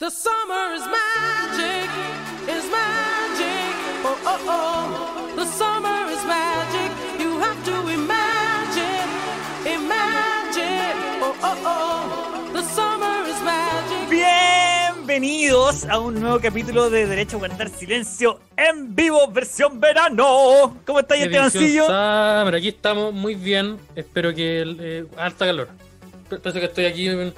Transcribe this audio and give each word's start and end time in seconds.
The 0.00 0.10
summer 0.10 0.74
is 0.74 0.82
magic, 0.90 1.88
is 2.50 2.64
magic. 2.66 3.74
Oh, 4.04 4.18
oh, 4.26 4.40
oh. 4.48 5.36
The 5.36 5.46
summer 5.46 6.10
is 6.10 6.22
magic. 6.26 6.90
You 7.20 7.38
have 7.38 7.64
to 7.64 7.76
imagine, 7.88 9.08
imagine. 9.64 10.98
Oh, 11.22 11.36
oh, 11.42 11.62
oh. 11.64 12.52
The 12.52 12.62
summer 12.62 13.22
is 13.28 13.40
magic. 13.44 14.10
Bienvenidos 14.10 15.84
a 15.86 16.00
un 16.00 16.20
nuevo 16.20 16.40
capítulo 16.40 16.90
de 16.90 17.06
Derecho 17.06 17.36
a 17.36 17.38
Guardar 17.46 17.68
Silencio 17.70 18.40
en 18.56 18.96
vivo, 18.96 19.28
versión 19.28 19.78
verano. 19.78 20.76
¿Cómo 20.84 20.98
estáis, 20.98 21.22
Estebancillo? 21.26 21.86
Summer, 21.86 22.56
aquí 22.56 22.68
estamos 22.68 23.14
muy 23.14 23.36
bien. 23.36 23.78
Espero 23.94 24.34
que 24.34 24.64
eh, 24.80 25.06
harta 25.16 25.46
calor. 25.46 25.68
Parece 26.28 26.58
que 26.58 26.66
estoy 26.66 26.86
aquí, 26.86 27.08
en- 27.08 27.32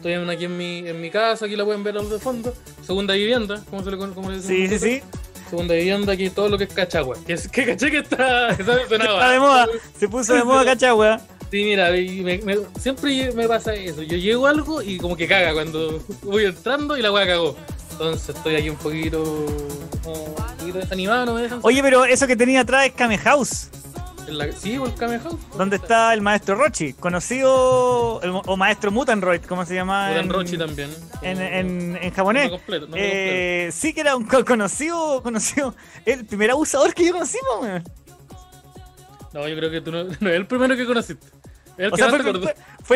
estoy 0.00 0.12
en- 0.14 0.30
aquí 0.30 0.46
en 0.46 0.56
mi, 0.56 0.78
en 0.88 1.00
mi 1.00 1.10
casa, 1.10 1.44
aquí 1.44 1.56
la 1.56 1.64
pueden 1.64 1.84
ver 1.84 1.96
al 1.98 2.08
de 2.08 2.18
fondo. 2.18 2.54
Segunda 2.82 3.14
vivienda, 3.14 3.62
¿cómo 3.68 3.84
se 3.84 3.90
le 3.90 3.98
cómo 3.98 4.30
le 4.30 4.36
decimos 4.40 4.46
Sí, 4.70 4.78
sí, 4.78 4.78
sí. 4.78 5.02
Segunda 5.50 5.74
vivienda, 5.74 6.12
aquí 6.12 6.30
todo 6.30 6.48
lo 6.48 6.56
que 6.56 6.64
es 6.64 6.72
Cachagua. 6.72 7.16
Que, 7.26 7.34
es- 7.34 7.48
que 7.48 7.66
caché 7.66 7.90
que 7.90 7.98
está, 7.98 8.56
que 8.56 8.62
está 8.62 8.74
de 9.32 9.38
moda. 9.40 9.66
Se 9.98 10.08
puso 10.08 10.32
de 10.34 10.44
moda, 10.44 10.64
cachagua. 10.64 11.20
Sí, 11.50 11.64
mira, 11.64 11.94
y 11.96 12.20
me- 12.22 12.38
me- 12.38 12.58
siempre 12.78 13.32
me 13.32 13.46
pasa 13.48 13.74
eso. 13.74 14.02
Yo 14.02 14.16
llego 14.16 14.46
a 14.46 14.50
algo 14.50 14.80
y 14.82 14.96
como 14.98 15.16
que 15.16 15.26
caga 15.26 15.52
cuando 15.52 16.00
voy 16.22 16.44
entrando 16.44 16.96
y 16.96 17.02
la 17.02 17.10
weá 17.12 17.26
cagó. 17.26 17.56
Entonces 17.92 18.34
estoy 18.34 18.54
aquí 18.56 18.70
un 18.70 18.76
poquito, 18.76 19.22
como 20.04 20.24
un 20.24 20.34
poquito 20.58 20.78
desanimado, 20.78 21.26
no 21.26 21.34
me 21.34 21.42
dejan. 21.42 21.58
Oye, 21.62 21.82
pero 21.82 22.04
eso 22.04 22.26
que 22.26 22.36
tenía 22.36 22.60
atrás 22.60 22.86
es 22.86 22.92
Kame 22.92 23.18
House, 23.18 23.68
la- 24.32 24.52
sí, 24.52 24.76
House. 24.76 25.36
donde 25.56 25.76
está 25.76 26.12
el 26.14 26.20
maestro 26.22 26.54
Rochi, 26.56 26.92
conocido, 26.94 28.20
el- 28.22 28.30
o 28.46 28.56
maestro 28.56 28.90
Mutanroid, 28.90 29.42
¿cómo 29.42 29.64
se 29.64 29.74
llama? 29.74 30.08
Putan 30.08 30.24
en- 30.24 30.30
Rochi 30.32 30.58
también. 30.58 30.90
En, 31.22 31.40
en, 31.40 31.98
en 32.00 32.10
japonés. 32.12 32.50
No 32.50 32.56
completo, 32.58 32.86
no 32.88 32.96
Eh, 32.96 33.70
sí 33.72 33.92
que 33.92 34.00
era 34.00 34.16
un 34.16 34.24
co- 34.26 34.44
conocido, 34.44 35.22
conocido, 35.22 35.74
el 36.04 36.24
primer 36.26 36.50
abusador 36.52 36.92
que 36.94 37.06
yo 37.06 37.12
conocí, 37.12 37.38
weón. 37.60 37.84
No, 39.32 39.46
yo 39.46 39.56
creo 39.56 39.70
que 39.70 39.80
tú 39.80 39.92
no, 39.92 40.04
no 40.20 40.28
es 40.28 40.34
el 40.36 40.46
primero 40.46 40.76
que 40.76 40.86
conociste. 40.86 41.26
El 41.76 41.88
O 41.92 41.96
que 41.96 42.02
sea, 42.02 42.10
más 42.10 42.20
fue, 42.20 42.30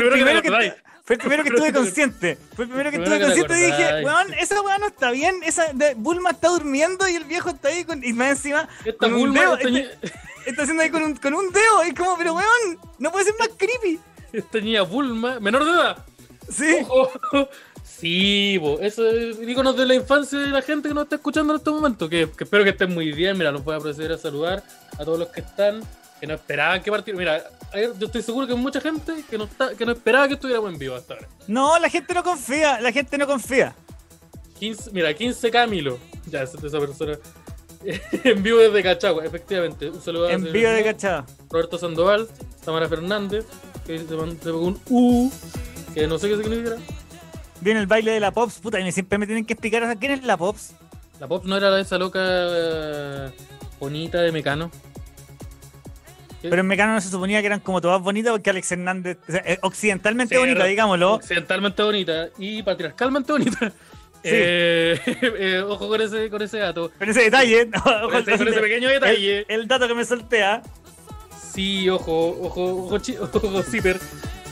el 0.01 0.11
Primero 0.11 0.43
que 0.43 0.49
que, 0.51 0.75
fue 1.05 1.17
el 1.17 1.21
primero 1.21 1.43
que 1.43 1.49
estuve 1.51 1.73
consciente. 1.73 2.39
Fue 2.55 2.65
el 2.65 2.71
primero 2.71 2.91
que 2.91 2.97
estuve 2.97 3.21
consciente 3.21 3.59
y 3.59 3.63
dije, 3.67 4.05
weón, 4.05 4.35
esa 4.35 4.61
weá 4.63 4.79
no 4.79 4.87
está 4.89 5.11
bien. 5.11 5.37
Esa 5.45 5.73
de- 5.73 5.95
Bulma 5.95 6.31
está 6.31 6.49
durmiendo 6.49 7.07
y 7.09 7.15
el 7.15 7.25
viejo 7.25 7.51
está 7.51 7.69
ahí 7.69 7.85
con, 7.85 8.03
y 8.03 8.13
más 8.13 8.31
encima 8.31 8.69
Esta 8.85 8.99
con 8.99 9.15
un 9.15 9.33
dedo. 9.33 9.57
esta, 9.57 9.69
Está, 10.47 10.63
haciendo 10.63 10.83
ahí 10.83 10.91
con 10.91 11.03
un, 11.03 11.17
con 11.17 11.35
un 11.35 11.51
dedo. 11.51 11.83
Es 11.83 11.95
como, 11.95 12.17
pero 12.17 12.35
weón, 12.35 12.79
no 12.99 13.11
puede 13.11 13.27
ser 13.27 13.35
más 13.39 13.49
creepy. 13.57 13.99
esta 14.33 14.61
niña 14.61 14.83
Bulma, 14.83 15.41
menor 15.41 15.65
de 15.65 15.71
edad. 15.71 16.05
Sí. 16.49 16.79
Ojo. 16.89 17.49
Sí, 18.05 18.59
bo, 18.59 18.81
eso 18.81 19.09
es 19.09 19.39
íconos 19.41 19.77
de 19.77 19.87
la 19.87 19.95
infancia 19.95 20.39
de 20.39 20.49
la 20.49 20.61
gente 20.63 20.89
que 20.89 20.95
nos 20.95 21.05
está 21.05 21.17
escuchando 21.17 21.53
en 21.53 21.59
este 21.59 21.71
momento. 21.71 22.09
Que, 22.09 22.29
que 22.37 22.45
espero 22.45 22.65
que 22.65 22.71
estén 22.71 22.93
muy 22.93 23.13
bien. 23.13 23.39
Mira, 23.39 23.53
los 23.53 23.63
voy 23.63 23.77
a 23.77 23.79
proceder 23.79 24.13
a 24.13 24.19
saludar 24.19 24.63
a 24.99 25.05
todos 25.05 25.19
los 25.19 25.29
que 25.29 25.41
están, 25.41 25.81
que 26.21 26.27
no 26.27 26.35
esperaban 26.35 26.83
que 26.83 26.91
partiera. 26.91 27.19
Mira, 27.19 27.45
yo 27.99 28.07
estoy 28.07 28.23
seguro 28.23 28.47
que 28.47 28.53
hay 28.53 28.59
mucha 28.59 28.81
gente 28.81 29.25
que 29.31 29.39
no, 29.39 29.45
está, 29.45 29.75
que 29.75 29.87
no 29.87 29.93
esperaba 29.93 30.27
que 30.27 30.35
estuviéramos 30.35 30.73
en 30.73 30.79
vivo 30.79 30.97
hasta 30.97 31.15
ahora. 31.15 31.29
No, 31.47 31.79
la 31.79 31.89
gente 31.89 32.13
no 32.15 32.23
confía. 32.23 32.81
La 32.81 32.91
gente 32.91 33.17
no 33.17 33.27
confía. 33.27 33.75
15, 34.59 34.91
mira, 34.93 35.15
15 35.15 35.51
Camilo. 35.51 35.99
Ya, 36.27 36.43
esa 36.43 36.59
persona. 36.59 37.19
en 38.25 38.43
vivo 38.43 38.59
desde 38.59 38.83
Cachagua, 38.83 39.25
efectivamente. 39.25 39.91
Un 39.91 40.01
saludo 40.01 40.27
a 40.27 40.33
En 40.33 40.53
vivo 40.53 40.71
de 40.71 40.85
cachada. 40.85 41.27
Roberto 41.51 41.79
Sandoval, 41.79 42.29
Tamara 42.65 42.89
Fernández, 42.89 43.45
que 43.87 43.99
se 43.99 44.05
pegó 44.05 44.61
un 44.63 44.81
U, 44.89 45.31
que 45.95 46.07
no 46.07 46.19
sé 46.19 46.29
qué 46.29 46.37
significa. 46.37 46.77
Viene 47.61 47.81
el 47.81 47.87
baile 47.87 48.13
de 48.13 48.21
la 48.21 48.31
Pops. 48.31 48.59
Puta, 48.59 48.81
y 48.81 48.93
siempre 48.93 49.19
me 49.19 49.27
tienen 49.27 49.45
que 49.45 49.55
explicar 49.55 49.85
a 49.85 49.97
quién 49.97 50.13
es 50.13 50.25
la 50.25 50.37
Pops. 50.37 50.75
La 51.21 51.29
pop 51.29 51.45
no 51.45 51.57
era 51.57 51.71
la 51.71 51.77
de 51.77 51.83
esa 51.83 51.97
loca 51.97 52.21
eh, 52.23 53.31
bonita 53.79 54.21
de 54.21 54.33
Mecano. 54.33 54.71
Pero 56.43 56.61
en 56.61 56.67
Mecano 56.67 56.93
no 56.93 57.01
se 57.01 57.09
suponía 57.09 57.41
que 57.41 57.47
eran 57.47 57.61
como 57.61 57.81
todas 57.81 58.03
bonitas 58.03 58.33
porque 58.33 58.51
Alex 58.51 58.73
Hernández, 58.73 59.19
o 59.27 59.33
sea, 59.33 59.43
eh, 59.47 59.59
occidentalmente 59.63 60.35
Sí, 60.35 60.41
bonita, 60.41 60.65
digámoslo. 60.65 61.15
Occidentalmente 61.15 61.83
bonita 61.83 62.29
y 62.39 62.63
patriarcalmente 62.63 63.33
bonita. 63.33 63.73
Eh, 64.25 65.01
eh, 65.39 65.63
ojo 65.67 65.89
con 65.89 66.01
ese, 66.01 66.31
con 66.31 66.41
ese 66.43 66.59
dato. 66.59 66.91
Con 66.99 67.09
ese 67.09 67.23
detalle, 67.23 67.67
no, 67.67 67.83
Con 68.11 68.17
ese, 68.23 68.39
con 68.39 68.49
ese 68.49 68.61
pequeño 68.61 68.89
detalle. 68.89 69.41
el, 69.41 69.61
el 69.61 69.69
dato 69.69 69.87
que 69.87 69.95
me 69.95 70.05
soltea. 70.05 70.63
Sí, 71.53 71.89
ojo, 71.91 72.29
ojo, 72.41 72.87
ojo, 72.87 72.97
ojo, 73.33 73.63
zipper. 73.63 73.99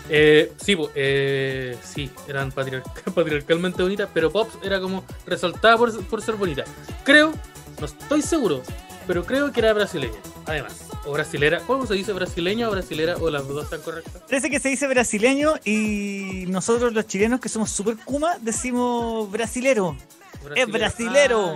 Eh, 0.09 0.53
sí, 0.63 0.77
eh, 0.95 1.77
sí, 1.83 2.11
eran 2.29 2.53
patriarca- 2.53 3.11
patriarcalmente 3.15 3.83
bonitas, 3.83 4.09
pero 4.13 4.31
Pops 4.31 4.59
era 4.63 4.79
como 4.81 5.05
resaltada 5.27 5.77
por, 5.79 6.05
por 6.07 6.21
ser 6.23 6.35
bonita. 6.35 6.65
Creo, 7.05 7.33
no 7.81 7.87
estoy 7.87 8.21
seguro, 8.21 8.63
pero 9.07 9.25
creo 9.25 9.51
que 9.53 9.61
era 9.61 9.73
brasileña, 9.73 10.19
además. 10.45 10.89
O 11.05 11.13
brasilera, 11.13 11.61
¿cómo 11.67 11.85
se 11.87 11.95
dice? 11.95 12.13
¿Brasileña 12.13 12.69
o 12.69 12.71
brasilera? 12.71 13.17
¿O 13.17 13.29
las 13.29 13.47
dos 13.49 13.65
están 13.65 13.81
correctas? 13.83 14.23
Parece 14.29 14.49
que 14.51 14.61
se 14.61 14.69
dice 14.69 14.87
brasileño 14.87 15.55
y 15.65 16.45
nosotros 16.49 16.93
los 16.93 17.07
chilenos 17.09 17.41
que 17.41 17.49
somos 17.49 17.71
super 17.71 17.97
kuma 18.05 18.37
decimos 18.41 19.31
brasilero. 19.31 19.97
Brasilera. 20.45 20.67
brasilero. 20.79 21.55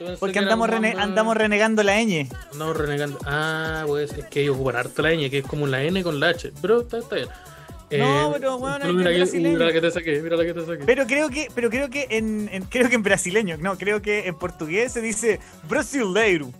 Ah, 0.00 0.14
Porque 0.18 0.38
andamos, 0.38 0.68
como 0.68 0.78
rene- 0.78 0.92
onda- 0.92 1.02
andamos 1.02 1.36
renegando 1.36 1.82
la 1.82 2.00
ñ. 2.02 2.28
Andamos 2.52 2.76
renegando. 2.76 3.18
Ah, 3.26 3.84
pues 3.86 4.12
es 4.12 4.24
que 4.26 4.42
ellos 4.42 4.54
ocupan 4.56 4.76
harto 4.76 5.02
la 5.02 5.10
ñ, 5.12 5.28
que 5.30 5.38
es 5.38 5.46
como 5.46 5.66
la 5.66 5.82
N 5.82 6.02
con 6.02 6.18
la 6.20 6.28
H. 6.28 6.52
Pero 6.62 6.80
está, 6.82 6.98
está 6.98 7.16
bien. 7.16 7.28
Eh, 7.88 7.98
No, 7.98 8.30
pero, 8.32 8.58
bueno, 8.58 8.84
es 8.84 8.92
mira, 8.94 9.10
que 9.10 9.16
brasileño. 9.18 9.50
mira 9.54 9.66
la 9.66 9.72
que 9.72 9.80
te 9.80 9.90
saqué, 9.92 10.20
mira 10.20 10.36
la 10.36 10.44
que 10.44 10.54
te 10.54 10.66
saqué. 10.66 10.84
Pero 10.84 11.06
creo 11.06 11.28
que, 11.30 11.48
pero 11.54 11.70
creo 11.70 11.88
que 11.88 12.06
en, 12.10 12.48
en- 12.52 12.64
creo 12.64 12.88
que 12.88 12.96
en 12.96 13.02
brasileño, 13.02 13.56
no, 13.58 13.78
creo 13.78 14.02
que 14.02 14.26
en 14.26 14.34
portugués 14.36 14.92
se 14.92 15.00
dice 15.00 15.38
brasileiro. 15.68 16.50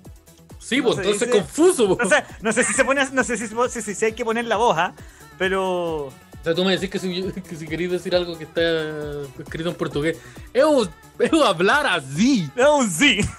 Sí, 0.68 0.78
No 0.78 0.84
pues 0.84 0.98
entonces 0.98 1.28
dice- 1.28 1.30
confuso. 1.38 1.96
po. 1.96 2.04
O 2.04 2.08
sea, 2.08 2.26
no 2.42 2.52
sé 2.52 2.64
si 2.64 2.72
se 2.72 2.84
pone, 2.84 3.04
no 3.12 3.22
sé 3.22 3.36
si, 3.36 3.46
si, 3.46 3.82
si- 3.82 3.94
si 3.94 4.04
hay 4.04 4.12
que 4.14 4.24
poner 4.24 4.46
la 4.46 4.56
voz, 4.56 4.76
¿ah? 4.76 4.92
pero 5.38 6.06
O 6.06 6.12
sea, 6.42 6.54
tú 6.54 6.64
me 6.64 6.72
decís 6.72 6.90
que 6.90 6.98
si, 6.98 7.22
que 7.32 7.56
si 7.56 7.66
queréis 7.68 7.90
decir 7.90 8.14
algo 8.16 8.36
que 8.38 8.44
está 8.44 8.62
escrito 9.38 9.68
en 9.68 9.74
portugués, 9.76 10.16
eu, 10.54 10.88
eu 11.18 11.44
hablar 11.44 11.86
así. 11.86 12.48
no, 12.56 12.82
sí. 12.88 13.20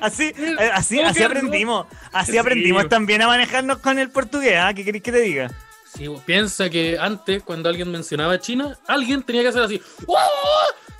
Así, 0.00 0.32
eh, 0.38 0.70
así, 0.72 1.00
así 1.00 1.22
aprendimos, 1.22 1.86
así 2.12 2.32
Sí. 2.32 2.38
aprendimos 2.38 2.88
también 2.88 3.20
a 3.20 3.26
manejarnos 3.26 3.76
con 3.78 3.98
el 3.98 4.08
portugués, 4.10 4.56
¿ah? 4.58 4.72
¿Qué 4.72 4.84
queréis 4.86 5.02
que 5.04 5.12
te 5.12 5.20
diga? 5.20 5.50
Sí, 5.94 6.06
piensa 6.24 6.70
que 6.70 6.98
antes, 6.98 7.42
cuando 7.42 7.68
alguien 7.68 7.90
mencionaba 7.90 8.38
China, 8.40 8.78
alguien 8.86 9.22
tenía 9.22 9.42
que 9.42 9.48
hacer 9.48 9.62
así. 9.62 9.82
¡Oh! 10.06 10.16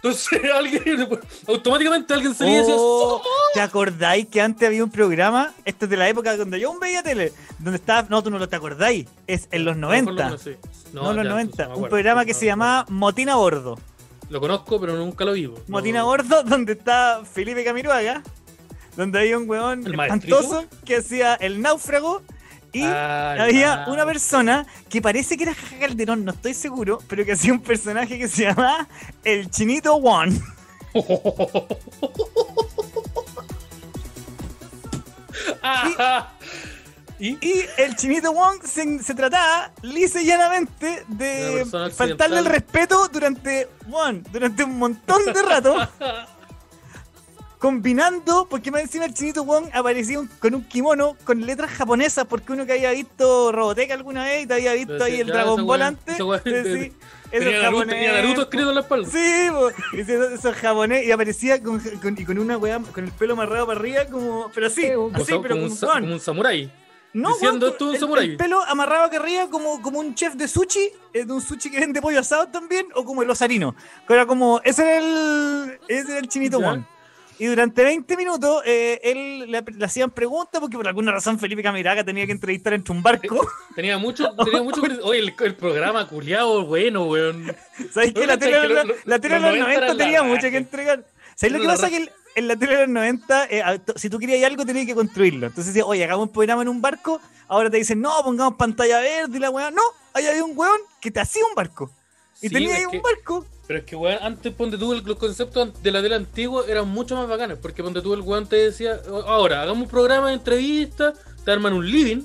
Entonces, 0.03 0.41
alguien, 0.55 1.09
automáticamente 1.47 2.15
alguien 2.15 2.35
se 2.35 2.49
y 2.49 2.55
decía. 2.55 2.75
Oh, 2.77 3.17
"Oh". 3.17 3.23
¿Te 3.55 3.61
acordáis 3.61 4.27
que 4.29 4.41
antes 4.41 4.67
había 4.67 4.85
un 4.85 4.91
programa? 4.91 5.53
Esto 5.65 5.87
es 5.87 5.91
de 5.91 5.97
la 5.97 6.09
época 6.09 6.37
donde 6.37 6.61
yo 6.61 6.69
aún 6.69 6.79
veía 6.81 7.03
tele, 7.03 7.33
donde 7.59 7.77
estaba, 7.79 8.07
no, 8.09 8.23
tú 8.23 8.31
no 8.31 8.39
lo 8.39 8.49
te 8.49 8.57
acordáis, 8.57 9.07
es 9.27 9.49
en 9.51 9.65
los 9.65 9.77
A 9.77 9.79
lo 9.81 9.89
mejor 9.89 10.05
lo 10.05 10.13
90. 10.13 10.25
conocí. 10.25 10.57
No, 10.93 11.13
los 11.13 11.25
ya, 11.25 11.31
90. 11.31 11.41
entonces 11.41 11.69
no 11.69 11.75
me 11.77 11.83
un 11.83 11.89
programa 11.89 12.25
que 12.25 12.33
no 12.33 12.39
se 12.39 12.47
llamaba 12.47 12.87
Motín 12.89 13.29
a 13.29 13.37
Bordo. 13.37 13.79
Lo 14.31 14.41
conozco, 14.41 14.79
pero 14.81 14.95
nunca 14.97 15.25
lo 15.25 15.33
vivo. 15.33 15.59
Motín 15.69 15.97
a 15.97 16.05
Bordo, 16.05 16.43
donde 16.45 16.73
está 16.75 17.23
Felipe 17.31 17.65
Camiruaga, 17.65 18.23
donde 18.97 19.19
había 19.21 19.39
un 19.39 19.49
weón 19.49 19.87
espantoso 19.87 20.65
que 20.85 20.97
hacía 20.97 21.35
el 21.35 21.61
náufrago 21.63 22.23
y 22.73 22.83
Ah, 22.83 23.37
había 23.41 23.85
una 23.89 24.05
persona 24.05 24.67
que 24.89 25.01
parece 25.03 25.37
que 25.37 25.45
era 25.45 25.55
Jaja 25.55 25.79
Calderón, 25.79 26.25
no 26.25 26.33
estoy 26.33 26.55
seguro, 26.55 26.99
pero 27.09 27.25
que 27.25 27.33
hacía 27.33 27.53
un 27.53 27.61
personaje 27.61 28.19
que 28.19 28.29
se 28.29 28.43
llamaba 28.45 28.87
el 29.25 29.51
Chinito 29.51 29.95
One. 29.95 30.39
¿Y? 37.19 37.31
Y 37.45 37.65
el 37.79 37.97
Chinito 37.97 38.33
Wong 38.33 38.63
se, 38.65 39.03
se 39.03 39.15
trataba 39.15 39.73
lisa 39.83 40.23
y 40.23 40.27
llanamente 40.27 41.05
de 41.09 41.67
faltarle 41.95 42.39
el 42.39 42.45
respeto 42.47 43.09
durante, 43.09 43.69
one, 43.91 44.23
durante 44.31 44.63
un 44.63 44.79
montón 44.79 45.25
de 45.25 45.43
rato. 45.43 45.77
combinando, 47.59 48.47
porque 48.49 48.71
más 48.71 48.83
encima 48.83 49.05
el 49.05 49.15
Chinito 49.15 49.45
Wong 49.45 49.67
aparecía 49.73 50.21
un- 50.21 50.29
con 50.39 50.55
un 50.55 50.65
kimono 50.65 51.17
con 51.25 51.45
letras 51.45 51.71
japonesas, 51.73 52.25
porque 52.27 52.53
uno 52.53 52.65
que 52.65 52.73
había 52.73 52.93
visto 52.93 53.51
Robotech 53.53 53.91
alguna 53.91 54.25
vez 54.25 54.45
y 54.45 54.47
te 54.47 54.55
había 54.55 54.73
visto 54.75 55.03
ahí 55.03 55.21
el 55.21 55.27
Ya, 55.27 55.35
Dragon 55.35 55.67
Ball 55.67 55.83
antes. 55.83 56.15
esa 56.15 56.25
weá- 56.25 56.43
te 56.43 56.51
decía, 56.63 56.85
eso 56.87 56.95
Tenía 57.31 57.57
es 57.57 57.63
Naruto, 57.63 57.87
tenía 57.87 58.13
Naruto 58.13 58.43
escrito 58.43 58.69
en 58.69 58.75
la 58.75 58.81
espalda. 58.81 59.09
Sí, 59.11 59.49
po. 59.51 59.71
Y 59.97 60.01
eso, 60.01 60.25
eso 60.31 60.49
es 60.51 60.57
japonés 60.57 61.05
y 61.07 61.11
aparecía 61.11 61.63
con, 61.63 61.81
con- 61.81 62.17
y 62.19 62.25
con 62.25 62.39
una 62.39 62.57
weá, 62.57 62.79
con 62.81 63.05
el 63.05 63.11
pelo 63.13 63.33
amarrado 63.35 63.67
para 63.67 63.81
arriba, 63.81 64.05
como, 64.07 64.51
pero 64.55 64.67
así, 64.69 64.91
Como, 64.93 65.17
así, 65.17 65.33
pero 65.43 65.55
como 65.57 65.65
un, 65.67 65.71
sa- 65.77 66.01
como 66.01 66.13
un 66.13 66.21
samurái. 66.21 66.73
No, 67.13 67.31
Diciendo 67.33 67.67
weón, 67.67 67.73
esto 67.73 67.87
un 67.89 67.95
el- 67.95 68.01
samurái. 68.01 68.27
El 68.31 68.37
pelo 68.37 68.63
amarrado 68.65 69.05
acá 69.05 69.17
arriba 69.17 69.49
como, 69.51 69.83
como 69.83 69.99
un 69.99 70.15
chef 70.15 70.35
de 70.35 70.47
sushi, 70.47 70.91
eh, 71.13 71.25
de 71.25 71.33
un 71.33 71.41
sushi 71.41 71.71
que 71.71 71.81
vende 71.81 72.01
pollo 72.01 72.21
asado 72.21 72.47
también, 72.49 72.87
o 72.95 73.05
como 73.05 73.23
el 73.23 73.31
osarino. 73.31 73.75
Que 74.07 74.15
era 74.15 74.27
como, 74.27 74.61
ese 74.63 74.83
era 74.83 74.99
el, 74.99 75.79
ese 75.89 76.11
era 76.13 76.21
el 76.21 76.29
chinito 76.29 76.61
Ya. 76.61 76.87
Y 77.41 77.47
durante 77.47 77.85
20 77.85 78.17
minutos 78.17 78.63
eh, 78.67 79.01
él 79.05 79.51
le, 79.51 79.63
le 79.63 79.85
hacían 79.85 80.11
preguntas 80.11 80.61
porque 80.61 80.77
por 80.77 80.89
alguna 80.89 81.13
razón 81.13 81.39
Felipe 81.39 81.63
Camiraga 81.63 82.03
tenía 82.05 82.27
que 82.27 82.33
entrevistar 82.33 82.73
entre 82.73 82.93
un 82.93 83.03
barco. 83.03 83.39
Tenía 83.77 83.97
mucho, 83.97 84.35
tenía 84.45 84.61
mucho. 84.63 84.83
Oye, 85.05 85.21
el, 85.21 85.35
el 85.39 85.55
programa 85.55 86.09
culiado, 86.09 86.67
bueno, 86.67 87.05
weón. 87.05 87.55
¿Sabes 87.93 88.13
que 88.13 88.21
No, 88.23 88.27
la 88.27 88.39
tele, 88.39 88.61
de 88.61 88.69
lo- 88.69 88.75
los- 88.75 88.87
los 88.87 89.07
los 89.07 89.21
90 89.31 89.41
90 89.41 89.73
eran 89.73 89.97
la 89.97 90.05
tenía 90.05 90.23
mucho 90.25 90.51
que 90.51 90.57
entregar? 90.57 91.05
¿Sabes 91.37 91.53
lo 91.53 91.61
que 91.61 91.67
pasa? 91.67 91.89
Que 91.89 91.97
en, 91.99 92.11
en 92.35 92.49
la 92.49 92.57
tele 92.57 92.75
de 92.75 92.81
los 92.87 92.89
90, 92.89 93.45
eh, 93.51 93.81
si 93.95 94.11
tú 94.11 94.19
querías 94.19 94.43
algo, 94.51 94.67
tenías 94.67 94.87
que 94.87 94.95
construirlo. 94.97 95.47
Entonces 95.47 95.73
decías, 95.73 95.87
oye, 95.89 96.03
hagamos 96.03 96.27
un 96.27 96.33
programa 96.33 96.63
en 96.63 96.69
un 96.69 96.81
barco. 96.83 97.21
Ahora 97.47 97.71
te 97.71 97.77
dicen, 97.77 98.01
no, 98.01 98.11
pongamos 98.25 98.55
pantalla 98.57 98.99
verde 98.99 99.37
y 99.37 99.41
la 99.41 99.51
weá. 99.51 99.71
No, 99.71 99.83
ahí 100.13 100.27
había 100.27 100.43
un 100.45 100.59
weón 100.59 100.81
que 101.01 101.13
te 101.13 101.21
hacía 101.21 101.43
un 101.49 101.55
barco. 101.55 101.89
Y 102.43 102.49
Sí, 102.49 102.55
tenía 102.55 102.75
ahí 102.75 102.85
un 102.85 102.91
que- 102.91 103.01
barco. 103.01 103.47
Pero 103.69 103.79
es 103.81 103.85
que, 103.85 103.95
weón, 103.95 104.19
antes 104.23 104.53
ponte 104.55 104.77
tú 104.79 104.93
el- 104.95 105.03
los 105.05 105.17
conceptos 105.19 105.81
de 105.83 105.91
la 105.93 106.03
tele 106.03 106.17
antigua 106.17 106.65
eran 106.67 106.89
mucho 106.89 107.15
más 107.15 107.29
bacanes. 107.29 107.59
Porque 107.61 107.83
ponte 107.83 108.01
tú 108.03 108.15
el 108.15 108.23
weón 108.23 108.49
te 108.49 108.57
decía, 108.57 108.99
ahora, 109.27 109.63
hagamos 109.63 109.85
un 109.85 109.89
programa 109.89 110.29
de 110.29 110.35
entrevista, 110.35 111.13
te 111.45 111.51
arman 111.53 111.75
un 111.75 111.89
living, 111.89 112.23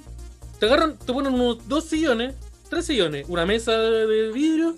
te 0.60 0.66
agarran, 0.66 0.98
te 0.98 1.12
ponen 1.14 1.34
unos 1.34 1.68
dos 1.68 1.84
sillones, 1.86 2.34
tres 2.70 2.86
sillones, 2.86 3.26
una 3.28 3.46
mesa 3.46 3.74
de 3.78 4.32
vidrio, 4.32 4.74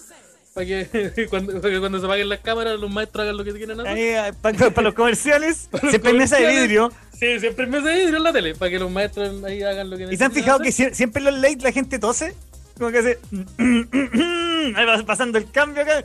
para 0.56 0.66
que, 0.66 1.28
cuando, 1.30 1.62
para 1.62 1.74
que 1.74 1.80
cuando 1.80 2.00
se 2.00 2.06
apaguen 2.06 2.30
las 2.30 2.40
cámaras 2.40 2.80
los 2.80 2.90
maestros 2.90 3.24
hagan 3.24 3.38
lo 3.38 3.44
que 3.44 3.54
quieren 3.54 3.80
hacer. 3.80 4.34
para, 4.42 4.82
los 4.82 4.94
comerciales, 4.96 5.70
los 5.72 5.82
siempre 5.92 6.12
hay 6.12 6.18
mesa 6.18 6.38
de 6.38 6.42
comerciales. 6.44 6.62
vidrio. 6.68 6.92
Sí, 7.18 7.40
siempre 7.40 7.68
mesa 7.68 7.90
de 7.90 7.96
vidrio 8.00 8.18
en 8.18 8.24
la 8.24 8.34
tele, 8.34 8.56
para 8.56 8.72
que 8.72 8.80
los 8.80 8.90
maestros 8.90 9.44
ahí 9.44 9.62
hagan 9.62 9.90
lo 9.90 9.98
que 9.98 10.06
¿Y 10.12 10.18
se 10.18 10.24
han 10.24 10.32
fijado 10.32 10.60
que 10.60 10.70
hacer. 10.70 10.96
siempre 10.96 11.20
en 11.20 11.26
los 11.26 11.36
late 11.36 11.58
la 11.62 11.72
gente 11.72 12.00
tose? 12.00 12.34
Como 12.78 12.92
que 12.92 12.98
hace. 13.00 13.20
Ahí 14.76 14.86
va 14.86 15.04
pasando 15.06 15.38
el 15.38 15.50
cambio 15.52 15.84
acá. 15.84 16.04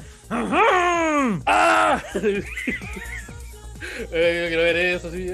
¡Ah! 1.46 2.02
Eh, 4.12 4.40
yo 4.44 4.48
quiero 4.48 4.62
ver 4.62 4.76
eso, 4.76 5.10
sí. 5.10 5.26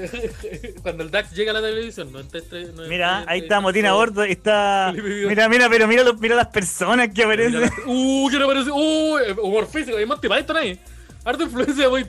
Cuando 0.81 1.03
el 1.03 1.11
DAX 1.11 1.31
llega 1.31 1.51
a 1.51 1.53
la 1.53 1.61
televisión, 1.61 2.11
no 2.11 2.19
entre- 2.19 2.41
no 2.73 2.83
Mira, 2.87 3.19
entre- 3.19 3.33
ahí 3.33 3.39
está 3.41 3.61
Motina 3.61 3.91
Gordo, 3.93 4.21
ahí 4.21 4.31
está. 4.33 4.93
Mira, 4.93 5.47
mira, 5.47 5.69
pero 5.69 5.87
mira, 5.87 6.03
los- 6.03 6.19
mira 6.19 6.35
las 6.35 6.47
personas 6.47 7.07
que 7.09 7.25
Mira 7.25 7.45
aparecen. 7.45 7.71
Uh, 7.85 8.29
¿qué 8.29 8.37
le 8.39 8.45
parece? 8.45 8.69
Uh, 8.71 9.17
humor 9.41 9.67
físico, 9.67 9.95
hay 9.97 10.05
Monty 10.05 10.27
Python 10.27 10.57
ahí. 10.57 10.79
Harta 11.27 11.43
influencia 11.43 11.87
ahí. 11.87 12.05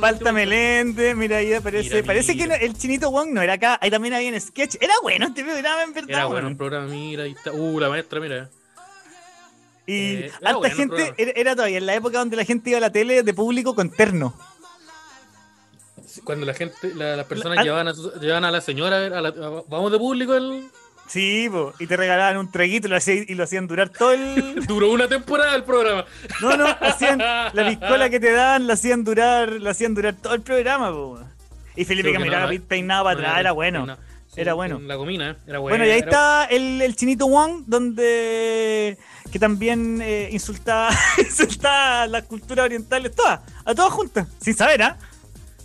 Falta 0.00 0.32
Meléndez, 0.32 1.16
mira 1.16 1.38
ahí 1.38 1.52
aparece. 1.52 1.96
Mira, 1.96 2.06
Parece 2.06 2.36
que 2.36 2.44
mira. 2.44 2.56
el 2.56 2.78
chinito 2.78 3.10
Wong 3.10 3.30
no 3.32 3.42
era 3.42 3.54
acá, 3.54 3.76
ahí 3.82 3.90
también 3.90 4.14
había 4.14 4.28
en 4.28 4.40
sketch. 4.40 4.76
Era 4.80 4.94
bueno 5.02 5.26
este 5.26 5.42
programa, 5.42 5.82
en 5.82 5.92
verdad. 5.92 6.10
Era 6.10 6.26
bueno 6.26 6.46
un 6.48 6.56
programa, 6.56 6.86
mira, 6.86 7.24
ahí 7.24 7.32
está. 7.32 7.50
Uh, 7.52 7.80
la 7.80 7.88
maestra, 7.88 8.20
mira. 8.20 8.48
Y 9.88 10.14
Eh, 10.14 10.32
bueno 10.40 10.62
gente, 10.62 11.14
era, 11.16 11.32
era 11.34 11.56
todavía 11.56 11.78
en 11.78 11.86
la 11.86 11.94
época 11.94 12.18
donde 12.18 12.36
la 12.36 12.44
gente 12.44 12.70
iba 12.70 12.76
a 12.78 12.80
la 12.80 12.90
tele 12.90 13.22
de 13.24 13.34
público 13.34 13.74
con 13.74 13.90
terno. 13.90 14.32
Cuando 16.24 16.46
la 16.46 16.54
gente, 16.54 16.94
la- 16.94 17.16
las 17.16 17.26
personas 17.26 17.56
La- 17.56 17.62
llevaban, 17.64 17.88
a 17.88 17.94
su- 17.94 18.12
llevaban 18.20 18.44
a 18.44 18.50
la 18.50 18.60
señora 18.60 18.96
a 18.96 19.00
ver, 19.00 19.12
a 19.14 19.20
la- 19.20 19.28
a- 19.28 19.62
vamos 19.68 19.92
de 19.92 19.98
público, 19.98 20.34
el, 20.34 20.68
Sí, 21.08 21.48
po, 21.50 21.72
y 21.78 21.86
te 21.86 21.96
regalaban 21.96 22.36
un 22.36 22.50
traguito 22.50 22.88
y 22.88 22.90
lo, 22.90 22.96
hacían, 22.96 23.24
y 23.28 23.34
lo 23.34 23.44
hacían 23.44 23.66
durar 23.66 23.88
todo 23.90 24.12
el. 24.12 24.64
duró 24.66 24.90
una 24.90 25.06
temporada 25.08 25.54
el 25.54 25.62
programa. 25.64 26.04
No, 26.40 26.56
no, 26.56 26.66
hacían 26.80 27.18
la 27.18 27.52
piscola 27.68 28.10
que 28.10 28.18
te 28.20 28.32
daban, 28.32 28.66
la 28.66 28.74
hacían 28.74 29.04
durar, 29.04 29.50
la 29.52 29.70
hacían 29.70 29.94
durar 29.94 30.14
todo 30.14 30.34
el 30.34 30.42
programa, 30.42 30.90
po. 30.90 31.20
Y 31.76 31.84
Felipe 31.84 32.10
que 32.12 32.18
miraba 32.18 32.50
no, 32.52 32.60
peinado 32.62 33.04
para 33.04 33.14
No, 33.14 33.20
atrás, 33.26 33.40
era 33.40 33.48
no, 33.50 33.54
bueno. 33.54 33.86
no. 33.86 33.96
Sí, 34.28 34.40
Era 34.42 34.54
bueno. 34.54 34.78
La 34.80 34.96
gomina, 34.96 35.30
eh, 35.30 35.36
era 35.46 35.58
bueno. 35.60 35.72
Bueno, 35.78 35.86
y 35.86 35.90
ahí 35.92 35.98
era- 36.00 36.06
está 36.10 36.44
el, 36.46 36.82
el 36.82 36.96
chinito 36.96 37.26
Wong, 37.28 37.62
donde 37.66 38.98
que 39.30 39.38
también 39.38 40.00
eh, 40.02 40.28
insultaba, 40.32 40.90
insultaba 41.18 42.02
a 42.02 42.06
las 42.06 42.24
culturas 42.24 42.64
orientales, 42.66 43.14
todas, 43.14 43.40
a 43.64 43.74
todas 43.74 43.92
juntas, 43.92 44.26
sin 44.40 44.54
saber, 44.54 44.82
¿ah? 44.82 44.98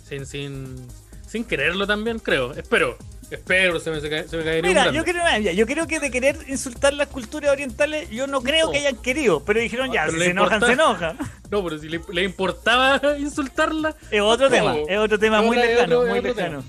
Sin, 0.08 0.24
sin, 0.26 0.86
sin 1.26 1.44
quererlo 1.44 1.86
también, 1.86 2.18
creo. 2.18 2.52
Espero. 2.52 2.96
Espero, 3.32 3.80
se 3.80 3.90
me, 3.90 3.98
se 4.00 4.08
me, 4.10 4.44
caería 4.44 4.62
Mira, 4.62 4.92
yo 4.92 5.04
creo, 5.04 5.22
yo 5.54 5.66
creo 5.66 5.86
que 5.86 6.00
de 6.00 6.10
querer 6.10 6.36
insultar 6.48 6.92
las 6.92 7.08
culturas 7.08 7.50
orientales, 7.50 8.10
yo 8.10 8.26
no 8.26 8.42
creo 8.42 8.66
No. 8.66 8.72
que 8.72 8.78
hayan 8.78 8.96
querido, 8.96 9.42
pero 9.42 9.58
dijeron 9.58 9.90
ya, 9.90 10.04
Pero 10.04 10.18
si 10.18 10.24
se 10.24 10.30
enojan, 10.32 10.60
se 10.60 10.72
enojan. 10.72 11.18
No, 11.50 11.62
pero 11.64 11.78
si 11.78 11.88
le, 11.88 12.00
le 12.12 12.24
importaba 12.24 13.00
insultarla. 13.18 13.94
Es 14.10 14.20
otro 14.20 14.50
No. 14.50 14.54
tema, 14.54 14.76
es 14.86 14.98
otro 14.98 15.18
tema 15.18 15.40
muy 15.40 15.56
lejano, 15.56 16.04
muy 16.04 16.20
lejano. 16.20 16.62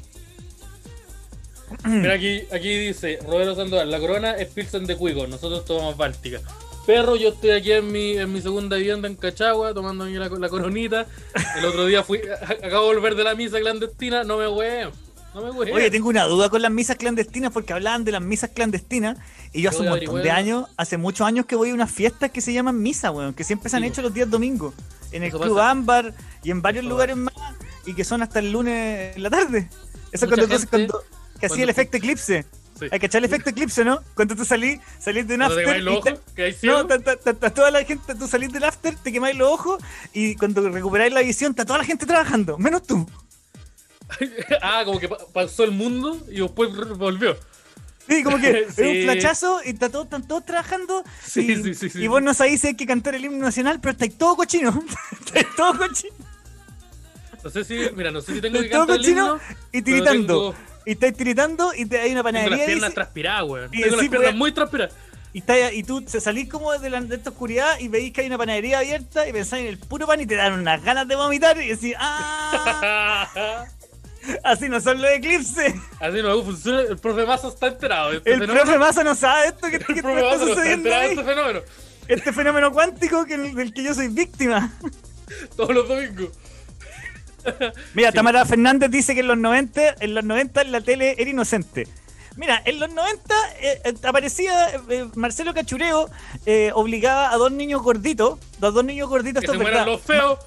Mira, 1.85 2.13
aquí, 2.13 2.43
aquí 2.51 2.77
dice 2.77 3.19
Roberto 3.25 3.55
Sandoval: 3.55 3.89
La 3.89 3.99
corona 3.99 4.31
es 4.37 4.47
Pilsen 4.47 4.85
de 4.85 4.95
Cuico, 4.95 5.27
nosotros 5.27 5.65
tomamos 5.65 5.97
Báltica. 5.97 6.39
Perro, 6.85 7.15
yo 7.15 7.29
estoy 7.29 7.51
aquí 7.51 7.71
en 7.71 7.91
mi, 7.91 8.17
en 8.17 8.31
mi 8.31 8.41
segunda 8.41 8.75
vivienda 8.77 9.07
en 9.07 9.15
Cachagua, 9.15 9.73
tomando 9.73 10.05
la, 10.05 10.27
la 10.29 10.49
coronita. 10.49 11.07
El 11.57 11.65
otro 11.65 11.85
día 11.85 12.03
fui, 12.03 12.19
acabo 12.41 12.89
de 12.89 12.95
volver 12.95 13.15
de 13.15 13.23
la 13.23 13.35
misa 13.35 13.59
clandestina, 13.59 14.23
no 14.23 14.37
me 14.37 14.47
huevo. 14.47 14.91
No 15.33 15.41
me 15.41 15.51
huevo. 15.51 15.75
Oye, 15.75 15.89
tengo 15.91 16.09
una 16.09 16.25
duda 16.25 16.49
con 16.49 16.61
las 16.61 16.71
misas 16.71 16.95
clandestinas 16.97 17.51
porque 17.51 17.73
hablaban 17.73 18.03
de 18.03 18.11
las 18.11 18.21
misas 18.21 18.51
clandestinas 18.53 19.17
y 19.51 19.61
yo 19.61 19.69
hace 19.69 19.79
un 19.79 19.89
voy 19.89 19.97
a 19.99 20.01
montón 20.03 20.23
de 20.23 20.31
años, 20.31 20.67
hace 20.77 20.97
muchos 20.97 21.25
años 21.25 21.45
que 21.45 21.55
voy 21.55 21.71
a 21.71 21.73
unas 21.73 21.91
fiestas 21.91 22.31
que 22.31 22.41
se 22.41 22.53
llaman 22.53 22.81
misa, 22.81 23.11
weón, 23.11 23.33
que 23.33 23.43
siempre 23.43 23.69
se 23.69 23.77
han 23.77 23.83
Sí, 23.83 23.89
hecho 23.89 24.01
los 24.01 24.13
días 24.13 24.29
domingos, 24.29 24.73
en 25.11 25.23
el 25.23 25.29
Eso 25.29 25.39
Club 25.39 25.55
pasa. 25.55 25.69
Ámbar 25.71 26.13
y 26.43 26.51
en 26.51 26.61
varios 26.61 26.83
Eso 26.83 26.89
lugares 26.91 27.15
más 27.17 27.33
y 27.85 27.93
que 27.93 28.03
son 28.03 28.21
hasta 28.21 28.39
el 28.39 28.51
lunes 28.51 29.15
en 29.15 29.23
la 29.23 29.29
tarde. 29.29 29.69
Eso 30.11 30.25
Mucha 30.27 30.35
cuando, 30.37 30.55
tú- 30.55 30.59
gente- 30.61 30.69
cuando 30.69 31.03
que 31.39 31.45
hacía 31.47 31.63
el 31.63 31.69
efecto 31.69 31.97
eclipse. 31.97 32.45
Sí. 32.79 32.87
Hay 32.91 32.99
que 32.99 33.05
echar 33.05 33.19
el 33.19 33.25
efecto 33.25 33.49
eclipse, 33.51 33.83
¿no? 33.85 33.99
Cuando 34.15 34.35
tú 34.35 34.45
salís, 34.45 34.79
salís 34.99 35.27
de 35.27 35.35
un 35.35 35.41
¿No 35.41 35.47
te 35.49 35.53
after 35.53 35.65
quemáis 35.65 35.83
los 35.83 36.03
te- 36.03 36.09
ojos? 36.11 36.21
¿Que 36.35 36.43
hay 36.43 36.57
no, 36.63 36.81
está- 36.81 37.13
está- 37.13 37.29
está 37.31 37.49
toda 37.53 37.69
la 37.71 37.83
gente, 37.83 38.15
tú 38.15 38.27
salís 38.27 38.51
del 38.51 38.63
after, 38.63 38.95
te 38.95 39.11
quemáis 39.11 39.37
los 39.37 39.47
ojos 39.47 39.83
y 40.11 40.35
cuando 40.35 40.67
recuperáis 40.69 41.13
la 41.13 41.21
visión 41.21 41.51
está 41.51 41.65
toda 41.65 41.77
la 41.79 41.85
gente 41.85 42.05
trabajando, 42.07 42.57
menos 42.57 42.81
tú. 42.83 43.07
ah, 44.61 44.83
como 44.85 44.99
que 44.99 45.07
pa- 45.09 45.17
pasó 45.33 45.63
el 45.63 45.71
mundo 45.71 46.19
y 46.29 46.41
después 46.41 46.69
volvió. 46.97 47.37
Sí, 48.07 48.21
como 48.23 48.37
que 48.39 48.67
Sí. 48.69 48.81
es 48.81 48.97
un 48.97 49.03
flachazo 49.13 49.61
y 49.65 49.69
está 49.69 49.89
todo, 49.89 50.03
están 50.03 50.27
todos 50.27 50.45
trabajando. 50.45 51.03
Sí, 51.25 51.51
y, 51.51 51.63
sí, 51.63 51.73
sí, 51.73 51.89
sí. 51.89 52.01
y 52.03 52.07
vos 52.07 52.21
no 52.21 52.33
sabéis 52.33 52.61
si 52.61 52.67
hay 52.67 52.75
que 52.75 52.85
cantar 52.85 53.15
el 53.15 53.23
himno 53.25 53.39
nacional, 53.45 53.79
pero 53.79 53.93
estáis 53.93 54.17
todo 54.17 54.35
cochino. 54.35 54.83
estáis 55.25 55.47
todo 55.55 55.77
cochino. 55.77 56.13
No 57.43 57.49
sé 57.49 57.63
si, 57.65 57.77
mira, 57.95 58.11
no 58.11 58.21
sé 58.21 58.35
si 58.35 58.41
tengo 58.41 58.59
que 58.61 58.69
todo 58.69 58.81
cantar 58.87 58.95
el 58.97 59.01
cochino 59.01 59.25
himno. 59.35 59.41
y 59.71 59.81
tiritando. 59.81 60.33
tengo- 60.51 60.55
Y 60.85 60.91
estáis 60.91 61.13
tiritando 61.17 61.73
y 61.73 61.85
te, 61.85 61.99
hay 61.99 62.11
una 62.11 62.23
Tengo 62.23 62.31
las 62.31 62.43
panadería. 62.43 62.65
piernas 62.65 62.93
transpiradas, 62.93 63.43
weón. 63.49 63.71
Tengo 63.71 63.85
las 63.87 63.99
piernas 63.99 64.21
pues- 64.21 64.35
muy 64.35 64.51
transpiradas. 64.51 64.93
y, 65.33 65.39
estáis- 65.39 65.73
y 65.73 65.83
tú 65.83 66.03
salís 66.07 66.49
como 66.49 66.71
de, 66.77 66.89
la, 66.89 66.99
de 67.01 67.15
esta 67.15 67.29
oscuridad 67.31 67.79
y 67.79 67.87
veis 67.87 68.11
que 68.13 68.21
hay 68.21 68.27
una 68.27 68.37
panadería 68.37 68.79
abierta 68.79 69.27
y 69.27 69.31
pensáis 69.33 69.63
en 69.63 69.69
el 69.69 69.77
puro 69.79 70.05
pan 70.07 70.19
y 70.21 70.25
te 70.25 70.35
dan 70.35 70.53
unas 70.53 70.83
ganas 70.83 71.07
de 71.07 71.15
vomitar 71.15 71.57
y 71.61 71.69
decís, 71.69 71.95
¡ah! 71.97 73.65
Así 74.43 74.69
no 74.69 74.79
son 74.79 75.01
los 75.01 75.11
eclipses. 75.11 75.73
Así 75.99 76.21
no 76.21 76.41
funciona. 76.43 76.81
El 76.81 76.97
profe 76.97 77.25
Mazo 77.25 77.49
está 77.49 77.67
enterado. 77.67 78.11
Este 78.13 78.33
El 78.33 78.39
fenómeno. 78.39 78.63
profe 78.65 78.79
Massa 78.79 79.03
no 79.03 79.15
sabe 79.15 79.47
esto 79.47 79.67
que, 79.69 79.79
que 79.79 79.93
está 79.93 80.13
no 80.13 80.39
sucediendo 80.39 80.89
este 80.89 81.23
fenómeno. 81.23 81.59
Este 82.07 82.33
fenómeno 82.33 82.71
cuántico 82.71 83.25
que, 83.25 83.37
del 83.37 83.73
que 83.73 83.83
yo 83.83 83.93
soy 83.93 84.07
víctima. 84.09 84.71
Todos 85.55 85.73
los 85.73 85.87
domingos. 85.87 86.29
Mira, 87.93 88.09
Sí. 88.11 88.15
Tamara 88.15 88.45
Fernández 88.45 88.89
dice 88.89 89.13
que 89.13 89.19
en 89.21 89.27
los 89.27 89.37
90, 89.37 89.95
en 89.99 90.13
los 90.15 90.23
90 90.23 90.63
la 90.65 90.81
tele 90.81 91.15
era 91.17 91.29
inocente. 91.29 91.87
Mira, 92.35 92.61
en 92.65 92.79
los 92.79 92.89
90 92.91 93.35
eh, 93.59 93.81
eh, 93.83 93.93
aparecía 94.03 94.69
eh, 94.89 95.07
Marcelo 95.15 95.53
Cachureo, 95.53 96.09
eh, 96.45 96.71
obligaba 96.73 97.31
a 97.31 97.37
dos 97.37 97.51
niños 97.51 97.81
gorditos, 97.83 98.39
los 98.59 98.73
dos 98.73 98.83
niños 98.83 99.07
gorditos, 99.09 99.41
Que 99.41 99.51
se 99.51 99.57
mueran 99.57 99.85
los 99.85 100.01
feos. 100.01 100.39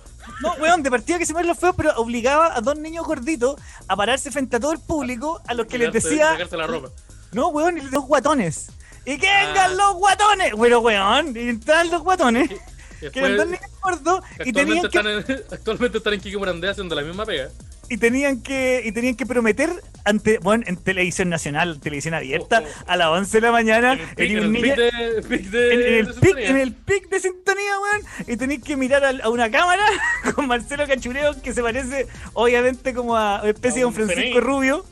No, 0.43 0.53
weón, 0.55 0.83
de 0.83 0.91
partida 0.91 1.19
que 1.19 1.27
se 1.27 1.33
mueran 1.33 1.49
los 1.49 1.59
feos, 1.59 1.75
pero 1.77 1.93
obligaba 1.97 2.57
a 2.57 2.61
dos 2.61 2.77
niños 2.79 3.07
gorditos 3.07 3.57
a 3.89 3.97
pararse 3.97 4.31
frente 4.31 4.57
a 4.57 4.61
todo 4.61 4.73
el 4.73 4.79
público, 4.81 5.41
a 5.47 5.55
los 5.55 5.67
que 5.67 5.79
les 5.79 5.93
decía, 5.93 6.37
la 6.53 6.67
ropa. 6.67 6.89
no, 7.33 7.49
weón, 7.49 7.79
y 7.79 7.81
les 7.83 7.91
dos 7.91 8.05
guatones. 8.05 8.69
Y 9.05 9.19
que 9.19 9.29
Ah. 9.29 9.47
vengan 9.47 9.77
los 9.77 9.95
guatones. 9.95 10.53
Bueno, 10.55 10.81
weón, 10.81 11.37
y 11.37 11.49
entraban 11.49 11.91
los 11.91 12.03
guatones, 12.03 12.51
que 13.11 13.21
y 14.45 14.53
tenían 14.53 14.81
que 14.83 14.99
están 14.99 15.07
en, 15.07 15.25
actualmente 15.53 15.99
están 15.99 16.15
en 16.15 16.21
Kike 16.21 16.39
Morandé 16.39 16.69
haciendo 16.71 16.95
la 16.95 17.03
misma 17.03 17.25
pega. 17.27 17.49
y 17.89 17.97
tenían 17.99 18.43
que 18.43 18.83
y 18.85 18.93
tenían 18.93 19.15
que 19.17 19.27
prometer 19.27 19.71
ante 20.05 20.39
bueno 20.39 20.65
en 20.67 20.77
televisión 20.77 21.29
nacional 21.29 21.79
televisión 21.81 22.15
abierta 22.15 22.63
Oh, 22.65 22.69
oh. 22.69 22.91
a 22.91 22.97
las 22.97 23.09
11 23.09 23.37
de 23.37 23.41
la 23.41 23.53
mañana 23.53 23.93
En 24.17 24.37
el 24.39 24.51
pic, 24.53 24.77
de, 24.77 24.91
de- 24.91 26.03
de 26.03 26.13
sintonía. 26.13 26.53
de 26.53 27.79
weón 27.79 28.03
y 28.29 28.37
tenéis 28.37 28.63
que 28.63 28.77
mirar 28.77 29.05
a, 29.05 29.11
a 29.25 29.29
una 29.31 29.51
cámara 29.51 29.85
con 30.35 30.47
Marcelo 30.47 30.87
Cachureo 30.87 31.41
que 31.43 31.53
se 31.53 31.63
parece 31.63 32.07
obviamente 32.35 32.95
como 32.95 33.17
a 33.17 33.41
una 33.43 33.51
especie 33.51 33.79
de 33.81 33.85
A 33.85 33.87
un 33.89 33.95
un 34.01 34.07
Francisco. 34.07 34.41
Rubio 34.41 34.85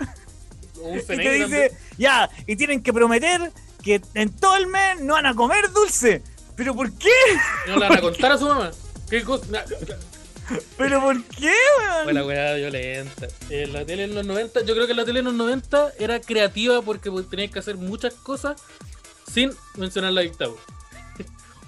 un 0.81 0.99
y 0.99 1.03
te 1.03 1.13
dice 1.31 1.41
también. 1.41 1.71
ya 1.99 2.31
y 2.47 2.57
tienen 2.57 2.83
que 2.83 2.93
prometer 2.93 3.51
que 3.83 4.01
en 4.15 4.31
todo 4.31 4.57
el 4.57 4.67
mes 4.67 5.01
no 5.01 5.15
van 5.15 5.27
a 5.27 5.35
comer 5.35 5.71
dulce 5.73 6.23
pero 6.57 6.75
¿por 6.75 6.93
qué? 6.99 7.11
No 7.69 7.75
le 7.77 7.89
van 7.89 7.99
a 7.99 8.01
contar 8.01 8.33
a 8.33 8.39
su 8.39 8.47
mamá. 8.47 8.71
¿Qué 9.11 9.23
cosa? 9.23 9.65
¿pero 10.77 11.01
por 11.01 11.23
qué 11.25 11.53
weón? 11.79 12.05
Fue 12.05 12.13
la 12.13 12.25
weá 12.27 12.55
violenta. 12.55 13.29
En 13.51 13.73
la 13.73 13.85
tele 13.85 14.05
en 14.05 14.15
los 14.15 14.27
90, 14.27 14.61
yo 14.65 14.75
creo 14.75 14.87
que 14.87 14.95
la 14.95 15.05
tele 15.05 15.21
en 15.21 15.25
los 15.27 15.35
90 15.35 15.93
era 15.99 16.21
creativa 16.21 16.83
porque 16.83 17.11
pues, 17.11 17.29
tenías 17.29 17.51
que 17.51 17.59
hacer 17.59 17.77
muchas 17.77 18.15
cosas 18.15 18.61
sin 19.33 19.53
mencionar 19.77 20.13
la 20.13 20.21
dictadura. 20.23 20.61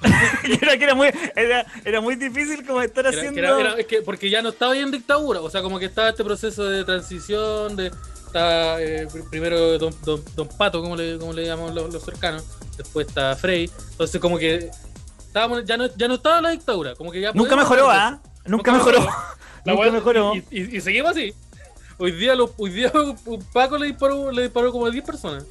era 0.63 0.77
que 0.77 0.85
era 0.85 0.95
muy, 0.95 1.09
era, 1.35 1.65
era 1.85 2.01
muy 2.03 2.17
difícil 2.17 2.67
como 2.67 2.83
estar 2.83 3.07
Era- 3.07 3.17
haciendo. 3.17 3.41
era- 3.59 3.73
es 3.79 3.87
que 3.87 4.03
porque 4.03 4.29
ya 4.29 4.43
no 4.43 4.51
estaba 4.51 4.73
ahí 4.73 4.81
en 4.81 4.91
dictadura, 4.91 5.41
o 5.41 5.49
sea, 5.51 5.63
como 5.63 5.79
que 5.79 5.87
estaba 5.87 6.11
este 6.11 6.23
proceso 6.23 6.65
de 6.67 6.85
transición, 6.85 7.77
de 7.77 7.91
está 8.37 8.83
eh, 8.83 9.09
pr- 9.09 9.29
primero 9.31 9.79
don, 9.79 9.95
don, 10.05 10.23
don 10.35 10.49
Pato, 10.49 10.83
como 10.83 10.95
le, 10.97 11.19
como 11.19 11.33
le 11.33 11.47
llamamos 11.47 11.75
los, 11.75 11.93
los 11.93 12.03
cercanos, 12.05 12.45
después 12.77 13.07
está 13.09 13.35
Frey, 13.37 13.71
entonces 13.93 14.21
como 14.21 14.39
que 14.39 14.71
estábamos, 15.19 15.65
ya 15.65 15.77
no, 15.77 15.87
ya 15.97 16.07
no 16.09 16.15
estaba 16.15 16.41
la 16.43 16.51
dictadura, 16.51 16.95
como 16.95 17.11
que 17.11 17.21
ya 17.21 17.33
Nunca 17.33 17.57
mejoró, 17.57 17.91
¿ah? 17.91 18.21
Nunca 18.45 18.73
mejoró. 18.73 19.01
La 19.65 19.75
Nunca 19.75 19.91
mejoró. 19.91 20.35
Y, 20.37 20.45
y- 20.51 20.77
y 20.77 20.81
seguimos 20.81 21.11
así. 21.13 21.35
Hoy 21.99 22.13
día, 22.13 22.35
los, 22.37 22.51
hoy 22.59 22.71
día 22.71 22.93
un 23.25 23.43
Paco 23.55 23.79
le 23.79 23.87
disparó, 23.87 24.31
le 24.31 24.43
disparó 24.43 24.71
como 24.71 24.85
a 24.87 24.91
10 24.91 25.03
personas 25.05 25.45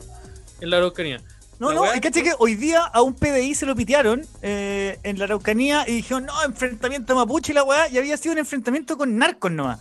en 0.61 0.69
la 0.69 0.77
Araucanía. 0.77 1.19
No, 1.57 1.69
La 1.69 1.75
no, 1.95 2.01
caché 2.01 2.21
que 2.21 2.33
hoy 2.37 2.53
día 2.55 2.81
a 2.81 3.01
un 3.01 3.15
PDI 3.15 3.55
se 3.55 3.65
lo 3.65 3.75
pitearon 3.75 4.25
eh, 4.43 4.99
en 5.03 5.17
la 5.17 5.25
Araucanía 5.25 5.85
y 5.87 5.93
dijeron, 5.95 6.25
no, 6.27 6.33
enfrentamiento 6.43 7.15
mapuche 7.15 7.51
y 7.51 7.55
la 7.55 7.63
weá, 7.63 7.89
y 7.89 7.97
había 7.97 8.15
sido 8.17 8.33
un 8.33 8.39
enfrentamiento 8.39 8.95
con 8.97 9.17
narcos 9.17 9.51
nomás. 9.51 9.79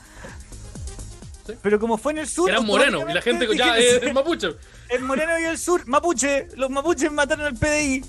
Sí. 1.46 1.52
Pero 1.62 1.78
como 1.78 1.98
fue 1.98 2.12
en 2.12 2.18
el 2.18 2.28
sur. 2.28 2.48
Eran 2.48 2.64
morenos 2.64 3.04
y 3.08 3.12
la 3.12 3.20
gente 3.22 3.46
ya 3.56 3.76
es, 3.78 4.02
es 4.02 4.14
mapuche. 4.14 4.48
El 4.90 5.02
moreno 5.02 5.38
y 5.38 5.44
el 5.44 5.58
sur, 5.58 5.86
mapuche, 5.86 6.48
los 6.56 6.70
mapuches 6.70 7.10
mataron 7.10 7.46
al 7.46 7.54
PDI. 7.54 8.04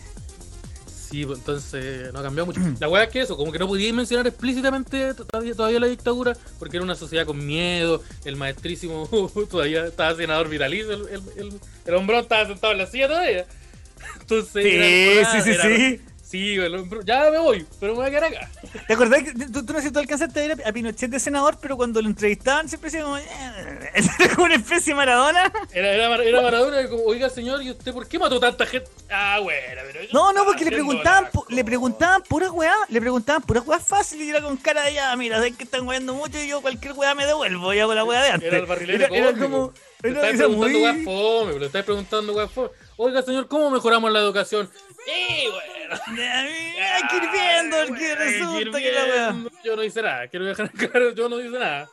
Sí, 1.09 1.25
pues, 1.25 1.39
entonces 1.39 2.11
no 2.13 2.19
ha 2.19 2.23
cambiado 2.23 2.45
mucho. 2.47 2.59
La 2.79 2.89
weá 2.89 3.03
es 3.05 3.09
que 3.09 3.21
eso, 3.21 3.37
como 3.37 3.51
que 3.51 3.59
no 3.59 3.67
podía 3.67 3.93
mencionar 3.93 4.27
explícitamente 4.27 5.13
todavía, 5.13 5.53
todavía 5.55 5.79
la 5.79 5.87
dictadura, 5.87 6.35
porque 6.59 6.77
era 6.77 6.83
una 6.83 6.95
sociedad 6.95 7.25
con 7.25 7.45
miedo, 7.45 8.01
el 8.25 8.35
maestrísimo 8.35 9.07
todavía 9.49 9.85
estaba 9.85 10.15
senador 10.15 10.49
vitalicio, 10.49 10.91
el, 10.91 11.07
el, 11.07 11.21
el, 11.37 11.59
el 11.85 11.93
hombrón 11.95 12.21
estaba 12.21 12.45
sentado 12.47 12.73
en 12.73 12.79
la 12.79 12.87
silla 12.87 13.07
todavía. 13.07 13.45
Entonces, 14.19 14.63
Sí, 14.63 14.69
era- 14.71 15.31
sí, 15.31 15.41
sí, 15.43 15.49
era- 15.51 15.63
sí. 15.63 16.01
Sí, 16.25 16.57
ya 17.05 17.29
me 17.29 17.37
voy, 17.37 17.67
pero 17.79 17.93
me 17.93 17.99
voy 17.99 18.07
a 18.07 18.09
quedar 18.09 18.23
acá. 18.23 18.49
¿Te 18.87 18.93
acordás 18.93 19.21
que 19.21 19.33
tú, 19.33 19.63
tú 19.63 19.73
no 19.73 19.79
sé 19.79 19.87
si 19.87 19.93
tú 19.93 19.99
alcanzaste 19.99 20.43
a 20.43 20.47
ver 20.55 20.67
a 20.67 20.71
Pinochet 20.71 21.11
de 21.11 21.19
senador, 21.19 21.59
pero 21.61 21.77
cuando 21.77 22.01
lo 22.01 22.07
entrevistaban 22.07 22.67
siempre 22.67 22.89
decía 22.89 23.03
como, 23.03 23.17
"Eh", 23.19 23.23
era 23.93 24.33
como 24.35 24.45
una 24.45 24.55
especie 24.55 24.93
de 24.93 24.97
Maradona? 24.97 25.53
Era, 25.71 25.93
era, 25.93 26.23
era 26.23 26.41
Maradona 26.41 26.81
y 26.81 26.89
como, 26.89 27.03
oiga 27.03 27.29
señor, 27.29 27.61
¿y 27.61 27.69
usted 27.69 27.93
por 27.93 28.07
qué 28.07 28.17
mató 28.17 28.39
tanta 28.39 28.65
gente? 28.65 28.89
Ah, 29.11 29.39
bueno, 29.43 29.83
pero 29.93 29.99
No, 30.13 30.33
no, 30.33 30.45
porque 30.45 30.65
le 30.65 30.71
preguntaban, 30.71 31.29
le 31.49 31.63
preguntaban 31.63 32.23
puras 32.23 32.49
weá, 32.49 32.73
le 32.89 32.99
preguntaban 32.99 33.43
puras 33.43 33.65
weá 33.67 33.79
fáciles 33.79 34.25
y 34.25 34.29
era 34.31 34.41
con 34.41 34.57
cara 34.57 34.83
de 34.85 34.95
ya, 34.95 35.15
mira, 35.15 35.39
sé 35.43 35.51
que 35.51 35.63
están 35.63 35.87
weando 35.87 36.15
mucho 36.15 36.39
y 36.41 36.47
yo 36.47 36.59
cualquier 36.59 36.93
weá 36.93 37.13
me 37.13 37.27
devuelvo, 37.27 37.71
ya 37.71 37.85
con 37.85 37.95
la 37.95 38.03
weá 38.03 38.23
de 38.23 38.29
antes. 38.31 38.47
Era 38.47 38.57
el 38.57 38.65
barrilete 38.65 39.15
Era, 39.15 39.33
como, 39.33 39.73
Le 40.01 40.09
era, 40.09 40.21
estáis 40.21 40.39
era 40.39 40.47
preguntando 40.47 40.79
muy... 40.79 40.81
weá 40.81 40.93
fome, 41.03 41.59
le 41.59 41.65
estáis 41.67 41.85
preguntando 41.85 42.33
weá 42.33 42.47
fome. 42.47 42.69
Oiga, 42.97 43.21
señor, 43.21 43.47
¿cómo 43.47 43.69
mejoramos 43.69 44.11
la 44.11 44.19
educación? 44.19 44.69
¡Eh, 45.07 45.49
bueno! 45.51 46.01
Ya, 46.17 46.39
Hay 46.41 47.03
que 47.97 48.15
resulta 48.15 48.79
que 48.79 48.91
la. 48.91 49.35
Yo 49.63 49.75
no 49.75 49.83
hice 49.83 50.01
nada, 50.01 50.27
quiero 50.27 50.45
dejar 50.45 50.71
claro, 50.71 51.11
yo 51.13 51.29
no 51.29 51.39
hice 51.39 51.57
nada. 51.59 51.89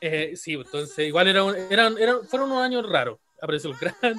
Eh, 0.00 0.34
sí, 0.36 0.52
entonces 0.54 0.98
igual 1.08 1.26
era 1.28 1.42
un- 1.42 1.56
eran, 1.70 1.96
eran, 1.98 2.26
fueron 2.28 2.50
unos 2.50 2.62
años 2.64 2.88
raros. 2.88 3.18
Apareció 3.40 3.70
el 3.70 3.76
gran. 3.76 4.16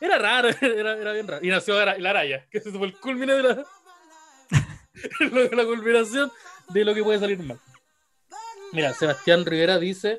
Era 0.00 0.18
raro, 0.18 0.48
era, 0.60 0.96
era 0.96 1.12
bien 1.12 1.28
raro. 1.28 1.44
Y 1.44 1.48
nació 1.50 1.84
la 1.84 2.10
Araya, 2.10 2.46
que 2.50 2.58
ese 2.58 2.70
fue 2.72 2.86
el 2.86 2.94
culmine 2.98 3.34
de 3.34 3.42
la. 3.42 3.64
la, 5.20 5.56
la 5.56 5.64
culminación 5.64 6.32
de 6.70 6.84
lo 6.84 6.94
que 6.94 7.02
puede 7.02 7.18
salir 7.18 7.38
mal. 7.38 7.58
Mira, 8.72 8.94
Sebastián 8.94 9.44
Rivera 9.44 9.78
dice: 9.78 10.16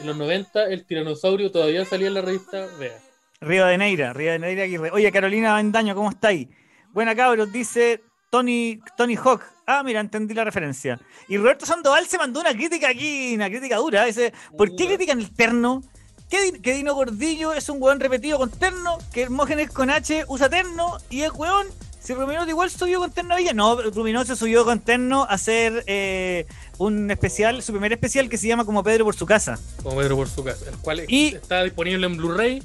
en 0.00 0.06
los 0.06 0.16
90 0.16 0.64
el 0.66 0.86
tiranosaurio 0.86 1.50
todavía 1.50 1.84
salía 1.84 2.08
en 2.08 2.14
la 2.14 2.20
revista 2.22 2.66
Vea. 2.78 2.98
Río 3.40 3.66
de 3.66 3.78
Neira, 3.78 4.12
Río 4.12 4.32
de 4.32 4.38
Neira 4.38 4.62
Aguirre. 4.64 4.90
Oye, 4.90 5.12
Carolina 5.12 5.54
Bendaño, 5.56 5.94
¿cómo 5.94 6.10
estáis? 6.10 6.48
Buena 6.92 7.14
cabros, 7.14 7.52
dice 7.52 8.02
Tony, 8.30 8.80
Tony 8.96 9.16
Hawk. 9.16 9.42
Ah, 9.66 9.82
mira, 9.84 10.00
entendí 10.00 10.32
la 10.34 10.44
referencia. 10.44 10.98
Y 11.28 11.36
Roberto 11.36 11.66
Sandoval 11.66 12.06
se 12.06 12.18
mandó 12.18 12.40
una 12.40 12.52
crítica 12.52 12.88
aquí, 12.88 13.34
una 13.34 13.48
crítica 13.50 13.76
dura. 13.76 14.04
Dice, 14.04 14.32
¿por 14.56 14.74
qué 14.74 14.86
critican 14.86 15.18
el 15.20 15.30
terno? 15.34 15.82
¿Qué, 16.30 16.60
que 16.62 16.74
Dino 16.74 16.94
Gordillo 16.94 17.52
es 17.52 17.68
un 17.68 17.80
weón 17.82 18.00
repetido 18.00 18.38
con 18.38 18.50
terno? 18.50 18.98
Que 19.12 19.22
Hermógenes 19.22 19.70
con 19.70 19.90
H 19.90 20.24
usa 20.28 20.48
terno 20.48 20.96
y 21.10 21.22
es 21.22 21.32
weón. 21.32 21.66
Si 22.00 22.14
Ruminoso 22.14 22.48
igual 22.48 22.70
subió 22.70 23.00
con 23.00 23.10
terno 23.10 23.34
a 23.34 23.36
Villa. 23.38 23.52
No, 23.52 23.80
Ruminoso 23.82 24.36
subió 24.36 24.64
con 24.64 24.78
terno 24.80 25.24
a 25.24 25.34
hacer 25.34 25.82
eh, 25.88 26.46
un 26.78 27.10
especial, 27.10 27.60
su 27.62 27.72
primer 27.72 27.92
especial 27.92 28.28
que 28.28 28.38
se 28.38 28.46
llama 28.46 28.64
como 28.64 28.82
Pedro 28.84 29.04
por 29.04 29.16
su 29.16 29.26
casa. 29.26 29.58
como 29.82 29.96
Pedro 29.96 30.14
por 30.16 30.28
su 30.28 30.42
casa, 30.44 30.70
el 30.70 30.76
cual 30.78 31.04
Y- 31.08 31.34
está 31.34 31.64
disponible 31.64 32.06
en 32.06 32.16
Blu-ray. 32.16 32.62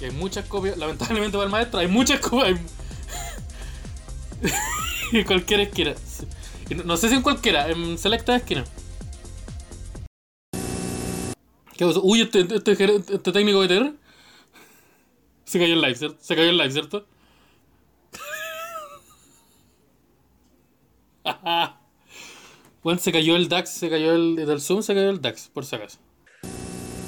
Y 0.00 0.04
hay 0.04 0.10
muchas 0.12 0.46
copias, 0.46 0.76
lamentablemente 0.78 1.36
para 1.36 1.44
el 1.46 1.50
maestro, 1.50 1.80
hay 1.80 1.88
muchas 1.88 2.20
copias. 2.20 2.60
en 5.12 5.24
cualquier 5.24 5.60
esquina. 5.60 5.94
No, 6.84 6.96
sé 6.96 7.08
si 7.08 7.14
en 7.14 7.22
cualquiera, 7.22 7.68
en 7.70 7.98
selecta 7.98 8.36
esquina. 8.36 8.64
¿Qué 11.76 11.86
pasó? 11.86 12.02
Uy, 12.02 12.20
este, 12.22 12.40
este, 12.40 12.76
gerente- 12.76 13.14
este 13.14 13.32
técnico 13.32 13.62
de 13.62 13.68
TR 13.68 13.94
se 15.44 15.58
cayó 15.58 15.74
el 15.74 15.80
live, 15.80 15.94
¿cierto? 15.94 16.18
Se 16.20 16.36
cayó 16.36 16.50
el 16.50 16.58
live, 16.58 16.70
¿cierto? 16.72 17.06
Bueno, 22.82 22.98
se 23.00 23.12
cayó 23.12 23.36
el 23.36 23.48
DAX, 23.48 23.70
se 23.70 23.90
cayó 23.90 24.14
el 24.14 24.36
del 24.36 24.60
Zoom, 24.60 24.82
se 24.82 24.94
cayó 24.94 25.10
el 25.10 25.20
DAX, 25.20 25.48
por 25.48 25.64
si 25.64 25.76
acaso. 25.76 25.98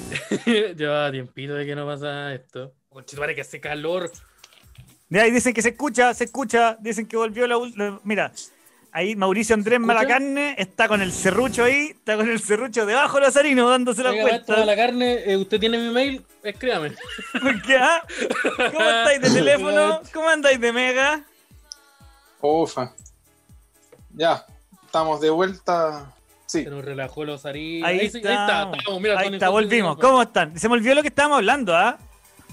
Lleva 0.77 1.11
tiempito 1.11 1.53
de 1.55 1.65
que 1.65 1.75
no 1.75 1.85
pasa 1.85 2.33
esto. 2.33 2.73
Conchetumare, 2.91 3.33
que 3.35 3.41
hace 3.41 3.61
calor. 3.61 4.11
De 5.07 5.21
ahí 5.21 5.31
dicen 5.31 5.53
que 5.53 5.61
se 5.61 5.69
escucha, 5.69 6.13
se 6.13 6.25
escucha, 6.25 6.75
dicen 6.79 7.05
que 7.05 7.15
volvió 7.15 7.47
la 7.47 7.57
última. 7.57 7.99
Mira, 8.03 8.31
ahí 8.91 9.15
Mauricio 9.15 9.55
Andrés? 9.55 9.79
Malacarne 9.79 10.55
está 10.57 10.87
con 10.89 11.01
el 11.01 11.13
serrucho 11.13 11.63
ahí, 11.63 11.91
está 11.91 12.17
con 12.17 12.29
el 12.29 12.41
serrucho 12.41 12.85
debajo 12.85 13.15
de 13.17 13.23
Lazarino 13.23 13.69
dándose 13.69 14.03
la 14.03 14.11
Oiga, 14.11 14.23
vuelta. 14.23 14.65
la 14.65 14.75
carne, 14.75 15.23
eh, 15.25 15.37
usted 15.37 15.59
tiene 15.59 15.77
mi 15.77 15.89
mail, 15.93 16.25
escríbame. 16.43 16.93
Porque, 17.41 17.77
ah, 17.77 18.03
¿Cómo 18.57 18.89
estáis 18.89 19.21
de 19.21 19.29
teléfono? 19.39 20.01
¿Cómo 20.13 20.27
andáis 20.29 20.59
de 20.59 20.73
mega? 20.73 21.23
Ufa. 22.41 22.93
Ya, 24.13 24.45
estamos 24.83 25.21
de 25.21 25.29
vuelta. 25.29 26.13
Sí, 26.45 26.65
Se 26.65 26.69
nos 26.69 26.83
relajó 26.83 27.23
los 27.23 27.45
aritos. 27.45 27.87
Ahí, 27.87 28.09
sí, 28.09 28.17
está, 28.17 28.33
estábamos, 28.33 28.77
mira, 29.01 29.17
ahí 29.17 29.33
está, 29.33 29.47
volvimos. 29.47 29.97
¿Cómo 29.97 30.21
están? 30.21 30.59
Se 30.59 30.67
me 30.67 30.73
olvidó 30.73 30.95
lo 30.95 31.01
que 31.01 31.07
estábamos 31.07 31.37
hablando, 31.37 31.73
¿ah? 31.73 31.97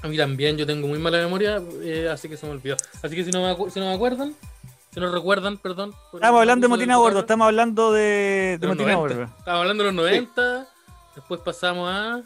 A 0.03 0.09
mí 0.09 0.17
también, 0.17 0.57
yo 0.57 0.67
tengo 0.67 0.87
muy 0.87 0.99
mala 0.99 1.19
memoria, 1.19 1.61
eh, 1.83 2.09
así 2.11 2.29
que 2.29 2.37
se 2.37 2.47
me 2.47 2.53
olvidó. 2.53 2.77
Así 3.03 3.17
que 3.17 3.25
si 3.25 3.31
no 3.31 3.43
me, 3.43 3.71
si 3.71 3.81
no 3.81 3.87
me 3.87 3.95
acuerdan, 3.95 4.35
si 4.93 5.01
no 5.01 5.11
recuerdan, 5.13 5.59
perdón. 5.59 5.93
Estamos 6.13 6.41
hablando 6.41 6.65
de 6.65 6.69
Motina 6.69 6.97
Gordo, 6.97 7.21
estamos 7.21 7.47
hablando 7.47 7.93
de, 7.93 8.59
Motina 8.63 8.93
90. 8.93 8.97
Gordo. 8.97 9.23
Estábamos 9.39 9.63
hablando 9.63 9.85
de 9.85 9.93
los 9.93 9.95
90, 9.95 10.69
después 11.17 11.41
pasamos 11.41 11.91
a 11.91 12.23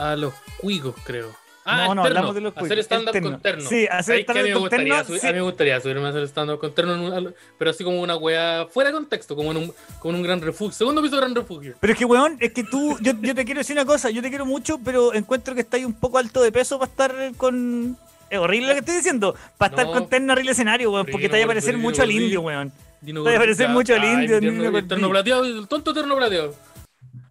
a 0.00 0.16
los 0.16 0.32
cuicos, 0.58 0.94
creo. 1.04 1.28
Ah, 1.64 1.86
No, 1.88 1.94
no, 1.94 2.04
hablamos 2.04 2.34
de 2.34 2.40
los 2.40 2.56
Hacer 2.56 2.78
stand-up 2.78 3.20
con 3.20 3.40
terno. 3.40 3.68
Sí, 3.68 3.86
hacer 3.90 4.20
stand-up 4.20 4.52
con 4.52 4.60
gustaría, 4.62 4.94
terno, 4.94 5.04
subir- 5.08 5.20
sí. 5.20 5.26
A 5.26 5.30
mí 5.30 5.36
me 5.36 5.42
gustaría 5.42 5.80
subirme 5.80 6.06
a 6.06 6.08
hacer 6.08 6.22
stand-up 6.28 6.58
con 6.58 6.74
terno, 6.74 6.94
en 6.94 7.00
un- 7.00 7.34
pero 7.58 7.70
así 7.70 7.84
como 7.84 8.00
una 8.00 8.16
weá 8.16 8.66
fuera 8.70 8.88
de 8.90 8.94
contexto, 8.94 9.36
como 9.36 9.50
en 9.50 9.56
un, 9.58 9.72
como 9.98 10.10
en 10.14 10.16
un 10.16 10.22
gran 10.22 10.40
refugio. 10.40 10.72
Segundo 10.72 11.02
piso 11.02 11.16
gran 11.18 11.34
refugio. 11.34 11.74
Pero 11.78 11.92
es 11.92 11.98
que, 11.98 12.04
weón, 12.06 12.36
es 12.40 12.52
que 12.52 12.64
tú, 12.64 12.96
yo, 13.00 13.12
yo 13.20 13.34
te 13.34 13.44
quiero 13.44 13.58
decir 13.60 13.76
una 13.76 13.84
cosa, 13.84 14.08
yo 14.10 14.22
te 14.22 14.30
quiero 14.30 14.46
mucho, 14.46 14.78
pero 14.84 15.12
encuentro 15.14 15.54
que 15.54 15.60
estáis 15.60 15.84
un 15.84 15.94
poco 15.94 16.18
alto 16.18 16.42
de 16.42 16.50
peso 16.50 16.78
para 16.78 16.90
estar 16.90 17.14
con... 17.36 17.96
Es 18.30 18.38
horrible 18.38 18.68
lo 18.68 18.74
que 18.74 18.80
estoy 18.80 18.94
diciendo, 18.96 19.34
para 19.58 19.70
estar 19.70 19.86
No. 19.86 19.92
con 19.92 20.08
terno 20.08 20.32
arriba 20.32 20.44
del 20.44 20.52
escenario, 20.52 20.90
weón, 20.92 21.06
porque 21.10 21.28
te 21.28 21.32
vaya 21.32 21.44
a 21.44 21.48
parecer 21.48 21.76
mucho 21.76 22.02
al 22.02 22.10
indio, 22.10 22.40
weón. 22.42 22.72
Te 23.04 23.12
va 23.12 23.34
a 23.34 23.38
parecer 23.38 23.68
mucho 23.68 23.94
al 23.94 24.04
indio, 24.04 24.40
terno, 24.86 25.10
plateado, 25.10 25.44
el 25.44 25.66
tonto 25.68 25.92
terno 25.92 26.16
plateado. 26.16 26.54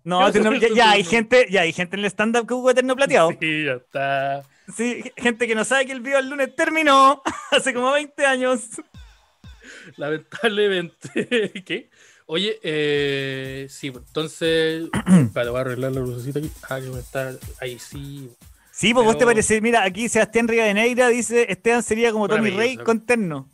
No, 0.10 0.32
¿Qué 0.32 0.40
terno- 0.40 0.58
haces 0.58 0.74
ya, 0.76 0.92
hay 0.92 1.04
gente, 1.04 1.46
ya 1.50 1.62
hay 1.62 1.72
gente 1.74 1.96
en 1.96 2.00
el 2.00 2.06
stand-up 2.12 2.48
que 2.48 2.54
ocupa 2.56 2.74
terno 2.74 2.96
plateado. 2.96 3.30
Sí, 3.40 3.66
ya 3.66 3.74
está. 3.74 4.44
Sí, 4.76 5.04
gente 5.18 5.48
que 5.48 5.56
no 5.56 5.64
sabe 5.64 5.86
que 5.86 5.92
el 5.92 6.02
video 6.02 6.20
el 6.20 6.30
lunes 6.30 6.56
terminó 6.56 7.22
hace 7.52 7.74
como 7.74 7.92
20 7.92 8.26
años. 8.26 8.62
Lamentablemente. 9.98 11.52
¿Qué? 11.66 11.90
Oye, 12.26 12.60
eh, 12.64 13.68
sí, 13.70 13.92
pues, 13.92 14.06
entonces. 14.08 14.90
Espera, 15.26 15.50
voy 15.52 15.58
a 15.58 15.62
arreglar 15.62 15.92
la 15.92 16.02
lucecita 16.02 16.40
aquí. 16.40 16.52
Ah, 16.70 16.80
que 16.80 16.88
me 16.90 17.00
está. 17.00 17.34
Ahí 17.62 17.80
sí. 17.80 18.30
Sí, 18.72 18.94
pues 18.94 19.06
vos 19.06 19.18
te 19.18 19.26
parece, 19.26 19.60
mira, 19.60 19.84
aquí 19.84 20.08
Sebastián 20.08 20.48
Rivadeneira 20.48 21.10
dice, 21.10 21.52
Esteban 21.52 21.84
sería 21.84 22.14
como 22.14 22.30
Tommy 22.30 22.50
Rey 22.52 22.78
con 22.78 23.06
terno. 23.06 23.50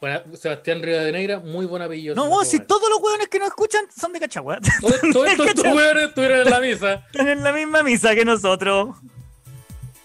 Bueno, 0.00 0.20
Sebastián 0.36 0.80
Rivadeneira, 0.80 1.40
muy 1.40 1.66
buen 1.66 1.82
apellido. 1.82 2.14
No, 2.14 2.28
vos, 2.28 2.44
me 2.44 2.50
si 2.50 2.60
todos 2.60 2.88
los 2.88 3.00
hueones 3.00 3.26
que 3.28 3.38
nos 3.40 3.48
escuchan 3.48 3.84
son 3.96 4.12
de 4.12 4.20
Cachagua. 4.20 4.58
Todos 5.12 5.28
estos 5.48 5.64
hueones 5.74 6.04
estuvieron 6.08 6.40
en 6.46 6.50
la 6.50 6.60
misa. 6.60 6.92
Están 7.12 7.28
en 7.28 7.42
la 7.42 7.52
misma 7.52 7.82
misa 7.82 8.14
que 8.14 8.24
nosotros. 8.24 8.96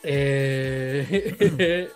Eh, 0.01 1.89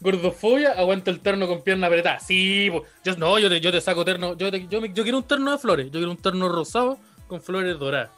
Gordofobia, 0.00 0.72
aguanta 0.72 1.10
el 1.10 1.20
terno 1.20 1.46
con 1.46 1.62
pierna 1.62 1.86
apretada. 1.86 2.20
Sí, 2.20 2.68
po. 2.70 2.84
yo, 3.04 3.16
no, 3.16 3.38
yo 3.38 3.48
te, 3.48 3.60
yo 3.60 3.70
te 3.70 3.80
saco 3.80 4.04
terno. 4.04 4.36
Yo, 4.36 4.50
te- 4.50 4.66
yo, 4.66 4.80
me- 4.80 4.92
yo 4.92 5.02
quiero 5.02 5.18
un 5.18 5.24
terno 5.24 5.52
de 5.52 5.58
flores. 5.58 5.86
Yo 5.86 5.92
quiero 5.92 6.10
un 6.10 6.16
terno 6.16 6.48
rosado 6.48 6.98
con 7.28 7.40
flores 7.42 7.78
doradas. 7.78 8.10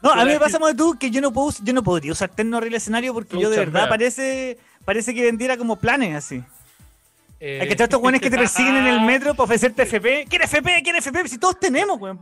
No, 0.00 0.10
a 0.12 0.24
mí 0.24 0.32
me 0.32 0.40
pasa 0.40 0.58
como 0.58 0.74
tú 0.74 0.96
que 0.98 1.10
yo 1.12 1.20
no 1.20 1.32
puedo, 1.32 1.52
yo 1.62 1.72
no 1.72 1.82
podría 1.84 2.10
usar 2.10 2.28
terno 2.28 2.56
arriba 2.56 2.70
del 2.70 2.74
escenario 2.78 3.14
porque 3.14 3.38
yo 3.38 3.50
de 3.50 3.56
verdad 3.58 3.88
parece, 3.88 4.58
parece 4.84 5.14
que 5.14 5.22
vendiera 5.22 5.56
como 5.56 5.76
planes 5.76 6.16
así. 6.16 6.42
Eh, 7.44 7.58
Hay 7.60 7.66
que 7.66 7.74
echar 7.74 7.86
estos 7.86 8.00
weones 8.00 8.20
que 8.20 8.30
te 8.30 8.36
persiguen 8.38 8.76
en 8.76 8.86
el 8.86 9.00
metro 9.04 9.34
para 9.34 9.44
ofrecerte 9.44 9.82
FP. 9.82 10.26
¿Quiere 10.28 10.44
FP? 10.44 10.80
¿Quiere 10.84 10.98
FP? 11.00 11.28
Si 11.28 11.38
todos 11.38 11.58
tenemos, 11.58 12.00
weón. 12.00 12.20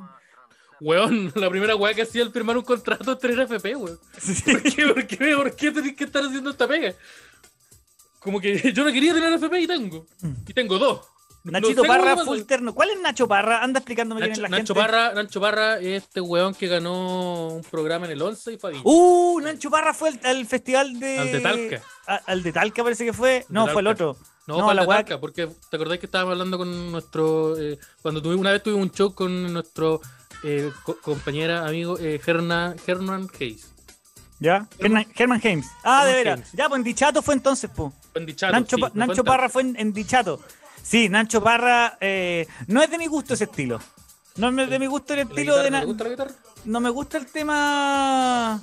Weón, 0.80 1.30
la 1.34 1.50
primera 1.50 1.76
weá 1.76 1.92
que 1.92 2.02
hacía 2.02 2.22
al 2.22 2.32
firmar 2.32 2.56
un 2.56 2.64
contrato 2.64 3.12
es 3.12 3.18
tener 3.18 3.40
FP, 3.40 3.76
weón. 3.76 3.98
¿Por 4.46 4.62
qué, 4.62 4.86
por 4.86 5.06
qué, 5.06 5.36
por 5.36 5.56
qué 5.56 5.70
tenés 5.72 5.94
que 5.94 6.04
estar 6.04 6.24
haciendo 6.24 6.48
esta 6.50 6.66
pega? 6.66 6.94
Como 8.18 8.40
que 8.40 8.72
yo 8.72 8.82
no 8.82 8.90
quería 8.92 9.12
tener 9.12 9.30
FP 9.34 9.60
y 9.60 9.66
tengo. 9.66 10.06
Y 10.46 10.54
tengo 10.54 10.78
dos. 10.78 11.00
No 11.42 11.52
Nachito 11.52 11.82
cómo 11.82 11.88
Parra, 11.88 12.16
full 12.18 12.40
terno. 12.42 12.74
¿Cuál 12.74 12.90
es 12.90 13.00
Nacho 13.00 13.26
Parra? 13.28 13.62
Anda 13.62 13.78
explicándome 13.80 14.20
quién 14.22 14.32
es 14.32 14.38
Nacho, 14.38 14.42
la 14.42 14.48
Nacho 14.58 14.74
gente. 14.74 14.80
Parra, 14.90 15.12
Nacho 15.14 15.40
Parra 15.40 15.78
es 15.78 16.02
este 16.04 16.20
weón 16.20 16.54
que 16.54 16.66
ganó 16.66 17.48
un 17.48 17.62
programa 17.62 18.04
en 18.06 18.12
el 18.12 18.20
11 18.22 18.52
y 18.54 18.58
Fabián. 18.58 18.82
Uh, 18.84 19.40
Nacho 19.40 19.70
Parra 19.70 19.92
fue 19.94 20.10
al, 20.10 20.20
al 20.24 20.46
festival 20.46 20.98
de. 21.00 21.18
Al 21.18 21.32
de 21.32 21.40
Talca. 21.40 21.82
A- 22.06 22.20
al 22.26 22.42
de 22.42 22.52
Talca 22.52 22.82
parece 22.82 23.04
que 23.06 23.12
fue. 23.14 23.46
No, 23.50 23.66
fue 23.68 23.80
el 23.80 23.86
otro. 23.86 24.16
No, 24.50 24.58
no, 24.60 24.66
para 24.66 24.82
la 24.82 24.86
Talca, 24.86 25.20
porque 25.20 25.48
te 25.70 25.76
acordás 25.76 25.98
que 25.98 26.06
estábamos 26.06 26.32
hablando 26.32 26.58
con 26.58 26.92
nuestro. 26.92 27.58
eh, 27.58 27.78
cuando 28.02 28.20
tuvimos 28.22 28.40
una 28.40 28.52
vez 28.52 28.62
tuvimos 28.62 28.82
un 28.84 28.90
show 28.92 29.14
con 29.14 29.52
nuestro 29.52 30.00
eh, 30.44 30.70
co- 30.84 30.98
compañera, 31.00 31.66
amigo 31.66 31.98
eh, 31.98 32.20
Herna, 32.24 32.74
Hernan 32.86 33.28
Hayes. 33.38 33.66
¿Ya? 34.38 34.66
Herman, 34.78 35.06
Herman 35.14 35.40
James. 35.40 35.66
Ah, 35.84 36.04
de 36.04 36.10
Herman 36.12 36.24
veras. 36.24 36.38
James. 36.40 36.52
Ya, 36.54 36.68
pues 36.68 36.78
en 36.78 36.84
Dichato 36.84 37.22
fue 37.22 37.34
entonces, 37.34 37.70
pues. 37.74 37.92
En 38.14 38.26
Dichato, 38.26 38.52
Nacho, 38.54 38.76
sí, 38.76 38.82
Pa-. 39.22 39.22
Parra 39.24 39.48
fue 39.48 39.62
en, 39.62 39.76
en 39.78 39.92
Dichato. 39.92 40.40
Sí, 40.82 41.08
Nacho 41.10 41.42
Parra 41.42 41.98
eh, 42.00 42.46
no 42.66 42.82
es 42.82 42.90
de 42.90 42.96
mi 42.98 43.06
gusto 43.06 43.34
ese 43.34 43.44
estilo. 43.44 43.78
No 44.36 44.48
es 44.62 44.70
de 44.70 44.78
mi 44.78 44.86
gusto 44.86 45.12
el 45.12 45.18
¿La 45.18 45.22
estilo 45.24 45.52
guitarra, 45.52 45.62
de... 45.64 45.70
¿no 45.70 45.76
Na- 45.76 45.80
¿Te 45.80 45.86
gusta 45.86 46.04
la 46.04 46.10
guitarra? 46.10 46.30
No 46.64 46.80
me 46.80 46.88
gusta 46.90 47.18
el 47.18 47.26
tema... 47.26 48.60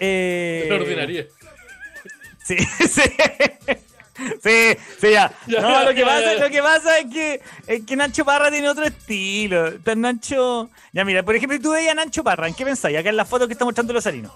Eh, 0.00 0.68
ordinaria. 0.72 1.26
Sí, 2.44 2.58
sí. 2.90 3.00
Sí, 4.42 4.76
sí, 5.00 5.10
ya. 5.10 5.32
Ya, 5.46 5.60
No, 5.60 5.84
lo 5.84 5.90
que 5.90 6.00
ya, 6.00 6.06
pasa, 6.06 6.34
lo 6.34 6.50
que 6.50 6.62
pasa 6.62 6.98
es 6.98 7.06
que, 7.12 7.42
es 7.66 7.84
que 7.84 7.96
Nacho 7.96 8.24
Parra 8.24 8.50
tiene 8.50 8.68
otro 8.68 8.84
estilo. 8.84 9.68
Está 9.68 9.94
Nacho. 9.94 10.70
Ya, 10.92 11.04
mira, 11.04 11.22
por 11.22 11.34
ejemplo, 11.34 11.58
tú 11.60 11.72
veías 11.72 11.92
a 11.92 11.94
Nacho 11.94 12.22
Parra, 12.22 12.46
¿en 12.48 12.54
qué 12.54 12.64
pensáis? 12.64 12.96
Acá 12.96 13.08
en 13.10 13.16
la 13.16 13.24
foto 13.24 13.46
que 13.46 13.52
está 13.54 13.64
mostrando 13.64 13.92
los 13.92 14.06
harinos. 14.06 14.32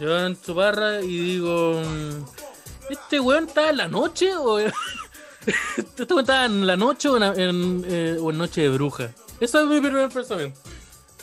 Yo 0.00 0.26
en 0.26 0.36
su 0.36 0.54
barra 0.54 1.00
y 1.02 1.18
digo. 1.18 1.80
mm, 1.84 2.24
¿Este 2.90 3.20
weón 3.20 3.46
está 3.46 3.70
en 3.70 3.76
la 3.76 3.88
noche 3.88 4.34
o.? 4.34 4.58
¿Este 5.78 6.04
weón 6.04 6.20
está 6.20 6.44
en 6.46 6.66
la 6.66 6.76
noche 6.76 7.08
o 7.08 7.16
en, 7.16 7.22
en, 7.40 7.84
eh, 7.88 8.16
o 8.20 8.30
en 8.30 8.38
Noche 8.38 8.62
de 8.62 8.68
Bruja? 8.70 9.10
Ese 9.40 9.58
es 9.58 9.64
mi 9.66 9.80
primer 9.80 10.08
pensamiento. 10.08 10.58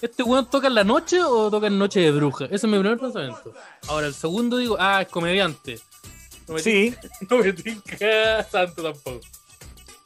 ¿Este 0.01 0.24
weón 0.24 0.50
toca 0.50 0.67
en 0.67 0.75
la 0.75 0.83
noche 0.83 1.21
o 1.24 1.51
toca 1.51 1.67
en 1.67 1.77
Noche 1.77 2.00
de 2.00 2.12
Bruja? 2.12 2.45
Ese 2.45 2.55
es 2.55 2.63
mi 2.65 2.79
primer 2.79 2.98
pensamiento. 2.98 3.53
Ahora, 3.88 4.07
el 4.07 4.13
segundo 4.13 4.57
digo, 4.57 4.77
ah, 4.79 5.01
es 5.01 5.07
comediante. 5.10 5.79
No 6.48 6.53
me 6.55 6.60
Sí. 6.62 6.93
tinca- 7.01 7.15
No 7.29 7.38
me 7.38 7.53
tinca 7.53 8.48
tanto 8.51 8.83
tampoco. 8.83 9.19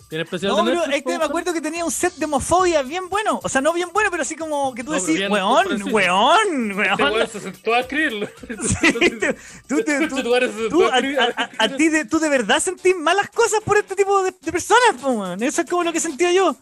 ¿Tiene 0.08 0.24
especial 0.24 0.52
No, 0.52 0.64
de 0.64 0.72
pero 0.72 0.86
este 0.86 1.18
me 1.18 1.26
acuerdo 1.26 1.52
que 1.52 1.62
tenía 1.62 1.84
un 1.84 1.90
set 1.92 2.14
de 2.14 2.26
homofobia 2.26 2.84
bien 2.84 3.10
bueno. 3.10 3.40
O 3.42 3.50
sea, 3.50 3.60
no 3.62 3.74
bien 3.74 3.90
bueno, 3.92 4.12
pero 4.12 4.22
así 4.22 4.36
como 4.36 4.72
que 4.76 4.84
tú 4.84 4.92
No, 4.92 5.02
decís, 5.02 5.20
weón, 5.28 5.32
weón, 5.32 5.72
Este 5.72 5.92
weón. 5.92 7.02
weón 7.12 7.28
se 7.28 7.40
sentó 7.40 7.74
a 7.74 7.80
escribirlo. 7.80 8.30
Tú, 9.68 9.84
tú- 9.84 10.30
weón 10.32 10.70
tú, 10.70 10.84
a, 10.86 10.98
a- 10.98 11.44
a- 11.44 11.50
a 11.58 11.70
ti 11.76 11.90
de, 11.90 12.06
tú 12.06 12.20
de 12.20 12.30
verdad 12.30 12.60
sentís 12.60 12.96
malas 12.96 13.32
cosas 13.32 13.62
por 13.66 13.78
este 13.78 13.96
tipo 13.96 14.22
de, 14.22 14.32
de 14.40 14.52
personas, 14.52 15.02
weón. 15.02 15.42
Eso 15.42 15.62
es 15.64 15.70
como 15.70 15.84
lo 15.84 15.92
que 15.92 16.00
sentía 16.00 16.32
yo. 16.32 16.56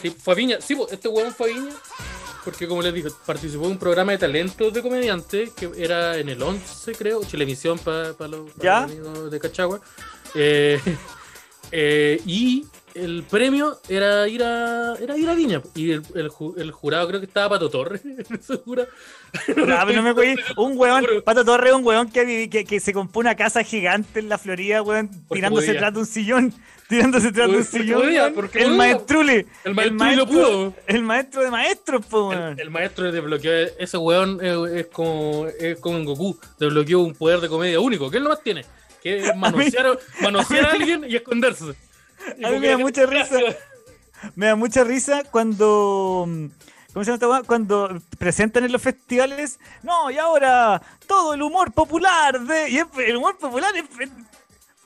Sí, 0.00 0.10
fue 0.22 0.36
Viña. 0.36 0.60
Sí, 0.60 0.76
este 0.90 1.08
weón 1.08 1.34
fue 1.34 1.52
Viña. 1.52 1.72
Porque, 2.44 2.66
como 2.66 2.82
les 2.82 2.92
dije, 2.92 3.08
participó 3.24 3.66
en 3.66 3.72
un 3.72 3.78
programa 3.78 4.12
de 4.12 4.18
talentos 4.18 4.72
de 4.72 4.82
comediante 4.82 5.52
que 5.56 5.70
era 5.76 6.16
en 6.16 6.28
el 6.28 6.42
11, 6.42 6.94
creo, 6.94 7.20
Televisión 7.20 7.78
para 7.78 8.08
los, 8.28 8.50
pa 8.50 8.62
¿Ya? 8.62 8.80
los 8.82 8.90
amigos 8.90 9.30
de 9.30 9.40
Cachagua. 9.40 9.80
Eh, 10.34 10.80
eh, 11.72 12.20
y 12.26 12.66
el 12.94 13.22
premio 13.28 13.78
era 13.88 14.28
ir 14.28 14.42
a, 14.42 14.94
era 15.00 15.16
ir 15.16 15.28
a 15.28 15.34
Viña. 15.34 15.62
Y 15.74 15.90
el, 15.92 16.02
el 16.14 16.28
ju- 16.30 16.54
el 16.58 16.70
jurado 16.72 17.08
creo 17.08 17.20
que 17.20 17.26
estaba 17.26 17.50
Pato 17.50 17.70
Torres. 17.70 18.02
Ya, 19.48 19.54
pero 19.86 19.92
no 19.94 20.02
me 20.02 20.10
acuerdo. 20.10 20.42
Un 20.58 20.76
weón, 20.76 21.06
Pato 21.24 21.42
Torres, 21.42 21.72
un 21.72 21.84
weón 21.86 22.10
que, 22.10 22.50
que, 22.50 22.66
que 22.66 22.80
se 22.80 22.92
compró 22.92 23.20
una 23.20 23.34
casa 23.34 23.62
gigante 23.62 24.20
en 24.20 24.28
la 24.28 24.36
Florida, 24.36 24.82
weón, 24.82 25.08
Porque 25.08 25.36
tirándose 25.40 25.72
tras 25.74 25.94
de 25.94 26.00
un 26.00 26.06
sillón. 26.06 26.54
Tirándose 26.88 27.32
tras 27.32 27.50
de 27.50 27.56
un 27.56 27.64
sillón. 27.64 28.02
podía, 28.02 28.30
el 28.54 28.72
maestrule. 28.72 29.46
El 29.64 29.72
maestro 29.74 30.12
y 30.12 30.16
lo 30.16 30.26
pudo. 30.26 30.74
El 30.86 31.02
maestro 31.02 31.42
de 31.42 31.50
maestros, 31.50 32.04
po, 32.04 32.28
weón. 32.28 32.60
El, 32.60 32.68
maestro 32.68 33.10
desbloqueó 33.10 33.52
ese 33.78 33.96
weón 33.96 34.38
eh, 34.42 34.80
es 34.80 34.86
como 34.88 35.46
es 35.46 35.78
como 35.78 35.96
en 35.96 36.04
Goku, 36.04 36.38
desbloqueó 36.58 37.00
un 37.00 37.14
poder 37.14 37.40
de 37.40 37.48
comedia 37.48 37.80
único, 37.80 38.10
que 38.10 38.18
él 38.18 38.24
nomás 38.24 38.42
tiene, 38.42 38.66
que 39.02 39.16
es 39.16 39.34
manosear, 39.36 39.98
manosear 40.20 40.66
a 40.66 40.72
alguien 40.72 41.06
y 41.08 41.16
esconderse. 41.16 41.72
A 42.44 42.50
mí 42.50 42.58
me 42.60 42.68
da 42.68 42.78
mucha 42.78 43.06
risa. 43.06 43.38
Me 44.36 44.46
da 44.46 44.56
mucha 44.56 44.84
risa 44.84 45.24
cuando. 45.24 46.26
¿Cómo 46.92 47.04
se 47.04 47.10
llama 47.16 47.36
esta? 47.38 47.46
Cuando 47.46 48.02
presentan 48.18 48.64
en 48.64 48.72
los 48.72 48.82
festivales. 48.82 49.58
No, 49.82 50.10
y 50.10 50.18
ahora 50.18 50.80
todo 51.06 51.34
el 51.34 51.42
humor 51.42 51.72
popular 51.72 52.38
de. 52.40 52.68
Y 52.70 52.78
el 52.78 53.16
humor 53.16 53.38
popular 53.38 53.72
es. 53.76 53.84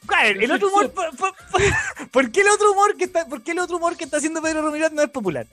¿Cuál? 0.06 0.40
El 0.40 0.52
otro 0.52 0.68
humor. 0.68 0.90
po- 0.92 1.02
po- 1.18 1.34
po- 1.50 1.58
¿Por 2.12 2.30
qué 2.30 2.42
el 2.42 2.48
otro 2.48 2.70
humor 2.72 2.96
que 2.96 3.04
está, 3.04 3.26
por 3.26 3.42
qué 3.42 3.50
el 3.52 3.58
otro 3.58 3.76
humor 3.78 3.96
que 3.96 4.04
está 4.04 4.18
haciendo 4.18 4.40
Pedro 4.40 4.62
Ramírez 4.62 4.92
no 4.92 5.02
es 5.02 5.10
popular? 5.10 5.46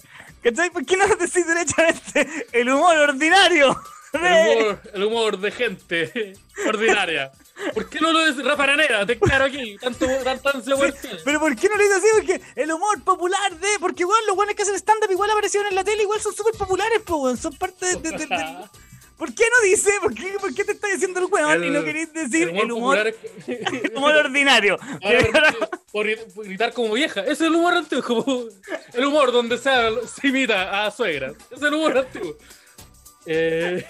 ¿Cachai? 0.44 0.70
¿Por 0.70 0.86
qué 0.86 0.96
no 0.96 1.08
decís 1.08 1.46
derechamente 1.48 2.48
el 2.52 2.70
humor 2.70 2.96
ordinario? 2.98 3.76
El 4.14 4.22
de- 4.22 4.62
humor, 4.62 4.82
el 4.94 5.04
humor 5.04 5.40
de 5.40 5.52
gente 5.52 6.34
ordinaria. 6.68 7.32
¿Por 7.74 7.90
qué 7.90 8.00
no 8.00 8.12
lo 8.12 8.26
dice 8.26 8.42
Rafa? 8.44 8.66
Te 9.06 9.20
claro 9.20 9.46
aquí, 9.46 9.78
tanto 9.78 10.06
tiene. 10.06 10.94
Pero 11.24 11.40
¿por 11.40 11.56
qué 11.56 11.70
no 11.70 11.76
lo 11.78 11.84
dice 11.84 11.96
así? 11.96 12.08
Porque 12.16 12.42
el 12.56 12.72
humor 12.72 13.04
popular 13.04 13.58
de. 13.60 13.68
Porque, 13.80 14.06
weón, 14.06 14.26
los 14.28 14.36
weones 14.36 14.56
que 14.56 14.64
hacen 14.64 14.76
stand-up 14.76 15.12
igual 15.12 15.30
aparecieron 15.30 15.70
en 15.70 15.76
la 15.76 15.84
tele, 15.84 16.04
igual 16.04 16.20
son 16.20 16.34
súper 16.36 16.54
populares, 16.56 17.00
po, 17.02 17.18
weón. 17.18 17.38
Son 17.38 17.54
parte 17.56 17.86
de. 17.86 17.96
de- 17.98 18.12
de- 18.18 18.26
de- 18.26 18.58
¿Por 19.18 19.34
qué 19.36 19.44
no 19.56 19.62
dice? 19.70 19.92
¿Por 20.02 20.14
qué, 20.16 20.34
por 20.42 20.54
qué 20.56 20.66
te 20.66 20.72
estás 20.74 20.92
diciendo 20.92 21.20
el 21.20 21.28
weón 21.28 21.64
y 21.64 21.70
no 21.70 21.84
queréis 21.84 22.12
decir 22.12 22.50
el 22.50 22.72
humor, 22.72 22.98
popular 22.98 23.08
es- 23.08 23.48
el 23.84 23.96
humor 23.96 24.16
ordinario? 24.16 24.78
Por, 25.94 26.08
por 26.34 26.46
gritar 26.46 26.74
como 26.74 26.94
vieja. 26.96 27.22
Ese 27.22 27.32
es 27.34 27.42
el 27.42 27.54
humor 27.56 27.76
antiguo. 27.76 28.50
El 28.94 29.06
humor 29.06 29.32
donde 29.32 29.60
se, 29.60 29.70
se 30.08 30.28
imita 30.28 30.86
a 30.86 30.90
suegras. 30.90 31.34
Ese 31.52 31.56
es 31.56 31.62
el 31.62 31.74
humor 31.76 31.96
antiguo. 32.00 32.36
Eh, 33.28 33.86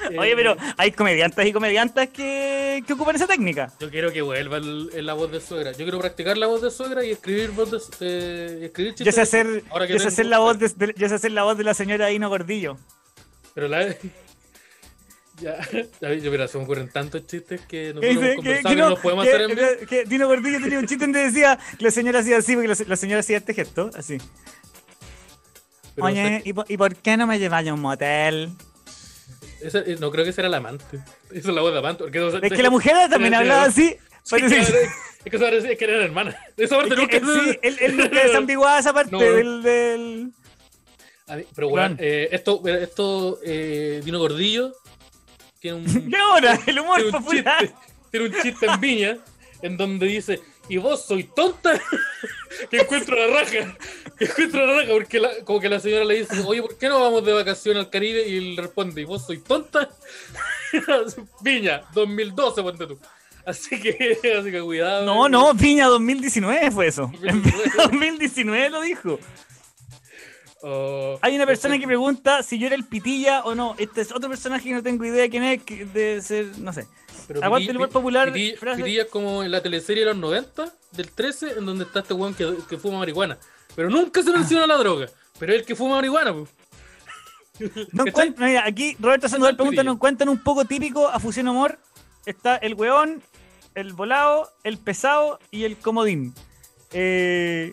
Oye, 0.18 0.32
eh, 0.32 0.36
pero 0.36 0.56
hay 0.76 0.90
comediantes 0.92 1.46
y 1.46 1.52
comediantas 1.52 2.08
que, 2.08 2.82
que 2.86 2.92
ocupan 2.92 3.16
esa 3.16 3.26
técnica. 3.26 3.72
Yo 3.80 3.90
quiero 3.90 4.12
que 4.12 4.22
vuelva 4.22 4.56
el- 4.58 4.90
el- 4.92 5.06
la 5.06 5.14
voz 5.14 5.30
de 5.30 5.40
suegra. 5.40 5.72
Yo 5.72 5.78
quiero 5.84 5.98
practicar 6.00 6.36
la 6.36 6.46
voz 6.46 6.62
de 6.62 6.70
suegra 6.70 7.04
y 7.04 7.10
escribir 7.12 7.50
voz 7.52 7.70
de, 7.70 7.78
eh, 8.00 8.64
escribir 8.66 8.92
Yo 8.94 9.04
chistes 9.04 9.14
sé 9.14 9.20
de- 9.20 9.22
hacer, 9.50 9.64
Ahora 9.70 9.86
que 9.86 9.92
yo 9.94 9.98
sé 9.98 10.08
hacer 10.08 10.26
la 10.26 10.38
voz 10.38 10.58
de, 10.58 10.68
de- 10.68 10.94
yo 10.96 11.08
sé 11.08 11.14
hacer 11.14 11.32
la 11.32 11.44
voz 11.44 11.56
de 11.56 11.64
la 11.64 11.74
señora 11.74 12.06
Dino 12.08 12.28
Gordillo. 12.28 12.76
Pero 13.54 13.68
la. 13.68 13.94
Ya, 15.40 15.58
ya, 16.00 16.12
yo, 16.14 16.30
mira, 16.30 16.46
se 16.46 16.56
me 16.58 16.62
ocurren 16.62 16.88
tantos 16.90 17.26
chistes 17.26 17.60
que 17.62 17.92
¿Qué 18.00 18.14
nosotros? 18.14 18.44
Que, 18.44 18.54
que 18.58 18.62
que 18.68 18.76
no 18.76 18.90
no, 18.90 18.96
podemos 18.96 19.24
que- 19.24 19.30
hacer 19.32 19.40
en 19.50 19.56
vivo. 19.56 19.66
que- 19.80 19.86
que 19.86 20.04
Dino 20.04 20.28
Gordillo 20.28 20.60
tenía 20.60 20.78
un 20.78 20.86
chiste 20.86 21.04
donde 21.04 21.24
decía 21.24 21.58
que 21.76 21.84
la 21.84 21.90
señora 21.90 22.20
hacía 22.20 22.36
así, 22.36 22.54
porque 22.54 22.68
la, 22.68 22.76
la 22.86 22.94
señora 22.96 23.18
hacía 23.18 23.38
este 23.38 23.52
gesto, 23.52 23.90
así. 23.96 24.18
Pero, 25.96 26.06
Oye, 26.06 26.40
¿y, 26.44 26.52
por- 26.52 26.66
¿y 26.70 26.76
por 26.76 26.94
qué 26.94 27.16
no 27.16 27.26
me 27.26 27.40
lleváis 27.40 27.68
a 27.68 27.74
un 27.74 27.80
motel? 27.80 28.50
Esa- 29.66 29.80
eh, 29.80 29.96
no 30.00 30.10
creo 30.10 30.24
que 30.24 30.32
sea 30.32 30.46
el 30.46 30.54
amante. 30.54 30.98
Esa 31.30 31.48
es 31.48 31.54
la 31.54 31.60
voz 31.62 31.72
de 31.72 31.78
amante. 31.78 32.04
Porque, 32.04 32.18
Es 32.42 32.52
que 32.52 32.62
la 32.62 32.70
mujer 32.70 33.08
también 33.10 33.34
hablaba 33.34 33.64
así. 33.64 33.96
Sí, 34.22 34.36
claro, 34.36 34.54
es 35.24 35.30
que 35.30 35.36
eso 35.36 35.44
parece 35.44 35.76
que 35.76 35.84
era 35.84 36.04
hermana. 36.04 36.36
Esa 36.56 36.76
parte 36.76 36.94
Es 36.94 37.00
nunca 37.00 37.20
que 37.20 37.26
sí, 37.26 37.58
él, 37.62 37.76
él 37.80 37.96
nunca 37.96 38.22
desambiguaba 38.22 38.78
esa 38.78 38.92
parte 38.92 39.10
No. 39.12 39.20
del, 39.20 39.62
del... 39.62 40.32
Mí- 41.36 41.44
pero 41.54 41.68
bueno, 41.70 41.96
eh, 41.98 42.28
esto, 42.32 42.62
esto 42.66 43.38
eh, 43.44 44.02
Dino 44.04 44.18
Gordillo 44.18 44.72
tiene 45.58 45.78
un, 45.78 45.84
¿Qué 46.10 46.16
ahora? 46.16 46.58
El 46.66 46.78
humor 46.80 46.96
tiene 47.02 47.16
un 47.16 47.22
popular. 47.24 47.60
chiste, 47.60 47.76
tiene 48.10 48.26
un 48.26 48.42
chiste 48.42 48.66
en 48.66 48.80
Viña 48.80 49.18
en 49.62 49.76
donde 49.78 50.06
dice, 50.06 50.40
y 50.68 50.76
vos 50.78 51.04
soy 51.04 51.24
tonta, 51.24 51.80
que 52.70 52.78
encuentro 52.80 53.16
la 53.16 53.40
raja, 53.40 53.76
que 54.18 54.24
encuentro 54.24 54.66
la 54.66 54.80
raja, 54.80 54.92
porque 54.92 55.20
la- 55.20 55.44
como 55.44 55.60
que 55.60 55.68
la 55.68 55.80
señora 55.80 56.04
le 56.04 56.20
dice, 56.20 56.40
oye, 56.46 56.62
¿por 56.62 56.76
qué 56.78 56.88
no 56.88 57.00
vamos 57.00 57.24
de 57.24 57.32
vacación 57.32 57.76
al 57.76 57.90
Caribe? 57.90 58.26
Y 58.28 58.36
él 58.38 58.56
responde, 58.56 59.00
¿y 59.02 59.04
vos 59.04 59.26
soy 59.26 59.38
tonta? 59.38 59.88
Viña, 61.40 61.82
2012, 61.94 62.62
ponte 62.62 62.86
tú. 62.86 62.98
Así 63.46 63.78
que, 63.80 64.18
así 64.40 64.50
que 64.50 64.60
cuidado. 64.62 65.04
No, 65.04 65.28
no, 65.28 65.54
Piña 65.56 65.86
2019 65.88 66.70
fue 66.70 66.86
eso. 66.86 67.10
En 67.22 67.42
2019. 67.42 67.70
2019 67.76 68.70
lo 68.70 68.80
dijo. 68.80 69.18
Oh, 70.62 71.18
Hay 71.20 71.36
una 71.36 71.44
persona 71.44 71.78
que 71.78 71.86
pregunta 71.86 72.42
si 72.42 72.58
yo 72.58 72.66
era 72.68 72.74
el 72.74 72.84
pitilla 72.84 73.42
o 73.44 73.54
no. 73.54 73.74
Este 73.78 74.00
es 74.00 74.10
otro 74.12 74.30
personaje 74.30 74.64
que 74.70 74.74
no 74.74 74.82
tengo 74.82 75.04
idea 75.04 75.22
de 75.22 75.28
quién 75.30 75.44
es, 75.44 75.62
que 75.62 75.84
debe 75.84 76.22
ser, 76.22 76.46
no 76.58 76.72
sé. 76.72 76.86
Pero 77.26 77.42
Aguante 77.42 77.70
el 77.70 77.76
humor 77.76 77.88
popular, 77.88 78.32
frase- 78.32 79.00
es 79.00 79.06
como 79.06 79.42
en 79.42 79.50
la 79.50 79.62
teleserie 79.62 80.02
de 80.04 80.10
los 80.10 80.16
90, 80.18 80.72
del 80.92 81.10
13, 81.10 81.58
en 81.58 81.66
donde 81.66 81.84
está 81.84 82.00
este 82.00 82.14
weón 82.14 82.34
que, 82.34 82.54
que 82.68 82.76
fuma 82.76 82.98
marihuana. 82.98 83.38
Pero 83.74 83.88
nunca 83.90 84.22
se 84.22 84.30
menciona 84.32 84.66
la 84.66 84.76
droga. 84.76 85.08
Pero 85.38 85.52
es 85.52 85.60
el 85.60 85.66
que 85.66 85.74
fuma 85.74 85.96
marihuana, 85.96 86.32
pues. 86.34 86.50
No 87.92 88.04
mira, 88.38 88.64
aquí 88.66 88.96
Roberto 88.98 89.28
Sandoval 89.28 89.56
pregunta. 89.56 89.82
¿nos 89.84 89.94
encuentran 89.94 90.28
un 90.28 90.42
poco 90.42 90.64
típico 90.64 91.08
a 91.08 91.18
Fusión 91.20 91.46
Humor? 91.48 91.78
Está 92.26 92.56
el 92.56 92.74
weón, 92.74 93.22
el 93.74 93.92
volado, 93.92 94.50
el 94.64 94.78
pesado 94.78 95.38
y 95.50 95.64
el 95.64 95.76
comodín. 95.76 96.34
Eh, 96.92 97.72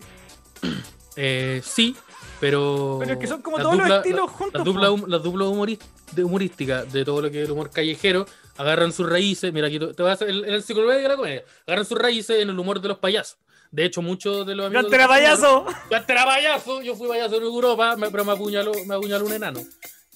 Eh, 1.18 1.62
sí, 1.64 1.96
pero. 2.40 2.98
Pero 3.00 3.14
es 3.14 3.20
que 3.20 3.28
son 3.28 3.42
como 3.42 3.58
todos 3.58 3.76
los 3.76 3.86
dupla- 3.88 3.98
estilos 3.98 4.28
la- 4.28 4.32
juntos, 4.38 4.66
Las 5.08 5.24
duplas 5.24 5.48
humoris- 5.50 5.80
de 6.14 6.24
humorísticas 6.24 6.92
de 6.94 7.04
todo 7.06 7.22
lo 7.22 7.32
que 7.32 7.40
es 7.42 7.46
el 7.48 7.52
humor 7.52 7.70
callejero 7.70 8.26
agarran 8.58 8.92
sus 8.94 9.10
raíces. 9.10 9.52
Mira, 9.54 9.68
aquí 9.68 9.80
te 9.80 10.04
a 10.04 10.12
hacer 10.12 10.30
el, 10.30 10.46
el 10.46 10.56
enciclopedia 10.56 11.02
de 11.02 11.08
la 11.08 11.16
comedia. 11.18 11.44
Agarran 11.68 11.86
sus 11.86 11.98
raíces 11.98 12.40
en 12.42 12.50
el 12.50 12.58
humor 12.60 12.82
de 12.82 12.88
los 12.90 12.98
payasos. 13.00 13.38
De 13.72 13.86
hecho, 13.86 14.02
muchos 14.02 14.46
de 14.46 14.54
los 14.56 14.66
amigos. 14.66 14.84
¡Cantera 14.84 15.08
de 15.08 15.24
este 15.24 15.34
humor- 15.34 15.64
payaso! 15.66 15.88
¡Cantera 15.90 16.26
payaso! 16.26 16.82
Yo 16.82 16.96
fui 16.96 17.08
payaso 17.08 17.38
en 17.38 17.44
Europa, 17.44 17.96
me- 17.96 18.12
pero 18.12 18.26
me 18.26 18.34
apuñaló, 18.34 18.72
me 18.86 18.96
apuñaló 18.96 19.26
un 19.26 19.34
enano. 19.34 19.62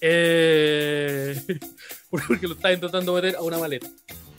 Eh, 0.00 1.40
porque 2.10 2.46
lo 2.46 2.54
estaba 2.54 2.74
intentando 2.74 3.14
meter 3.14 3.36
a 3.36 3.42
una 3.42 3.58
maleta. 3.58 3.86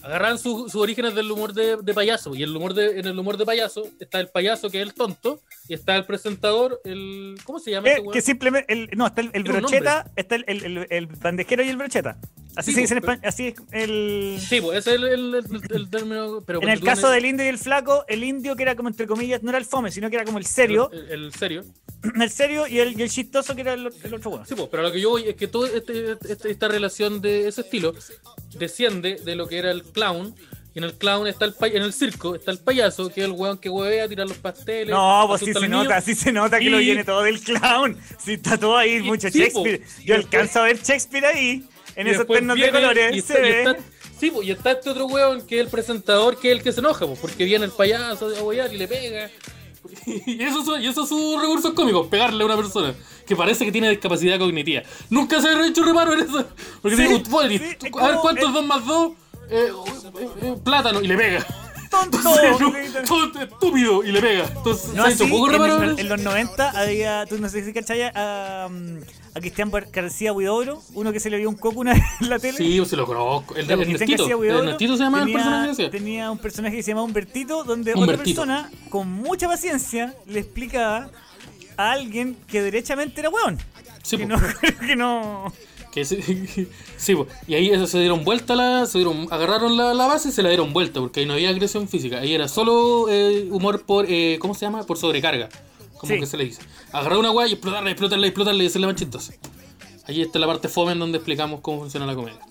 Agarran 0.04 0.38
su- 0.40 0.70
sus 0.70 0.76
orígenes 0.82 1.16
del 1.16 1.30
humor 1.32 1.54
de, 1.54 1.78
de 1.78 1.94
payaso. 1.94 2.34
Y 2.36 2.44
el 2.44 2.56
humor 2.56 2.74
de, 2.74 3.00
en 3.00 3.08
el 3.08 3.18
humor 3.20 3.38
de 3.38 3.46
payaso 3.46 3.90
está 4.00 4.20
el 4.20 4.30
payaso, 4.30 4.70
que 4.70 4.80
es 4.82 4.88
el 4.88 4.94
tonto, 4.94 5.42
y 5.68 5.74
está 5.74 5.96
el 5.98 6.06
presentador, 6.06 6.80
el. 6.86 7.36
¿Cómo 7.44 7.60
se 7.60 7.72
llama? 7.72 7.90
Eh, 7.90 8.00
weón? 8.00 8.14
que 8.14 8.22
simplemente. 8.22 8.72
El, 8.72 8.90
no, 8.96 9.08
está 9.08 9.22
el, 9.22 9.44
brocheta, 9.44 10.10
está 10.16 10.36
el, 10.36 10.46
el, 10.48 10.64
el- 10.64 10.88
el 10.90 11.08
bandejero 11.08 11.64
y 11.64 11.70
el 11.70 11.78
brocheta. 11.78 12.18
Así 12.58 12.72
Sí, 12.72 12.76
se 12.76 12.82
dice 12.82 12.94
en 12.96 13.02
pero- 13.02 13.14
español. 13.14 13.30
Así 13.30 13.48
es 13.48 13.56
el. 13.72 14.40
Sí, 14.42 14.60
pues 14.62 14.80
ese 14.80 14.96
es 14.96 14.96
el, 14.98 15.04
el- 15.06 15.36
el- 15.36 15.62
el 15.76 15.90
término. 15.90 16.42
Pero 16.46 16.62
En 16.62 16.70
el 16.70 16.80
ponte 16.80 16.80
tú 16.80 16.86
caso 16.86 17.10
del 17.12 17.26
indio 17.26 17.46
y 17.46 17.50
el 17.50 17.58
flaco, 17.58 18.04
el 18.08 18.24
indio 18.24 18.56
que 18.56 18.64
era 18.64 18.76
como 18.76 18.90
entre 18.90 19.08
comillas, 19.08 19.44
no 19.44 19.50
era 19.50 19.58
el 19.60 19.66
fome, 19.66 19.92
sino 19.92 20.10
que 20.10 20.16
era 20.18 20.26
como 20.26 20.38
el 20.40 20.46
serio, 20.46 20.90
El, 20.92 21.12
el 21.26 21.34
serio. 21.34 21.64
el 22.22 22.30
serio 22.30 22.68
y 22.68 22.80
el, 22.80 23.00
y 23.00 23.04
el 23.04 23.10
chistoso 23.10 23.56
que 23.56 23.62
era 23.62 23.74
el, 23.74 23.90
el 24.04 24.14
otro 24.14 24.30
bueno. 24.32 24.46
Sí, 24.46 24.56
pues, 24.56 24.68
pero 24.70 24.84
lo 24.84 24.92
que 24.92 25.00
yo 25.00 25.12
voy 25.12 25.24
es 25.30 25.36
que 25.36 25.48
toda 25.48 25.70
esta 25.70 26.68
relación 26.68 27.22
de 27.22 27.48
ese 27.48 27.62
estilo 27.62 27.94
desciende 28.58 29.16
de 29.24 29.36
lo 29.36 29.48
que 29.48 29.58
era 29.60 29.72
el 29.72 29.84
clown. 29.84 30.36
Y 30.74 30.80
en 30.80 30.84
el 30.84 30.94
clown 30.94 31.26
está 31.26 31.46
el 31.46 31.56
en 31.74 31.82
el 31.82 31.92
circo 31.92 32.36
está 32.36 32.52
el 32.52 32.60
payaso, 32.60 33.10
que 33.10 33.22
es 33.22 33.26
el 33.26 33.32
weón 33.32 33.58
que 33.58 33.68
huevea, 33.68 34.08
tira 34.08 34.26
los 34.26 34.38
pasteles. 34.38 34.90
No, 34.94 35.26
pues 35.28 35.42
sí 35.42 35.52
se 35.52 35.68
nota, 35.68 36.00
sí 36.02 36.14
se 36.14 36.32
nota 36.32 36.60
que 36.60 36.70
lo 36.70 36.80
Y- 36.80 36.86
viene 36.86 37.04
todo 37.04 37.24
del 37.24 37.40
clown. 37.40 37.98
Sí, 38.24 38.34
está 38.34 38.60
todo 38.60 38.78
ahí, 38.78 39.02
mucho 39.02 39.28
sí, 39.32 39.40
Shakespeare. 39.40 39.82
Yo 40.06 40.14
Y 40.14 40.18
alcanzo 40.18 40.60
a 40.60 40.64
ver 40.66 40.78
Shakespeare 40.78 41.26
ahí, 41.26 41.64
en 41.98 42.08
esos 42.08 42.26
ternos 42.28 42.58
de 42.58 42.72
colores. 42.72 43.16
y 43.16 43.22
se 43.22 43.38
y 43.38 43.42
ve. 43.42 43.60
está- 43.64 43.78
sí, 44.20 44.32
pues, 44.32 44.48
y 44.48 44.52
está 44.52 44.72
este 44.72 44.90
otro 44.90 45.06
weón 45.08 45.46
que 45.46 45.56
es 45.60 45.62
el 45.66 45.70
presentador, 45.70 46.40
que 46.40 46.52
es 46.52 46.58
el 46.58 46.64
que 46.64 46.72
se 46.72 46.80
enoja, 46.80 47.06
pues, 47.06 47.20
porque 47.20 47.44
viene 47.46 47.66
el 47.66 47.72
payaso 47.72 48.28
a 48.36 48.44
huear 48.44 48.74
y 48.74 48.78
le 48.78 48.88
pega. 48.88 49.30
Y 50.06 50.44
eso, 50.44 50.78
y 50.78 50.88
esos 50.88 51.08
son 51.08 51.20
sus 51.20 51.42
recursos 51.42 51.74
cómicos, 51.74 52.08
pegarle 52.08 52.44
a 52.44 52.46
una 52.46 52.58
persona 52.58 52.94
que 53.26 53.36
parece 53.38 53.64
que 53.66 53.72
tiene 53.72 53.90
discapacidad 53.90 54.38
cognitiva. 54.38 54.82
Nunca 55.10 55.42
se 55.42 55.48
ha 55.48 55.66
hecho 55.68 55.84
reparo 55.84 56.14
en 56.14 56.22
eso. 56.22 56.46
Porque 56.82 56.98
Sí, 56.98 57.04
digo, 57.04 57.20
"Bueno, 57.30 57.52
y 57.54 57.58
sí, 57.58 57.66
tú- 57.80 57.86
es 57.88 57.94
a 57.98 58.08
ver 58.08 58.16
cuántos 58.22 58.48
es- 58.48 58.54
2 58.54 58.66
más 58.66 58.86
2, 58.86 59.12
plátano, 60.64 61.02
y 61.02 61.08
le 61.08 61.18
pega. 61.18 61.46
¡Tonto! 62.12 62.20
Todo 63.08 63.42
estúpido, 63.42 64.04
y 64.04 64.12
le 64.12 64.22
pega. 64.22 64.46
Entonces, 64.46 64.94
No 64.94 65.04
así, 65.06 65.24
en, 65.24 65.62
el- 65.84 66.00
en 66.00 66.10
los 66.10 66.22
90 66.22 66.70
había, 66.72 67.26
tú 67.26 67.38
no 67.40 67.50
sé 67.50 67.64
si 67.64 67.74
cachai, 67.74 68.02
a, 68.04 68.66
a 68.66 69.40
Cristian 69.40 69.72
García 69.92 70.34
Huidobro, 70.34 70.82
uno 70.94 71.12
que 71.12 71.20
se 71.20 71.30
le 71.30 71.38
vio 71.38 71.50
un 71.50 71.56
coco 71.56 71.80
una 71.80 71.94
vez 71.94 72.04
en 72.22 72.30
la 72.30 72.40
tele. 72.40 72.58
Sí, 72.58 72.76
yo 72.76 72.86
se 72.86 72.96
lo 72.96 73.06
conozco. 73.06 73.56
El, 73.56 73.66
el 73.66 73.72
El 73.72 73.82
Ernestito 73.82 74.98
se 74.98 75.04
llama 75.04 75.20
el 75.20 75.26
tenía- 75.26 75.38
personaje 75.38 75.66
que 75.68 75.72
hacía. 75.72 75.90
Tenía 75.92 76.32
un 76.32 76.38
personaje 76.40 76.76
que 76.76 76.84
se 76.84 76.92
llamaba 76.92 77.06
Humbertito, 77.06 77.64
donde 77.64 77.92
otra 77.92 78.02
Humbertito. 78.02 78.42
persona, 78.42 78.70
con 78.90 79.10
mucha 79.12 79.48
paciencia, 79.48 80.14
le 80.26 80.40
explicaba 80.40 81.10
a 81.78 81.92
alguien 81.92 82.36
que 82.48 82.62
derechamente 82.62 83.20
era 83.22 83.30
weón. 83.30 83.58
Sí, 84.04 84.18
que, 84.18 84.26
no, 84.26 84.38
que 84.88 84.96
no. 84.96 85.54
Que 85.98 86.06
sí, 86.06 87.16
y 87.48 87.56
ahí 87.56 87.70
eso 87.72 87.88
se 87.88 87.98
dieron 88.00 88.24
vuelta, 88.24 88.56
la, 88.56 88.86
se 88.86 89.00
dieron, 89.00 89.28
agarraron 89.32 89.76
la, 89.76 89.96
la 89.96 90.06
base 90.06 90.30
y 90.30 90.32
se 90.32 90.44
la 90.44 90.50
dieron 90.50 90.72
vuelta, 90.72 91.00
porque 91.00 91.22
ahí 91.22 91.26
no 91.26 91.34
había 91.34 91.50
agresión 91.50 91.88
física, 91.88 92.20
ahí 92.20 92.36
era 92.36 92.48
solo 92.48 93.08
eh, 93.10 93.48
humor 93.50 93.82
por, 93.82 94.06
eh, 94.08 94.38
¿cómo 94.40 94.54
se 94.54 94.68
llama? 94.68 94.84
Por 94.84 94.98
sobrecarga, 95.00 95.50
como 95.98 96.14
Sí. 96.14 96.20
que 96.20 96.28
se 96.28 96.38
le 96.38 96.46
dice. 96.46 96.62
Agarrar 96.92 97.18
una 97.18 97.30
guay 97.30 97.50
y 97.50 97.54
explotarla, 97.54 97.90
explotarla, 97.90 98.28
explotarla 98.28 98.64
y 98.64 98.68
hacerla 98.68 98.88
más 98.88 98.96
chistosa. 98.96 99.34
Ahí 100.06 100.22
está 100.22 100.38
la 100.38 100.46
parte 100.46 100.68
fome 100.68 100.92
en 100.92 101.00
donde 101.00 101.18
explicamos 101.18 101.62
cómo 101.62 101.80
funciona 101.80 102.06
la 102.06 102.14
comedia. 102.14 102.42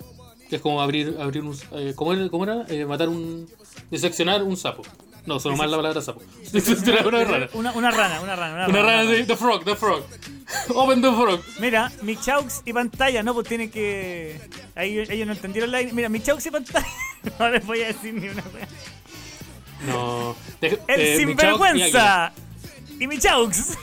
Que 0.50 0.56
es 0.56 0.62
como 0.62 0.82
abrir, 0.82 1.16
abrir 1.20 1.44
un, 1.44 1.56
eh, 1.74 1.92
¿cómo, 1.94 2.14
era, 2.14 2.28
cómo 2.28 2.42
era? 2.42 2.66
Eh, 2.68 2.84
matar 2.84 3.08
un, 3.08 3.48
diseccionar 3.92 4.42
un 4.42 4.56
sapo. 4.56 4.82
No, 5.24 5.38
solo 5.38 5.56
mal 5.56 5.70
la 5.70 5.76
palabra 5.76 6.02
sapo. 6.02 6.20
Diseccionar 6.52 7.06
una 7.06 7.22
rana. 7.22 7.48
Una, 7.54 7.72
una 7.74 7.92
rana, 7.92 8.20
una 8.22 8.34
rana, 8.34 8.54
una, 8.54 8.66
Una 8.66 8.78
rana, 8.82 8.96
rana, 9.02 9.08
una 9.08 9.18
sí, 9.18 9.24
the 9.24 9.36
frog, 9.36 9.64
the 9.64 9.76
frog. 9.76 10.02
Open 10.74 11.02
the 11.02 11.10
frog. 11.12 11.40
Mira, 11.58 11.90
mi 12.02 12.16
chaux 12.16 12.62
y 12.64 12.72
pantalla, 12.72 13.22
no, 13.22 13.34
pues 13.34 13.48
tienen 13.48 13.70
que. 13.70 14.40
Ahí 14.74 14.98
ellos 14.98 15.26
no 15.26 15.32
entendieron 15.32 15.70
la. 15.72 15.82
Mira, 15.82 16.08
mi 16.08 16.20
chaux 16.22 16.44
y 16.46 16.50
pantalla. 16.50 16.86
No 17.40 17.50
les 17.50 17.66
voy 17.66 17.82
a 17.82 17.88
decir 17.88 18.14
ni 18.14 18.28
una 18.28 18.44
wea. 18.54 18.68
No. 19.84 20.36
de- 20.60 20.78
El 20.86 21.00
eh, 21.00 21.16
sinvergüenza. 21.16 22.32
Y 23.00 23.06
mi 23.08 23.18
chaux. 23.18 23.76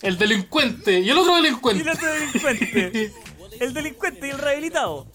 El 0.00 0.16
delincuente 0.16 1.00
y 1.00 1.10
el 1.10 1.18
otro 1.18 1.38
Y 1.38 1.42
delincuente. 1.42 1.82
el 1.82 1.88
otro 1.90 2.08
delincuente. 2.10 3.12
El 3.60 3.74
delincuente 3.74 4.26
y 4.26 4.30
el 4.30 4.38
rehabilitado. 4.38 5.06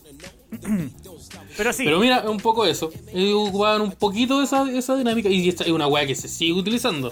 Pero 1.57 1.73
sí. 1.73 1.83
Pero 1.85 1.99
mira, 1.99 2.29
un 2.29 2.37
poco 2.37 2.65
eso. 2.67 2.91
Ellos 3.11 3.49
ocupaban 3.49 3.81
un 3.81 3.91
poquito 3.93 4.43
esa, 4.43 4.69
esa 4.71 4.95
dinámica 4.95 5.27
y 5.29 5.49
esta 5.49 5.63
es 5.63 5.71
una 5.71 5.87
weá 5.87 6.05
que 6.05 6.13
se 6.13 6.27
sigue 6.27 6.53
utilizando. 6.53 7.11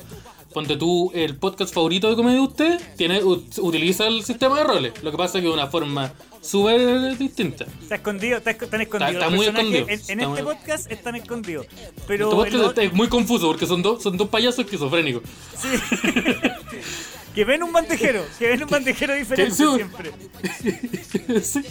Ponte 0.54 0.78
tú, 0.78 1.12
el 1.16 1.36
podcast 1.38 1.74
favorito 1.74 2.10
de 2.10 2.16
comedia 2.16 2.38
de 2.40 2.44
usted 2.46 2.80
tiene, 2.96 3.22
utiliza 3.24 4.08
el 4.08 4.24
sistema 4.24 4.58
de 4.60 4.64
roles. 4.64 4.94
Lo 5.04 5.12
que 5.12 5.18
pasa 5.18 5.38
es 5.40 5.42
que 5.44 5.48
de 5.48 5.54
una 5.54 5.68
forma 5.68 6.14
súper 6.42 7.18
distinta. 7.18 7.66
Está 7.82 7.96
escondido, 7.96 8.38
está, 8.38 8.52
esco- 8.52 8.66
están 8.66 8.82
escondidos. 8.82 9.14
está 9.16 9.30
muy 9.30 9.46
escondido. 9.48 9.80
En, 9.80 9.90
en 9.90 10.00
Está 10.00 10.14
este 10.14 10.28
muy- 10.28 10.42
podcast 10.44 10.92
están 10.92 11.16
escondidos. 11.16 11.66
Pero 12.08 12.26
Este 12.26 12.36
podcast 12.36 12.70
está- 12.70 12.84
es 12.84 12.94
muy 12.94 13.08
confuso 13.10 13.48
porque 13.48 13.66
son 13.66 13.82
dos, 13.82 14.04
son 14.04 14.16
dos 14.16 14.30
payasos 14.30 14.60
esquizofrénicos. 14.66 15.24
que 17.36 17.46
ven 17.46 17.64
un 17.64 17.72
bandejero, 17.74 18.24
que 18.38 18.48
ven 18.50 18.64
un 18.64 18.70
bandejero 18.70 19.16
diferente 19.16 19.56
sí, 19.56 19.64
siempre. 19.76 20.12
Sí. 21.42 21.62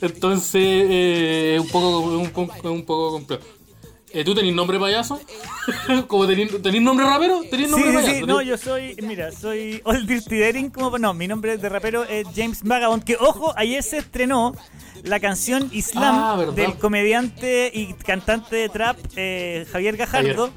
Entonces, 0.00 0.62
eh, 0.62 1.54
es 1.56 1.60
un 1.60 1.68
poco, 1.68 2.00
un, 2.00 2.30
poco- 2.30 2.70
un 2.72 2.84
poco 2.84 3.10
complejo. 3.12 3.42
Eh, 4.12 4.24
¿Tú 4.24 4.34
tenés 4.34 4.52
nombre 4.54 4.78
payaso? 4.78 5.20
¿Como 6.08 6.26
tenés, 6.26 6.60
tenés 6.62 6.82
nombre 6.82 7.06
rapero? 7.06 7.42
¿Tenés 7.48 7.70
nombre 7.70 7.90
sí, 7.90 7.96
payaso? 7.96 8.14
sí, 8.18 8.22
no, 8.26 8.42
yo 8.42 8.58
soy, 8.58 8.96
mira, 9.02 9.30
soy 9.30 9.80
Old 9.84 10.06
Dirty 10.08 10.38
Daring, 10.40 10.70
como 10.70 10.98
no, 10.98 11.14
mi 11.14 11.28
nombre 11.28 11.56
de 11.56 11.68
rapero 11.68 12.02
es 12.04 12.26
James 12.34 12.62
Vagabond, 12.64 13.04
que 13.04 13.16
ojo, 13.20 13.52
ayer 13.56 13.82
se 13.84 13.98
estrenó 13.98 14.54
la 15.04 15.20
canción 15.20 15.68
Islam 15.72 16.14
Ah, 16.18 16.52
del 16.54 16.74
comediante 16.76 17.70
y 17.72 17.92
cantante 17.94 18.56
de 18.56 18.68
trap 18.68 18.98
eh, 19.16 19.64
Javier 19.70 19.96
Gajardo. 19.96 20.50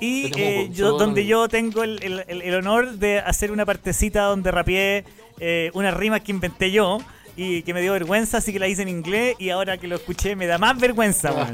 Y 0.00 0.32
eh, 0.40 0.68
yo, 0.72 0.96
donde 0.98 1.26
yo 1.26 1.46
tengo 1.48 1.84
el, 1.84 2.02
el- 2.02 2.24
el- 2.26 2.42
el 2.42 2.54
honor 2.56 2.92
de 2.98 3.18
hacer 3.20 3.52
una 3.52 3.64
partecita 3.64 4.22
donde 4.24 4.50
rapeé 4.50 5.04
eh, 5.38 5.70
unas 5.74 5.94
rimas 5.94 6.22
que 6.22 6.32
inventé 6.32 6.72
yo 6.72 6.98
y 7.36 7.62
que 7.62 7.72
me 7.72 7.80
dio 7.80 7.92
vergüenza, 7.92 8.38
así 8.38 8.52
que 8.52 8.58
la 8.58 8.66
hice 8.68 8.82
en 8.82 8.88
inglés 8.88 9.36
y 9.38 9.50
ahora 9.50 9.78
que 9.78 9.86
lo 9.86 9.94
escuché 9.96 10.34
me 10.34 10.46
da 10.46 10.58
más 10.58 10.76
vergüenza, 10.78 11.30
Ah. 11.36 11.50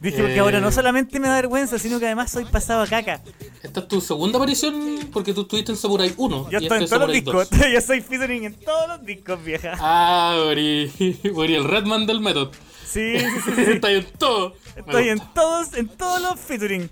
Dije, 0.00 0.18
porque 0.18 0.36
Eh. 0.36 0.40
ahora 0.40 0.60
no 0.60 0.70
solamente 0.70 1.18
me 1.18 1.26
da 1.28 1.34
vergüenza, 1.36 1.78
sino 1.78 1.98
que 1.98 2.06
además 2.06 2.30
soy 2.30 2.44
pasado 2.44 2.82
a 2.82 2.86
caca. 2.86 3.20
Esta 3.62 3.80
es 3.80 3.88
tu 3.88 4.00
segunda 4.00 4.38
aparición 4.38 5.08
porque 5.12 5.34
tú 5.34 5.42
estuviste 5.42 5.72
en 5.72 5.78
Samurai 5.78 6.14
1. 6.16 6.50
Yo 6.50 6.58
y 6.60 6.62
estoy 6.62 6.76
en 6.78 6.84
este 6.84 6.94
todos 6.96 7.08
los 7.08 7.14
discos. 7.14 7.50
2. 7.50 7.60
Yo 7.72 7.80
soy 7.80 8.00
featuring 8.00 8.44
en 8.44 8.54
todos 8.54 8.88
los 8.88 9.04
discos, 9.04 9.42
vieja. 9.44 9.72
Ah, 9.80 10.36
Ori, 10.46 10.92
Ori, 11.34 11.54
el 11.56 11.64
Redman 11.64 12.06
del 12.06 12.20
método. 12.20 12.50
Sí, 12.88 13.18
sí, 13.18 13.52
sí. 13.54 13.80
ahí 13.82 13.96
en 13.96 14.06
todo. 14.18 14.54
Estoy 14.74 15.08
en 15.10 15.20
todos, 15.34 15.74
en 15.74 15.88
todos 15.88 16.22
los 16.22 16.40
featuring. 16.40 16.88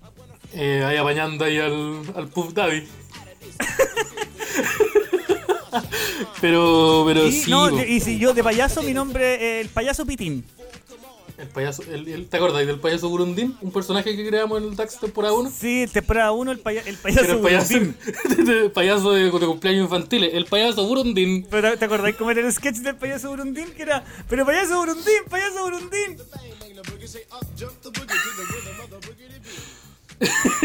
Eh, 0.52 0.84
ahí 0.86 0.98
apañando 0.98 1.42
ahí 1.46 1.56
al, 1.58 2.02
al 2.14 2.28
Puff 2.28 2.52
Daddy. 2.52 2.86
pero, 6.40 7.04
pero 7.06 7.26
Y, 7.26 7.32
sí. 7.32 7.50
no, 7.50 7.70
y 7.82 8.00
si 8.00 8.18
yo 8.18 8.34
de 8.34 8.42
payaso, 8.44 8.82
mi 8.82 8.92
nombre 8.92 9.60
es 9.60 9.66
el 9.66 9.72
payaso 9.72 10.04
Pitín. 10.04 10.44
El 11.38 11.48
payaso, 11.48 11.82
el, 11.82 12.08
el- 12.08 12.28
¿te 12.28 12.36
acuerdas 12.38 12.66
del 12.66 12.80
payaso 12.80 13.10
Burundín? 13.10 13.56
Un 13.60 13.70
personaje 13.70 14.16
que 14.16 14.26
creamos 14.26 14.58
en 14.62 14.68
el 14.70 14.76
DAX 14.76 14.98
temporada 14.98 15.34
1. 15.34 15.50
Sí, 15.50 15.86
temporada 15.92 16.32
1, 16.32 16.50
el, 16.52 16.58
paya- 16.60 16.82
el 16.86 16.96
payaso 16.96 17.24
Era 17.24 17.32
el 17.34 17.40
payaso, 17.40 17.74
Burundín. 17.74 17.96
de, 18.46 18.70
payaso 18.70 19.12
de, 19.12 19.24
de 19.24 19.30
cumpleaños 19.46 19.84
infantiles. 19.84 20.32
El 20.32 20.46
payaso 20.46 20.86
Burundín. 20.86 21.46
Pero 21.50 21.72
¿te- 21.72 21.76
¿te 21.76 21.84
acordáis 21.84 22.16
cómo 22.16 22.30
era 22.30 22.40
el 22.40 22.50
sketch 22.52 22.76
del 22.76 22.96
payaso 22.96 23.28
Burundín? 23.28 23.66
Que 23.72 23.82
era, 23.82 24.02
pero 24.30 24.46
payaso 24.46 24.78
Burundín, 24.78 25.22
payaso 25.28 25.62
Burundín. 25.64 26.16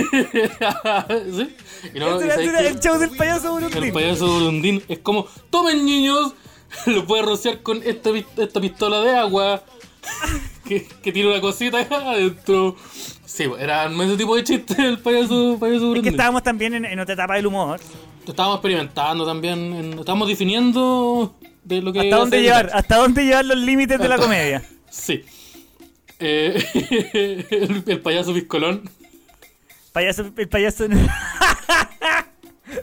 ¿Sí? 1.36 1.56
Y 1.94 1.98
y 1.98 2.02
era, 2.02 2.36
era 2.36 2.60
el 2.62 2.80
show 2.80 2.98
del 2.98 3.10
payaso 3.12 3.58
el 3.58 3.66
Burundín. 3.66 3.94
payaso 3.94 4.28
Burundín 4.28 4.84
es 4.88 5.00
como: 5.00 5.28
¡Tomen 5.50 5.86
niños! 5.86 6.34
Lo 6.86 7.06
puedes 7.06 7.26
rociar 7.26 7.62
con 7.62 7.82
esta, 7.84 8.12
esta 8.38 8.62
pistola 8.62 9.02
de 9.02 9.18
agua 9.18 9.62
que, 10.72 10.88
que 11.04 11.12
tiene 11.12 11.30
una 11.30 11.42
cosita 11.42 11.80
adentro. 11.92 12.76
Sí, 13.26 13.48
pues, 13.48 13.62
era 13.62 13.86
ese 13.88 14.18
tipo 14.18 14.36
de 14.38 14.44
chiste 14.44 14.76
el 14.88 15.00
payaso, 15.00 15.58
payaso 15.60 15.96
Es 15.96 16.02
que 16.02 16.10
estábamos 16.10 16.44
también 16.44 16.74
en, 16.74 16.86
en 16.86 17.00
otra 17.00 17.14
etapa 17.14 17.36
del 17.36 17.48
humor. 17.48 17.80
Estábamos 18.26 18.58
experimentando 18.58 19.26
también, 19.26 19.74
en- 19.74 20.00
estábamos 20.00 20.28
definiendo 20.30 21.36
de 21.64 21.82
lo 21.82 21.92
que 21.92 22.00
¿Hasta 22.02 22.16
dónde 22.16 22.42
llevar? 22.42 22.70
¿Hasta 22.74 22.96
dónde 22.98 23.26
llevar 23.26 23.46
los 23.46 23.58
límites 23.58 24.00
de 24.00 24.08
la 24.08 24.16
Hasta- 24.16 24.26
comedia? 24.28 24.64
Sí. 24.90 25.24
Eh, 26.20 26.64
el, 27.52 27.84
el 27.88 28.00
payaso 28.02 28.34
Piscolón. 28.34 28.90
Payaso, 29.94 30.32
el 30.38 30.48
payaso. 30.50 30.86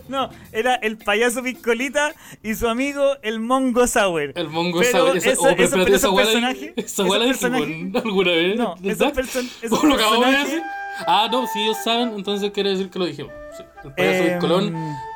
No, 0.08 0.30
era 0.52 0.74
el 0.76 0.96
payaso 0.98 1.42
Piscolita 1.42 2.14
y 2.42 2.54
su 2.54 2.68
amigo 2.68 3.16
el 3.22 3.40
Mongo 3.40 3.86
Sauer. 3.86 4.32
El 4.36 4.48
Mongo 4.48 4.82
Sauer. 4.82 5.16
Esa, 5.18 5.30
eso- 5.32 5.42
oh, 5.42 5.44
pero 5.50 5.64
eso- 5.64 5.76
espérate, 5.76 5.84
pero 5.84 5.96
esa 5.96 6.06
esos 6.06 6.14
personajes- 6.16 6.72
esos 6.76 6.98
alguna 8.04 8.30
vez. 8.32 8.56
No, 8.56 8.74
esos, 8.82 9.12
esos 9.62 9.78
¿O 9.82 9.86
lo 9.86 9.96
de 9.96 10.02
personajes. 10.02 10.62
Ah, 11.06 11.28
no, 11.30 11.46
si 11.46 11.60
ellos 11.62 11.76
saben, 11.84 12.14
entonces 12.16 12.50
quiere 12.50 12.70
decir 12.70 12.90
que 12.90 12.98
lo 12.98 13.04
dijimos. 13.06 13.32
Sí, 13.56 13.62
el 13.84 13.92
payaso 13.94 14.24
Piscolón 14.30 14.74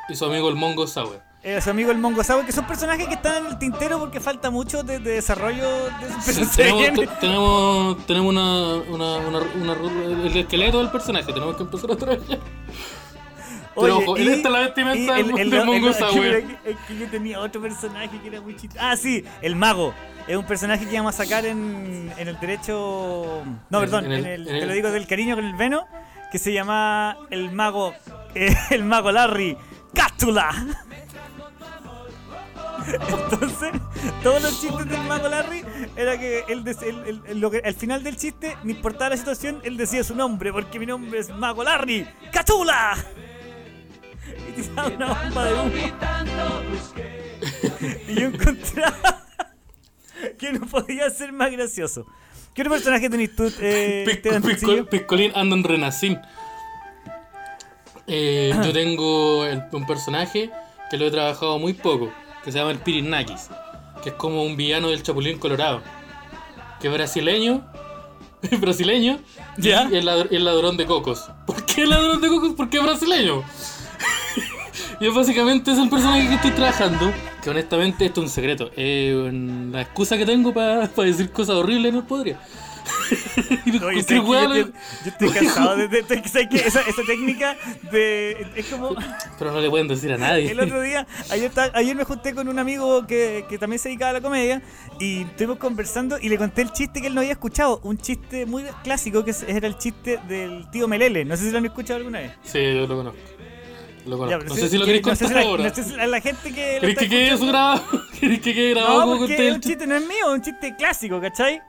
y 0.09 0.15
su 0.15 0.25
amigo 0.25 0.47
el 0.49 0.55
Mongo 0.55 0.87
Sauer. 0.87 1.21
eh, 1.43 1.59
su 1.59 1.69
amigo 1.71 1.91
el 1.91 1.97
Mongo 1.97 2.23
Sauer, 2.23 2.45
que 2.45 2.53
son 2.53 2.65
personajes 2.65 3.05
que 3.07 3.15
están 3.15 3.45
en 3.45 3.51
el 3.51 3.57
tintero 3.59 3.99
porque 3.99 4.21
falta 4.21 4.49
mucho 4.49 4.81
de, 4.83 4.99
de 4.99 5.11
desarrollo. 5.15 5.67
De, 5.99 6.21
se 6.31 6.45
tenemos, 6.63 7.19
tenemos, 7.19 8.05
tenemos 8.05 8.29
una, 8.29 8.75
una, 8.89 9.17
una, 9.17 9.39
una- 9.73 10.25
el 10.27 10.37
esqueleto 10.37 10.77
del 10.79 10.89
personaje, 10.89 11.33
tenemos 11.33 11.57
que 11.57 11.63
empezar 11.63 11.91
a 11.91 11.95
traer 11.97 12.21
ojo, 13.75 14.17
en 14.17 14.27
esta 14.29 14.49
la 14.49 14.59
vestimenta 14.59 15.19
y 15.19 15.23
Mongo 15.65 15.87
el- 15.87 15.93
Sauer. 15.93 16.35
Es 16.35 16.45
que, 16.45 16.71
es 16.71 16.77
que 16.87 16.97
yo 16.97 17.07
tenía 17.09 17.39
otro 17.39 17.61
personaje 17.61 18.19
que 18.21 18.27
era 18.27 18.41
muy 18.41 18.55
chistoso. 18.55 18.79
Ah, 18.83 18.95
sí, 18.95 19.23
el 19.41 19.55
mago. 19.55 19.93
Es 20.27 20.37
un 20.37 20.45
personaje 20.45 20.85
que 20.85 20.93
íbamos 20.93 21.15
a 21.19 21.23
sacar 21.23 21.45
en, 21.45 22.13
en 22.17 22.27
el 22.27 22.39
derecho. 22.39 23.43
No, 23.69 23.79
perdón, 23.79 24.05
en 24.05 24.11
en 24.13 24.19
el- 24.19 24.25
el, 24.27 24.45
te 24.45 24.57
el- 24.59 24.67
lo 24.67 24.73
digo 24.73 24.91
del 24.91 25.07
cariño 25.07 25.35
con 25.35 25.45
el 25.45 25.55
Veno, 25.55 25.85
que 26.31 26.37
se 26.39 26.53
llama 26.53 27.17
el 27.29 27.51
mago. 27.51 27.93
eh, 28.35 28.55
el 28.71 28.83
mago 28.83 29.11
Larry 29.11 29.57
Cátula. 29.93 30.49
Entonces, 32.85 33.71
todos 34.23 34.41
los 34.41 34.59
chistes 34.59 34.85
del 34.89 35.01
mago 35.03 35.29
Larry 35.29 35.63
era 35.95 36.17
que 36.19 36.43
él, 36.49 36.63
él- 36.67 37.21
él- 37.27 37.39
lo 37.39 37.49
que- 37.49 37.61
al 37.63 37.73
final 37.75 38.03
del 38.03 38.17
chiste, 38.17 38.57
no 38.63 38.71
importaba 38.71 39.09
la 39.11 39.17
situación, 39.17 39.61
él 39.63 39.77
decía 39.77 40.03
su 40.03 40.15
nombre, 40.15 40.51
porque 40.51 40.79
mi 40.79 40.85
nombre 40.85 41.19
es 41.19 41.29
Mago 41.29 41.63
Larry 41.63 42.05
Cátula. 42.31 42.95
Y 44.57 44.61
tiraba 44.61 44.87
una 44.89 45.07
bomba 45.13 45.45
de 45.45 45.53
humo. 45.53 45.71
y 48.07 48.15
yo 48.15 48.27
encontraba 48.27 49.23
que 50.37 50.53
no 50.53 50.65
podía 50.67 51.09
ser 51.09 51.31
más 51.33 51.51
gracioso. 51.51 52.05
¿Qué 52.53 52.61
otro 52.61 52.71
personaje 52.73 53.09
tenés 53.09 53.35
tú, 53.35 53.51
eh, 53.59 54.03
Pisco- 54.05 54.11
Esteban 54.17 54.43
Pisco- 54.43 54.65
Tocillo? 54.67 54.89
Piscolín 54.89 55.31
anda 55.35 55.55
en 55.55 55.63
Renacín. 55.63 56.19
Eh, 58.07 58.53
yo 58.63 58.73
tengo 58.73 59.45
el- 59.45 59.63
un 59.71 59.85
personaje 59.87 60.51
que 60.89 60.97
lo 60.97 61.05
he 61.07 61.11
trabajado 61.11 61.57
muy 61.57 61.73
poco, 61.73 62.11
que 62.43 62.51
se 62.51 62.57
llama 62.59 62.71
el 62.71 62.79
Pirinakis, 62.79 63.47
que 64.03 64.09
es 64.09 64.15
como 64.15 64.43
un 64.43 64.55
villano 64.57 64.89
del 64.89 65.01
Chapulín 65.01 65.39
Colorado, 65.39 65.81
que 66.79 66.87
es 66.89 66.93
brasileño, 66.93 67.65
brasileño 68.59 69.19
Ya. 69.57 69.87
y 69.89 69.95
el, 69.95 70.05
ladr- 70.05 70.27
el 70.31 70.43
ladrón 70.45 70.75
de 70.77 70.85
cocos. 70.85 71.29
¿Por 71.47 71.65
qué 71.65 71.83
el 71.83 71.89
ladrón 71.91 72.19
de 72.21 72.27
cocos? 72.27 72.53
Porque 72.57 72.77
es 72.77 72.83
brasileño. 72.83 73.43
Y 74.99 75.07
es 75.07 75.13
básicamente 75.13 75.71
es 75.71 75.77
el 75.77 75.89
personaje 75.89 76.27
que 76.29 76.35
estoy 76.35 76.51
trabajando, 76.51 77.11
que 77.43 77.49
honestamente 77.49 78.05
esto 78.05 78.21
es 78.21 78.25
un 78.27 78.29
secreto, 78.33 78.71
es 78.75 79.13
una 79.15 79.81
excusa 79.81 80.17
que 80.17 80.25
tengo 80.25 80.53
para 80.53 80.87
decir 80.97 81.31
cosas 81.31 81.55
horribles 81.55 81.93
el 81.93 82.03
podría. 82.03 82.39
Y 83.65 83.69
Oye, 83.69 83.79
cualquier 83.79 84.03
¿sabes 84.03 84.05
qué? 84.05 84.19
weá 84.19 84.43
yo, 84.45 84.53
estoy, 84.55 84.73
yo 85.05 85.09
estoy 85.11 85.29
cansado 85.29 85.75
de, 85.77 85.87
de- 85.87 86.21
esa, 86.65 86.81
esa 86.81 87.01
técnica 87.07 87.55
de 87.91 88.45
es 88.57 88.65
como 88.67 88.93
Pero 89.39 89.51
no 89.53 89.61
le 89.61 89.69
pueden 89.69 89.87
decir 89.87 90.11
a 90.11 90.17
nadie. 90.17 90.51
el 90.51 90.59
otro 90.59 90.81
día 90.81 91.07
ayer, 91.31 91.49
ayer 91.75 91.95
me 91.95 92.03
junté 92.03 92.33
con 92.35 92.49
un 92.49 92.59
amigo 92.59 93.07
que, 93.07 93.45
que 93.47 93.57
también 93.57 93.79
se 93.79 93.87
dedicaba 93.89 94.09
a 94.11 94.13
la 94.13 94.21
comedia 94.21 94.61
y 94.99 95.21
estuvimos 95.21 95.57
conversando 95.59 96.17
y 96.19 96.27
le 96.27 96.37
conté 96.37 96.61
el 96.63 96.73
chiste 96.73 96.99
que 96.99 97.07
él 97.07 97.15
no 97.15 97.21
había 97.21 97.33
escuchado 97.33 97.79
un 97.83 97.97
chiste 97.97 98.45
muy 98.45 98.63
clásico 98.83 99.23
que 99.23 99.31
es- 99.31 99.43
era 99.43 99.67
el 99.67 99.77
chiste 99.77 100.19
del 100.27 100.69
tío 100.69 100.87
Melele 100.87 101.23
no 101.23 101.37
sé 101.37 101.45
si 101.45 101.51
lo 101.51 101.59
han 101.59 101.65
escuchado 101.65 101.97
alguna 101.97 102.19
vez 102.19 102.31
Sí, 102.43 102.59
yo 102.61 102.85
lo 102.85 102.97
conozco. 102.97 103.19
Ya, 104.05 104.37
no 104.37 104.55
sé 104.55 104.69
si 104.69 104.77
lo 104.77 104.85
queréis 104.85 105.05
no 105.05 105.15
sé 105.15 105.25
contar 105.25 105.41
si 105.43 105.47
ahora. 105.47 105.63
no 105.69 105.75
sé 105.75 105.83
si 105.83 105.93
la, 105.95 106.07
la 106.07 106.19
gente 106.21 106.49
que 106.53 106.77
¿Queréis 106.79 106.97
que 106.97 107.09
quede 107.09 107.27
eso 107.33 107.45
grabado? 107.47 107.83
¿Queréis 108.19 108.41
que 108.41 108.53
quede 108.53 108.69
grabado 108.71 109.05
no 109.13 109.17
porque 109.19 109.47
el 109.47 109.59
chiste 109.61 109.87
no 109.87 109.95
es 109.95 110.01
mío 110.07 110.27
es 110.27 110.33
un 110.33 110.41
chiste 110.41 110.75
clásico 110.75 111.21
¿cachai? 111.21 111.61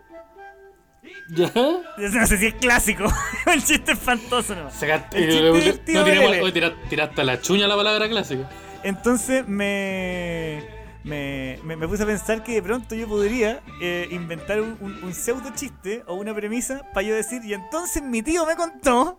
¿Ya? 1.28 1.50
no 1.54 2.26
sé 2.26 2.36
si 2.38 2.46
es 2.46 2.54
clásico 2.54 3.04
el 3.46 3.62
chiste 3.64 3.92
espantoso 3.92 4.54
no 4.54 4.70
Sacaste. 4.70 5.18
El 5.18 5.62
chiste 5.62 5.92
eh, 5.92 5.94
no, 5.94 6.04
tiramos- 6.04 6.78
tiraste 6.88 7.20
a 7.20 7.24
la 7.24 7.40
chuña 7.40 7.66
la 7.66 7.76
palabra 7.76 8.08
clásica. 8.08 8.48
Entonces 8.82 9.46
me, 9.48 10.62
me, 11.04 11.58
me, 11.62 11.76
me 11.76 11.88
puse 11.88 12.02
a 12.02 12.06
pensar 12.06 12.42
que 12.42 12.52
de 12.54 12.62
pronto 12.62 12.94
yo 12.94 13.06
podría 13.08 13.62
eh, 13.80 14.08
inventar 14.10 14.60
un, 14.60 14.76
un- 14.80 15.02
un 15.04 15.14
pseudo 15.14 15.50
chiste 15.54 16.02
o 16.06 16.14
una 16.14 16.34
premisa 16.34 16.82
para 16.92 17.06
yo 17.06 17.14
decir, 17.14 17.42
y 17.44 17.54
entonces 17.54 18.02
mi 18.02 18.22
tío 18.22 18.44
me 18.44 18.56
contó 18.56 19.18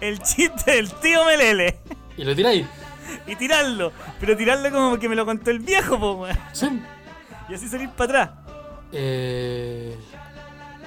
el 0.00 0.20
chiste 0.20 0.70
del 0.72 0.90
tío 0.92 1.24
Melele 1.24 1.78
Y 2.16 2.24
lo 2.24 2.34
tiráis. 2.34 2.66
y 3.26 3.36
tirarlo, 3.36 3.92
pero 4.20 4.36
tirarlo 4.36 4.70
como 4.70 4.98
que 4.98 5.08
me 5.08 5.16
lo 5.16 5.24
contó 5.26 5.50
el 5.50 5.58
viejo, 5.60 5.98
po, 5.98 6.12
weón. 6.12 6.38
Sí. 6.52 6.68
y 7.48 7.54
así 7.54 7.68
salir 7.68 7.88
para 7.90 8.04
atrás. 8.24 8.30
Eh. 8.92 9.96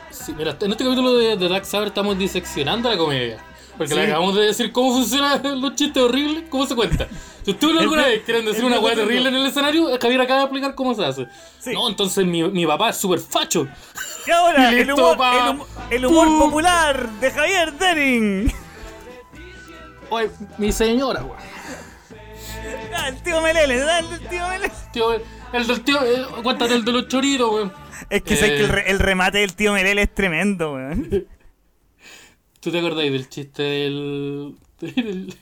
Sí, 0.10 0.34
mira, 0.38 0.56
en 0.60 0.72
este 0.72 0.84
capítulo 0.84 1.16
de, 1.16 1.36
de 1.38 1.50
Dark 1.50 1.66
Saber 1.66 1.88
estamos 1.90 2.18
diseccionando 2.18 2.90
la 2.90 2.98
comedia. 2.98 3.38
Porque 3.78 3.90
Sí. 3.94 4.00
le 4.00 4.04
acabamos 4.06 4.36
de 4.36 4.44
decir 4.44 4.72
cómo 4.72 4.92
funcionan 4.94 5.42
los 5.62 5.74
chistes 5.76 6.02
horribles, 6.04 6.44
cómo 6.50 6.66
se 6.68 6.76
cuenta. 6.76 7.08
Si 7.44 7.52
ustedes 7.52 7.80
alguna 7.80 8.04
vez 8.06 8.22
quieren 8.24 8.46
decir 8.46 8.64
una 8.64 8.76
Rotundo. 8.76 8.96
terrible 9.02 9.30
en 9.30 9.36
el 9.36 9.46
escenario, 9.48 9.88
Javier 10.00 10.22
acaba 10.22 10.40
de 10.42 10.46
explicar 10.46 10.76
cómo 10.76 10.94
se 10.94 11.04
hace. 11.04 11.28
Sí. 11.60 11.74
No, 11.74 11.90
entonces 11.90 12.24
mi, 12.26 12.44
mi 12.44 12.68
papá 12.68 12.90
es 12.90 12.98
súper 12.98 13.20
facho. 13.20 13.68
Y 14.28 14.32
ahora, 14.32 14.70
el 14.80 14.92
humor, 14.94 15.18
el, 15.18 15.58
hum- 15.58 15.66
el 15.90 16.06
humor 16.06 16.28
popular 16.46 17.10
de 17.20 17.32
Javier 17.32 17.74
Dering. 17.74 18.54
Oye, 20.14 20.30
mi 20.60 20.72
señora, 20.72 21.24
weón. 21.24 21.38
Ah, 22.96 23.08
el 23.10 23.22
tío 23.24 23.42
Melele, 23.42 23.78
dale 23.80 24.08
el 24.14 24.28
tío 24.28 24.48
Melele. 24.48 24.72
Tío, 24.92 25.14
el 25.54 25.68
del 25.68 25.82
tío, 25.84 26.04
eh, 26.06 26.26
cuéntate 26.44 26.76
el 26.76 26.86
de 26.86 26.92
los 26.92 27.08
choritos, 27.08 27.50
weón. 27.52 27.74
Es 28.12 28.22
que, 28.22 28.36
sé 28.36 28.46
Eh. 28.54 28.58
que 28.58 28.64
el, 28.66 28.70
re- 28.70 28.92
el 28.92 29.00
remate 29.00 29.40
del 29.40 29.56
tío 29.56 29.74
Melele 29.74 30.04
es 30.04 30.14
tremendo, 30.14 30.74
weón. 30.74 31.10
¿Tú 32.60 32.72
te 32.72 32.78
acordáis 32.78 33.12
del 33.12 33.28
chiste 33.28 33.64
del, 33.64 34.56
del, 34.80 35.36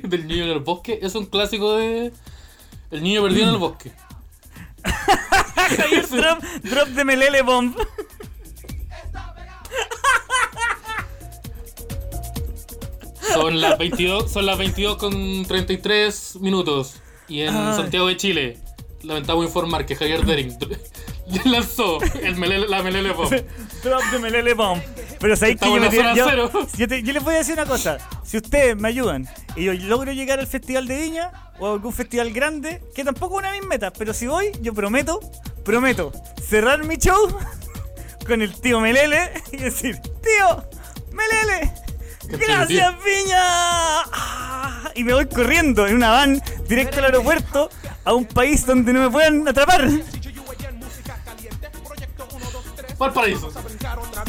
del 0.02 0.26
niño 0.26 0.44
en 0.44 0.50
el 0.50 0.60
bosque? 0.60 0.98
Es 1.02 1.14
un 1.14 1.26
clásico 1.26 1.76
de. 1.76 2.10
El 2.90 3.02
niño 3.02 3.22
perdido 3.22 3.44
en 3.48 3.50
el 3.50 3.58
bosque. 3.58 3.92
Javier 5.76 6.08
drop, 6.08 6.42
drop 6.62 6.88
de 6.88 7.04
Melele 7.04 7.42
Bomb. 7.42 7.76
Son 13.32 13.60
las 13.60 13.78
22, 13.78 14.30
son 14.30 14.46
las 14.46 14.58
22 14.58 14.96
con 14.96 15.44
33 15.46 16.36
minutos. 16.40 16.96
Y 17.28 17.40
en 17.42 17.54
Ay. 17.54 17.74
Santiago 17.76 18.06
de 18.06 18.16
Chile, 18.16 18.58
lamentamos 19.02 19.44
informar 19.46 19.84
que 19.86 19.96
Javier 19.96 20.24
Dering 20.24 20.56
lanzó 21.44 22.00
el 22.22 22.36
melele- 22.36 22.68
la 22.68 22.82
Melele 22.82 23.12
Bomb. 23.12 23.32
Drop 23.82 24.02
de 24.12 24.18
Melele 24.18 24.54
Bomb. 24.54 24.80
Pero 25.18 25.34
sabéis 25.36 25.58
que 25.60 25.66
yo, 25.66 25.76
me 25.76 25.90
zona 25.90 26.14
yo, 26.14 26.26
cero. 26.28 26.50
yo 26.76 26.86
te- 26.88 27.02
yo 27.02 27.12
les 27.12 27.22
voy 27.24 27.34
a 27.34 27.38
decir 27.38 27.54
una 27.54 27.66
cosa. 27.66 27.98
Si 28.24 28.36
ustedes 28.36 28.76
me 28.76 28.88
ayudan 28.88 29.26
y 29.56 29.64
yo 29.64 29.72
logro 29.72 30.12
llegar 30.12 30.38
al 30.38 30.46
Festival 30.46 30.86
de 30.86 30.96
Viña 30.96 31.32
o 31.58 31.66
a 31.66 31.72
algún 31.72 31.92
festival 31.92 32.32
grande, 32.32 32.82
que 32.94 33.02
tampoco 33.02 33.36
es 33.36 33.38
una 33.40 33.52
de 33.52 33.60
mis 33.60 33.68
metas, 33.68 33.92
pero 33.98 34.12
si 34.14 34.26
voy, 34.26 34.52
yo 34.60 34.72
prometo, 34.74 35.20
prometo 35.64 36.12
cerrar 36.48 36.84
mi 36.84 36.96
show 36.96 37.36
con 38.26 38.42
el 38.42 38.52
tío 38.60 38.78
Melele 38.80 39.30
y 39.52 39.56
decir, 39.56 39.98
tío, 40.00 40.64
Melele, 41.12 41.72
gracias 42.28 42.94
Viña. 43.04 43.36
Ah, 43.38 44.90
Y 44.94 45.04
me 45.04 45.12
voy 45.14 45.26
corriendo 45.26 45.86
en 45.86 45.96
una 45.96 46.10
van 46.10 46.42
directo 46.68 46.98
al 46.98 47.06
aeropuerto 47.06 47.70
a 48.04 48.14
un 48.14 48.24
país 48.26 48.64
donde 48.66 48.92
no 48.92 49.00
me 49.02 49.10
puedan 49.10 49.46
atrapar. 49.48 49.88
Valparaíso. 52.98 53.52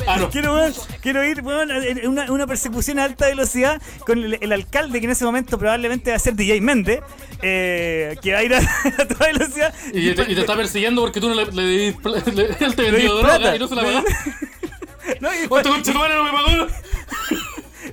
Ah, 0.07 0.17
no. 0.19 0.29
Quiero, 0.29 1.23
ir 1.23 1.39
en 1.39 2.07
una, 2.09 2.29
una 2.31 2.45
persecución 2.45 2.99
a 2.99 3.05
alta 3.05 3.27
velocidad 3.27 3.81
con 4.05 4.17
el, 4.21 4.37
el 4.41 4.51
alcalde 4.51 4.99
que 4.99 5.05
en 5.05 5.11
ese 5.11 5.23
momento 5.23 5.57
probablemente 5.57 6.09
va 6.09 6.17
a 6.17 6.19
ser 6.19 6.35
DJ 6.35 6.59
Méndez, 6.59 6.99
eh, 7.41 8.17
que 8.21 8.33
va 8.33 8.39
a 8.39 8.43
ir 8.43 8.53
a, 8.53 8.57
a 8.99 9.07
toda 9.07 9.27
velocidad. 9.27 9.73
Y 9.93 10.13
te, 10.13 10.21
y 10.23 10.35
te 10.35 10.41
está 10.41 10.55
persiguiendo 10.57 11.01
porque 11.01 11.21
tú 11.21 11.29
no 11.29 11.35
le, 11.35 11.45
le, 11.45 11.63
le- 11.63 12.31
le- 12.33 12.57
él 12.59 12.75
te 12.75 12.81
vendió 12.91 13.15
di 13.15 13.21
droga 13.23 13.55
y 13.55 13.59
no 13.59 13.67
se 13.69 13.75
la 13.75 13.83
pagaste. 13.83 14.15
No, 15.21 15.33
y, 15.33 15.37
¡Oh, 15.49 15.57
este 15.57 15.69
conchetumare 15.69 16.13
no 16.15 16.23
me 16.25 16.31
pagó! 16.31 16.67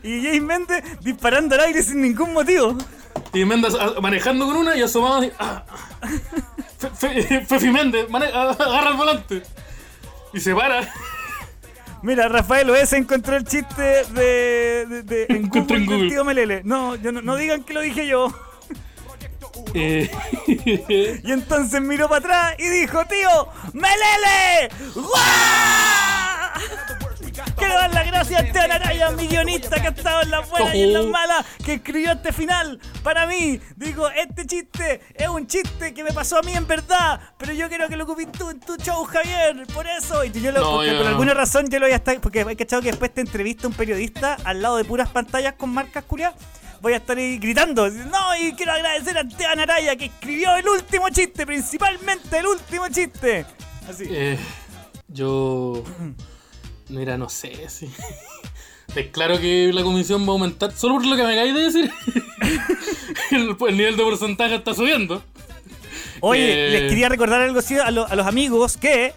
Y 0.05 0.21
DJ 0.21 0.40
Méndez 0.43 0.85
disparando 1.01 1.55
al 1.57 1.62
aire 1.62 1.83
sin 1.83 2.01
ningún 2.03 2.33
motivo. 2.33 2.77
Y 3.33 3.45
Méndez 3.45 3.75
ah, 3.81 3.95
manejando 4.01 4.47
con 4.47 4.57
una 4.57 4.77
y 4.77 4.83
asomado 4.83 5.17
así. 5.17 5.33
ah, 5.40 5.64
ah. 5.69 6.09
Fe- 6.97 7.23
Fe- 7.23 7.45
Fefi 7.49 7.71
Méndez, 7.71 8.07
ah, 8.12 8.57
agarra 8.59 8.90
el 8.90 8.97
volante. 8.97 9.43
Y 10.33 10.38
se 10.40 10.55
para. 10.55 10.88
Mira, 12.03 12.29
Rafael 12.29 12.69
Oez 12.71 12.93
encontró 12.93 13.35
el 13.37 13.45
chiste 13.45 13.83
de, 13.83 14.85
de, 14.87 15.03
de- 15.05 15.27
en 15.31 15.49
Google, 15.49 15.77
en 15.79 15.87
Google. 15.87 16.11
tío 16.11 16.25
Melele. 16.25 16.61
No, 16.64 16.95
yo 16.97 17.11
no, 17.12 17.23
no 17.23 17.35
digan 17.37 17.64
que 17.64 17.73
lo 17.73 17.81
dije 17.81 18.07
yo. 18.07 18.29
Eh, 19.73 20.11
Y 21.25 21.33
entonces 21.33 21.81
miró 21.81 22.09
para 22.09 22.19
atrás 22.19 22.55
y 22.59 22.69
dijo, 22.69 23.05
tío, 23.07 23.49
¡Melele! 23.73 24.69
¡Guau! 24.95 25.12
Quiero 27.57 27.75
dar 27.75 27.92
las 27.92 28.07
gracias 28.07 28.40
a 28.40 28.44
Esteban 28.44 28.73
Araya, 28.73 29.11
mi 29.12 29.27
guionista 29.27 29.81
que 29.81 29.88
ha 29.88 29.90
estado 29.90 30.23
en 30.23 30.31
las 30.31 30.49
buenas 30.49 30.75
y 30.75 30.83
en 30.83 30.92
las 30.92 31.05
malas, 31.07 31.47
que 31.64 31.75
escribió 31.75 32.12
este 32.12 32.33
final 32.33 32.81
para 33.03 33.27
mí. 33.27 33.61
Digo, 33.77 34.09
este 34.11 34.47
chiste 34.47 35.01
es 35.14 35.29
un 35.29 35.47
chiste 35.47 35.92
que 35.94 36.05
me 36.05 36.12
pasó 36.12 36.38
a 36.38 36.42
mí 36.42 36.53
en 36.55 36.66
verdad, 36.66 37.20
pero 37.38 37.53
yo 37.53 37.68
quiero 37.68 37.88
que 37.88 37.97
lo 37.97 38.05
ocupes 38.05 38.31
tú 38.33 38.51
en 38.51 38.61
tu 38.61 38.77
show, 38.77 39.05
Javier. 39.05 39.66
Por 39.73 39.87
eso. 39.87 40.25
Y 40.25 40.31
yo 40.33 40.53
lo, 40.53 40.61
No, 40.61 40.70
porque 40.73 40.90
yo 40.90 40.97
por 40.97 41.05
no. 41.05 41.11
alguna 41.11 41.35
razón 41.35 41.68
yo 41.68 41.79
lo 41.79 41.87
voy 41.87 41.92
a 41.92 41.97
estar. 41.97 42.20
Porque 42.20 42.42
hay 42.42 42.57
cachado 42.57 42.83
que 42.83 42.88
después 42.88 43.12
te 43.12 43.20
entrevista 43.20 43.66
un 43.66 43.75
periodista 43.75 44.37
al 44.44 44.62
lado 44.62 44.77
de 44.77 44.85
puras 44.85 45.09
pantallas 45.11 45.55
con 45.55 45.70
marcas 45.70 46.05
curias. 46.05 46.35
Voy 46.81 46.92
a 46.92 46.97
estar 46.97 47.16
ahí 47.16 47.38
gritando. 47.38 47.88
No, 47.90 48.37
y 48.37 48.53
quiero 48.53 48.73
agradecer 48.73 49.16
a 49.16 49.23
Esteban 49.23 49.59
Araya 49.59 49.97
que 49.97 50.07
escribió 50.07 50.55
el 50.57 50.68
último 50.68 51.09
chiste, 51.09 51.47
principalmente 51.47 52.38
el 52.38 52.47
último 52.47 52.88
chiste. 52.88 53.47
Así. 53.88 54.05
Eh, 54.11 54.38
yo. 55.09 55.83
Mira, 56.88 57.16
no 57.18 57.29
sé 57.29 57.68
si. 57.68 57.88
Es 58.94 59.07
claro 59.12 59.38
que 59.40 59.70
la 59.73 59.83
comisión 59.83 60.23
va 60.23 60.29
a 60.29 60.31
aumentar. 60.33 60.73
Solo 60.73 60.94
por 60.94 61.07
lo 61.07 61.16
que 61.16 61.23
me 61.23 61.33
acabáis 61.33 61.55
de 61.55 61.61
decir. 61.62 61.90
el, 63.31 63.57
el 63.68 63.77
nivel 63.77 63.97
de 63.97 64.03
porcentaje 64.03 64.55
está 64.57 64.75
subiendo. 64.75 65.23
Oye, 66.20 66.66
Eh, 66.68 66.70
les 66.81 66.90
quería 66.90 67.09
recordar 67.09 67.40
algo 67.40 67.59
así 67.59 67.77
a, 67.79 67.90
lo- 67.90 68.07
a 68.07 68.14
los 68.14 68.27
amigos 68.27 68.77
que 68.77 69.12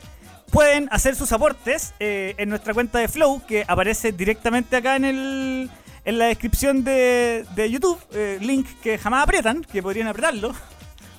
pueden 0.52 0.88
hacer 0.92 1.16
sus 1.16 1.32
aportes 1.32 1.94
eh, 2.00 2.36
en 2.38 2.50
nuestra 2.50 2.74
cuenta 2.74 3.00
de 3.00 3.08
Flow, 3.08 3.42
que 3.46 3.66
aparece 3.68 4.12
directamente 4.12 4.76
acá 4.78 4.96
en 4.96 5.06
el 5.06 5.70
en 6.06 6.18
la 6.20 6.28
descripción 6.28 6.86
de, 6.86 7.46
de 7.54 7.70
YouTube. 7.70 8.00
eh, 8.14 8.38
link 8.42 8.66
que 8.82 8.98
jamás 8.98 9.24
aprietan, 9.24 9.62
que 9.66 9.84
podrían 9.84 10.08
apretarlo. 10.08 10.56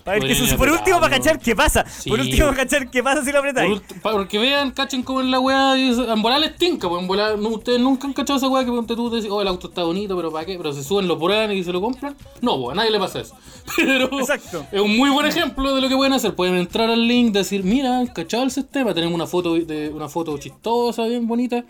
Para. 0.08 0.56
Por 0.58 0.68
último, 0.70 1.00
para 1.00 1.16
cachar 1.16 1.38
qué 1.38 1.54
pasa. 1.54 1.84
Sí. 1.88 2.08
Por 2.10 2.20
último, 2.20 2.46
para 2.46 2.56
cachar 2.58 2.90
qué 2.90 3.02
pasa 3.02 3.20
si 3.24 3.32
lo 3.32 3.40
Por 3.40 3.48
apretáis. 3.48 3.80
pa- 4.02 4.12
porque 4.12 4.38
vean, 4.38 4.70
cachen 4.70 5.02
cómo 5.02 5.20
es 5.20 5.26
la 5.26 5.38
weá. 5.40 5.76
En 5.78 6.22
volar 6.22 6.40
les 6.40 6.56
tinca, 6.56 6.88
pues 6.88 7.02
en 7.02 7.08
volar. 7.08 7.38
No, 7.38 7.48
ustedes 7.50 7.80
nunca 7.80 8.06
han 8.06 8.12
cachado 8.12 8.38
esa 8.38 8.48
weá 8.48 8.64
que 8.64 8.70
ponte 8.70 8.96
tú 8.96 9.10
decís, 9.10 9.28
oh, 9.30 9.42
el 9.42 9.48
auto 9.48 9.68
está 9.68 9.82
bonito, 9.84 10.16
pero 10.16 10.32
¿para 10.32 10.46
qué? 10.46 10.56
Pero 10.56 10.72
se 10.72 10.82
suben, 10.82 11.06
lo 11.08 11.18
prueban 11.18 11.52
y 11.52 11.62
se 11.62 11.72
lo 11.72 11.80
compran. 11.80 12.16
No, 12.40 12.58
pues 12.60 12.72
a 12.72 12.74
nadie 12.76 12.90
le 12.90 12.98
pasa 12.98 13.20
eso. 13.20 13.34
Pero 13.76 14.18
Exacto. 14.18 14.64
es 14.72 14.80
un 14.80 14.96
muy 14.96 15.10
buen 15.10 15.26
ejemplo 15.26 15.74
de 15.74 15.80
lo 15.82 15.88
que 15.90 15.96
pueden 15.96 16.14
hacer. 16.14 16.34
Pueden 16.34 16.56
entrar 16.56 16.88
al 16.88 17.06
link, 17.06 17.32
decir, 17.34 17.62
mira, 17.64 18.02
cachado 18.14 18.42
el 18.44 18.50
sistema, 18.50 18.94
tenemos 18.94 19.14
una 19.14 19.26
foto 19.26 19.54
de 19.54 19.90
una 19.90 20.08
foto 20.08 20.38
chistosa, 20.38 21.04
bien 21.04 21.26
bonita. 21.28 21.64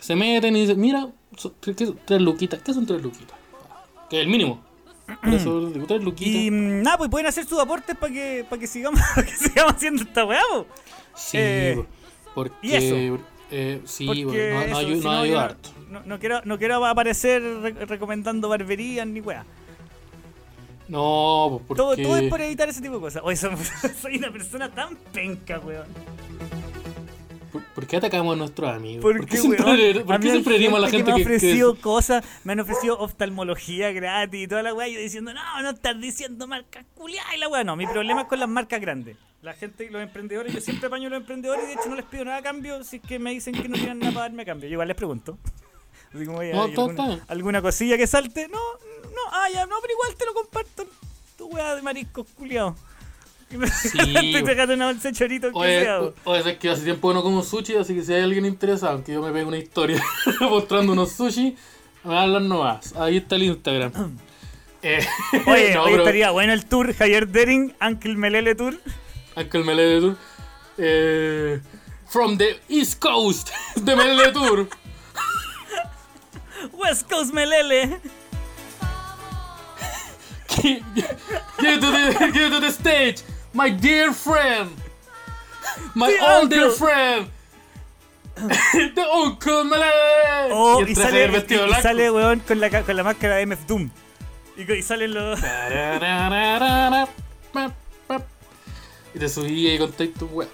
Se 0.00 0.16
meten 0.16 0.56
y 0.56 0.62
dicen, 0.62 0.80
mira, 0.80 1.08
son- 1.36 1.52
¿qué, 1.60 1.74
qué- 1.74 1.92
tres 2.06 2.20
luquitas. 2.22 2.62
¿Qué 2.62 2.72
son 2.72 2.86
tres 2.86 3.02
luquitas? 3.02 3.36
Que 4.08 4.16
es 4.20 4.22
el 4.24 4.30
mínimo. 4.30 4.63
Eso. 5.24 5.70
Y 6.20 6.50
mm, 6.50 6.82
nada, 6.82 6.98
pues 6.98 7.10
pueden 7.10 7.26
hacer 7.26 7.44
sus 7.46 7.58
aportes 7.60 7.96
para 7.96 8.12
que, 8.12 8.44
para 8.48 8.58
que, 8.60 8.66
sigamos, 8.66 9.00
para 9.14 9.26
que 9.26 9.36
sigamos 9.36 9.74
haciendo 9.74 10.02
esta 10.02 10.24
weá. 10.24 10.42
Sí, 11.14 11.36
Eh, 11.40 11.84
porque. 12.34 12.54
y 12.62 12.74
eso. 12.74 13.22
eh, 13.50 13.80
sí, 13.84 14.06
Porque 14.06 14.52
bueno, 14.52 14.60
no, 14.60 14.60
no, 14.60 14.64
eso, 14.66 14.88
ayu- 14.88 14.96
si 14.98 15.04
no 15.04 15.12
no, 15.12 15.18
ayuda 15.20 15.26
yo 15.26 15.40
harto. 15.40 15.68
no, 16.06 16.18
quiero, 16.18 16.40
no 16.44 16.58
quiero 16.58 16.84
aparecer 16.86 17.42
re- 17.42 17.86
recomendando 17.86 18.48
barberías 18.48 19.06
ni 19.06 19.20
weá. 19.20 19.44
No, 20.88 21.62
pues 21.66 21.76
Todo, 21.78 21.88
porque. 21.90 22.02
todo 22.02 22.16
es 22.18 22.28
por 22.28 22.40
evitar 22.40 22.68
ese 22.68 22.80
tipo 22.82 22.94
de 22.96 23.00
cosas. 23.00 23.22
Oye, 23.24 23.36
soy 24.02 24.16
una 24.18 24.30
persona 24.32 24.70
tan 24.70 24.96
penca, 25.12 25.58
weón. 25.60 25.86
¿Por, 27.54 27.62
por 27.62 27.86
qué 27.86 27.96
atacamos 27.98 28.34
a 28.34 28.36
nuestros 28.36 28.68
amigos? 28.68 29.00
¿Por, 29.00 29.16
¿Por 29.16 29.26
qué, 29.26 29.36
siempre, 29.36 29.64
weón? 29.64 30.04
por 30.06 30.14
A 30.14 30.18
qué 30.18 30.24
mí 30.24 30.28
hay 30.30 30.32
siempre 30.32 30.56
herimos 30.56 30.78
a 30.78 30.80
la 30.80 30.90
gente 30.90 31.04
me 31.04 31.12
ha 31.12 31.14
que, 31.14 31.22
que- 31.22 31.36
ofrecido 31.36 31.74
cosas, 31.80 32.24
me 32.42 32.52
han 32.52 32.60
ofrecido 32.60 32.98
oftalmología 32.98 33.92
gratis 33.92 34.42
y 34.42 34.48
toda 34.48 34.62
la 34.64 34.74
weá. 34.74 34.88
Yo 34.88 34.98
diciendo, 34.98 35.32
no, 35.32 35.62
no 35.62 35.70
estás 35.70 36.00
diciendo 36.00 36.48
marcas 36.48 36.84
culiadas 36.96 37.32
y 37.34 37.38
la 37.38 37.48
weá. 37.48 37.62
No, 37.62 37.76
mi 37.76 37.86
problema 37.86 38.22
es 38.22 38.26
con 38.26 38.40
las 38.40 38.48
marcas 38.48 38.80
grandes. 38.80 39.16
La 39.40 39.52
gente, 39.52 39.88
los 39.90 40.02
emprendedores, 40.02 40.52
yo 40.52 40.60
siempre 40.60 40.88
apaño 40.88 41.06
a 41.06 41.10
los 41.10 41.20
emprendedores 41.20 41.64
y 41.64 41.66
de 41.68 41.72
hecho 41.74 41.88
no 41.88 41.94
les 41.94 42.04
pido 42.06 42.24
nada 42.24 42.38
a 42.38 42.42
cambio 42.42 42.82
si 42.82 42.96
es 42.96 43.02
que 43.02 43.18
me 43.20 43.30
dicen 43.30 43.54
que 43.54 43.68
no 43.68 43.76
tienen 43.76 44.00
nada 44.00 44.12
para 44.12 44.24
darme 44.24 44.42
a 44.42 44.46
cambio. 44.46 44.68
Yo 44.68 44.72
igual 44.72 44.88
les 44.88 44.96
pregunto. 44.96 45.38
Así 46.12 46.26
como, 46.26 46.38
oye, 46.38 46.52
No, 46.52 46.64
¿hay 46.64 46.70
está- 46.70 47.20
alguna, 47.28 47.62
cosilla 47.62 47.96
que 47.96 48.06
salte? 48.06 48.48
No, 48.48 48.58
no, 48.58 49.20
ah, 49.32 49.46
ya, 49.52 49.66
no, 49.66 49.76
pero 49.80 49.92
igual 49.94 50.16
te 50.16 50.24
lo 50.24 50.34
comparto. 50.34 50.86
Tu 51.38 51.46
weá 51.46 51.74
de 51.76 51.82
mariscos 51.82 52.26
culiados. 52.36 52.74
Estoy 53.50 54.42
pegando 54.42 54.74
una 54.74 54.86
bolsa 54.86 55.08
de 55.08 55.14
chorito 55.14 55.50
Oye, 55.52 55.86
es 56.50 56.58
que 56.58 56.70
hace 56.70 56.82
tiempo 56.82 57.08
que 57.08 57.14
no 57.14 57.22
como 57.22 57.42
sushi, 57.42 57.76
así 57.76 57.94
que 57.94 58.02
si 58.02 58.12
hay 58.12 58.22
alguien 58.22 58.46
interesado, 58.46 59.02
que 59.04 59.12
yo 59.12 59.22
me 59.22 59.30
pegue 59.32 59.44
una 59.44 59.58
historia 59.58 60.02
mostrando 60.40 60.92
unos 60.92 61.12
sushi, 61.12 61.56
me 62.04 62.18
hablan 62.18 62.48
nomás. 62.48 62.94
Ahí 62.96 63.18
está 63.18 63.36
el 63.36 63.44
Instagram. 63.44 63.92
Eh, 64.86 65.02
Oye, 65.46 65.72
no, 65.72 65.88
estaría 65.88 66.30
bueno 66.30 66.52
el 66.52 66.66
tour, 66.66 66.92
Javier 66.94 67.26
Dering, 67.26 67.74
Uncle 67.80 68.16
Melele 68.16 68.54
Tour. 68.54 68.78
Uncle 69.34 69.64
Melele 69.64 70.00
Tour. 70.00 70.16
Eh, 70.76 71.58
from 72.06 72.36
the 72.36 72.60
East 72.68 73.00
Coast 73.00 73.48
de 73.76 73.96
Melele 73.96 74.30
Tour. 74.30 74.68
West 76.74 77.08
Coast 77.08 77.32
Melele. 77.32 77.98
Get 80.62 80.82
to 81.80 81.90
the, 81.90 82.30
get 82.32 82.50
to 82.50 82.60
the 82.60 82.70
stage, 82.70 83.22
my 83.54 83.70
dear 83.70 84.12
friend. 84.12 84.70
My 85.94 86.12
The 86.12 86.18
old 86.20 86.50
dear 86.50 86.70
friend. 86.70 87.30
the 88.34 89.06
Uncle 89.12 89.64
Melele. 89.64 90.50
Oh, 90.50 90.82
y, 90.82 90.92
traje 90.92 90.94
sale, 90.94 91.24
y 91.24 91.56
blanco. 91.56 91.82
sale, 91.82 92.10
weón, 92.10 92.40
con 92.40 92.60
la, 92.60 92.68
con 92.82 92.96
la 92.96 93.04
máscara 93.04 93.36
de 93.36 93.46
MF 93.46 93.66
Doom. 93.66 93.90
Y, 94.56 94.72
y 94.72 94.82
salen 94.82 95.14
los. 95.14 95.40
Y 99.14 99.18
te 99.20 99.28
subí 99.28 99.70
y 99.70 99.78
conté 99.78 100.08
tu 100.08 100.26
web. 100.26 100.48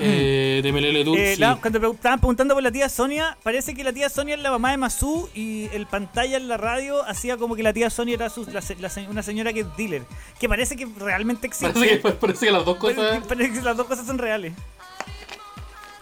Eh, 0.00 0.60
de 0.62 0.72
Melele 0.72 1.04
Tour. 1.04 1.18
Eh, 1.18 1.36
la- 1.38 1.56
cuando 1.56 1.80
pre- 1.80 1.90
estaban 1.90 2.20
preguntando 2.20 2.54
por 2.54 2.62
la 2.62 2.70
tía 2.70 2.88
Sonia, 2.88 3.36
parece 3.42 3.74
que 3.74 3.82
la 3.84 3.92
tía 3.92 4.08
Sonia 4.08 4.34
es 4.36 4.40
la 4.40 4.50
mamá 4.50 4.70
de 4.70 4.76
Masu 4.76 5.28
y 5.34 5.68
el 5.72 5.86
pantalla 5.86 6.36
en 6.36 6.46
la 6.48 6.56
radio 6.56 7.02
hacía 7.04 7.36
como 7.36 7.56
que 7.56 7.62
la 7.62 7.72
tía 7.72 7.90
Sonia 7.90 8.14
era 8.14 8.30
su- 8.30 8.44
la 8.46 8.62
la 8.80 8.90
una 9.10 9.22
señora 9.22 9.52
que 9.52 9.60
es 9.60 9.66
dealer. 9.76 10.02
Que 10.38 10.48
parece 10.48 10.76
que 10.76 10.86
realmente 10.98 11.46
existe. 11.46 11.72
Parece 11.72 12.00
que, 12.00 12.08
parece 12.20 12.46
que 12.46 12.52
las 12.52 12.64
dos 12.64 12.78
Parece 12.78 13.00
cosas. 13.00 13.18
que- 13.22 13.28
parece 13.28 13.52
que 13.52 13.60
las 13.62 13.76
dos 13.76 13.86
cosas 13.86 14.06
son 14.06 14.18
reales. 14.18 14.52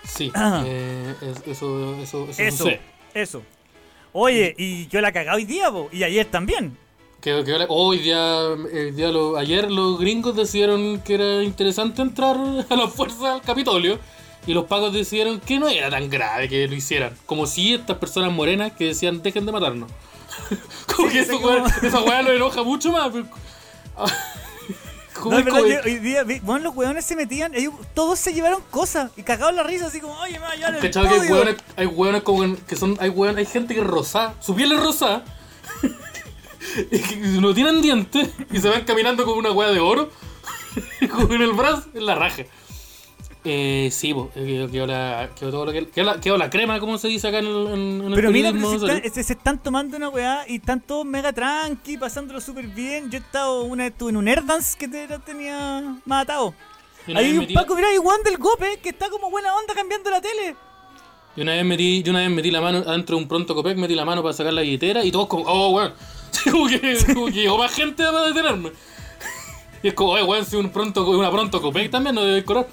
Sí. 0.05 0.31
Ah. 0.35 0.63
eh, 0.67 1.15
es- 1.23 1.43
eso, 1.47 1.97
eso, 2.03 2.29
eso, 2.31 2.43
Eso, 2.43 2.57
sucede. 2.65 2.81
eso. 3.15 3.43
Oye, 4.13 4.55
y 4.57 4.87
yo 4.89 5.01
la 5.01 5.13
cagaba 5.13 5.37
hoy 5.37 5.45
día, 5.45 5.71
po, 5.71 5.89
y 5.93 6.03
ayer 6.03 6.25
también. 6.27 6.77
Que, 7.27 7.43
que 7.43 7.51
ahora- 7.51 7.67
hoy 7.71 7.99
día, 7.99 8.41
eh, 8.73 8.93
día 8.95 9.09
lo- 9.09 9.37
ayer 9.37 9.69
los 9.69 9.99
gringos 9.99 10.37
decidieron 10.37 11.01
que 11.01 11.15
era 11.15 11.43
interesante 11.43 12.01
entrar 12.01 12.37
a 12.71 12.77
la 12.77 12.87
fuerza 12.87 13.35
al 13.35 13.43
Capitolio 13.43 13.99
y 14.47 14.55
los 14.55 14.67
pagos 14.67 14.93
decidieron 14.93 15.41
que 15.41 15.59
no 15.59 15.67
era 15.69 15.91
tan 15.91 16.09
grave 16.09 16.49
que 16.49 16.69
lo 16.69 16.75
hicieran. 16.77 17.17
Como 17.27 17.49
si 17.49 17.75
estas 17.75 17.99
personas 17.99 18.31
morenas 18.31 18.71
que 18.75 18.85
decían 18.85 19.23
dejen 19.25 19.45
de 19.45 19.51
matarnos. 19.51 19.91
como 20.95 21.09
Sí, 21.09 21.15
que 21.15 21.21
eso, 21.23 21.41
como- 21.41 21.67
esa 21.67 22.01
weá 22.03 22.23
lo 22.23 22.31
enoja 22.33 22.63
mucho 22.63 22.93
más. 22.93 23.11
pero- 23.13 23.27
No, 25.29 25.37
es 25.39 25.45
verdad, 25.47 25.61
yo 25.67 25.81
hoy 25.85 25.99
día, 25.99 26.25
bueno, 26.43 26.67
los 26.67 26.77
hueones 26.77 27.05
se 27.05 27.17
metían, 27.17 27.53
ellos, 27.57 27.75
todos 27.95 28.21
se 28.21 28.35
llevaron 28.35 28.61
cosas 28.71 29.11
y 29.17 29.25
cagaban 29.25 29.57
la 29.57 29.65
risa, 29.65 29.87
así 29.87 29.99
como, 30.01 30.15
oye, 30.21 30.35
me 30.35 30.41
va 30.47 30.51
a 30.53 30.55
llevar 30.55 30.75
el 30.77 30.81
¿Cachado 30.83 31.09
que 31.09 31.15
hay 31.15 31.19
podio". 31.21 31.33
hueones, 31.35 31.57
hay 31.75 32.21
como 32.23 32.57
que 32.69 32.77
son, 32.77 32.97
hay 33.01 33.09
hueones, 33.09 33.39
hay 33.45 33.53
gente 33.53 33.75
que 33.75 33.81
es 33.81 33.87
rosada, 33.87 34.35
su 34.41 34.55
piel 34.55 34.71
es 34.71 34.81
rosada, 34.81 35.25
no 37.41 37.55
tienen 37.55 37.83
dientes, 37.83 38.31
y 38.51 38.59
se 38.59 38.69
van 38.69 38.85
caminando 38.85 39.25
con 39.25 39.39
una 39.39 39.51
hueá 39.53 39.71
de 39.71 39.81
oro, 39.81 40.11
con 41.11 41.33
el 41.41 41.53
brazo 41.53 41.89
en 41.95 42.07
la 42.07 42.15
raja. 42.15 42.45
Eh, 43.49 43.91
sí, 43.93 44.13
pues, 44.13 44.29
quedó, 44.35 44.69
quedó 44.69 44.87
la, 44.89 45.31
quedó 45.39 45.51
todo 45.53 45.67
lo 45.67 45.73
que, 45.73 45.87
quedó 45.89 46.05
la, 46.05 46.21
quedó 46.21 46.37
la 46.37 46.51
crema, 46.51 46.81
como 46.81 46.99
se 46.99 47.07
dice 47.07 47.29
acá 47.29 47.39
en 47.39 47.47
el, 47.47 47.67
en, 47.69 48.01
en 48.01 48.07
el 48.09 48.15
Pero 48.15 48.33
mira, 48.33 48.51
pero 48.51 48.71
se, 48.71 48.77
están, 48.77 49.03
se- 49.13 49.23
se 49.23 49.33
están 49.35 49.63
tomando 49.63 49.97
una 49.97 50.09
weá 50.09 50.45
y 50.49 50.57
están 50.57 50.81
todos 50.81 51.05
mega 51.07 51.33
tranqui, 51.33 51.97
pasándolo 51.97 52.41
súper 52.41 52.67
bien. 52.67 53.09
Yo 53.09 53.19
he 53.19 53.21
estado 53.21 53.63
una 53.63 53.85
vez 53.85 53.93
en 54.01 54.17
un 54.17 54.27
Airdance 54.27 54.77
que 54.77 54.89
te, 54.89 55.07
tenía 55.21 55.97
matado. 56.05 56.55
Hay 57.15 57.39
un 57.39 57.47
Paco, 57.55 57.77
mira, 57.77 57.87
hay 57.87 57.99
Juan 57.99 58.21
del 58.25 58.37
Gope 58.37 58.81
que 58.83 58.89
está 58.89 59.09
como 59.11 59.31
buena 59.31 59.55
onda 59.55 59.75
cambiando 59.75 60.11
la 60.11 60.21
tele. 60.21 60.57
Y 61.37 61.43
una 61.43 61.53
vez 61.53 61.65
metí, 61.65 62.03
yo 62.03 62.11
una 62.11 62.21
vez 62.23 62.31
metí 62.31 62.51
la 62.51 62.61
mano 62.61 62.79
adentro 62.79 63.15
de 63.17 63.23
un 63.23 63.29
pronto 63.29 63.55
copec, 63.55 63.77
metí 63.77 63.95
la 63.95 64.05
mano 64.05 64.23
para 64.25 64.33
sacar 64.35 64.53
la 64.55 64.63
billetera 64.63 65.05
y 65.05 65.13
todos 65.13 65.29
como, 65.29 65.45
oh 65.45 65.69
weón. 65.69 65.93
como 66.51 66.67
que, 66.69 66.99
como 67.15 67.27
que 67.27 67.33
llegó 67.33 67.59
más 67.59 67.73
gente 67.73 68.03
para 68.05 68.23
detenerme. 68.23 68.71
Y 69.83 69.89
es 69.89 69.95
como, 69.95 70.13
oye 70.13 70.23
weón, 70.25 70.45
si 70.47 70.57
un 70.57 70.71
pronto, 70.71 71.09
una 71.11 71.31
pronto 71.31 71.61
copec 71.61 71.91
también 71.91 72.15
no 72.15 72.25
debe 72.25 72.45
cobrar. 72.45 72.67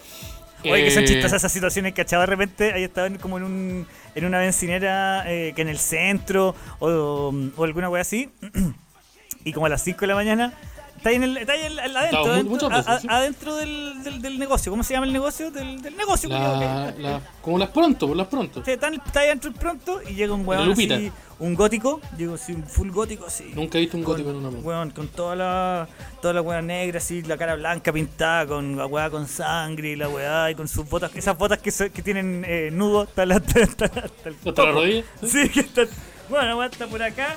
Oye, 0.63 0.85
que 0.85 0.91
son 0.91 1.03
Eh, 1.03 1.07
chistosas 1.07 1.33
esas 1.41 1.51
situaciones, 1.51 1.93
¿cachai? 1.93 2.19
De 2.21 2.25
repente 2.25 2.71
ahí 2.73 2.83
estaban 2.85 3.17
como 3.17 3.37
en 3.37 3.43
un 3.43 3.87
en 4.15 4.25
una 4.25 4.39
bencinera 4.39 5.23
eh, 5.29 5.51
que 5.55 5.61
en 5.63 5.67
el 5.67 5.77
centro 5.79 6.55
o, 6.79 7.33
o 7.57 7.63
alguna 7.65 7.89
wea 7.89 8.01
así. 8.01 8.29
y 9.43 9.51
como 9.53 9.65
a 9.65 9.69
las 9.69 9.83
5 9.83 9.99
de 10.01 10.07
la 10.07 10.15
mañana 10.15 10.53
Está 10.95 11.09
ahí, 11.09 11.15
en 11.17 11.23
el, 11.23 11.35
está 11.37 11.51
ahí 11.51 11.63
en- 11.63 11.79
en- 11.79 11.97
adentro, 11.97 12.23
adentro, 12.31 12.49
muchas 12.49 12.71
a- 12.71 12.75
veces, 12.77 12.87
a- 12.87 12.99
sí. 13.01 13.07
adentro 13.09 13.55
del, 13.57 14.03
del, 14.05 14.21
del 14.21 14.39
negocio. 14.39 14.71
¿Cómo 14.71 14.83
se 14.85 14.93
llama 14.93 15.05
el 15.05 15.11
negocio? 15.11 15.51
Del, 15.51 15.81
del 15.81 15.97
negocio, 15.97 16.29
culiao, 16.29 16.57
La, 16.61 16.93
que- 16.95 17.01
la- 17.01 17.21
como 17.41 17.57
las 17.57 17.69
pronto, 17.71 18.15
las 18.15 18.27
pronto. 18.27 18.63
Sí, 18.63 18.71
está, 18.71 18.87
ahí 18.87 19.27
adentro 19.27 19.49
el 19.49 19.55
pronto 19.57 19.99
y 20.09 20.13
llega 20.13 20.33
un 20.33 20.47
weón 20.47 20.65
Lupita. 20.65 20.95
así, 20.95 21.11
un 21.43 21.55
gótico, 21.55 21.99
llega 22.17 22.35
así, 22.35 22.53
un 22.53 22.63
full 22.63 22.89
gótico 22.89 23.25
así. 23.25 23.51
Nunca 23.53 23.77
he 23.77 23.81
visto 23.81 23.97
un 23.97 24.03
con, 24.03 24.13
gótico 24.13 24.29
en 24.31 24.37
una 24.37 24.49
weón, 24.49 24.91
con 24.91 25.07
toda 25.09 25.35
la 25.35 25.87
toda 26.21 26.33
la 26.33 26.41
weá 26.41 26.61
negra 26.61 26.99
así, 26.99 27.21
la 27.23 27.37
cara 27.37 27.55
blanca 27.55 27.91
pintada 27.91 28.47
con 28.47 28.75
la 28.77 28.85
weá 28.85 29.09
con 29.09 29.27
sangre 29.27 29.89
y 29.91 29.95
la 29.95 30.07
weá 30.09 30.51
y 30.51 30.55
con 30.55 30.67
sus 30.67 30.87
botas, 30.89 31.15
esas 31.15 31.37
botas 31.37 31.59
que, 31.59 31.71
se- 31.71 31.89
que 31.91 32.01
tienen 32.01 32.45
eh, 32.47 32.69
nudo 32.71 33.01
hasta 33.07 33.25
la, 33.25 33.35
hasta, 33.35 33.61
hasta- 33.63 33.85
hasta 33.85 34.29
el 34.29 34.35
Hasta 34.45 34.63
la 34.65 34.71
rodilla. 34.71 35.03
Sí, 35.27 35.49
que 35.49 35.59
está. 35.59 35.81
Bueno, 36.29 36.45
la 36.47 36.55
weá 36.55 36.67
está 36.69 36.87
por 36.87 37.03
acá. 37.03 37.35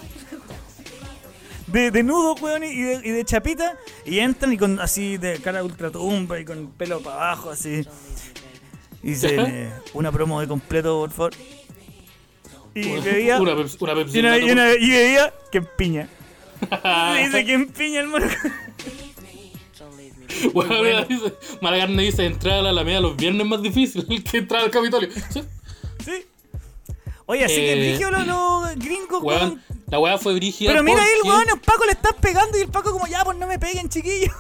De, 1.67 1.91
de 1.91 2.03
nudo, 2.05 2.35
weón, 2.41 2.63
y 2.63 2.81
de, 2.81 3.01
y 3.05 3.11
de 3.11 3.25
chapita. 3.25 3.77
Y 4.05 4.21
entran 4.21 4.53
y 4.53 4.57
con 4.57 4.79
así 4.79 5.17
de 5.17 5.39
cara 5.41 5.65
ultratumba 5.65 6.39
y 6.39 6.45
con 6.45 6.69
pelo 6.69 7.01
para 7.01 7.17
abajo, 7.17 7.51
así. 7.51 7.85
Y 9.03 9.15
eh, 9.27 9.73
una 9.95 10.13
promo 10.13 10.41
de 10.41 10.47
completo, 10.47 11.01
por 11.01 11.11
favor. 11.11 11.33
Y 12.81 13.01
bebía. 13.01 13.41
Una 13.41 13.57
Pepsi, 13.57 13.77
una 13.81 13.95
Pepsi 13.95 14.17
Y, 14.17 14.21
una, 14.21 14.37
en 14.37 14.43
y, 14.43 14.47
la 14.47 14.53
una- 14.53 14.75
y 14.75 14.91
bebía 14.91 15.35
que 15.51 15.59
empiña. 15.59 16.09
toma. 16.71 17.15
Le 17.15 17.25
dice 17.27 17.45
que 17.45 17.53
empiña 17.55 18.01
el 18.01 18.09
mono. 18.09 18.27
Bueno, 20.53 20.83
mira, 20.83 21.05
dice, 21.09 21.33
Malagarne 21.63 22.03
dice 22.03 22.27
entrar 22.27 22.59
a 22.59 22.63
la 22.63 22.71
Alameda 22.71 23.01
los 23.01 23.17
viernes 23.17 23.43
es 23.43 23.49
más 23.49 23.63
difícil 23.63 24.05
que 24.31 24.39
entrar 24.39 24.63
al 24.65 24.71
Capitolio. 24.71 25.09
Sí. 25.31 25.43
Sí. 26.05 26.27
Oye, 27.27 27.45
así 27.45 27.55
que 27.57 27.73
Eh, 27.73 27.89
brígido 27.91 28.11
los, 28.11 28.27
los 28.27 28.77
gringos, 28.77 29.23
Weón, 29.23 29.63
la 29.89 29.99
weá 29.99 30.17
fue 30.19 30.35
brígida. 30.35 30.71
Pero 30.71 30.83
mira 30.85 31.03
ahí 31.03 31.11
el 31.23 31.29
weón, 31.29 31.49
el 31.49 31.59
Paco 31.61 31.85
le 31.87 31.93
está 31.93 32.13
pegando 32.13 32.57
y 32.59 32.61
el 32.63 32.69
Paco 32.69 32.93
como, 32.93 33.07
ya, 33.09 33.25
pues 33.25 33.37
no 33.39 33.47
me 33.49 33.59
peguen, 33.59 33.89
chiquillos. 33.89 34.33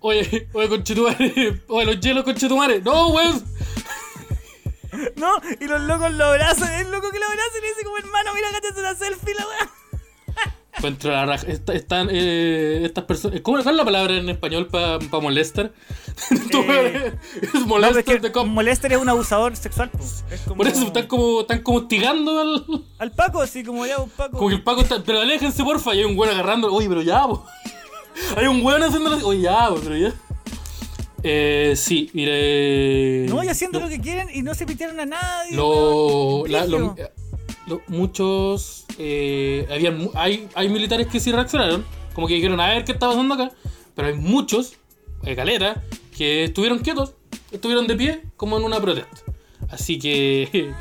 Oye, 0.00 0.48
oye, 0.52 0.68
conchetumare. 0.68 1.62
Oye, 1.68 1.86
los 1.86 2.00
hielos, 2.00 2.24
conchetumare. 2.24 2.80
No, 2.80 3.08
weón. 3.08 3.44
no, 5.16 5.32
y 5.60 5.64
los 5.66 5.80
locos 5.82 6.12
lo 6.12 6.24
abrazan, 6.26 6.72
el 6.80 6.90
loco 6.90 7.10
que 7.10 7.18
lo 7.18 7.26
abraza 7.26 7.58
y 7.58 7.66
dice 7.68 7.84
como, 7.84 7.98
hermano, 7.98 8.32
mira, 8.34 8.48
cállate 8.52 8.80
una 8.80 8.94
selfie, 8.94 9.34
la 9.34 9.46
weá. 9.46 9.70
Contra 10.80 11.12
la 11.12 11.26
raja. 11.26 11.46
Esta- 11.48 11.72
están 11.74 12.08
eh, 12.10 12.82
estas 12.84 13.02
personas. 13.04 13.40
¿Cómo 13.40 13.58
es 13.58 13.66
la 13.66 13.84
palabra 13.84 14.14
en 14.14 14.28
español 14.28 14.68
para 14.68 14.98
molestar? 15.20 15.72
Tú, 16.52 16.60
Eh, 16.68 17.12
es 17.42 17.54
No, 17.54 17.66
molestar 17.66 17.98
es 17.98 18.04
que 18.04 18.18
de 18.20 18.30
cop. 18.32 18.46
molester 18.46 18.92
es 18.92 18.98
un 18.98 19.08
abusador 19.08 19.56
sexual, 19.56 19.90
pues. 19.90 20.24
Es 20.30 20.40
como... 20.42 20.58
Por 20.58 20.68
eso 20.68 20.84
están 20.84 21.06
como, 21.08 21.40
están 21.40 21.62
como 21.62 21.78
hostigando 21.78 22.40
al. 22.40 22.84
Al 22.98 23.10
Paco, 23.10 23.40
así 23.42 23.64
como 23.64 23.84
ya, 23.86 23.98
un 23.98 24.08
Paco. 24.10 24.36
Como 24.38 24.50
que 24.50 24.54
el 24.56 24.62
Paco 24.62 24.82
está. 24.82 25.02
Pero 25.02 25.20
aléjense, 25.20 25.64
porfa. 25.64 25.94
Y 25.96 25.98
hay 25.98 26.04
un 26.04 26.16
weón 26.16 26.32
agarrando. 26.32 26.72
Oye, 26.72 26.88
pero 26.88 27.02
ya, 27.02 27.26
po. 27.26 27.44
Hay 28.36 28.46
un 28.46 28.64
weón 28.64 28.82
haciendo. 28.84 29.26
Oye, 29.26 29.40
ya, 29.42 29.68
po, 29.70 29.80
pero 29.82 29.96
ya. 29.96 30.12
Eh, 31.22 31.74
sí, 31.76 32.10
mire. 32.12 33.26
No, 33.28 33.42
y 33.42 33.48
haciendo 33.48 33.80
lo- 33.80 33.86
lo 33.86 33.90
que 33.90 34.00
quieren 34.00 34.28
y 34.32 34.42
no 34.42 34.54
se 34.54 34.66
pitearon 34.66 35.00
a 35.00 35.06
nadie. 35.06 35.56
Lo, 35.56 36.46
la- 36.46 36.66
lo- 36.66 36.94
eh, 36.96 37.10
lo- 37.66 37.82
muchos 37.88 38.84
eh, 38.98 39.66
habían 39.70 40.08
hay, 40.14 40.48
hay 40.54 40.68
militares 40.68 41.06
que 41.08 41.20
sí 41.20 41.30
reaccionaron 41.32 41.84
como 42.14 42.26
que 42.26 42.34
dijeron 42.34 42.58
a 42.60 42.68
ver 42.68 42.84
qué 42.84 42.92
está 42.92 43.08
pasando 43.08 43.34
acá 43.34 43.50
pero 43.94 44.08
hay 44.08 44.14
muchos 44.14 44.74
eh, 45.24 45.36
caleta 45.36 45.82
que 46.16 46.44
estuvieron 46.44 46.78
quietos 46.78 47.14
estuvieron 47.52 47.86
de 47.86 47.94
pie 47.94 48.22
como 48.36 48.56
en 48.58 48.64
una 48.64 48.80
protesta 48.80 49.20
así 49.70 49.98
que 49.98 50.72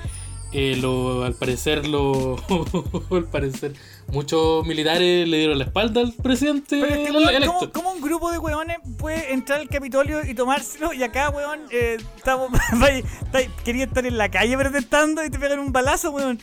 eh, 0.54 0.78
lo, 0.80 1.24
al 1.24 1.34
parecer 1.34 1.88
lo 1.88 2.38
al 3.12 3.26
parecer 3.26 3.74
muchos 4.12 4.66
militares 4.66 5.28
le 5.28 5.38
dieron 5.38 5.58
la 5.58 5.66
espalda 5.66 6.02
al 6.02 6.14
presidente 6.14 6.80
Pero 6.82 6.96
es 6.96 7.10
que, 7.10 7.12
weón, 7.12 7.46
¿cómo, 7.46 7.72
cómo 7.72 7.92
un 7.92 8.02
grupo 8.02 8.32
de 8.32 8.38
weones 8.38 8.78
puede 8.98 9.34
entrar 9.34 9.60
al 9.60 9.68
Capitolio 9.68 10.26
y 10.26 10.34
tomárselo? 10.34 10.94
Y 10.94 11.04
acá, 11.04 11.30
weón, 11.30 11.62
eh, 11.72 11.98
estamos, 12.16 12.50
quería 13.66 13.86
estar 13.86 14.06
en 14.06 14.18
la 14.18 14.30
calle 14.30 14.58
protestando 14.58 15.24
y 15.24 15.30
te 15.30 15.38
pegan 15.38 15.60
un 15.60 15.72
balazo, 15.72 16.12
weón. 16.12 16.40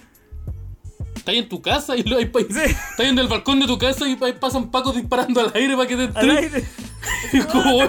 Estás 1.25 1.33
ahí 1.33 1.39
en 1.39 1.49
tu 1.49 1.63
casa 1.63 1.97
y 1.97 2.03
lo, 2.03 2.19
hay, 2.19 2.27
Sí. 2.35 2.45
estás 2.61 3.01
ahí 3.01 3.07
en 3.07 3.19
el 3.19 3.29
balcón 3.29 3.59
de 3.59 3.67
tu 3.67 3.79
casa 3.79 4.07
y 4.07 4.15
pasan 4.17 4.71
pacos 4.71 4.95
disparando 4.95 5.41
al 5.41 5.53
aire 5.55 5.75
para 5.75 5.89
que 5.89 5.97
te 5.97 6.03
Al 6.19 6.31
entres. 6.31 6.55
aire. 6.55 6.69
Y 7.33 7.41
como, 7.41 7.77
oye, 7.77 7.89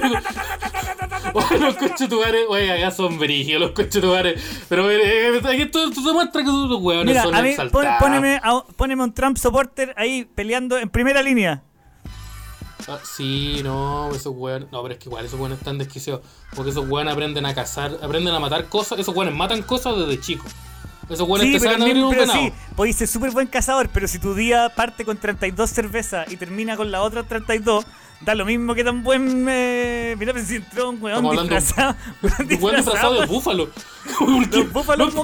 oye, 1.34 1.60
los 1.60 1.76
conchetumares, 1.76 2.46
oye, 2.50 2.72
acá 2.72 2.92
son 2.92 3.18
brígidos 3.20 3.62
los 3.62 3.72
conchetumares. 3.72 4.42
Pero 4.70 4.90
eh, 4.90 5.42
aquí 5.46 5.64
esto, 5.64 5.88
esto 5.90 6.02
demuestra 6.02 6.42
que 6.44 6.48
los 6.48 6.82
huevones 6.82 7.06
Mira, 7.06 7.24
son 7.24 7.36
a 7.36 7.42
mí, 7.42 7.56
pon- 7.72 7.86
póneme, 8.00 8.40
a- 8.42 8.64
un 9.04 9.14
Trump 9.14 9.38
supporter 9.38 9.94
ahí 9.98 10.26
peleando 10.36 10.78
en 10.78 10.90
primera 10.90 11.22
línea. 11.22 11.62
Ah, 12.88 13.00
sí, 13.04 13.62
no, 13.64 14.12
esos 14.12 14.34
hueones. 14.36 14.70
No, 14.72 14.82
pero 14.82 14.94
es 14.94 15.00
que 15.00 15.10
igual 15.10 15.26
esos 15.26 15.40
hueones 15.40 15.58
están 15.60 15.78
desquiciados. 15.78 16.22
Porque 16.56 16.72
esos 16.72 16.88
hueones 16.88 17.14
aprenden 17.14 17.46
a 17.46 17.54
cazar, 17.56 17.98
aprenden 18.02 18.34
a 18.34 18.40
matar 18.40 18.66
cosas. 18.70 19.00
Esos 19.00 19.16
hueones 19.16 19.36
matan 19.36 19.62
cosas 19.64 19.98
desde 19.98 20.20
chicos. 20.22 20.52
Esos 21.10 21.28
hueones 21.28 21.62
Sí, 21.62 21.68
pero, 21.68 22.08
un 22.08 22.10
pero 22.16 22.32
sí, 22.32 22.52
podéis 22.76 22.96
ser 22.96 23.08
súper 23.08 23.32
buen 23.32 23.48
cazador, 23.48 23.90
pero 23.90 24.08
si 24.08 24.18
tu 24.20 24.34
día 24.34 24.70
parte 24.76 25.06
con 25.06 25.18
32 25.18 25.70
cervezas 25.70 26.32
y 26.32 26.38
termina 26.38 26.76
con 26.76 26.92
la 26.92 27.04
otra 27.04 27.22
32, 27.24 27.86
da 28.22 28.34
lo 28.34 28.44
mismo 28.46 28.74
que 28.74 28.84
tan 28.84 29.04
buen. 29.04 29.46
Eh... 29.48 30.16
Mira, 30.18 30.34
si 30.44 30.56
entró 30.56 30.90
un 30.90 31.02
weón 31.02 31.24
disfrazado. 31.30 31.96
un 32.24 32.32
hueón 32.64 32.76
disfrazado 32.78 33.20
de 33.22 33.26
búfalo. 33.28 33.70
Los 34.52 34.74
búfalos 34.74 35.14
no. 35.14 35.24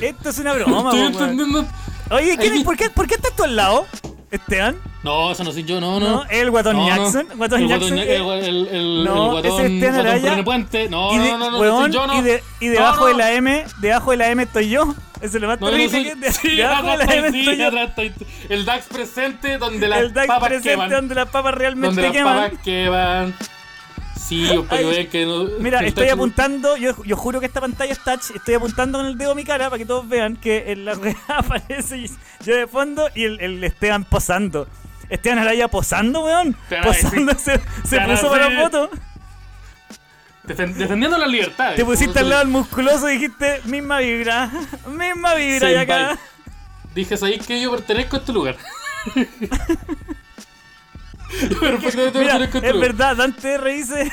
Esto 0.00 0.28
es 0.30 0.38
una 0.38 0.52
broma, 0.52 0.76
Estoy 0.90 0.90
po, 0.90 0.96
weón. 1.18 1.30
entendiendo. 1.30 1.66
Oye, 2.10 2.36
¿quién- 2.36 2.52
Ahí- 2.52 2.64
¿por, 2.64 2.76
qué, 2.76 2.90
¿por 2.90 3.06
qué 3.06 3.14
estás 3.14 3.34
tú 3.34 3.44
al 3.44 3.56
lado, 3.56 3.86
Esteban? 4.30 4.76
No, 5.02 5.30
eso 5.32 5.42
no 5.44 5.52
soy 5.52 5.64
yo, 5.64 5.80
no, 5.80 6.00
no. 6.00 6.08
¿No? 6.08 6.24
¿El 6.30 6.50
guatón 6.50 6.76
No, 6.76 6.82
no. 6.88 6.96
Jackson? 6.96 7.26
¿Guatón 7.36 7.62
el 7.62 7.68
Jackson? 7.68 7.90
guatón, 7.90 8.08
eh, 8.08 8.16
el, 8.16 8.44
el, 8.44 8.68
el, 8.68 9.04
no, 9.04 9.38
el 9.38 9.44
ese 9.44 9.48
guatón, 9.50 9.66
es 9.66 9.72
Esteban 9.72 9.94
guatón 10.02 10.06
Araya. 10.26 10.44
Puente. 10.44 10.88
No, 10.90 11.14
y 11.14 11.18
de, 11.18 11.30
no, 11.32 11.38
no, 11.38 11.50
no, 11.52 11.58
weón, 11.60 11.82
soy 11.84 11.92
yo, 11.92 12.06
no. 12.06 12.18
y, 12.18 12.22
de, 12.22 12.42
y 12.60 12.66
No, 12.66 12.72
debajo 12.72 13.00
no. 13.00 13.06
de 13.06 13.14
la 13.14 13.32
M, 13.32 13.64
debajo 13.80 14.10
de 14.10 14.16
la 14.18 14.28
M 14.30 14.42
estoy 14.42 14.68
yo. 14.70 14.94
Es 15.24 15.32
lo 15.34 15.46
más 15.48 15.58
No, 15.60 15.66
no 15.70 15.72
terrible 15.72 16.02
que 16.04 16.14
de- 16.16 16.32
Sí, 16.32 16.56
de 16.56 16.62
la 16.64 16.80
M 17.14 17.30
sí, 17.32 17.48
estoy 17.50 18.12
El 18.50 18.64
DAX 18.66 18.86
presente 18.86 19.56
donde 19.58 19.88
las 19.88 20.00
El 20.00 20.12
DAX 20.12 20.26
papas 20.28 20.48
presente 20.48 20.70
queman. 20.70 20.90
donde 20.90 21.14
las 21.14 21.28
papas 21.30 21.54
realmente 21.54 21.86
Donde 21.86 22.02
las 22.02 22.12
queman. 22.12 22.44
papas 22.50 22.58
queman. 22.62 23.34
Sí, 24.26 24.48
Ay, 24.70 24.84
vean 24.84 25.06
que 25.08 25.26
no. 25.26 25.44
Mira, 25.60 25.78
que 25.78 25.84
el 25.84 25.88
estoy 25.88 26.08
apuntando, 26.08 26.76
yo, 26.76 26.94
yo 27.04 27.16
juro 27.16 27.40
que 27.40 27.46
esta 27.46 27.60
pantalla 27.60 27.92
es 27.92 27.98
touch, 28.02 28.30
estoy 28.34 28.54
apuntando 28.54 28.98
con 28.98 29.06
el 29.06 29.18
dedo 29.18 29.32
a 29.32 29.34
mi 29.34 29.44
cara 29.44 29.68
para 29.68 29.78
que 29.78 29.84
todos 29.86 30.08
vean 30.08 30.36
que 30.36 30.72
en 30.72 30.84
la 30.86 30.94
weá 30.96 31.16
aparece 31.28 32.06
yo 32.44 32.54
de 32.56 32.66
fondo 32.66 33.08
y 33.14 33.24
el, 33.24 33.40
el 33.40 33.62
Esteban 33.64 34.04
posando. 34.04 34.66
Esteban 35.10 35.38
Araya 35.38 35.68
posando, 35.68 36.24
weón. 36.24 36.56
Posando, 36.82 37.32
se, 37.38 37.60
se 37.86 38.00
puso 38.00 38.30
para 38.30 38.48
decir- 38.48 38.62
foto. 38.62 38.90
Defen- 40.46 40.74
defendiendo 40.74 41.16
las 41.18 41.28
libertades. 41.30 41.76
Te 41.76 41.84
pusiste 41.84 42.18
al 42.18 42.28
lado 42.28 42.40
del 42.42 42.48
musculoso 42.50 43.08
y 43.10 43.14
dijiste, 43.14 43.60
misma 43.64 43.98
vibra, 44.00 44.50
misma 44.88 45.34
vibra 45.34 45.70
y 45.72 45.74
acá. 45.76 46.18
Dije, 46.94 47.16
¿sabéis 47.16 47.46
que 47.46 47.60
yo 47.60 47.70
pertenezco 47.70 48.16
a 48.16 48.18
este 48.20 48.32
lugar? 48.32 48.56
yo 51.50 51.60
perfectamente 51.60 52.18
Mira, 52.18 52.38
pertenezco 52.38 52.58
a 52.58 52.60
este 52.60 52.68
es 52.68 52.74
lugar. 52.74 52.88
verdad, 52.88 53.16
Dante 53.16 53.54
R 53.54 53.72
dice 53.74 54.10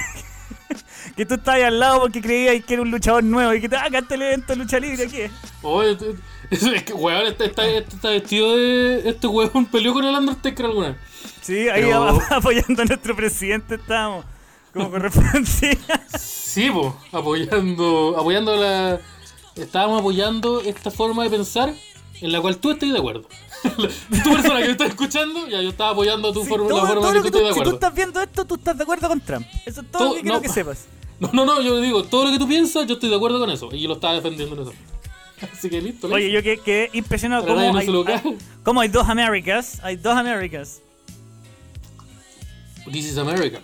que 1.16 1.26
tú 1.26 1.36
estabas 1.36 1.62
al 1.64 1.80
lado 1.80 2.00
porque 2.02 2.22
creías 2.22 2.64
que 2.66 2.74
era 2.74 2.82
un 2.84 2.92
luchador 2.92 3.24
nuevo 3.24 3.54
y 3.54 3.62
que 3.62 3.70
te 3.70 3.76
ah, 3.76 3.86
acá 3.86 4.00
está 4.00 4.16
el 4.16 4.22
evento 4.24 4.54
de 4.54 4.56
lucha 4.58 4.80
libre 4.80 5.06
aquí. 5.06 5.22
es". 5.22 5.32
Oye, 5.62 5.98
es 6.50 6.64
es 6.64 6.84
que, 6.84 6.94
weón, 6.94 7.28
este 7.28 7.46
está, 7.46 7.66
este 7.66 7.96
está 7.96 8.10
vestido 8.10 8.56
de. 8.58 9.10
Este 9.10 9.28
weón 9.28 9.66
peleó 9.68 9.94
con 9.94 10.04
el 10.06 10.16
Undertaker 10.16 10.66
alguna 10.66 10.88
vez. 10.90 10.98
Sí, 11.42 11.70
ahí 11.70 11.84
Pero- 11.84 12.20
apoyando 12.30 12.82
a 12.82 12.86
nuestro 12.86 13.16
presidente 13.16 13.76
estábamos. 13.76 14.26
Como 14.74 14.90
correspondía. 14.90 15.78
Sí, 16.18 16.70
po, 16.70 16.96
apoyando, 17.12 18.16
apoyando 18.18 18.56
la. 18.56 19.00
Estábamos 19.56 20.00
apoyando 20.00 20.62
esta 20.62 20.92
forma 20.92 21.24
de 21.24 21.30
pensar 21.30 21.74
en 22.22 22.32
la 22.32 22.40
cual 22.42 22.58
tú 22.58 22.72
estás 22.72 22.92
de 22.92 22.98
acuerdo. 22.98 23.28
tu 23.64 23.70
persona 24.34 24.60
que 24.60 24.66
me 24.66 24.72
estás 24.72 24.90
escuchando, 24.90 25.48
ya 25.48 25.62
yo 25.62 25.70
estaba 25.70 25.92
apoyando 25.92 26.32
tu 26.34 26.44
Sí, 26.44 26.50
forma, 26.50 26.70
todo- 26.70 26.82
la 26.82 26.88
forma 26.88 27.02
todo 27.02 27.14
que 27.14 27.22
que 27.24 27.32
tú- 27.32 27.38
estás 27.38 27.44
de 27.44 27.48
si 27.50 27.54
tú 27.54 27.62
acuerdo. 27.62 27.74
estás 27.74 27.96
viendo 27.96 28.22
esto, 28.22 28.46
tú 28.46 28.56
estás 28.56 28.78
de 28.78 28.84
acuerdo 28.84 29.08
con 29.10 29.22
Trump. 29.22 29.46
Eso 29.66 29.82
es 29.82 29.92
todo, 29.92 30.00
Todo- 30.00 30.10
lo 30.10 30.16
que 30.16 30.22
quiero 30.22 30.36
no. 30.38 30.42
que 30.42 30.50
sepas. 30.50 30.86
No, 31.20 31.30
no, 31.34 31.46
no, 31.46 31.62
yo 31.62 31.80
digo, 31.82 32.04
todo 32.04 32.26
lo 32.26 32.32
que 32.32 32.40
tú 32.40 32.48
piensas, 32.48 32.88
yo 32.88 32.96
estoy 32.96 33.10
de 33.10 33.16
acuerdo 33.18 33.40
con 33.40 33.50
eso. 33.52 33.70
Y 33.74 33.82
yo 33.82 33.88
lo 33.90 33.96
estaba 33.96 34.16
defendiendo 34.16 34.56
en 34.56 34.62
eso. 34.64 34.74
Así 35.54 35.70
que 35.70 35.82
listo, 35.82 36.08
listo. 36.08 36.16
Oye, 36.16 36.32
yo 36.32 36.42
que- 36.42 36.58
quedé 36.60 36.90
impresionado 36.94 37.44
Pero 37.44 37.56
cómo 37.56 37.78
hay, 37.78 37.88
hay- 37.88 38.38
cómo 38.64 38.82
hay 38.82 38.88
dos 38.90 39.08
Américas. 39.10 39.80
Hay 39.84 39.98
dos 39.98 40.16
Américas. 40.18 40.82
This 42.92 43.06
is 43.06 43.18
America. 43.18 43.62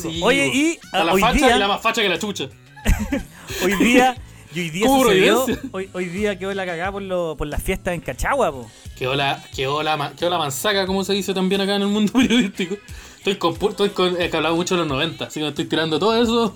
Sí, 0.00 0.10
Sí, 0.12 0.20
po. 0.20 0.26
Oye, 0.26 0.46
y 0.52 0.70
Está 0.72 0.88
ah, 0.92 1.04
la 1.04 1.12
hoy 1.14 1.20
facha 1.20 1.34
día, 1.46 1.56
y 1.56 1.58
la 1.58 1.68
más 1.68 1.82
facha 1.82 2.02
que 2.02 2.08
la 2.08 2.18
chucha. 2.18 2.48
hoy 3.64 3.74
día, 3.84 4.16
y 4.54 4.60
hoy 4.60 4.70
día 4.70 4.86
¿Cómo 4.86 5.02
sucedió, 5.04 5.46
hoy, 5.72 5.88
hoy 5.92 6.04
día 6.06 6.38
quedó 6.38 6.52
la 6.54 6.66
cagada 6.66 6.92
por, 6.92 7.02
lo, 7.02 7.36
por 7.36 7.46
las 7.46 7.62
fiestas 7.62 7.94
en 7.94 8.00
Cachagua, 8.00 8.50
po. 8.52 8.70
Quedó 8.96 9.14
la, 9.14 9.42
quedó, 9.54 9.82
la, 9.82 10.12
quedó 10.18 10.30
la 10.30 10.38
manzaca, 10.38 10.86
como 10.86 11.04
se 11.04 11.12
dice 11.12 11.34
también 11.34 11.60
acá 11.60 11.76
en 11.76 11.82
el 11.82 11.88
mundo 11.88 12.12
periodístico. 12.18 12.76
Estoy 13.18 13.36
con, 13.36 13.52
estoy 13.70 13.90
con 13.90 14.20
es 14.20 14.30
que 14.30 14.36
hablaba 14.36 14.54
mucho 14.54 14.74
de 14.74 14.80
los 14.80 14.88
90, 14.88 15.24
así 15.26 15.40
que 15.40 15.44
me 15.44 15.48
estoy 15.50 15.64
tirando 15.66 15.98
todo 15.98 16.20
eso. 16.20 16.54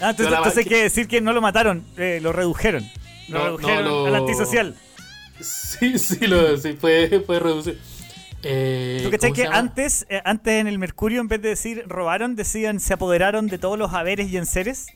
Ah, 0.00 0.10
entonces, 0.10 0.34
entonces 0.36 0.58
hay 0.58 0.64
que 0.64 0.82
decir 0.82 1.06
que 1.06 1.20
no 1.20 1.32
lo 1.32 1.40
mataron, 1.40 1.84
eh, 1.96 2.18
lo 2.22 2.32
redujeron. 2.32 2.90
Lo 3.28 3.38
No, 3.38 3.44
redujeron 3.44 3.84
no, 3.84 3.90
lo- 3.90 4.06
al 4.06 4.14
antisocial. 4.16 4.74
Sí, 5.40 5.98
sí, 5.98 6.26
lo, 6.26 6.56
sí 6.56 6.72
puede, 6.74 7.20
puede 7.20 7.40
reducir. 7.40 7.78
Eh, 8.42 9.00
¿Tú 9.04 9.10
cachai 9.10 9.30
¿cómo 9.30 9.42
que 9.42 9.48
antes, 9.48 10.06
eh, 10.08 10.20
antes 10.24 10.54
en 10.54 10.66
el 10.66 10.78
Mercurio, 10.78 11.20
en 11.20 11.28
vez 11.28 11.40
de 11.40 11.50
decir 11.50 11.84
robaron, 11.86 12.34
decían 12.34 12.80
se 12.80 12.94
apoderaron 12.94 13.46
de 13.46 13.58
todos 13.58 13.78
los 13.78 13.92
haberes 13.92 14.30
y 14.30 14.36
enseres? 14.36 14.86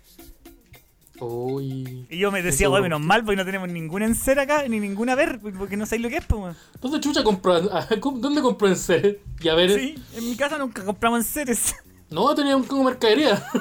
Uy. 1.18 2.06
Y 2.10 2.18
yo 2.18 2.30
me 2.30 2.42
decía, 2.42 2.68
bueno, 2.68 2.84
menos 2.84 3.00
mal, 3.00 3.24
porque 3.24 3.36
no 3.36 3.44
tenemos 3.44 3.68
ningún 3.68 4.02
enser 4.02 4.38
acá, 4.38 4.66
ni 4.68 4.80
ningún 4.80 5.08
haber, 5.08 5.40
porque 5.40 5.76
no 5.76 5.86
sabéis 5.86 6.02
lo 6.02 6.08
que 6.10 6.16
es, 6.18 6.24
pues, 6.26 6.40
weón. 6.40 6.56
¿Dónde 6.80 7.00
chucha 7.00 7.24
compró? 7.24 7.54
ah, 7.72 7.86
¿Dónde 8.00 8.42
compró 8.42 8.68
en 8.68 8.76
serio? 8.76 9.16
Y 9.40 9.48
ver. 9.48 9.74
Sí, 9.74 9.94
en 10.14 10.28
mi 10.28 10.36
casa 10.36 10.58
nunca 10.58 10.84
compramos 10.84 11.20
enseres. 11.20 11.74
No, 12.08 12.32
tenía 12.36 12.56
un 12.56 12.62
como 12.62 12.84
mercadería. 12.84 13.44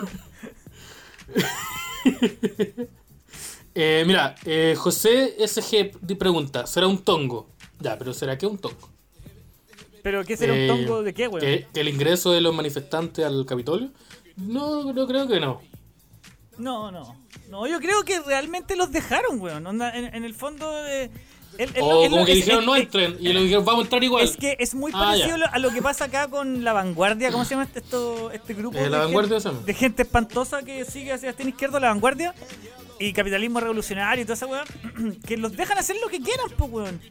Eh, 3.77 4.05
mira, 4.07 4.35
eh, 4.45 4.73
José 4.77 5.35
SG 5.45 6.17
pregunta, 6.17 6.65
¿será 6.65 6.87
un 6.87 6.99
tongo? 6.99 7.49
Ya, 7.77 7.97
pero 7.97 8.13
¿será 8.13 8.37
que 8.37 8.47
un 8.47 8.57
tongo? 8.57 8.94
Pero, 10.05 10.23
¿qué 10.23 10.37
será 10.37 10.55
Eh, 10.55 10.69
un 10.69 10.77
tongo 10.85 11.01
de 11.01 11.15
qué, 11.15 11.27
weón? 11.27 11.41
¿Que, 11.41 11.65
que 11.73 11.79
el 11.81 11.87
ingreso 11.89 12.31
de 12.31 12.39
los 12.39 12.53
manifestantes 12.53 13.25
al 13.25 13.43
Capitolio? 13.47 13.89
No, 14.37 14.93
no 14.93 15.07
creo 15.07 15.27
que 15.27 15.39
no. 15.39 15.63
No, 16.59 16.91
no. 16.91 17.15
No, 17.49 17.65
yo 17.65 17.79
creo 17.79 18.03
que 18.03 18.19
realmente 18.19 18.75
los 18.75 18.91
dejaron, 18.91 19.41
weón. 19.41 19.65
En, 19.81 19.81
en 20.13 20.23
el 20.23 20.35
fondo 20.35 20.71
de. 20.83 21.05
el- 21.57 21.75
el- 21.75 21.81
O 21.81 22.03
el- 22.03 22.11
como 22.11 22.23
que 22.23 22.35
dijeron 22.35 22.63
no 22.67 22.75
entren 22.75 23.17
y 23.19 23.33
le 23.33 23.41
dijeron 23.41 23.65
vamos 23.65 23.81
a 23.81 23.85
entrar 23.85 24.03
igual. 24.03 24.23
Es 24.25 24.37
que 24.37 24.55
es 24.59 24.75
muy 24.75 24.91
Ah, 24.93 25.05
parecido 25.07 25.37
ya. 25.37 25.45
a 25.45 25.57
lo 25.57 25.71
que 25.71 25.81
pasa 25.81 26.05
acá 26.05 26.27
con 26.27 26.63
La 26.63 26.73
Vanguardia. 26.73 27.31
¿Cómo 27.31 27.43
se 27.43 27.55
llama 27.55 27.63
este, 27.63 27.79
esto, 27.79 28.29
este 28.29 28.53
grupo? 28.53 28.77
Eh, 28.77 28.83
de 28.83 28.89
La 28.91 28.99
Vanguardia 28.99 29.41
gente, 29.41 29.65
de 29.65 29.73
gente 29.73 30.03
espantosa 30.03 30.61
que 30.61 30.85
sigue 30.85 31.13
a 31.13 31.17
Sebastián 31.17 31.49
Izquierdo, 31.49 31.79
La 31.79 31.87
Vanguardia. 31.87 32.35
Y 32.99 33.11
capitalismo 33.11 33.59
revolucionario 33.59 34.21
y 34.21 34.25
toda 34.25 34.35
esa 34.35 34.45
weá. 34.45 34.65
que 35.27 35.35
los 35.35 35.57
dejan 35.57 35.79
hacer 35.79 35.95
lo 35.99 36.09
que 36.09 36.21
quieran, 36.21 36.45
pues, 36.55 36.69
weón. 36.71 37.01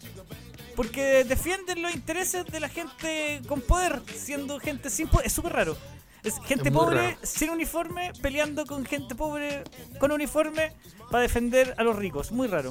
Porque 0.76 1.24
defienden 1.24 1.82
los 1.82 1.94
intereses 1.94 2.44
de 2.46 2.60
la 2.60 2.68
gente 2.68 3.40
con 3.46 3.60
poder, 3.60 4.02
siendo 4.14 4.58
gente 4.60 4.90
sin 4.90 5.08
poder. 5.08 5.26
Es 5.26 5.32
súper 5.32 5.52
raro. 5.52 5.76
Es 6.22 6.34
gente 6.46 6.70
Es 6.70 6.74
pobre 6.74 6.96
raro. 6.96 7.16
sin 7.22 7.50
uniforme 7.50 8.12
peleando 8.22 8.64
con 8.66 8.84
gente 8.86 9.14
pobre 9.14 9.62
con 10.00 10.10
uniforme 10.10 10.72
para 11.10 11.22
defender 11.22 11.74
a 11.76 11.82
los 11.84 11.96
ricos. 11.96 12.32
Muy 12.32 12.48
raro. 12.48 12.70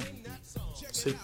Sí. 0.90 1.14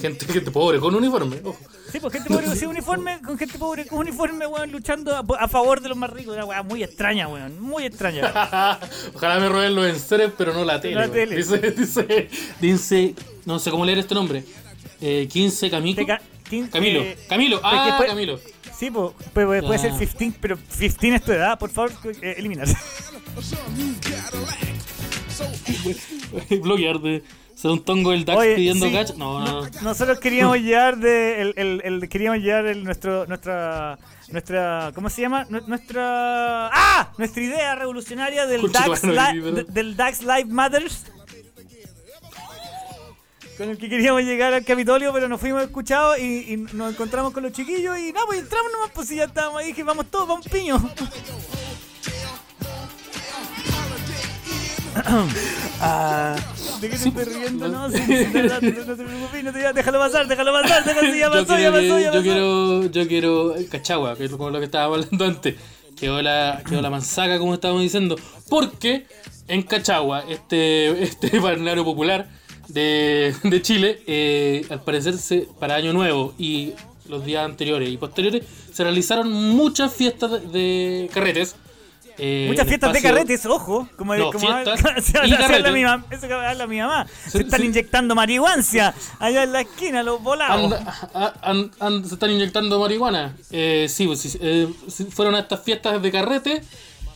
Gente, 0.00 0.26
gente 0.26 0.50
pobre, 0.50 0.80
con 0.80 0.94
uniforme. 0.94 1.40
ojo. 1.44 1.56
Sí, 1.90 2.00
pues 2.00 2.12
gente 2.14 2.28
pobre 2.28 2.54
sin 2.56 2.68
uniforme, 2.68 3.20
con 3.22 3.38
gente 3.38 3.58
pobre 3.58 3.86
con 3.86 4.00
uniforme, 4.00 4.46
weón, 4.46 4.72
luchando 4.72 5.14
a, 5.14 5.24
a 5.38 5.48
favor 5.48 5.80
de 5.80 5.88
los 5.88 5.96
más 5.96 6.10
ricos. 6.10 6.34
Una 6.34 6.44
weá 6.44 6.62
muy 6.62 6.82
extraña, 6.82 7.28
weón. 7.28 7.60
Muy 7.60 7.84
extraña. 7.84 8.32
Ojalá 9.14 9.38
me 9.38 9.48
roben 9.48 9.74
los 9.74 9.86
enseres, 9.86 10.32
pero 10.36 10.52
no 10.52 10.64
la 10.64 10.80
tele. 10.80 10.94
La 10.96 11.08
tele. 11.08 11.36
Dice, 11.36 11.58
dice, 11.70 12.28
dice, 12.60 13.14
no 13.44 13.58
sé 13.58 13.70
cómo 13.70 13.84
leer 13.84 13.98
este 13.98 14.14
nombre. 14.14 14.44
Eh, 15.02 15.28
15 15.30 15.68
Camilo. 15.70 16.06
Ca- 16.06 16.20
Camilo, 16.70 17.00
eh, 17.02 17.16
Camilo, 17.28 17.60
ah, 17.64 17.94
puede- 17.96 18.10
Camilo. 18.10 18.38
Sí, 18.78 18.90
pues, 18.90 19.12
puede, 19.32 19.62
puede 19.62 19.78
ser 19.78 19.92
Ah. 19.92 19.98
15, 19.98 20.32
pero 20.40 20.56
15 20.78 21.14
es 21.14 21.22
tu 21.22 21.32
edad, 21.32 21.58
por 21.58 21.70
favor, 21.70 21.92
eh, 22.20 22.34
eliminarse. 22.38 22.76
Bloquear 26.62 26.98
de 27.00 27.22
ser 27.54 27.70
un 27.70 27.82
tongo 27.84 28.10
del 28.10 28.24
DAX 28.24 28.38
Oye, 28.38 28.54
pidiendo 28.54 28.86
sí, 28.86 28.92
catch. 28.92 29.14
No, 29.16 29.40
no, 29.40 29.62
no. 29.62 29.68
Nosotros 29.82 30.18
queríamos 30.20 30.58
llevar 30.60 30.98
de 30.98 31.40
el, 31.42 31.54
el, 31.56 31.80
el- 31.84 32.08
queríamos 32.08 32.38
llevar 32.40 32.66
el, 32.66 32.84
nuestro 32.84 33.26
nuestra 33.26 33.98
nuestra 34.30 34.92
¿cómo 34.94 35.10
se 35.10 35.22
llama? 35.22 35.46
Nu- 35.48 35.62
Nuestra 35.66 36.68
¡Ah! 36.72 37.12
Nuestra 37.18 37.42
idea 37.42 37.74
revolucionaria 37.74 38.46
del 38.46 38.70
DAX 38.72 39.04
madre, 39.04 39.34
Li- 39.52 39.64
del 39.68 39.96
DAX 39.96 40.22
Live 40.22 40.46
Matters. 40.46 41.04
Con 43.56 43.68
el 43.68 43.78
que 43.78 43.88
queríamos 43.88 44.22
llegar 44.22 44.54
al 44.54 44.64
Capitolio, 44.64 45.12
pero 45.12 45.28
nos 45.28 45.40
fuimos 45.40 45.62
escuchados 45.62 46.18
y, 46.18 46.52
y 46.52 46.56
nos 46.72 46.92
encontramos 46.92 47.32
con 47.32 47.42
los 47.42 47.52
chiquillos 47.52 47.98
y 47.98 48.12
no, 48.12 48.20
pues 48.26 48.40
entramos 48.40 48.72
nomás, 48.72 48.90
pues 48.94 49.08
si 49.08 49.16
ya 49.16 49.24
estábamos 49.24 49.60
ahí, 49.60 49.68
dije, 49.68 49.82
vamos 49.82 50.06
todos, 50.10 50.26
vamos 50.26 50.48
piño. 50.48 50.78
¿De 56.80 56.90
qué 56.90 56.96
te 56.96 57.08
estás 57.08 57.28
riendo? 57.28 57.68
No, 57.68 57.90
sí, 57.90 57.98
sí, 57.98 58.04
no, 58.34 58.60
te 58.60 58.72
preocupes, 59.04 59.44
no 59.44 59.52
te 59.52 59.72
déjalo 59.72 59.98
pasar, 59.98 60.28
déjalo 60.28 60.52
pasar, 60.52 60.84
déjalo, 60.84 61.14
ya 61.14 61.26
yo, 61.26 61.30
pasó, 61.30 61.58
ya 61.58 61.72
pasó, 61.72 61.98
ya 61.98 62.04
yo 62.06 62.10
pasó. 62.12 62.22
quiero, 62.22 62.86
yo 62.86 63.08
quiero 63.08 63.56
eh, 63.56 63.66
Cachagua, 63.70 64.16
que 64.16 64.24
es 64.26 64.30
como 64.30 64.50
lo 64.50 64.58
que 64.58 64.66
estábamos 64.66 65.04
hablando 65.04 65.24
antes. 65.24 65.54
Quedó 65.98 66.20
la, 66.20 66.62
quedó 66.68 66.82
la 66.82 66.90
manzaca, 66.90 67.38
como 67.38 67.54
estábamos 67.54 67.82
diciendo. 67.82 68.16
Porque 68.48 69.06
en 69.48 69.62
Cachagua, 69.62 70.24
este, 70.28 71.02
este 71.02 71.38
balneario 71.40 71.84
popular 71.84 72.28
de, 72.72 73.34
de 73.42 73.62
Chile, 73.62 74.02
eh, 74.06 74.64
al 74.70 74.82
parecer 74.82 75.16
se, 75.18 75.48
para 75.60 75.74
Año 75.76 75.92
Nuevo 75.92 76.34
y 76.38 76.72
los 77.08 77.24
días 77.24 77.44
anteriores 77.44 77.88
y 77.90 77.96
posteriores, 77.96 78.42
se 78.72 78.82
realizaron 78.84 79.30
muchas 79.32 79.92
fiestas 79.92 80.30
de, 80.52 81.10
carretes. 81.12 81.56
eh, 82.16 82.46
Muchas 82.48 82.66
fiestas 82.66 82.92
de 82.92 83.02
carretes, 83.02 83.44
ojo. 83.46 83.88
Como, 83.96 84.14
No, 84.14 84.32
como 84.32 84.38
fiestas 84.38 84.80
se 85.04 85.18
habla- 85.18 85.70
mi 85.72 85.82
mam- 85.82 86.04
mamá. 86.78 87.06
Se 87.28 87.40
están 87.42 87.62
inyectando 87.64 88.14
marihuancia 88.14 88.94
allá 89.18 89.42
en 89.42 89.52
la 89.52 89.60
esquina, 89.62 90.02
los 90.02 90.22
volados. 90.22 90.72
A- 91.14 91.54
se 92.04 92.14
están 92.14 92.30
inyectando 92.30 92.78
marihuana. 92.78 93.36
Eh, 93.50 93.86
sí, 93.90 94.06
pues, 94.06 94.38
eh, 94.40 94.68
sí, 94.88 95.04
fueron 95.10 95.34
a 95.34 95.40
estas 95.40 95.62
fiestas 95.62 96.00
de 96.00 96.10
carrete 96.10 96.62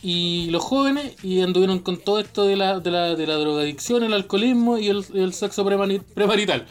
y 0.01 0.49
los 0.51 0.63
jóvenes 0.63 1.15
y 1.23 1.41
anduvieron 1.41 1.79
con 1.79 1.97
todo 1.97 2.19
esto 2.19 2.45
de 2.45 2.55
la, 2.55 2.79
de 2.79 2.91
la, 2.91 3.15
de 3.15 3.27
la 3.27 3.35
drogadicción, 3.35 4.03
el 4.03 4.13
alcoholismo 4.13 4.77
y 4.77 4.87
el, 4.87 5.03
el 5.13 5.33
sexo 5.33 5.65
premari- 5.65 6.01
premarital. 6.13 6.65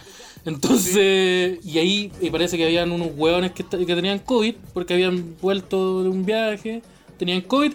Entonces, 0.45 1.59
y 1.65 1.79
ahí 1.79 2.13
y 2.21 2.31
parece 2.31 2.57
que 2.57 2.65
habían 2.65 2.93
unos 2.93 3.09
hueones 3.17 3.53
que, 3.53 3.65
que 3.65 3.95
tenían 3.95 4.21
COVID 4.21 4.55
porque 4.73 4.95
habían 4.95 5.37
vuelto 5.43 6.05
de 6.05 6.09
un 6.09 6.25
viaje, 6.25 6.83
tenían 7.19 7.41
COVID, 7.41 7.73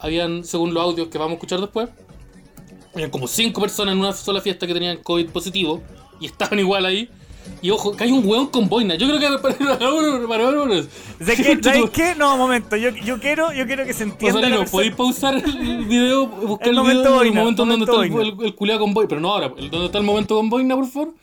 habían, 0.00 0.44
según 0.44 0.74
los 0.74 0.82
audios 0.82 1.08
que 1.08 1.18
vamos 1.18 1.32
a 1.32 1.34
escuchar 1.34 1.60
después, 1.60 1.88
habían 2.94 3.10
como 3.10 3.28
cinco 3.28 3.60
personas 3.60 3.92
en 3.92 4.00
una 4.00 4.12
sola 4.12 4.40
fiesta 4.40 4.66
que 4.66 4.74
tenían 4.74 4.96
COVID 4.96 5.28
positivo 5.28 5.80
y 6.20 6.26
estaban 6.26 6.58
igual 6.58 6.84
ahí. 6.84 7.08
Y 7.62 7.70
ojo, 7.70 7.94
que 7.94 8.04
hay 8.04 8.12
un 8.12 8.26
hueón 8.26 8.46
con 8.46 8.68
boina. 8.68 8.94
Yo 8.94 9.06
creo 9.06 9.18
que 9.18 9.38
para, 9.42 9.54
¿Sabes 11.62 11.90
qué? 11.92 12.14
No, 12.16 12.36
momento. 12.38 12.76
Yo, 12.76 12.90
yo, 12.90 13.18
quiero, 13.20 13.52
yo 13.52 13.66
quiero 13.66 13.84
que 13.84 13.92
se 13.92 14.04
entienda. 14.04 14.40
Rosalino, 14.40 14.64
¿podéis 14.70 14.94
pausar 14.94 15.34
el 15.36 15.84
video? 15.84 16.26
Buscar 16.26 16.68
El 16.68 16.74
el, 16.74 16.80
momento 16.80 17.00
video 17.02 17.14
boina, 17.16 17.28
el 17.30 17.34
momento 17.34 17.62
donde 17.66 17.76
momento 17.76 17.92
está 17.92 18.04
el, 18.04 18.10
boina. 18.10 18.30
el, 18.40 18.46
el 18.46 18.54
culiao 18.54 18.78
con 18.78 18.94
boina. 18.94 19.08
Pero 19.08 19.20
no 19.20 19.32
ahora, 19.32 19.52
el 19.58 19.70
donde 19.70 19.86
está 19.86 19.98
el 19.98 20.04
momento 20.04 20.36
con 20.36 20.48
boina, 20.48 20.74
por 20.74 20.86
favor. 20.86 21.14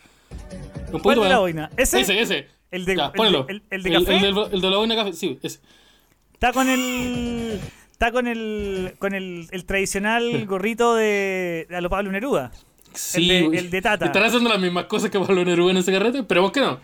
Un 0.94 1.00
¿Cuál 1.00 1.20
de 1.22 1.30
la 1.30 1.40
boina? 1.40 1.70
¿Ese? 1.76 2.02
Ese, 2.02 2.22
ese. 2.22 2.48
El 2.70 2.86
de- 2.86 2.96
Ya, 2.98 3.12
el 3.16 3.64
el- 3.70 3.84
de 3.84 3.92
café? 3.94 4.18
El, 4.18 4.38
el 4.52 4.62
de 4.62 4.70
la 4.70 4.78
boina 4.78 4.96
café, 4.96 5.14
sí, 5.14 5.40
ese. 5.42 5.60
Está 6.34 6.54
con 6.54 6.70
el. 6.70 7.60
Está 7.92 8.12
con 8.12 8.28
el. 8.28 8.94
con 9.00 9.14
el, 9.16 9.48
el 9.52 9.66
tradicional 9.66 10.46
gorrito 10.46 10.94
de. 10.96 11.66
de 11.70 11.76
a 11.76 11.82
lo 11.82 11.90
Pablo 11.90 12.12
Neruda. 12.12 12.52
Sí, 12.98 13.28
de- 13.28 13.58
el 13.58 13.70
de 13.70 13.82
Tata. 13.82 14.06
Están 14.06 14.24
haciendo 14.24 14.50
las 14.50 14.60
mismas 14.60 14.86
cosas 14.86 15.10
que 15.10 15.20
Pablo 15.20 15.44
Neruda 15.46 15.72
en 15.72 15.78
ese 15.78 15.92
carrete, 15.92 16.20
esperemos 16.20 16.52
que 16.52 16.60
no. 16.62 16.80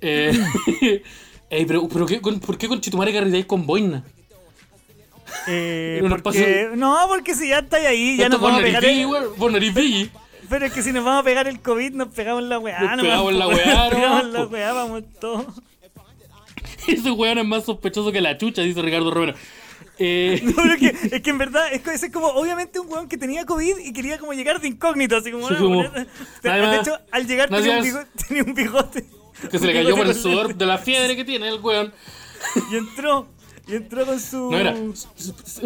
Eh, 0.00 0.32
ey, 1.50 1.64
pero, 1.66 1.88
pero 1.88 2.06
¿qué, 2.06 2.20
con- 2.20 2.40
¿por 2.40 2.56
qué 2.58 2.68
con 2.68 2.80
Chitumare 2.80 3.12
carreteáis 3.12 3.46
con 3.46 3.66
boina? 3.66 4.04
Eh, 5.48 6.02
porque, 6.22 6.70
no, 6.74 6.96
porque 7.08 7.34
si 7.34 7.48
ya 7.48 7.60
estáis 7.60 7.86
ahí, 7.86 8.16
ya 8.16 8.28
nos 8.28 8.40
vamos 8.40 8.58
a 8.58 8.62
por 8.62 8.64
pegar. 8.64 8.82
nariz, 8.82 8.98
El, 9.00 9.06
güey, 9.06 9.22
por 9.38 9.52
nariz 9.52 9.74
Biggie. 9.74 10.10
pero 10.48 10.66
es 10.66 10.72
que 10.72 10.82
si 10.82 10.92
nos 10.92 11.04
vamos 11.04 11.20
a 11.20 11.24
pegar 11.24 11.46
el 11.48 11.60
COVID, 11.60 11.92
nos 11.92 12.08
pegamos 12.08 12.42
la 12.44 12.58
weá. 12.58 12.80
Nos 12.80 12.90
nomás, 12.90 13.02
pegamos 13.02 13.32
la 13.34 13.48
weá, 13.48 13.64
Nos 13.84 13.90
pegamos 13.94 14.24
la 14.26 14.46
weá, 14.46 14.72
vamos 14.72 15.02
todos. 15.20 15.46
Ese 16.86 17.10
weón 17.12 17.38
es 17.38 17.46
más 17.46 17.64
sospechoso 17.64 18.10
que 18.12 18.20
la 18.20 18.36
chucha, 18.36 18.62
dice 18.62 18.82
Ricardo 18.82 19.10
Romero. 19.10 19.34
Eh, 19.98 20.40
No, 20.44 20.52
pero 20.56 20.74
es 20.74 20.80
que, 20.80 21.08
es 21.16 21.22
que 21.22 21.30
en 21.30 21.38
verdad 21.38 21.64
es, 21.72 22.02
es 22.02 22.12
como 22.12 22.28
obviamente 22.28 22.78
un 22.80 22.90
weón 22.92 23.08
que 23.08 23.16
tenía 23.18 23.44
COVID 23.46 23.78
y 23.84 23.92
quería 23.92 24.18
como 24.18 24.32
llegar 24.32 24.60
de 24.60 24.68
incógnito, 24.68 25.16
así 25.16 25.30
como, 25.30 25.48
Sí, 25.48 25.54
"Ah, 25.56 25.60
como, 25.60 25.74
bueno". 25.76 25.90
de, 25.92 26.06
nada 26.44 26.56
de 26.56 26.76
más. 26.78 26.86
hecho 26.88 26.98
al 27.10 27.26
llegar 27.26 27.50
No 27.50 27.58
tenía 27.58 27.76
un, 27.78 27.82
bigote, 27.84 28.06
tenía 28.28 28.42
un 28.44 28.54
bigote 28.54 29.04
que 29.50 29.58
se 29.58 29.66
le 29.66 29.72
cayó 29.72 29.96
por 29.96 30.06
el 30.06 30.14
sudor 30.14 30.48
lente. 30.48 30.64
de 30.64 30.66
la 30.66 30.78
fiebre 30.78 31.16
que 31.16 31.24
tiene 31.24 31.48
el 31.48 31.60
weón. 31.60 31.92
y 32.70 32.76
entró 32.76 33.26
y 33.68 33.74
entró 33.76 34.04
con 34.04 34.18
su 34.18 34.50
No 34.50 34.58
era. 34.58 34.74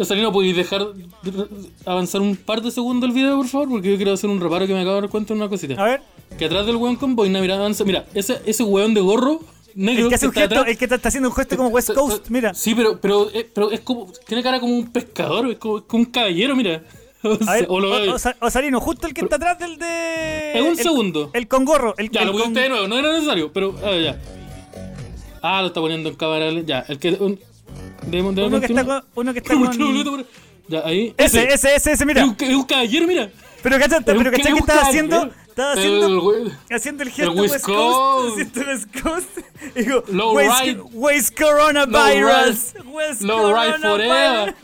Salino, 0.05 0.31
¿podéis 0.31 0.55
dejar 0.55 0.85
de- 0.93 1.47
avanzar 1.85 2.21
un 2.21 2.35
par 2.35 2.61
de 2.61 2.69
segundos 2.71 3.09
el 3.09 3.15
video, 3.15 3.37
por 3.37 3.47
favor? 3.47 3.69
Porque 3.69 3.89
yo 3.91 3.95
quiero 3.97 4.13
hacer 4.13 4.29
un 4.29 4.39
reparo 4.39 4.67
que 4.67 4.73
me 4.73 4.81
acabo 4.81 4.95
de 4.97 5.01
dar 5.01 5.09
cuenta 5.09 5.33
de 5.33 5.39
una 5.39 5.49
cosita. 5.49 5.73
a 5.81 5.85
ver 5.85 6.01
Que 6.37 6.45
atrás 6.45 6.65
del 6.67 6.75
weón 6.75 6.95
con 6.95 7.15
boina, 7.15 7.41
mira, 7.41 7.55
avanza. 7.55 7.83
Mira, 7.85 8.05
ese, 8.13 8.39
ese 8.45 8.63
weón 8.63 8.93
de 8.93 9.01
gorro 9.01 9.41
negro. 9.77 10.03
el 10.03 10.09
que 10.09 10.15
hace 10.15 10.25
un 10.27 10.33
está 10.33 10.41
gesto 10.41 10.65
el 10.65 10.77
que 10.77 10.85
está, 10.85 10.95
está 10.95 11.07
haciendo 11.09 11.29
un 11.29 11.35
gesto 11.35 11.55
como 11.57 11.69
West 11.69 11.93
Coast 11.93 12.29
mira 12.29 12.53
Sí, 12.53 12.75
pero, 12.75 12.99
pero, 12.99 13.29
eh, 13.33 13.49
pero 13.53 13.71
es 13.71 13.79
como. 13.81 14.11
Tiene 14.27 14.43
cara 14.43 14.59
como 14.59 14.75
un 14.75 14.91
pescador, 14.91 15.49
es 15.51 15.57
como, 15.57 15.83
como 15.85 16.03
un 16.03 16.09
caballero, 16.11 16.55
mira. 16.55 16.83
O, 17.23 17.35
sea, 17.37 17.53
ver, 17.53 17.65
o 17.67 17.79
lo 17.79 17.89
o- 18.13 18.79
justo 18.79 19.07
el 19.07 19.13
que 19.13 19.21
está 19.21 19.37
atrás 19.37 19.57
del 19.59 19.77
de 19.79 20.51
En 20.53 20.63
un 20.65 20.69
el- 20.71 20.77
segundo. 20.77 21.31
el 21.33 21.47
con 21.47 21.65
gorro 21.65 21.95
el, 21.97 22.09
Ya, 22.11 22.21
el 22.21 22.27
lo 22.27 22.33
con- 22.33 22.41
pusiste 22.41 22.59
de 22.61 22.69
nuevo, 22.69 22.87
no 22.87 22.97
era 22.99 23.11
necesario, 23.11 23.51
pero. 23.51 23.75
A 23.83 23.89
ver, 23.89 24.03
ya. 24.03 24.21
Ah, 25.41 25.61
lo 25.61 25.67
está 25.67 25.79
poniendo 25.81 26.09
en 26.09 26.15
cámara. 26.15 26.51
Ya, 26.65 26.85
el 26.87 26.99
que. 26.99 27.09
Un, 27.11 27.39
debemos, 28.05 28.35
debemos 28.35 28.57
uno 28.57 28.59
que 28.59 28.65
está 28.67 28.85
con, 28.85 29.03
uno 29.15 29.33
que 29.33 29.39
está 29.39 29.53
¿Por 29.57 29.69
qué 29.71 29.77
lo 29.77 29.85
con 29.85 29.87
volviste 29.87 30.09
a 30.09 30.11
poner? 30.11 30.25
Ya, 30.67 30.81
ahí. 30.85 31.13
ese 31.17 31.43
ese 31.53 31.75
ese 31.75 31.91
ese 31.91 31.91
Es 31.93 32.05
mira 32.05 32.25
un, 32.25 32.35
es 32.39 32.55
un 32.55 32.63
caballero, 32.63 33.07
mira. 33.07 33.29
Pero 33.63 33.79
cachai 33.79 34.03
Pero 34.03 34.19
pero 34.19 34.31
¿qué 34.31 34.37
cachai 34.37 34.53
que 34.53 34.59
estaba 34.59 34.81
haciendo 34.81 35.31
Estaba 35.57 35.73
El, 35.73 35.79
haciendo, 35.79 36.51
haciendo 36.69 37.03
el 37.03 37.09
gesto 37.09 37.31
West 37.31 37.65
Coast. 37.65 38.39
Haciendo 38.39 38.71
West 38.71 39.01
Coast. 39.01 39.29
Digo, 39.75 40.03
Low 40.09 40.35
West, 40.93 41.35
Coronavirus. 41.35 42.75
West 42.85 43.23
forever. 43.23 44.55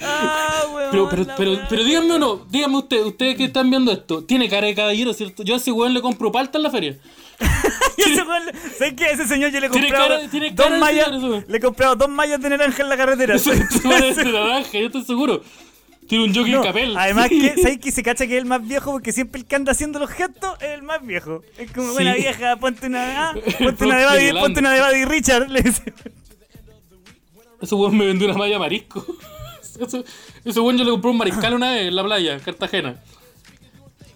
Ah, 0.00 0.62
weón, 0.72 0.90
Pero, 0.92 1.08
pero, 1.10 1.26
pero, 1.36 1.58
pero 1.68 1.84
díganme 1.84 2.12
o 2.14 2.18
no, 2.18 2.36
díganme 2.48 2.78
usted, 2.78 3.04
ustedes 3.04 3.36
que 3.36 3.44
están 3.44 3.68
viendo 3.68 3.90
esto, 3.92 4.24
tiene 4.24 4.48
cara 4.48 4.68
de 4.68 4.74
caballero, 4.74 5.12
¿cierto? 5.12 5.42
Yo 5.42 5.54
a 5.54 5.56
ese 5.58 5.72
weón 5.72 5.92
le 5.92 6.00
compro 6.00 6.32
palta 6.32 6.56
en 6.56 6.62
la 6.62 6.70
feria. 6.70 6.96
Y 7.98 8.02
ese 8.02 8.22
weón, 8.22 8.42
¿Sabes 8.78 8.94
qué? 8.96 9.10
Ese 9.10 9.26
señor 9.26 9.50
yo 9.50 9.58
le 9.60 9.66
he 9.66 9.70
comprado 9.70 10.08
cara- 10.08 10.20
dos 10.52 10.70
de 10.70 10.78
mallas. 10.78 11.08
ese. 11.08 11.44
Le 11.50 11.56
he 11.56 11.60
comprado 11.60 11.96
dos 11.96 12.08
mallas 12.08 12.40
de 12.40 12.48
naranja 12.50 12.82
en 12.82 12.88
la 12.88 12.96
carretera. 12.96 13.34
Eso 13.34 13.52
eso 13.52 13.64
parece 13.82 14.24
naranja, 14.24 14.70
yo 14.78 14.86
estoy 14.86 15.04
seguro. 15.04 15.42
Tiene 16.08 16.24
un 16.24 16.34
jockey 16.34 16.52
No, 16.52 16.62
capel. 16.62 16.96
además 16.96 17.28
que, 17.28 17.54
¿sabes 17.60 17.78
que 17.78 17.90
se 17.92 18.02
cacha 18.02 18.26
que 18.26 18.36
es 18.36 18.42
el 18.42 18.46
más 18.48 18.66
viejo? 18.66 18.92
Porque 18.92 19.12
siempre 19.12 19.40
el 19.40 19.46
que 19.46 19.56
anda 19.56 19.72
haciendo 19.72 19.98
los 19.98 20.08
gestos 20.10 20.56
es 20.62 20.70
el 20.70 20.82
más 20.82 21.04
viejo. 21.04 21.42
Es 21.58 21.70
como, 21.72 21.88
Sí. 21.88 21.94
buena 21.94 22.14
vieja, 22.14 22.56
ponte 22.56 22.86
una, 22.86 23.30
ah, 23.30 23.34
ponte 23.58 23.84
una 23.84 23.98
de 23.98 24.06
Buddy, 24.06 24.40
ponte 24.40 24.60
una 24.60 24.72
de 24.72 24.80
Buddy 24.80 25.04
Richard. 25.04 25.50
Le 25.50 25.60
dice. 25.62 25.92
Ese 27.60 27.74
weón 27.74 27.96
me 27.96 28.06
vendió 28.06 28.28
una 28.28 28.38
malla 28.38 28.58
marisco. 28.58 29.04
Eso- 29.80 30.04
Ese 30.44 30.60
weón 30.60 30.78
yo 30.78 30.84
le 30.84 30.90
compré 30.92 31.10
un 31.10 31.16
mariscal 31.18 31.52
una 31.54 31.72
vez 31.72 31.88
en 31.88 31.96
la 31.96 32.04
playa, 32.04 32.34
en 32.34 32.40
Cartagena. 32.40 32.96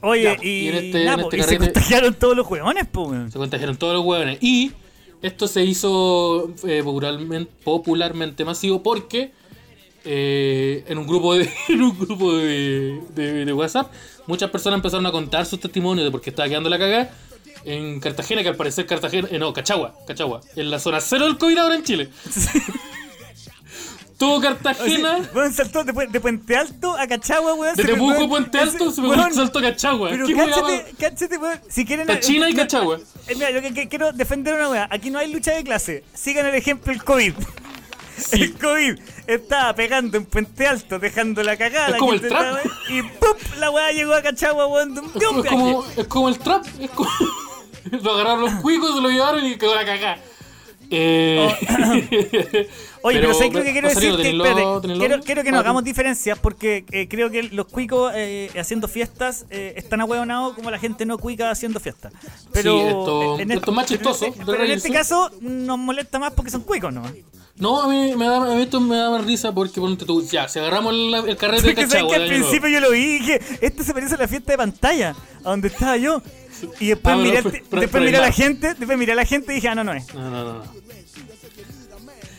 Oye, 0.02 0.22
Ya, 0.24 0.36
y, 0.42 0.48
y 0.48 0.68
en 0.68 0.74
este- 0.76 1.04
nah, 1.04 1.14
en 1.14 1.20
po, 1.20 1.26
este 1.32 1.36
y 1.38 1.42
se 1.42 1.58
contagiaron 1.58 2.14
todos 2.14 2.36
los 2.36 2.46
huevones, 2.48 2.86
po, 2.88 3.02
weón. 3.04 3.30
Se 3.32 3.38
contagiaron 3.38 3.76
todos 3.76 3.94
los 3.94 4.04
hueones. 4.04 4.38
Y 4.42 4.72
esto 5.22 5.46
se 5.48 5.64
hizo 5.64 6.52
eh, 6.66 6.82
popularmente, 6.84 7.50
popularmente 7.64 8.44
masivo 8.44 8.82
porque 8.82 9.30
eh, 10.04 10.84
en 10.88 10.98
un 10.98 11.06
grupo 11.06 11.34
de, 11.34 11.48
en 11.68 11.82
un 11.82 11.96
grupo 11.98 12.34
de, 12.36 13.00
de- 13.14 13.44
de 13.44 13.52
WhatsApp 13.52 13.92
muchas 14.26 14.50
personas 14.50 14.78
empezaron 14.78 15.06
a 15.06 15.12
contar 15.12 15.46
sus 15.46 15.60
testimonios 15.60 16.04
de 16.04 16.10
por 16.10 16.20
qué 16.20 16.30
estaba 16.30 16.48
quedando 16.48 16.68
la 16.68 16.78
cagada 16.78 17.10
en 17.64 18.00
Cartagena, 18.00 18.42
que 18.42 18.48
al 18.48 18.56
parecer 18.56 18.86
Cartagena, 18.86 19.28
eh, 19.30 19.38
no, 19.38 19.52
Cachagua, 19.52 19.94
Cachagua, 20.06 20.40
en 20.56 20.68
la 20.70 20.80
zona 20.80 21.00
cero 21.00 21.26
del 21.26 21.38
COVID 21.38 21.58
ahora 21.58 21.76
en 21.76 21.84
Chile. 21.84 22.08
Todo 24.22 24.40
Cartagena, 24.40 25.18
Weón 25.34 25.52
saltó 25.52 25.82
de, 25.82 25.92
Pu- 25.92 26.08
de 26.08 26.20
Puente 26.20 26.56
Alto 26.56 26.96
a 26.96 27.06
Cachagua, 27.08 27.54
weón. 27.54 27.74
de 27.74 27.84
Temuco 27.84 28.24
a 28.24 28.28
Puente 28.28 28.58
Alto, 28.58 28.90
se 28.92 29.00
weón, 29.00 29.18
un 29.20 29.34
salto 29.34 29.58
a 29.58 29.62
Cachagua. 29.62 30.10
Pero 30.10 30.26
¿Qué 30.28 30.34
cáchate, 30.36 30.94
cáchate, 30.98 31.38
weón. 31.38 31.60
Si 31.68 31.84
quieren. 31.84 32.06
Y 32.08 32.54
Cachagua. 32.54 32.98
eh, 33.26 33.34
Mira, 33.34 33.50
yo 33.50 33.60
que, 33.60 33.74
que 33.74 33.88
quiero 33.88 34.12
defender 34.12 34.54
una 34.54 34.68
weá. 34.68 34.88
Aquí 34.90 35.10
no 35.10 35.18
hay 35.18 35.32
lucha 35.32 35.52
de 35.52 35.64
clase. 35.64 36.04
Sigan 36.14 36.46
el 36.46 36.54
ejemplo 36.54 36.92
del 36.92 37.02
COVID. 37.02 37.32
El 38.30 38.54
COVID 38.54 38.98
estaba 39.26 39.74
pegando 39.74 40.16
en 40.18 40.26
Puente 40.26 40.66
Alto, 40.68 40.98
dejando 41.00 41.42
la 41.42 41.56
cagada. 41.56 41.88
Es 41.88 41.96
como 41.96 42.12
el 42.12 42.20
trap. 42.20 42.58
Y 42.90 43.02
¡pum! 43.02 43.30
La 43.58 43.70
weá 43.70 43.90
llegó 43.90 44.14
a 44.14 44.22
Cachagua, 44.22 44.66
weón, 44.68 44.96
Es 44.96 45.14
viaje. 45.18 45.48
como, 45.48 45.84
es 45.96 46.06
como 46.06 46.28
el 46.28 46.38
trap. 46.38 46.64
Es 46.78 46.90
como... 46.90 47.10
lo 47.90 48.12
agarraron 48.14 48.42
los 48.42 48.54
cuicos, 48.62 48.94
se 48.94 49.00
lo 49.00 49.08
llevaron 49.10 49.44
y 49.44 49.56
quedó 49.56 49.74
la 49.74 49.84
cagá. 49.84 50.18
Eh... 50.94 51.48
Oye, 53.04 53.18
pero, 53.20 53.34
¿sabes 53.34 53.52
lo 53.52 53.62
que 53.64 53.72
quiero 53.72 53.88
decir? 53.88 54.14
Que, 54.16 54.22
quiero, 54.98 55.20
quiero 55.22 55.42
que 55.42 55.50
nos 55.50 55.60
hagamos 55.60 55.82
diferencias 55.82 56.38
porque 56.38 56.84
eh, 56.92 57.08
creo 57.08 57.30
que 57.30 57.42
los 57.44 57.66
cuicos 57.66 58.12
eh, 58.14 58.50
haciendo 58.58 58.86
fiestas 58.86 59.44
eh, 59.50 59.74
están 59.76 60.00
ahueonados 60.02 60.54
como 60.54 60.70
la 60.70 60.78
gente 60.78 61.04
no 61.04 61.18
cuica 61.18 61.50
haciendo 61.50 61.80
fiestas. 61.80 62.12
Pero 62.52 62.72
Sí, 62.78 62.86
esto- 62.86 63.38
en 63.40 63.50
esto 63.50 63.70
es 63.70 63.76
más 63.76 63.86
pero 63.86 63.98
chistoso 63.98 64.26
este- 64.26 64.44
pero 64.46 64.64
en 64.64 64.70
este 64.70 64.90
caso 64.90 65.30
nos 65.40 65.78
molesta 65.78 66.18
más 66.20 66.32
porque 66.34 66.50
son 66.50 66.60
cuicos, 66.62 66.92
¿no? 66.92 67.02
No, 67.56 67.82
a 67.82 67.88
mí, 67.88 68.14
me 68.16 68.26
da, 68.26 68.36
a 68.38 68.54
mí 68.54 68.62
esto 68.62 68.80
me 68.80 68.96
da 68.96 69.10
más 69.10 69.24
risa 69.24 69.52
porque 69.52 69.80
ponte 69.80 70.04
tú, 70.06 70.22
ya, 70.26 70.48
si 70.48 70.58
agarramos 70.58 70.94
el, 70.94 71.14
el 71.14 71.36
carrete 71.36 71.68
de 71.68 71.74
Cachagua. 71.74 72.08
que 72.08 72.22
al 72.22 72.28
Nuevo. 72.28 72.48
principio 72.48 72.68
yo 72.70 72.80
lo 72.80 72.90
vi 72.90 72.98
y 72.98 73.18
dije, 73.18 73.40
esto 73.60 73.84
se 73.84 73.92
parece 73.92 74.14
a 74.14 74.18
la 74.18 74.28
fiesta 74.28 74.52
de 74.52 74.58
pantalla, 74.58 75.14
a 75.44 75.50
donde 75.50 75.68
estaba 75.68 75.96
yo. 75.96 76.22
Y 76.80 76.86
después 76.88 77.14
Ah, 77.14 77.18
miré, 77.18 77.42
fue- 77.42 77.50
al- 77.52 77.62
pero- 77.70 77.80
después 77.82 78.02
miré 78.04 78.16
a 78.18 78.20
la 78.20 78.32
gente, 78.32 78.74
después 78.74 78.98
miré 78.98 79.12
a 79.12 79.16
la 79.16 79.24
gente 79.24 79.52
y 79.52 79.54
dije, 79.56 79.68
ah, 79.68 79.74
no, 79.74 79.84
no 79.84 79.92
es. 79.92 80.12
No, 80.14 80.20
no, 80.30 80.44
no. 80.44 80.52
no. 80.54 80.82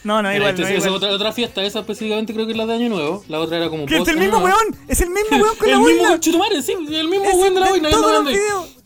No, 0.03 0.21
no, 0.21 0.36
igual, 0.36 0.49
esta 0.53 0.63
no, 0.69 0.76
igual. 0.76 0.89
otra, 0.95 1.11
otra 1.11 1.32
fiesta, 1.32 1.63
esa 1.63 1.80
específicamente 1.80 2.34
creo 2.34 2.45
que 2.45 2.51
es 2.51 2.57
la 2.57 2.65
de 2.65 2.74
Año 2.74 2.89
Nuevo. 2.89 3.24
La 3.30 3.39
otra 3.39 3.55
era 3.55 3.69
como 3.69 3.86
Que 3.86 3.97
es 3.97 4.07
el 4.09 4.17
mismo 4.17 4.39
weón, 4.39 4.76
es 4.89 4.99
el 4.99 5.09
mismo 5.09 5.38
weón 5.38 5.55
con 5.55 5.67
la 5.69 5.74
El 5.76 5.80
mismo 5.80 5.93
boina. 5.95 6.09
conchetumare, 6.09 6.61
sí, 6.61 6.74
el 6.74 7.07
mismo 7.07 7.26
Es 7.26 7.36
weón 7.36 7.53
de 7.53 7.59
la 7.61 7.65
de 7.67 7.71
boina. 7.71 7.89
todos 7.89 8.03
yo 8.05 8.11
los 8.11 8.24
no 8.24 8.30
videos. 8.30 8.78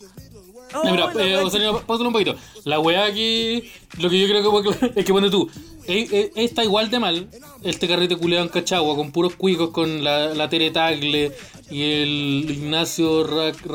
Oh, 0.74 0.84
Ya, 0.84 0.90
mira, 0.92 1.12
la 1.14 1.24
eh, 1.24 1.40
Rosalino, 1.42 1.80
pausalo 1.80 2.08
un 2.10 2.12
poquito. 2.12 2.36
La 2.64 2.78
weá 2.78 3.04
aquí, 3.06 3.64
lo 3.98 4.08
que 4.10 4.20
yo 4.20 4.28
creo 4.28 4.62
que 4.62 4.72
fue 4.72 4.90
es 4.94 5.04
que 5.04 5.12
pone 5.12 5.28
tú, 5.30 5.50
eh, 5.88 6.06
eh, 6.12 6.30
está 6.36 6.62
igual 6.62 6.88
de 6.90 6.98
mal 7.00 7.28
este 7.64 7.88
carrete 7.88 8.14
culeado 8.16 8.44
en 8.44 8.50
Cachagua, 8.50 8.94
con 8.94 9.10
puros 9.10 9.34
cuicos, 9.34 9.70
con 9.70 10.04
la, 10.04 10.34
la 10.34 10.48
Tere 10.48 10.70
Tagle 10.70 11.32
y 11.70 11.82
el 11.82 12.46
Ignacio 12.50 13.24
Rac, 13.26 13.66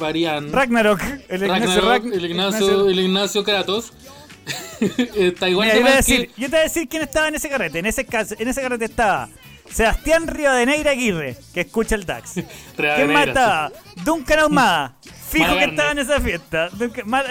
Varian. 0.00 0.52
Ragnarok, 0.52 1.00
el 1.28 1.42
Ignacio 1.44 1.80
Ragnarok, 1.80 2.04
Ragn- 2.04 2.12
el, 2.14 2.24
Ignacio, 2.24 2.88
el 2.88 2.98
Ignacio 2.98 3.44
Kratos. 3.44 3.92
está 4.80 5.48
igual 5.48 5.68
Mira, 5.68 5.74
de 5.74 5.80
yo, 5.80 5.80
te 5.80 5.80
voy 5.82 5.88
a 5.88 5.92
que... 5.92 5.96
decir, 5.96 6.30
yo 6.36 6.46
te 6.46 6.50
voy 6.50 6.58
a 6.58 6.62
decir 6.62 6.88
quién 6.88 7.02
estaba 7.02 7.28
en 7.28 7.34
ese 7.36 7.48
carrete. 7.48 7.78
En 7.78 7.86
ese, 7.86 8.06
en 8.38 8.48
ese 8.48 8.60
carrete 8.62 8.84
estaba 8.86 9.28
Sebastián 9.70 10.26
Rivadeneira 10.26 10.90
Aguirre, 10.90 11.36
que 11.54 11.60
escucha 11.60 11.94
el 11.94 12.04
DAX. 12.06 12.32
¿Quién 12.76 13.12
más 13.12 13.28
estaba? 13.28 13.70
Duncan 14.04 14.38
Ahumada, 14.40 14.96
fijo 15.30 15.52
que 15.56 15.64
estaba 15.64 15.92
en 15.92 15.98
esa 15.98 16.20
fiesta. 16.20 16.70
Duncan- 16.70 17.24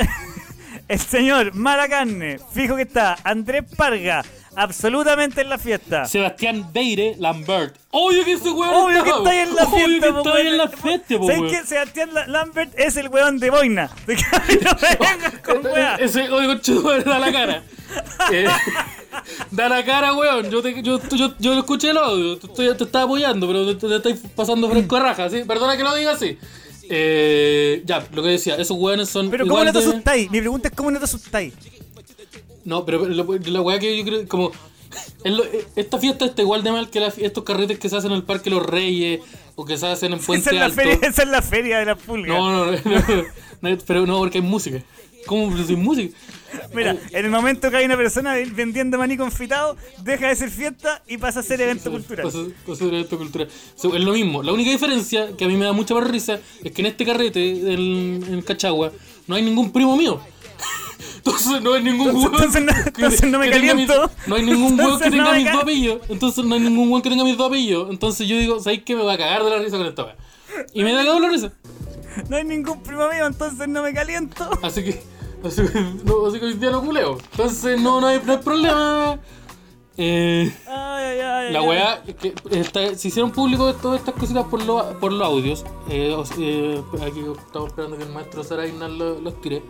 el 0.88 1.00
señor 1.00 1.54
Mala 1.56 1.90
Carne, 1.90 2.40
fijo 2.54 2.76
que 2.76 2.84
estaba. 2.84 3.18
Andrés 3.24 3.64
Parga, 3.76 4.24
absolutamente 4.56 5.42
en 5.42 5.50
la 5.50 5.58
fiesta. 5.58 6.06
Sebastián 6.06 6.70
Beire 6.74 7.16
Lambert. 7.20 7.76
Obvio 7.92 8.24
que 8.26 8.34
ese 8.34 8.50
weón 8.50 8.74
Obvio 8.76 9.04
que 9.04 9.10
está 9.10 9.30
ahí 9.30 9.38
en 9.40 9.56
la 9.56 9.64
Obvio 9.64 9.76
fiesta, 9.88 10.08
que 10.08 10.14
po, 10.14 10.20
está 10.20 10.40
en 10.42 10.58
la 10.58 10.68
fiesta, 10.70 11.18
po, 11.18 11.28
¿Sabes 11.28 11.52
qué? 11.52 11.66
Sebastián 11.68 12.10
La- 12.14 12.28
Lambert 12.28 12.74
es 12.78 12.98
el 12.98 13.08
weón 13.10 13.40
de 13.40 13.50
Boina. 13.50 13.90
De 14.08 14.16
que 14.16 14.24
no 14.64 14.72
vengas 15.00 15.34
con 15.44 15.66
weá. 15.66 15.96
Ese 15.96 16.30
oye, 16.30 16.48
conchetumare, 16.48 17.04
da 17.04 17.20
la 17.20 17.32
cara. 17.32 17.64
Eh, 18.32 18.46
da 19.50 19.68
la 19.70 19.84
cara, 19.84 20.14
weón. 20.14 20.52
Yo, 20.52 20.62
te, 20.62 20.84
yo, 20.84 21.00
yo, 21.10 21.34
yo 21.40 21.54
escuché 21.58 21.90
el 21.90 21.98
audio. 21.98 22.38
Te, 22.38 22.46
estoy- 22.48 22.78
te 22.78 22.84
estaba 22.84 23.06
apoyando, 23.06 23.48
pero 23.48 23.66
te, 23.76 23.88
te 23.88 23.96
estáis 23.96 24.20
pasando 24.36 24.70
fresco 24.70 24.98
a 24.98 25.00
raja, 25.00 25.30
¿sí? 25.30 25.44
Perdona 25.48 25.76
que 25.76 25.84
lo 25.84 25.96
diga 25.96 26.12
así. 26.12 26.38
Eh, 26.92 27.82
ya, 27.86 28.06
lo 28.14 28.22
que 28.22 28.30
decía, 28.30 28.56
esos 28.58 28.78
weones 28.78 29.10
son. 29.10 29.30
Pero 29.32 29.48
¿cómo 29.48 29.64
no 29.64 29.74
te 29.74 29.80
de- 29.80 29.86
asustáis? 29.90 30.30
Mi 30.30 30.40
pregunta 30.40 30.68
es 30.68 30.76
¿cómo 30.76 30.92
no 30.92 31.00
te 31.00 31.06
asustáis? 31.06 31.54
No, 32.66 32.86
pero 32.86 33.08
la, 33.08 33.24
la 33.46 33.62
weá 33.62 33.80
que 33.80 33.98
yo 33.98 34.04
creo, 34.04 34.28
como. 34.28 34.52
lo- 35.24 35.44
esta 35.76 35.98
fiesta 36.00 36.26
está 36.26 36.42
igual 36.42 36.64
de 36.64 36.72
mal 36.72 36.90
que 36.90 37.00
la- 37.00 37.14
estos 37.18 37.44
carretes 37.44 37.80
que 37.80 37.90
se 37.90 37.96
hacen 37.98 38.12
en 38.12 38.18
el 38.18 38.24
Parque 38.24 38.50
Los 38.50 38.66
Reyes 38.66 39.22
o 39.56 39.66
que 39.66 39.78
se 39.78 39.88
hacen 39.88 40.14
en 40.14 40.20
Puente 40.20 40.50
Esa 40.50 40.52
es, 40.52 40.60
la 40.60 40.66
Alto. 40.66 40.76
feria, 40.76 41.00
esa 41.08 41.24
es 41.24 41.30
la 41.30 41.42
feria 41.42 41.80
de 41.80 41.86
la 41.86 41.96
pulga. 41.96 42.28
No, 42.34 42.66
no, 42.66 42.72
no, 42.72 43.24
no, 43.62 43.78
pero 43.86 44.06
no, 44.06 44.18
porque 44.20 44.40
hay 44.40 44.44
música. 44.44 44.82
¿Cómo 45.26 45.56
sin 45.64 45.84
música? 45.84 46.16
Mira, 46.74 46.96
en 47.12 47.26
el 47.26 47.30
momento 47.30 47.70
que 47.70 47.78
hay 47.78 47.86
una 47.86 47.98
persona 47.98 48.36
vendiendo 48.54 48.98
maní 48.98 49.18
confitado, 49.18 49.76
deja 50.02 50.30
de 50.30 50.36
ser 50.36 50.50
fiesta 50.50 51.04
y 51.08 51.18
pasa 51.18 51.42
a 51.42 51.44
ser 51.44 51.60
evento 51.62 51.92
cultural. 51.92 52.26
Pasa- 52.26 52.46
pasa 52.66 52.86
de 52.86 52.90
evento 52.92 53.18
cultural. 53.18 53.50
So, 53.76 53.96
es 53.96 54.04
lo 54.04 54.14
mismo. 54.14 54.42
La 54.42 54.54
única 54.54 54.72
diferencia 54.72 55.36
que 55.38 55.44
a 55.46 55.48
mí 55.48 55.56
me 55.58 55.66
da 55.66 55.74
mucha 55.74 55.94
más 55.94 56.10
risa 56.10 56.40
es 56.64 56.72
que 56.72 56.82
en 56.82 56.86
este 56.88 57.06
carrete 57.06 57.50
en, 57.74 58.24
en 58.28 58.42
Cachagua 58.42 58.92
no 59.28 59.36
hay 59.36 59.44
ningún 59.44 59.72
primo 59.72 59.96
mío. 59.98 60.20
Entonces 61.16 61.62
no 61.62 61.74
hay 61.74 61.84
ningún 61.84 62.08
hueón 62.16 62.34
entonces 62.34 62.62
no- 62.64 62.74
que- 62.74 62.90
entonces 63.02 63.24
no 63.32 63.40
me 63.40 63.50
caliento. 63.50 64.12
no 64.28 64.36
hay 64.36 64.44
ningún 64.46 64.80
hueón 64.80 65.00
que 65.00 65.10
tenga 65.10 65.34
mis 65.34 65.52
dos 65.52 65.62
apellidos. 65.64 66.02
Entonces 66.10 66.46
no 66.46 66.56
hay 66.56 66.62
ningún 66.62 66.90
hueón 66.90 67.02
que 67.02 67.10
tenga 67.10 67.24
mis 67.24 67.38
dos 67.38 67.48
apellidos. 67.48 67.90
Entonces 67.90 68.28
yo 68.28 68.38
digo, 68.38 68.60
¿sabes 68.60 68.82
qué? 68.84 68.96
Me 68.96 69.04
va 69.04 69.14
a 69.14 69.18
cagar 69.18 69.44
de 69.44 69.50
la 69.50 69.58
risa 69.60 69.78
con 69.78 69.86
esta 69.88 70.04
wea. 70.04 70.16
Y 70.74 70.84
me 70.84 70.92
da 70.94 71.00
cagado 71.02 71.20
la 71.20 71.30
risa. 71.30 71.52
No 72.28 72.36
hay 72.38 72.44
ningún 72.44 72.82
primo 72.84 73.08
mío, 73.08 73.28
entonces 73.28 73.68
no 73.68 73.82
me 73.84 73.94
caliento. 73.94 74.50
Así 74.62 74.84
que, 74.84 75.02
así 75.46 75.62
que, 75.68 75.80
no, 76.04 76.26
así 76.28 76.40
que 76.40 76.46
hoy 76.46 76.54
día 76.56 76.72
no 76.72 76.84
culeo. 76.84 77.18
Entonces 77.32 77.80
no, 77.80 78.02
no, 78.02 78.08
hay, 78.08 78.20
no 78.26 78.32
hay 78.34 78.38
problema. 78.40 79.20
Eh, 80.02 80.54
Ay, 80.66 81.04
ay, 81.06 81.20
ay. 81.22 81.54
La 81.54 81.62
weá, 81.62 82.02
que 82.04 82.34
está- 82.52 82.96
se 82.96 83.08
hicieron 83.10 83.32
públicos 83.32 83.76
todas 83.82 84.00
estas 84.00 84.16
cositas 84.16 84.46
por, 84.46 84.64
lo- 84.64 84.98
por 85.00 85.12
los 85.12 85.28
audios. 85.28 85.66
Eh, 85.90 86.16
eh, 86.40 86.82
aquí 87.06 87.20
estamos 87.46 87.70
esperando 87.70 87.98
que 87.98 88.04
el 88.04 88.10
maestro 88.10 88.44
Saraina 88.44 88.88
lo- 88.88 89.20
los 89.20 89.40
tire. 89.42 89.62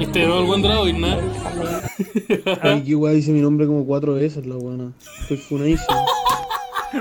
Este 0.00 0.26
no 0.26 0.34
es 0.34 0.40
el 0.40 0.46
buen 0.46 0.62
la 0.62 0.78
boina. 0.78 1.18
Ay, 2.62 2.82
qué 2.84 2.94
weá 2.94 3.12
dice 3.12 3.30
mi 3.32 3.40
nombre 3.40 3.66
como 3.66 3.84
cuatro 3.86 4.14
veces, 4.14 4.46
la 4.46 4.56
buena. 4.56 4.92
Estoy 5.22 5.36
funadísimo. 5.36 6.06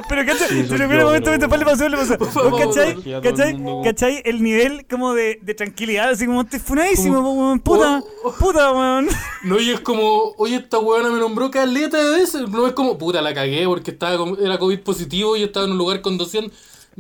Pero 0.09 0.25
cachai, 0.25 0.47
Sí, 0.49 0.65
pero 0.67 0.89
mira, 0.89 1.05
momento, 1.05 1.29
momento, 1.29 1.57
le 1.57 1.65
pasó, 1.65 1.87
le 1.89 1.95
pasó. 1.97 2.17
¿Vos 2.49 2.59
cachai? 2.59 3.21
¿Cachai? 3.21 3.57
¿Cachai? 3.83 4.21
El 4.25 4.43
nivel 4.43 4.85
como 4.89 5.13
de, 5.13 5.39
de 5.41 5.53
tranquilidad, 5.53 6.09
así 6.09 6.25
como 6.25 6.41
estoy 6.41 6.59
funadísimo, 6.59 7.19
weón, 7.33 7.59
puta, 7.59 8.03
Oh, 8.23 8.31
puta, 8.33 8.71
weón. 8.73 9.07
No, 9.43 9.59
y 9.59 9.69
es 9.71 9.79
como, 9.81 10.33
oye, 10.37 10.55
esta 10.57 10.79
weona 10.79 11.11
me 11.11 11.19
nombró 11.19 11.49
caleta 11.51 11.97
de 12.03 12.19
veces. 12.19 12.49
No 12.49 12.67
es 12.67 12.73
como, 12.73 12.97
puta, 12.97 13.21
la 13.21 13.33
cagué 13.33 13.65
porque 13.67 13.91
estaba 13.91 14.17
con- 14.17 14.37
era 14.43 14.57
COVID 14.57 14.79
positivo 14.81 15.37
y 15.37 15.41
yo 15.41 15.45
estaba 15.45 15.65
en 15.65 15.73
un 15.73 15.77
lugar 15.77 16.01
con 16.01 16.17
200. 16.17 16.51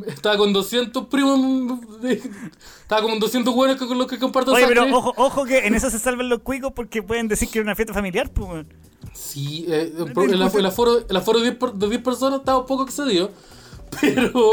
Estaba 0.07 0.37
con 0.37 0.51
200 0.51 1.05
primos. 1.07 1.79
estaba 2.03 3.01
como 3.01 3.13
en 3.13 3.19
200 3.19 3.53
weones 3.55 3.77
con 3.77 3.97
los 3.97 4.07
que 4.07 4.19
comparto 4.19 4.51
Oye, 4.51 4.67
pero 4.67 4.83
ojo, 4.97 5.13
ojo 5.15 5.45
que 5.45 5.59
en 5.65 5.73
eso 5.75 5.89
se 5.89 5.99
salvan 5.99 6.27
los 6.29 6.39
cuicos 6.39 6.73
porque 6.73 7.01
pueden 7.01 7.27
decir 7.29 7.47
que 7.49 7.59
era 7.59 7.63
una 7.63 7.75
fiesta 7.75 7.93
familiar, 7.93 8.29
pues, 8.31 8.49
weón. 8.49 8.73
Sí, 9.13 9.65
eh, 9.69 9.93
el, 9.95 10.41
aforo, 10.41 10.99
el 11.07 11.15
aforo 11.17 11.39
de 11.39 11.45
10, 11.51 11.55
per- 11.57 11.71
de 11.73 11.87
10 11.89 12.01
personas 12.01 12.39
estaba 12.39 12.59
un 12.59 12.65
poco 12.65 12.83
excedido. 12.83 13.31
Pero, 14.01 14.51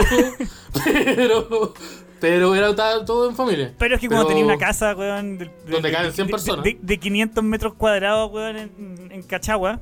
pero, 0.85 1.75
pero 2.21 2.55
era 2.55 2.73
todo 3.05 3.29
en 3.29 3.35
familia. 3.35 3.75
Pero 3.79 3.97
es 3.97 4.01
que 4.01 4.07
cuando 4.07 4.27
tenía 4.29 4.45
una 4.45 4.59
casa, 4.59 4.95
weón. 4.95 5.39
de- 5.39 5.47
de- 5.47 5.53
Donde 5.73 5.89
de- 5.89 5.95
caben 5.95 6.13
100 6.13 6.27
de- 6.27 6.31
personas. 6.31 6.65
De, 6.65 6.79
de 6.81 6.99
500 6.99 7.43
metros 7.43 7.75
cuadrados, 7.75 8.31
weón, 8.33 8.57
en, 8.57 9.09
en 9.11 9.23
Cachagua. 9.23 9.81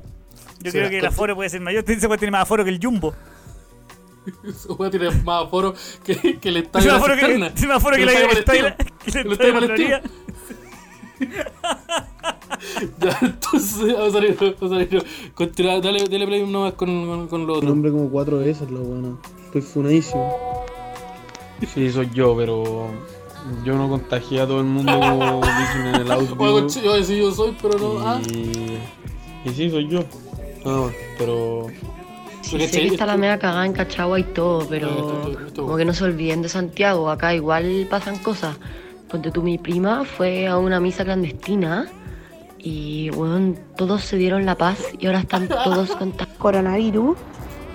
Yo 0.63 0.71
Sí, 0.71 0.77
creo 0.77 0.89
que 0.89 0.95
el 0.95 1.01
con- 1.01 1.09
aforo 1.13 1.35
puede 1.35 1.49
ser 1.49 1.61
mayor. 1.61 1.83
Ese 1.87 2.07
puede 2.07 2.17
tener 2.19 2.31
más 2.31 2.41
aforo 2.41 2.63
que 2.63 2.71
el 2.71 2.79
Jumbo. 2.81 3.13
Esa 4.43 4.73
weá 4.73 4.89
tiene 4.91 5.09
más 5.23 5.45
aforo 5.45 5.73
que, 6.03 6.39
que 6.39 6.49
el 6.49 6.57
estadio 6.57 6.85
de 6.87 6.91
más 6.93 7.01
aforo 7.01 7.15
que, 7.15 7.21
cisterna. 7.21 7.53
tiene 7.53 7.67
más 7.69 7.77
aforo 7.77 7.95
que 7.95 8.03
el 8.03 8.09
estadio 8.09 8.29
el 8.31 8.37
estadio- 8.37 8.61
palestino. 8.77 8.97
que 9.03 9.19
el 9.19 9.25
El 9.25 9.31
estadio 9.31 9.51
estadio 9.53 9.61
de 9.61 9.67
Florida. 9.67 10.01
Ya, 12.99 13.17
entonces, 13.21 13.93
vamos 13.93 14.09
a 14.09 14.11
salir, 14.11 14.37
vamos 14.39 14.61
a 14.61 14.69
salir. 14.69 15.05
Continúa, 15.33 15.79
dale, 15.79 16.03
dale 16.07 16.27
play 16.27 16.45
nomás 16.45 16.73
con, 16.73 17.07
con, 17.07 17.27
con 17.27 17.47
lo 17.47 17.53
otro. 17.55 17.69
nombre 17.69 17.91
como 17.91 18.09
cuatro 18.09 18.37
veces, 18.39 18.69
la 18.69 18.79
buena. 18.79 19.15
Estoy 19.45 19.61
funadísimo. 19.61 20.65
Sí, 21.73 21.91
soy 21.91 22.09
yo, 22.13 22.35
pero 22.37 22.87
yo 23.65 23.75
no 23.75 23.89
contagié 23.89 24.41
a 24.41 24.47
todo 24.47 24.59
el 24.59 24.67
mundo 24.67 24.91
como 24.99 25.41
dicen 25.41 25.87
en 25.87 25.95
el 26.01 26.11
audio. 26.11 26.35
Conche, 26.37 26.81
yo 26.83 26.93
decía 26.95 27.17
yo 27.17 27.31
soy, 27.31 27.55
pero 27.61 27.79
no. 27.79 27.99
Ah, 28.07 28.21
Y, 28.31 28.77
y 29.45 29.53
sí, 29.53 29.69
soy 29.69 29.87
yo. 29.87 30.03
Nada 30.65 30.81
más, 30.81 30.93
pero 31.17 31.67
Sí, 32.41 32.51
Porque 32.51 32.67
sé 32.67 32.81
que 32.81 32.87
che- 32.87 32.93
está 32.93 33.05
la 33.05 33.17
media 33.17 33.37
cagada 33.39 33.65
en 33.65 33.73
Cachagua 33.73 34.19
y 34.19 34.23
todo, 34.23 34.67
pero 34.67 34.89
esto- 34.89 35.27
esto- 35.31 35.45
esto- 35.47 35.61
como 35.63 35.77
que 35.77 35.85
no 35.85 35.93
se 35.93 36.03
olviden 36.03 36.41
de 36.41 36.49
Santiago, 36.49 37.09
acá 37.09 37.33
igual 37.35 37.87
pasan 37.89 38.17
cosas. 38.17 38.57
Ponte 39.09 39.29
tú, 39.31 39.41
mi 39.43 39.57
prima 39.57 40.05
fue 40.05 40.47
a 40.47 40.57
una 40.57 40.79
misa 40.79 41.03
clandestina 41.03 41.87
y, 42.57 43.09
bueno, 43.11 43.55
todos 43.75 44.03
se 44.03 44.17
dieron 44.17 44.45
la 44.45 44.55
paz 44.55 44.77
y 44.99 45.05
ahora 45.07 45.19
están 45.19 45.47
todos 45.63 45.91
contagiados. 45.95 46.37
coronavirus. 46.39 47.17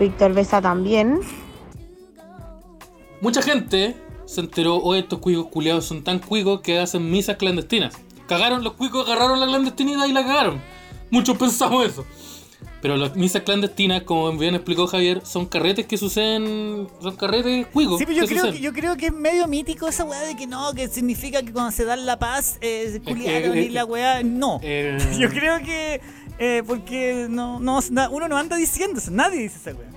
Víctor 0.01 0.33
Besa 0.35 0.61
también. 0.61 1.21
Mucha 3.21 3.43
gente 3.43 3.97
se 4.27 4.41
enteró, 4.41 4.77
hoy 4.77 4.99
estos 4.99 5.21
cuicos 5.21 5.47
culiados 5.47 5.85
son 5.87 6.03
tan 6.05 6.19
cuicos 6.19 6.61
que 6.61 6.79
hacen 6.79 7.11
misas 7.11 7.37
clandestinas. 7.37 7.95
Cagaron, 8.27 8.65
los 8.65 8.73
cuicos 8.75 9.07
agarraron 9.07 9.39
la 9.41 9.47
clandestinidad 9.47 10.07
y 10.07 10.13
la 10.13 10.25
cagaron. 10.27 10.61
Muchos 11.11 11.37
pensamos 11.39 11.87
eso. 11.87 12.05
Pero 12.87 12.97
las 12.99 13.17
misas 13.17 13.43
clandestinas, 13.43 14.03
como 14.03 14.31
bien 14.39 14.55
explicó 14.55 14.87
Javier, 14.87 15.21
son 15.27 15.47
carretes 15.47 15.87
que 15.87 15.97
suceden. 15.99 16.87
Son 17.03 17.17
carretes 17.17 17.67
cuicos. 17.67 17.99
Sí, 17.99 18.05
pero 18.07 18.17
yo 18.21 18.27
creo, 18.27 18.39
suceden. 18.39 18.55
que, 18.55 18.61
yo 18.61 18.73
creo 18.73 18.97
que 18.97 19.07
es 19.07 19.13
medio 19.13 19.49
mítico 19.49 19.89
esa 19.89 20.05
weá 20.05 20.21
de 20.21 20.37
que 20.37 20.47
no, 20.47 20.73
que 20.73 20.87
significa 20.87 21.43
que 21.43 21.53
cuando 21.53 21.73
se 21.73 21.85
da 21.85 21.97
la 21.97 22.17
paz, 22.21 22.59
eh, 22.61 23.01
culiaron 23.05 23.57
eh, 23.59 23.63
y 23.63 23.69
la 23.71 23.85
weá. 23.85 24.23
No. 24.23 24.61
Eh, 24.63 24.97
Yo 25.19 25.29
creo 25.31 25.59
que. 25.65 26.01
eh, 26.39 26.63
porque 26.65 27.27
no, 27.29 27.59
no, 27.59 27.81
uno 28.13 28.29
no 28.29 28.37
anda 28.37 28.57
diciendo 28.57 29.01
eso, 29.01 29.11
nadie 29.11 29.41
dice 29.41 29.57
esa 29.59 29.77
weá. 29.77 29.89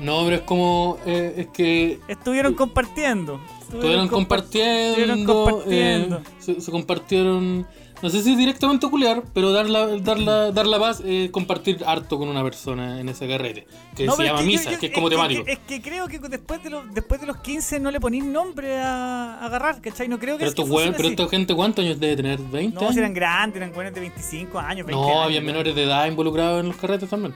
No, 0.00 0.24
pero 0.24 0.34
es 0.36 0.42
como. 0.42 0.98
eh, 1.06 1.34
es 1.36 1.46
que. 1.48 2.00
Estuvieron 2.08 2.54
compartiendo. 2.54 3.40
Estuvieron 3.60 4.08
compar- 4.08 4.10
compartiendo. 4.10 4.88
estuvieron 4.90 5.24
compartiendo. 5.24 6.16
eh, 6.16 6.20
se, 6.40 6.60
se 6.60 6.70
compartieron. 6.72 7.64
No 8.00 8.10
sé 8.10 8.22
si 8.22 8.36
directamente 8.36 8.88
culiar, 8.88 9.22
pero 9.34 9.50
dar 9.50 9.68
la, 9.68 9.86
dar 9.98 10.18
la, 10.20 10.52
dar 10.52 10.66
la 10.66 10.78
paz, 10.78 11.02
eh, 11.04 11.30
compartir 11.32 11.82
harto 11.84 12.16
con 12.18 12.28
una 12.28 12.44
persona 12.44 13.00
en 13.00 13.08
ese 13.08 13.26
carrete. 13.26 13.66
Que 13.96 14.06
No, 14.06 14.12
se 14.14 14.24
llama 14.24 14.38
es 14.38 14.44
que 14.44 14.52
misa, 14.52 14.70
yo- 14.72 14.78
que 14.78 14.86
es 14.86 14.92
como 14.92 15.10
temático. 15.10 15.42
Es 15.46 15.58
que 15.66 15.82
creo 15.82 16.06
que 16.06 16.18
después 16.20 16.62
de, 16.62 16.70
los, 16.70 16.94
después 16.94 17.20
de 17.20 17.26
los 17.26 17.38
15 17.38 17.80
no 17.80 17.90
le 17.90 17.98
ponís 18.00 18.24
nombre 18.24 18.80
a, 18.80 19.34
a 19.34 19.46
agarrar, 19.46 19.80
¿cachai? 19.80 20.06
No 20.08 20.18
creo 20.18 20.34
que 20.36 20.44
Pero 20.44 20.50
es 20.50 20.52
estos 20.56 20.70
weones, 20.70 20.94
pero 20.96 21.08
esta 21.08 21.28
gente, 21.28 21.54
¿cuántos 21.54 21.84
años 21.84 21.98
debe 21.98 22.16
tener? 22.16 22.38
¿20 22.38 22.56
así. 22.56 22.68
No, 22.74 22.80
años? 22.82 22.96
eran 22.96 23.14
grandes, 23.14 23.56
eran 23.56 23.72
buenos 23.72 23.92
de 23.92 24.00
25 24.00 24.58
años, 24.60 24.86
20 24.86 24.92
No, 24.92 25.08
años, 25.10 25.24
había 25.24 25.40
menores 25.40 25.74
de 25.74 25.82
edad 25.84 26.06
involucrados 26.06 26.60
en 26.60 26.68
los 26.68 26.76
carretes 26.76 27.08
también. 27.10 27.34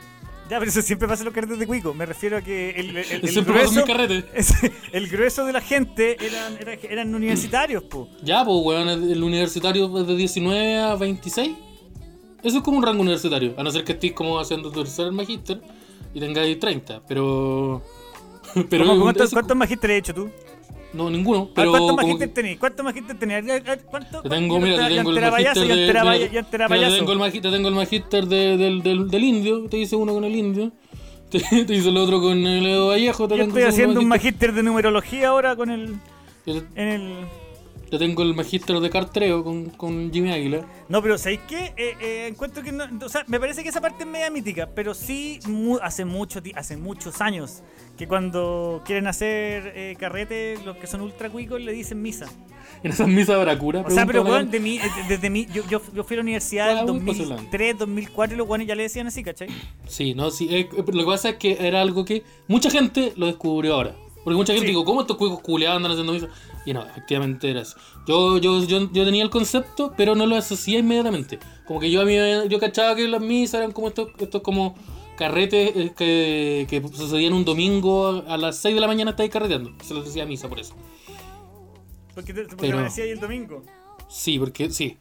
Ya, 0.53 0.59
pero 0.59 0.69
eso 0.69 0.83
siempre 0.83 1.07
pasa 1.07 1.23
en 1.23 1.25
los 1.25 1.33
carretes 1.33 1.57
de 1.57 1.65
Cuico. 1.65 1.95
Me 1.95 2.05
refiero 2.05 2.37
a 2.37 2.41
que 2.43 2.69
el, 2.71 2.91
grueso, 3.43 3.83
es- 4.35 4.53
el 4.91 5.07
grueso 5.09 5.45
de 5.47 5.51
la 5.51 5.61
gente 5.61 6.15
eran, 6.23 6.55
era- 6.59 6.73
eran 6.91 7.15
universitarios, 7.15 7.81
po. 7.85 8.07
Ya, 8.21 8.45
pues, 8.45 8.57
weón, 8.63 8.87
el, 8.87 9.23
universitario 9.23 9.85
es 9.99 10.05
de 10.07 10.15
19 10.15 10.77
a 10.77 10.93
26. 10.95 11.55
Eso 12.43 12.57
es 12.57 12.63
como 12.63 12.77
un 12.77 12.83
rango 12.83 13.01
universitario. 13.01 13.55
A 13.57 13.63
no 13.63 13.71
ser 13.71 13.83
que 13.83 13.93
estéis 13.93 14.13
como 14.13 14.39
haciendo 14.39 14.69
tu 14.71 14.83
tercer 14.83 15.11
magíster 15.11 15.59
y 16.13 16.19
tengáis 16.19 16.59
30. 16.59 17.01
Pero. 17.07 17.81
Pero. 18.69 18.85
¿Cómo- 18.85 19.01
¿Cuántos, 19.01 19.31
cuántos 19.31 19.57
magísteres 19.57 19.95
has 19.95 19.99
hecho 20.09 20.13
tú? 20.13 20.29
No, 20.93 21.09
ninguno. 21.09 21.39
A 21.39 21.43
ver, 21.45 21.53
Pero. 21.55 21.71
¿Cuántos 21.71 21.89
como 21.89 22.01
magísteres 22.03 22.29
que- 22.29 22.41
tenés? 22.41 22.59
¿Cuántos 22.59 22.85
magísteres 22.85 23.19
tenés? 23.19 23.37
A 23.37 23.41
ver, 23.45 23.61
a 23.61 23.69
ver, 23.75 23.85
¿Cuánto? 23.85 24.21
Te 24.21 24.29
tengo, 24.29 24.59
mira, 24.59 24.87
te 24.87 24.95
tengo 24.95 25.11
el 25.11 25.19
magíster 25.21 25.67
de, 25.67 25.87
te 27.41 27.49
tengo 27.51 27.67
el 27.69 27.75
magíster, 27.75 28.25
de- 28.27 28.57
del, 28.57 28.83
del, 28.83 29.09
del 29.09 29.23
indio, 29.23 29.65
te 29.69 29.77
hice 29.77 29.95
uno 29.95 30.13
con 30.13 30.23
el 30.23 30.35
indio. 30.35 30.71
Te, 31.33 31.39
te 31.65 31.73
hice 31.73 31.89
el 31.89 31.97
otro 31.97 32.21
con 32.21 32.37
el 32.45 32.63
Edo 32.63 32.89
Vallejo, 32.89 33.27
te 33.27 33.35
Yo 33.35 33.43
tengo 33.45 33.57
estoy 33.57 33.63
haciendo 33.63 33.99
un 33.99 34.07
magíster. 34.07 34.53
de 34.53 34.61
numerología 34.61 35.29
ahora 35.29 35.55
con 35.55 35.71
el. 35.71 35.95
En 36.45 36.87
el. 36.87 37.13
Te 37.93 37.99
tengo 37.99 38.23
el 38.23 38.33
magíster 38.33 38.79
de 38.79 38.89
cartreo 38.89 39.43
con, 39.43 39.65
con 39.69 40.11
Jimmy 40.11 40.31
Águila. 40.31 40.65
No, 40.89 40.99
pero 41.03 41.15
¿sabéis 41.19 41.41
qué? 41.47 41.73
Eh, 41.77 41.95
eh, 42.01 42.27
encuentro 42.27 42.63
que 42.63 42.71
no. 42.71 42.85
O 43.05 43.07
sea, 43.09 43.23
me 43.27 43.39
parece 43.39 43.61
que 43.61 43.69
esa 43.69 43.81
parte 43.81 44.01
es 44.03 44.09
media 44.09 44.31
mítica, 44.31 44.67
pero 44.73 44.95
sí 44.95 45.39
mu- 45.47 45.77
hace, 45.79 46.03
mucho, 46.03 46.41
hace 46.55 46.75
muchos 46.75 47.21
años 47.21 47.61
que 47.95 48.07
cuando 48.07 48.81
quieren 48.83 49.05
hacer 49.05 49.73
eh, 49.75 49.95
carrete, 49.99 50.57
los 50.65 50.77
que 50.77 50.87
son 50.87 51.01
ultra 51.01 51.29
cuicos 51.29 51.61
le 51.61 51.71
dicen 51.71 52.01
misa. 52.01 52.25
En 52.81 52.89
esas 52.91 53.07
misas 53.07 53.35
habrá 53.35 53.57
cura. 53.59 53.81
O 53.85 53.91
sea, 53.91 54.07
pero 54.07 54.23
weón, 54.23 54.49
de 54.49 54.59
mí, 54.59 54.77
eh, 54.77 54.89
desde 55.07 55.29
mí, 55.29 55.45
yo, 55.53 55.61
yo, 55.69 55.79
yo 55.93 56.03
fui 56.03 56.15
a 56.15 56.17
la 56.17 56.23
universidad 56.23 56.71
en 56.71 56.77
Ah, 56.79 56.85
muy 56.91 56.99
2003, 57.15 57.77
2004 57.77 58.33
y 58.33 58.37
los 58.39 58.47
guanes 58.47 58.67
ya 58.67 58.73
le 58.73 58.81
decían 58.83 59.05
así, 59.05 59.23
¿cachai? 59.23 59.49
Sí, 59.87 60.15
no, 60.15 60.31
sí. 60.31 60.67
lo 60.75 60.83
que 60.83 61.05
pasa 61.05 61.29
es 61.29 61.35
que 61.35 61.57
era 61.59 61.79
algo 61.81 62.03
que 62.05 62.23
mucha 62.47 62.71
gente 62.71 63.13
lo 63.17 63.27
descubrió 63.27 63.75
ahora. 63.75 63.95
Porque 64.23 64.37
mucha 64.37 64.53
gente 64.53 64.67
Sí. 64.67 64.71
dijo, 64.71 64.83
¿cómo 64.85 65.01
estos 65.01 65.17
cuicos 65.17 65.41
culeados 65.41 65.77
andan 65.77 65.91
haciendo 65.91 66.13
misa? 66.13 66.29
Y 66.65 66.73
no, 66.73 66.85
efectivamente 66.85 67.49
era 67.49 67.61
eso. 67.61 67.77
Yo, 68.07 68.37
yo, 68.37 68.63
yo, 68.63 68.89
yo 68.91 69.05
tenía 69.05 69.23
el 69.23 69.29
concepto, 69.29 69.93
pero 69.97 70.15
no 70.15 70.25
lo 70.25 70.35
asocié 70.37 70.79
inmediatamente. 70.79 71.39
Como 71.67 71.79
que 71.79 71.91
yo 71.91 72.01
a 72.01 72.05
mí, 72.05 72.15
yo 72.49 72.59
cachaba 72.59 72.95
que 72.95 73.07
las 73.07 73.21
misas 73.21 73.55
eran 73.59 73.71
como 73.73 73.89
estos, 73.89 74.09
estos 74.19 74.41
como 74.41 74.75
carretes 75.17 75.71
eh, 75.75 75.91
que, 75.95 76.65
que 76.69 76.81
sucedían 76.87 77.33
un 77.33 77.43
domingo 77.45 78.23
a, 78.27 78.37
las 78.37 78.57
6 78.59 78.75
de 78.75 78.81
la 78.81 78.87
mañana 78.87 79.11
estáis 79.11 79.29
carreteando. 79.29 79.71
Se 79.83 79.93
les 79.93 80.05
decía 80.05 80.25
misa 80.25 80.47
por 80.47 80.59
eso. 80.59 80.73
Porque, 82.15 82.33
te- 82.33 82.43
porque 82.45 82.55
Pero- 82.67 82.79
ahí 82.79 83.09
el 83.09 83.19
domingo. 83.19 83.63
Sí, 84.07 84.37
porque 84.39 84.69
sí. 84.69 84.97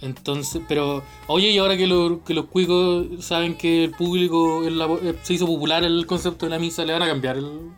Entonces, 0.00 0.62
pero, 0.68 1.02
oye, 1.26 1.50
y 1.50 1.58
ahora 1.58 1.76
que, 1.76 1.86
lo- 1.86 2.22
que 2.24 2.34
los 2.34 2.46
cuicos 2.46 3.06
saben 3.24 3.56
que 3.56 3.84
el 3.84 3.90
público 3.92 4.62
eh, 4.64 5.14
se 5.22 5.34
hizo 5.34 5.46
popular 5.46 5.84
el 5.84 6.06
concepto 6.06 6.46
de 6.46 6.50
la 6.50 6.58
misa, 6.58 6.84
le 6.84 6.92
van 6.92 7.02
a 7.02 7.06
cambiar 7.08 7.36
el. 7.38 7.70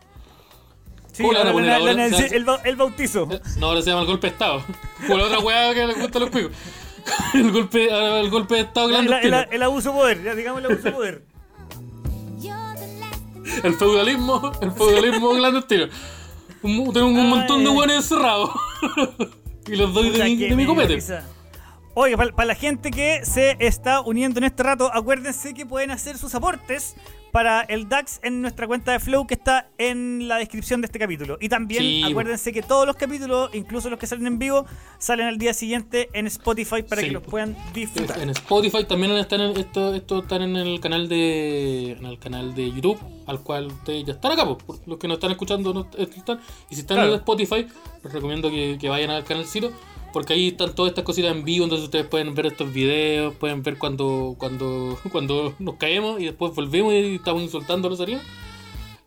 Sí, 1.13 1.23
¿Cómo 1.23 1.33
le 1.33 1.53
poner 1.53 1.69
la- 1.69 1.77
ahora? 1.77 1.93
la- 1.95 2.09
sea, 2.17 2.27
el, 2.27 2.47
el 2.65 2.77
bautizo. 2.77 3.29
No, 3.59 3.67
ahora 3.67 3.83
se 3.83 3.91
llama 3.91 4.03
el 4.03 4.07
golpe 4.07 4.29
de 4.29 4.33
Estado. 4.33 4.63
Como 5.07 5.19
la 5.19 5.25
otra 5.25 5.39
weá 5.41 5.75
que 5.75 5.87
les 5.87 5.99
gusta 5.99 6.19
a 6.19 6.21
los 6.23 6.31
cuicos. 6.31 6.53
El 7.35 7.51
golpe, 7.51 7.89
el 8.21 8.29
golpe 8.31 8.55
de 8.57 8.61
Estado 8.61 8.91
El, 8.91 9.11
el- 9.51 9.63
abuso 9.63 9.91
de 9.91 9.97
poder, 9.99 10.23
ya 10.23 10.35
digamos 10.35 10.61
el 10.61 10.67
abuso 10.67 10.83
de 10.83 10.93
poder. 10.93 11.25
El 13.65 13.75
feudalismo, 13.75 14.53
el 14.61 14.71
feudalismo 14.73 15.31
clandestino. 15.37 15.87
Un- 16.63 16.93
Tengo 16.93 17.07
un 17.09 17.29
montón 17.31 17.65
de 17.65 17.71
hueones 17.71 17.97
encerrados. 17.97 18.51
y 19.67 19.77
los 19.77 19.93
doy 19.95 20.11
de 20.11 20.25
mi, 20.25 20.37
de 20.37 20.55
mi 20.57 20.67
copete. 20.67 20.95
risa. 20.95 21.25
Oye, 21.95 22.17
para, 22.17 22.45
la 22.47 22.55
gente 22.55 22.91
que 22.91 23.25
se 23.25 23.57
está 23.59 24.01
uniendo 24.03 24.39
en 24.39 24.45
este 24.45 24.63
rato, 24.63 24.91
acuérdense 24.93 25.55
que 25.55 25.67
pueden 25.67 25.91
hacer 25.91 26.19
sus 26.19 26.35
aportes 26.35 26.95
para 27.33 27.61
el 27.63 27.89
DAX 27.89 28.21
en 28.23 28.43
nuestra 28.43 28.67
cuenta 28.67 28.93
de 28.93 29.01
Flow 29.01 29.27
que 29.27 29.35
está 29.35 29.69
en 29.79 30.27
la 30.29 30.37
descripción 30.37 30.81
de 30.81 30.87
este 30.87 30.99
capítulo. 30.99 31.39
Y 31.41 31.49
también 31.49 31.83
Sí. 31.83 32.03
acuérdense 32.05 32.53
que 32.53 32.63
todos 32.63 32.87
los 32.87 32.97
capítulos, 32.97 33.51
incluso 33.55 33.89
los 33.91 33.99
que 33.99 34.07
salen 34.07 34.27
en 34.27 34.39
vivo, 34.39 34.67
salen 34.99 35.27
al 35.27 35.39
día 35.39 35.55
siguiente 35.55 36.09
en 36.13 36.27
Spotify 36.27 36.83
para 36.83 37.01
Sí. 37.03 37.09
que 37.09 37.13
los 37.15 37.23
puedan 37.23 37.57
disfrutar. 37.75 38.21
En 38.21 38.31
Spotify 38.31 38.85
también 38.85 39.13
están 39.13 39.41
en, 39.41 39.57
esto, 39.57 39.95
esto 39.95 40.21
están 40.23 40.43
en 40.43 40.57
el 40.57 40.81
canal 40.81 41.09
de 41.09 41.93
en 41.93 42.07
el 42.07 42.19
canal 42.19 42.55
de 42.55 42.71
YouTube, 42.71 42.99
al 43.27 43.41
cual 43.41 43.67
ustedes 43.67 44.05
ya 44.05 44.13
están 44.15 44.33
acá, 44.33 44.45
pues, 44.47 44.63
por 44.65 44.89
los 44.89 44.99
que 44.99 45.09
nos 45.09 45.17
están 45.17 45.31
escuchando 45.31 45.73
no 45.73 45.87
están. 45.97 46.41
Y 46.71 46.75
si 46.75 46.81
están 46.83 46.99
en 46.99 47.05
Claro. 47.05 47.15
Spotify, 47.17 47.67
les 48.03 48.13
recomiendo 48.13 48.51
que, 48.51 48.77
que 48.81 48.89
vayan 48.89 49.11
al 49.11 49.25
canalcito, 49.25 49.73
porque 50.13 50.33
ahí 50.35 50.49
están 50.49 50.75
todas 50.75 50.91
estas 50.91 51.05
cositas 51.05 51.31
en 51.33 51.45
vivo, 51.45 51.65
entonces 51.65 51.85
ustedes 51.85 52.07
pueden 52.07 52.35
ver 52.35 52.47
estos 52.47 52.73
videos, 52.73 53.35
pueden 53.35 53.63
ver 53.63 53.79
cuando, 53.79 54.35
cuando, 54.39 54.99
cuando 55.13 55.55
nos 55.59 55.77
caemos 55.77 56.21
y 56.21 56.25
después 56.25 56.55
volvemos 56.55 56.93
y 56.95 57.17
estamos 57.17 57.43
insultando 57.43 57.89
a 57.89 57.91
los 57.91 58.01
arios. 58.01 58.23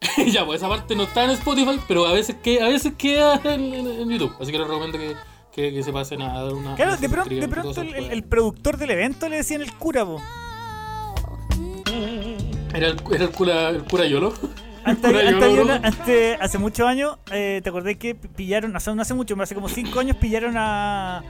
ya, 0.27 0.45
pues 0.45 0.57
esa 0.61 0.67
parte 0.67 0.95
no 0.95 1.03
está 1.03 1.23
en 1.23 1.31
Spotify, 1.31 1.79
pero 1.87 2.05
a 2.05 2.11
veces 2.13 2.35
que 2.43 2.61
a 2.61 2.67
veces 2.67 2.93
queda 2.97 3.39
en, 3.45 3.73
en- 3.73 3.87
en 3.87 4.09
YouTube. 4.09 4.33
Así 4.39 4.51
que 4.51 4.57
les 4.59 4.67
recomiendo 4.67 4.97
que, 4.97 5.15
que, 5.53 5.73
que 5.73 5.81
se 5.83 5.93
pasen 5.93 6.21
a 6.21 6.43
dar 6.43 6.53
una. 6.53 6.75
Claro, 6.75 6.97
de 6.97 7.07
pronto, 7.09 7.33
de 7.33 7.47
pronto 7.47 7.81
el, 7.81 8.23
productor 8.23 8.77
del 8.77 8.91
evento 8.91 9.29
le 9.29 9.37
decían 9.37 9.61
el 9.61 9.73
cura, 9.73 10.05
po. 10.05 10.21
Era 12.73 12.87
el, 12.87 12.97
era 13.13 13.23
el 13.25 13.29
cura, 13.31 13.69
el 13.69 13.83
cura 13.85 14.05
Yolo. 14.05 14.33
Bro. 14.85 15.61
una- 15.63 15.75
antes- 15.83 16.37
hace 16.41 16.57
muchos 16.57 16.87
años, 16.87 17.17
eh, 17.31 17.61
¿te 17.63 17.69
acordás 17.69 17.95
que 17.97 18.15
pillaron, 18.15 18.75
o 18.75 18.79
sea, 18.79 18.93
no 18.95 19.01
hace 19.01 19.13
mucho, 19.13 19.35
hace 19.41 19.55
como 19.55 19.69
5 19.69 19.99
años 19.99 20.17
pillaron 20.17 20.55
a, 20.57 21.23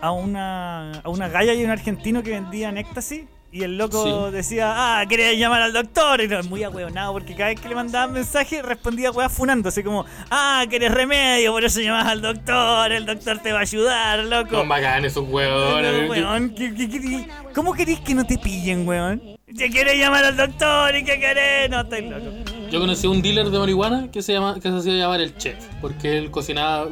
a 0.00 0.10
una 0.12 0.92
a 1.00 1.08
una 1.08 1.28
galla 1.28 1.54
y 1.54 1.64
un 1.64 1.70
argentino 1.70 2.22
que 2.22 2.30
vendían 2.30 2.78
éxtasis 2.78 3.22
Y 3.50 3.62
el 3.62 3.78
loco 3.78 4.28
Sí. 4.28 4.32
decía, 4.36 4.74
ah, 4.76 5.06
quería 5.08 5.32
llamar 5.32 5.62
al 5.62 5.72
doctor. 5.72 6.20
Y 6.20 6.28
no, 6.28 6.42
muy 6.42 6.62
ahueonado, 6.64 7.14
porque 7.14 7.34
cada 7.34 7.48
vez 7.48 7.58
que 7.58 7.66
le 7.70 7.74
mandaban 7.74 8.12
mensaje 8.12 8.60
respondía 8.60 9.10
weá 9.10 9.30
funando. 9.30 9.70
Así 9.70 9.82
como, 9.82 10.04
ah, 10.30 10.66
querés 10.68 10.92
remedio, 10.92 11.52
por 11.52 11.64
eso 11.64 11.80
llamás 11.80 12.08
al 12.08 12.20
doctor. 12.20 12.92
El 12.92 13.06
doctor 13.06 13.38
te 13.38 13.50
va 13.52 13.60
a 13.60 13.62
ayudar, 13.62 14.18
loco. 14.24 14.50
Son 14.54 14.68
bacanes 14.68 15.12
esos 15.12 15.24
No, 15.26 15.30
huevones. 15.34 16.10
weón, 16.10 16.50
¿qué- 16.54 16.74
qué 16.74 16.90
querís? 16.90 17.26
¿Cómo 17.54 17.72
querés 17.72 18.00
que 18.00 18.14
no 18.14 18.26
te 18.26 18.36
pillen, 18.36 18.86
weón? 18.86 19.22
¿Te 19.56 19.70
querés 19.70 19.96
llamar 19.98 20.26
al 20.26 20.36
doctor 20.36 20.94
y 20.96 21.02
qué 21.04 21.18
querés? 21.18 21.70
No, 21.70 21.80
estáis 21.80 22.04
loco. 22.04 22.26
Yo 22.70 22.80
conocí 22.80 23.06
a 23.06 23.10
un 23.10 23.22
dealer 23.22 23.48
de 23.50 23.58
marihuana 23.58 24.10
que 24.10 24.20
se 24.22 24.32
llama 24.34 24.54
que 24.56 24.62
se 24.62 24.76
hacía 24.76 24.92
llamar 24.94 25.20
el 25.20 25.36
chef, 25.38 25.56
porque 25.80 26.18
él 26.18 26.30
cocinaba, 26.30 26.86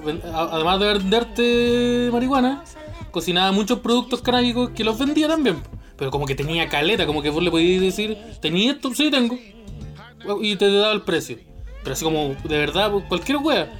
además 0.53 0.81
de 0.81 0.87
venderte 0.87 2.09
marihuana, 2.13 2.65
cocinaba 3.11 3.53
muchos 3.53 3.81
productos 3.81 4.23
canábicos 4.23 4.71
que 4.71 4.85
los 4.85 4.99
vendía 4.99 5.29
también. 5.29 5.63
Pero 5.99 6.11
como 6.11 6.27
que 6.27 6.35
tenía 6.35 6.69
caleta, 6.69 7.07
como 7.07 7.23
que 7.23 7.31
vos 7.31 7.43
le 7.43 7.51
podías 7.51 7.81
decir, 7.83 8.17
¿tenía 8.41 8.73
esto? 8.73 8.93
Sí, 8.95 9.11
tengo. 9.11 9.39
Y 10.43 10.57
te 10.57 10.71
daba 10.71 10.93
el 10.93 11.03
precio. 11.03 11.39
Pero 11.83 11.93
así 11.95 12.05
como, 12.05 12.35
de 12.45 12.59
verdad, 12.59 12.91
cualquier 13.09 13.39
wea. 13.39 13.71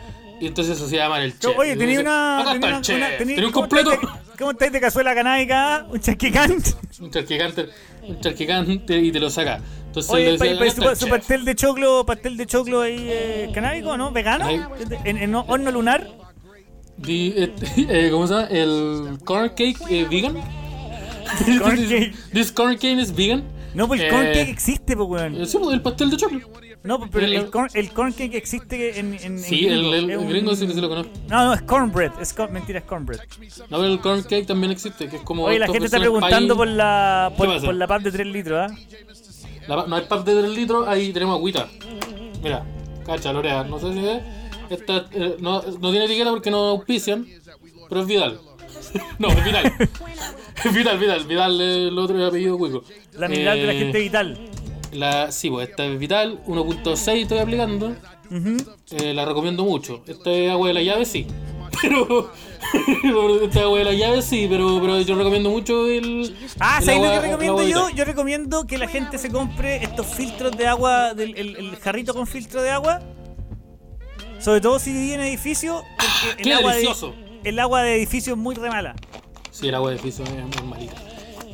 Y 0.41 0.47
entonces 0.47 0.79
se 0.79 0.85
hacía 0.85 1.05
llamar 1.05 1.23
el 1.23 1.39
chef. 1.39 1.57
Oye, 1.59 1.77
tenía 1.77 2.01
una. 2.01 2.41
Acá 2.41 2.53
tenía 2.53 2.67
está 2.69 2.77
el 2.77 2.83
chef. 2.83 2.95
tenía- 2.97 3.19
¿Tenía 3.19 3.47
un 3.47 3.53
¿cómo 3.53 3.69
completo? 3.69 3.99
¿Cómo 4.39 4.51
estáis 4.51 4.71
de 4.73 4.81
cazuela 4.81 5.15
canábica? 5.15 5.87
¿Un 5.91 5.99
charquicante? 6.01 6.71
un 7.01 7.11
charquicante, 7.11 7.69
un 8.03 8.21
charquicante 8.21 8.99
y 8.99 9.11
te 9.13 9.19
lo 9.21 9.31
saca. 9.31 9.61
Entonces 10.01 10.11
Oye, 10.11 10.39
pa- 10.39 10.45
pa- 10.59 10.65
"Acá 10.65 10.71
su, 10.71 10.83
su 11.01 11.07
chef". 11.07 11.09
pastel 11.11 11.45
de 11.45 11.55
choclo, 11.55 12.05
pastel 12.05 12.37
de 12.37 12.47
choclo 12.47 12.81
ahí 12.83 12.97
eh, 13.09 13.51
canábico, 13.55 13.97
¿no? 13.97 14.11
¿Vegano? 14.13 14.47
¿En, 15.05 15.17
en 15.17 15.35
horno 15.35 15.71
lunar? 15.71 16.07
Di- 16.99 17.33
eh, 17.37 17.53
eh, 17.89 18.09
¿Cómo 18.11 18.27
se 18.27 18.35
llama? 18.35 18.47
El 18.49 19.19
corn 19.25 19.49
cake 19.51 19.77
eh, 19.89 20.07
vegan. 20.11 20.35
Corn 21.61 21.77
cake. 21.89 22.15
This 22.33 22.53
corn 22.53 22.75
cake 22.77 22.99
is 23.01 23.15
vegan. 23.15 23.45
No, 23.75 23.87
pues 23.89 24.01
el 24.01 24.07
Eh, 24.07 24.11
corn 24.11 24.27
cake 24.27 24.49
existe, 24.51 24.97
pues, 24.97 25.09
weón. 25.09 25.41
Eh, 25.41 25.47
Sí, 25.47 25.59
pues, 25.59 25.75
el 25.75 25.83
pastel 25.83 26.11
de 26.11 26.17
choclo. 26.17 26.41
No, 26.83 27.01
pero 27.11 27.27
el, 27.27 27.33
el- 27.33 27.51
corn, 27.51 27.69
el 27.75 27.91
corn 27.91 28.13
cake 28.13 28.35
existe 28.37 29.01
en. 29.01 29.15
en 29.15 29.39
Sí, 29.41 29.67
en 29.67 29.73
el, 29.73 30.11
el, 30.11 30.27
gringo 30.29 30.55
sí 30.55 30.67
que 30.69 30.73
se 30.73 30.81
lo 30.81 30.89
conozco. 30.89 31.11
No, 31.29 31.47
no, 31.47 31.55
es 31.55 31.63
cornbread. 31.63 32.13
Es 32.21 32.33
corn- 32.35 32.53
mentira, 32.53 32.79
es 32.79 32.85
cornbread. 32.85 33.19
No, 33.69 33.79
pero 33.79 33.85
el 33.87 33.99
corn 34.01 34.23
cake 34.23 34.47
también 34.47 34.71
existe, 34.71 35.09
que 35.09 35.17
es 35.17 35.23
como. 35.23 35.45
Oye, 35.45 35.59
la 35.59 35.67
gente 35.67 35.87
está 35.87 35.99
preguntando 35.99 36.55
pie. 36.55 36.59
por 36.59 36.69
la, 36.69 37.33
¿Qué 37.37 37.45
por, 37.45 37.61
por 37.65 37.75
la 37.75 37.87
pap 37.89 38.03
de 38.03 38.13
3 38.13 38.27
litros, 38.29 38.71
¿ah? 38.71 38.75
La- 39.69 39.87
no 39.87 39.97
hay 39.97 40.03
pap 40.07 40.25
de 40.25 40.35
3 40.41 40.51
litros, 40.51 40.87
ahí 40.89 41.13
tenemos 41.13 41.37
agüita. 41.37 41.69
Mira, 42.43 42.65
cacha, 43.05 43.33
Lorea, 43.33 43.65
no 43.65 43.79
sé 43.79 43.93
si 43.93 44.01
ves. 44.01 44.23
Esta 44.71 45.07
eh, 45.13 45.37
no, 45.41 45.63
no 45.63 45.91
tiene 45.91 46.07
etiqueta 46.07 46.31
porque 46.31 46.51
no 46.51 46.59
auspician, 46.71 47.27
pero 47.89 48.01
es 48.03 48.07
Vidal. 48.07 48.41
no, 49.19 49.29
es 49.29 49.45
Vidal. 49.45 49.73
Es 50.65 50.75
Vidal, 50.75 50.99
Vidal. 50.99 51.25
Vidal 51.25 51.61
es 51.61 51.89
el 51.89 51.99
otro 51.99 52.27
apellido 52.27 52.59
cuico. 52.59 52.83
La 53.15 53.29
mineral 53.29 53.59
de 53.61 53.67
la 53.67 53.73
Eh, 53.73 53.79
gente 53.79 53.99
vital. 54.01 54.39
La, 54.93 55.31
sí, 55.31 55.51
pues 55.51 55.69
esta 55.69 55.85
es 55.85 55.99
Vital, 55.99 56.41
1.6 56.47 57.23
estoy 57.23 57.39
aplicando. 57.39 57.95
Eh, 58.91 59.15
la 59.15 59.25
recomiendo 59.25 59.65
mucho. 59.65 60.03
Esta 60.07 60.31
es 60.33 60.51
agua 60.51 60.69
de 60.69 60.75
la 60.75 60.83
llave, 60.83 61.05
sí. 61.05 61.27
Pero. 61.83 62.31
esta 63.45 63.61
de 63.69 63.85
la 63.85 63.93
llave, 63.93 64.23
sí, 64.23 64.47
pero, 64.51 64.81
pero 64.81 65.01
yo 65.01 65.15
recomiendo 65.15 65.51
mucho 65.51 65.87
el. 65.87 66.35
Ah, 66.59 66.81
¿sabes 66.83 67.01
lo 67.03 67.11
que 67.11 67.21
recomiendo 67.21 67.63
yo? 67.63 67.91
Yo 67.91 68.05
recomiendo 68.05 68.67
que 68.67 68.79
la 68.79 68.89
gente 68.89 69.19
se 69.19 69.31
compre 69.31 69.77
estos 69.85 70.07
filtros 70.07 70.57
de 70.57 70.67
agua, 70.67 71.15
del, 71.15 71.37
el, 71.37 71.57
el 71.57 71.77
jarrito 71.77 72.13
con 72.15 72.27
filtro 72.27 72.63
de 72.63 72.71
agua. 72.71 73.01
Sobre 74.41 74.61
todo 74.61 74.79
si 74.79 74.93
vive 74.93 75.15
en 75.15 75.21
edificio, 75.21 75.83
porque 75.97 76.43
el 76.43 76.45
¡Qué 76.45 76.55
agua, 76.55 76.71
de, 76.73 76.77
delicioso! 76.79 77.15
el 77.45 77.59
agua 77.59 77.83
de 77.83 77.97
edificio 77.97 78.35
es 78.35 78.39
muy 78.39 78.55
re 78.55 78.69
mala. 78.69 78.95
Sí, 79.51 79.69
el 79.69 79.75
agua 79.75 79.93
de 79.93 79.97
piso 79.99 80.23
es 80.25 80.31
muy 80.31 80.69
malita. 80.69 80.95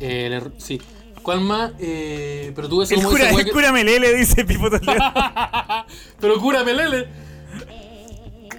Eh, 0.01 0.27
el 0.27 0.53
sí. 0.59 0.81
¿Cuál 1.23 1.41
más? 1.43 1.71
Eh, 1.79 2.51
pero 2.57 2.69
tú 2.69 2.79
ves 2.79 2.91
El 2.91 3.03
cura, 3.05 3.31
el 3.31 3.45
que- 3.45 3.53
cura 3.53 3.71
Melele, 3.71 4.13
dice 4.15 4.45
Pipo 4.45 4.69
Toledo. 4.69 4.99
pero 6.21 6.41
cura 6.41 6.65
Melele. 6.65 7.07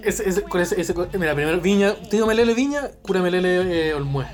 Ese, 0.04 0.28
ese, 0.28 0.42
con 0.42 0.60
ese, 0.60 0.80
ese- 0.80 0.94
mira, 1.18 1.34
primero 1.34 1.60
Viña, 1.60 1.94
tío 2.10 2.26
Melele 2.26 2.54
Viña, 2.54 2.90
cura 3.02 3.20
Melele 3.22 3.88
eh, 3.88 3.94
Olmué. 3.94 4.26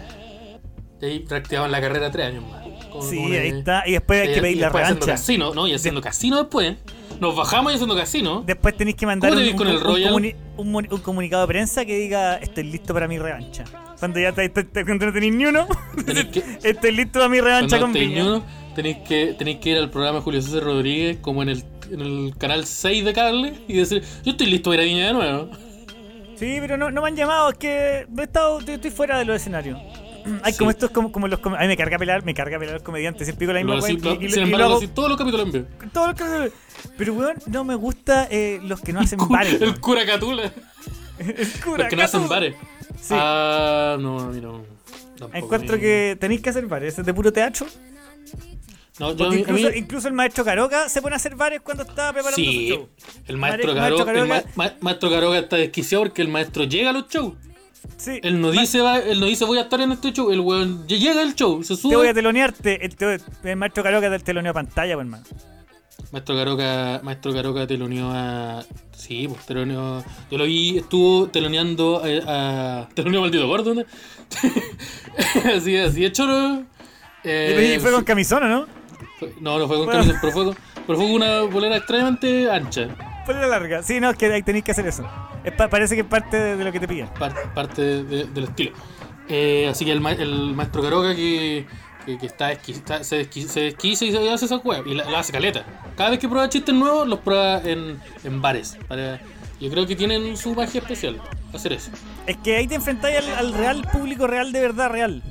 Y 1.01 1.05
ahí 1.05 1.25
reactivaban 1.29 1.71
la 1.71 1.81
carrera 1.81 2.11
tres 2.11 2.27
años 2.27 2.45
más. 2.51 2.61
Sí, 3.09 3.19
ahí 3.37 3.49
está. 3.49 3.85
Y 3.87 3.93
después 3.93 4.21
hay 4.21 4.33
que 4.35 4.39
y 4.39 4.43
pedir 4.43 4.59
la 4.59 4.69
revancha. 4.69 5.07
casino, 5.07 5.55
¿no? 5.55 5.67
Y 5.67 5.73
haciendo 5.75 6.01
casino 6.01 6.39
después. 6.39 6.77
Nos 7.21 7.37
bajamos 7.37 7.73
y 7.73 7.75
haciendo 7.77 7.97
casino. 7.97 8.43
Después 8.47 8.77
tenéis 8.77 8.97
que 8.97 9.07
mandar 9.07 9.31
¿Cómo 9.31 9.43
te 9.43 9.51
un, 9.51 9.57
con 9.57 9.69
el 9.69 9.81
comuni- 9.81 11.03
comunicado 11.03 11.43
de 11.43 11.49
prensa 11.49 11.85
que 11.85 11.97
diga 11.97 12.37
estoy 12.37 12.65
listo 12.65 12.93
para 12.95 13.07
mi 13.09 13.19
revancha. 13.19 13.65
Cuando 13.99 14.19
ya 14.21 14.33
te, 14.33 14.49
te- 14.49 14.65
te- 14.65 14.85
cuando 14.85 15.07
no 15.07 15.13
tenéis 15.13 15.35
ni 15.35 15.47
uno, 15.47 15.67
que- 16.33 16.43
estoy 16.63 16.93
listo 16.93 17.19
para 17.19 17.29
mi 17.29 17.41
revancha 17.41 17.79
con 17.79 17.93
Viña. 17.93 18.43
tenéis 18.75 18.99
que, 19.07 19.35
tenéis 19.39 19.59
que 19.59 19.71
ir 19.71 19.77
al 19.79 19.91
programa 19.91 20.19
de 20.19 20.25
Julio 20.25 20.43
César 20.43 20.65
Rodríguez, 20.65 21.19
como 21.21 21.43
en 21.43 21.51
el, 21.51 21.65
en 21.93 22.01
el 22.01 22.35
canal 22.39 22.67
6 22.67 23.05
de 23.05 23.13
cable, 23.13 23.55
y 23.69 23.75
decir: 23.77 24.03
Yo 24.25 24.33
estoy 24.33 24.47
listo 24.49 24.71
para 24.71 24.83
ir 24.85 24.89
a 24.89 24.93
Viña 24.93 25.07
de 25.09 25.13
nuevo. 25.13 25.51
Sí, 26.37 26.57
pero 26.61 26.77
no, 26.77 26.91
no 26.91 27.03
me 27.03 27.09
han 27.09 27.17
llamado, 27.17 27.51
es 27.51 27.59
que 27.59 28.07
he 28.19 28.23
estado, 28.23 28.61
estoy, 28.61 28.91
fuera 28.91 29.19
de 29.19 29.25
los 29.27 29.37
escenarios. 29.37 29.79
Hay 30.43 30.53
Sí. 30.53 30.59
como 30.59 30.71
estos, 30.71 30.91
como, 30.91 31.11
como 31.13 31.29
los 31.29 31.41
A 31.45 31.51
mí 31.61 31.67
me 31.67 31.77
carga 31.77 31.99
pelar, 31.99 32.25
me 32.25 32.35
carga 32.35 32.59
pelar 32.59 32.75
los 32.75 32.83
comediantes, 32.83 33.27
siempre 33.27 33.45
digo 33.47 33.53
la 33.53 33.61
misma 33.61 33.75
Lo- 33.75 34.15
lo- 34.15 34.21
y- 34.23 34.27
y 34.27 34.31
sin 34.31 34.41
lo 34.41 34.47
embargo, 34.47 34.67
hago 34.73 34.81
sí, 34.81 34.89
todos 34.89 35.09
los 35.09 35.19
capítulos 35.19 35.47
en 35.47 35.53
vivo. 35.53 35.67
todo 35.93 36.07
lo 36.09 36.15
que- 36.15 36.53
Pero 36.97 37.15
weón, 37.15 37.37
no 37.47 37.65
me 37.65 37.75
gusta 37.75 38.27
eh, 38.31 38.61
los 38.63 38.81
que 38.81 38.93
no 38.93 39.01
hacen 39.01 39.19
bares. 39.29 39.61
El 39.61 39.79
cura 39.81 40.05
Catula. 40.07 40.51
El 41.19 41.49
cura, 41.63 41.79
Los 41.85 41.89
que 41.89 41.97
no 41.97 42.03
hacen 42.03 42.29
bares. 42.29 42.55
Sí. 43.01 43.15
Ah, 43.17 43.97
no, 44.01 44.21
a 44.21 44.27
mí 44.29 44.41
no. 44.41 44.63
Tampoco, 45.19 45.37
Encuentro 45.37 45.77
mí- 45.77 45.83
que 45.83 46.17
tenéis 46.19 46.41
que 46.41 46.49
hacer 46.51 46.67
bares, 46.67 46.99
es 46.99 47.05
de 47.05 47.13
puro 47.15 47.31
teatro. 47.33 47.67
No, 48.99 49.15
yo 49.15 49.31
mí- 49.31 49.45
incluso, 49.77 50.09
el 50.09 50.15
maestro 50.15 50.45
Caroca 50.45 50.89
se 50.89 51.01
pone 51.01 51.15
a 51.15 51.17
hacer 51.17 51.35
bares 51.37 51.61
cuando 51.63 51.85
estaba 51.85 52.13
preparando 52.13 52.37
Sí, 52.37 52.69
su 52.69 52.75
show. 52.75 52.89
el 53.29 53.37
maestro 53.39 53.75
Maestro 53.75 53.75
Caroga, 54.05 54.13
el 54.21 54.29
ma- 54.29 54.35
Caroga- 54.43 54.53
ma- 54.57 54.75
maestro 54.81 55.11
Caroga 55.11 55.39
está 55.39 55.57
desquiciado 55.57 56.05
porque 56.05 56.23
el 56.23 56.29
maestro 56.29 56.65
llega 56.65 56.91
a 56.91 56.93
los 56.93 57.09
shows. 57.09 57.35
Sí. 57.97 58.21
Él 58.23 58.41
no 58.41 58.51
dice, 58.51 58.81
va, 58.81 58.99
él 58.99 59.21
no 59.21 59.27
dice 59.27 59.45
voy 59.47 59.57
a 59.59 59.63
estar 59.63 59.81
en 59.81 59.93
este 59.93 60.13
show. 60.13 60.31
El 60.31 60.41
weón 60.41 60.87
llega 60.87 61.21
al 61.23 61.35
show, 61.35 61.63
se 61.63 61.77
Te 61.77 61.83
voy 61.83 61.95
a 61.95 61.99
sube. 62.01 62.15
telonearte. 62.15 62.85
El, 62.85 62.95
te- 62.97 63.21
el 63.45 63.57
maestro 63.57 63.83
Caroca 63.83 64.11
del 64.11 64.23
teloneo 64.23 64.51
a 64.51 64.55
pantalla, 64.55 64.95
pues, 64.97 65.07
hermano. 65.07 65.25
Maestro 66.13 66.35
Caroca, 66.37 67.01
maestro 67.03 67.33
Caroca 67.33 67.67
teloneó 67.67 68.11
a. 68.13 68.65
Sí, 68.97 69.29
pues 69.29 69.47
teloneó. 69.47 70.05
Yo 70.31 70.37
lo 70.39 70.45
vi, 70.45 70.79
estuvo 70.79 71.29
teloneando 71.29 72.03
a. 72.27 72.83
a 72.83 72.89
teloneó 72.95 73.21
a 73.21 73.23
maldito 73.23 73.47
gordo, 73.47 73.75
¿no? 73.75 73.83
así, 75.57 75.77
así 75.77 76.03
de 76.03 76.13
choro. 76.13 76.65
Eh, 77.25 77.75
y 77.77 77.81
fue 77.81 77.93
con 77.93 78.05
camisón, 78.05 78.43
¿o 78.45 78.49
¿no? 78.49 78.80
No, 79.41 79.59
no 79.59 79.67
fue 79.69 79.77
con 79.77 79.87
Bueno. 79.87 80.01
camisa, 80.03 80.19
pero 80.21 80.33
fue 80.33 80.55
pero 80.87 80.99
fue 80.99 81.11
una 81.13 81.43
bolera 81.43 81.77
extremadamente 81.77 82.51
ancha. 82.51 82.89
Polera 83.27 83.47
larga. 83.47 83.83
Sí, 83.83 84.01
no, 84.01 84.11
es 84.11 84.17
que 84.17 84.27
ahí 84.33 84.43
tenéis 84.43 84.65
que 84.65 84.73
hacer 84.73 84.87
eso. 84.87 85.07
Es 85.45 85.53
pa- 85.53 85.69
parece 85.69 85.95
que 85.95 86.01
es 86.03 86.07
parte 86.07 86.37
de, 86.39 86.57
de 86.57 86.65
lo 86.65 86.73
que 86.73 86.81
te 86.81 86.89
piden. 86.89 87.09
par- 87.19 87.53
parte 87.55 87.83
de- 88.03 88.25
del 88.25 88.45
estilo. 88.45 88.73
Eh, 89.29 89.69
así 89.71 89.85
que 89.85 89.93
el, 89.93 90.01
ma- 90.01 90.13
el 90.13 90.55
maestro 90.55 90.83
Caroca 90.83 91.15
que, 91.15 91.67
que, 92.05 92.19
que 92.19 92.27
está, 92.27 92.51
está- 92.53 93.05
se, 93.05 93.23
desqui- 93.29 93.47
se 93.47 93.61
desquicia 93.61 94.09
y 94.09 94.13
se 94.13 94.31
hace 94.31 94.47
esa 94.47 94.57
hueá 94.57 94.83
y 94.85 94.95
la, 94.95 95.05
la 95.09 95.21
hace 95.21 95.33
caleta. 95.33 95.65
Cada 95.97 96.11
vez 96.11 96.19
que 96.19 96.29
prueba 96.29 96.49
chistes 96.49 96.75
nuevos, 96.75 97.07
los 97.07 97.21
prueba 97.21 97.61
en, 97.63 98.01
en 98.25 98.43
bares. 98.43 98.77
Para, 98.89 99.21
yo 99.61 99.71
creo 99.71 99.87
que 99.87 99.95
tienen 99.95 100.37
su 100.37 100.55
magia 100.55 100.81
especial 100.81 101.21
hacer 101.55 101.75
eso. 101.75 101.91
Es 102.27 102.37
que 102.39 102.57
ahí 102.57 102.67
te 102.67 102.75
enfrentáis 102.75 103.19
al, 103.19 103.31
al 103.47 103.53
real 103.55 103.83
público 103.93 104.27
real 104.27 104.51
de 104.53 104.61
verdad 104.61 104.91
real. 104.91 105.23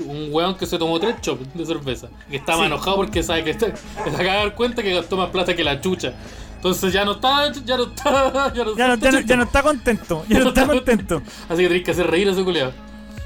Un 0.00 0.28
weón 0.32 0.54
que 0.56 0.66
se 0.66 0.78
tomó 0.78 0.98
tres 1.00 1.20
chops 1.20 1.52
de 1.54 1.66
cerveza. 1.66 2.08
Que 2.30 2.36
estaba 2.36 2.60
Sí. 2.60 2.66
enojado 2.66 2.96
porque 2.96 3.22
sabe 3.22 3.44
que 3.44 3.50
está, 3.50 3.66
se 3.76 4.10
acaba 4.10 4.22
de 4.22 4.38
dar 4.38 4.54
cuenta 4.54 4.82
que 4.82 4.94
gastó 4.94 5.16
más 5.16 5.30
plata 5.30 5.54
que 5.56 5.64
la 5.64 5.80
chucha. 5.80 6.14
Entonces 6.56 6.92
ya 6.92 7.04
no 7.04 7.12
está, 7.12 7.52
ya 7.52 7.76
no 7.76 7.84
está, 7.84 8.52
ya 8.54 8.64
no, 8.64 8.76
Ya 8.76 8.88
no, 8.88 8.94
está 8.94 9.06
ya 9.06 9.12
no, 9.12 9.18
chiste. 9.18 9.24
ya 9.26 9.36
no 9.36 9.42
está 9.44 9.62
contento. 9.62 10.24
Ya 10.28 10.38
no 10.40 10.48
está 10.50 10.66
contento. 10.66 11.22
Así 11.48 11.62
que 11.62 11.68
tenéis 11.68 11.84
que 11.84 11.90
hacer 11.92 12.06
reír 12.10 12.28
a 12.28 12.32
ese 12.32 12.42
culiado. 12.44 12.72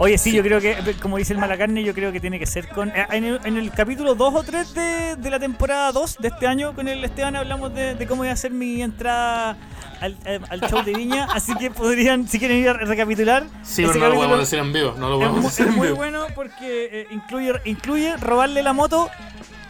Oye, 0.02 0.18
sí, 0.18 0.32
yo 0.32 0.42
creo 0.42 0.60
que, 0.60 0.76
como 1.00 1.16
dice 1.16 1.32
el 1.32 1.38
Malacarne, 1.38 1.84
yo 1.84 1.94
creo 1.94 2.10
que 2.10 2.18
tiene 2.18 2.38
que 2.38 2.46
ser 2.46 2.68
con. 2.68 2.88
eh, 2.88 3.06
En 3.12 3.24
el, 3.24 3.40
en 3.44 3.56
el 3.56 3.70
capítulo 3.70 4.14
2 4.16 4.34
o 4.34 4.42
3 4.42 4.74
de, 4.74 5.16
de 5.16 5.30
la 5.30 5.38
temporada 5.38 5.92
2 5.92 6.16
de 6.18 6.28
este 6.28 6.46
año, 6.48 6.74
con 6.74 6.88
el 6.88 7.04
Esteban 7.04 7.36
hablamos 7.36 7.72
de, 7.72 7.94
de 7.94 8.06
cómo 8.08 8.24
iba 8.24 8.32
a 8.32 8.36
ser 8.36 8.50
mi 8.50 8.82
entrada 8.82 9.56
al, 10.00 10.16
eh, 10.24 10.40
al 10.50 10.60
show 10.62 10.82
de 10.82 10.92
Viña. 10.94 11.28
Así 11.32 11.54
que 11.54 11.70
podrían, 11.70 12.26
si 12.26 12.38
quieren 12.40 12.58
ir 12.58 12.68
a 12.70 12.72
recapitular. 12.72 13.44
Sí, 13.62 13.84
pero 13.86 14.00
no 14.00 14.08
lo 14.08 14.14
podemos 14.16 14.38
decir 14.40 14.58
en 14.58 14.72
vivo. 14.72 14.94
No 14.98 15.08
lo 15.08 15.14
es, 15.14 15.18
podemos 15.20 15.40
mu- 15.42 15.48
decir 15.48 15.66
es 15.66 15.70
en 15.72 15.78
muy 15.78 15.86
vivo. 15.86 15.96
bueno 15.98 16.26
porque 16.34 16.88
eh, 16.92 17.06
incluye, 17.12 17.52
incluye 17.64 18.16
robarle 18.16 18.62
la 18.64 18.72
moto 18.72 19.08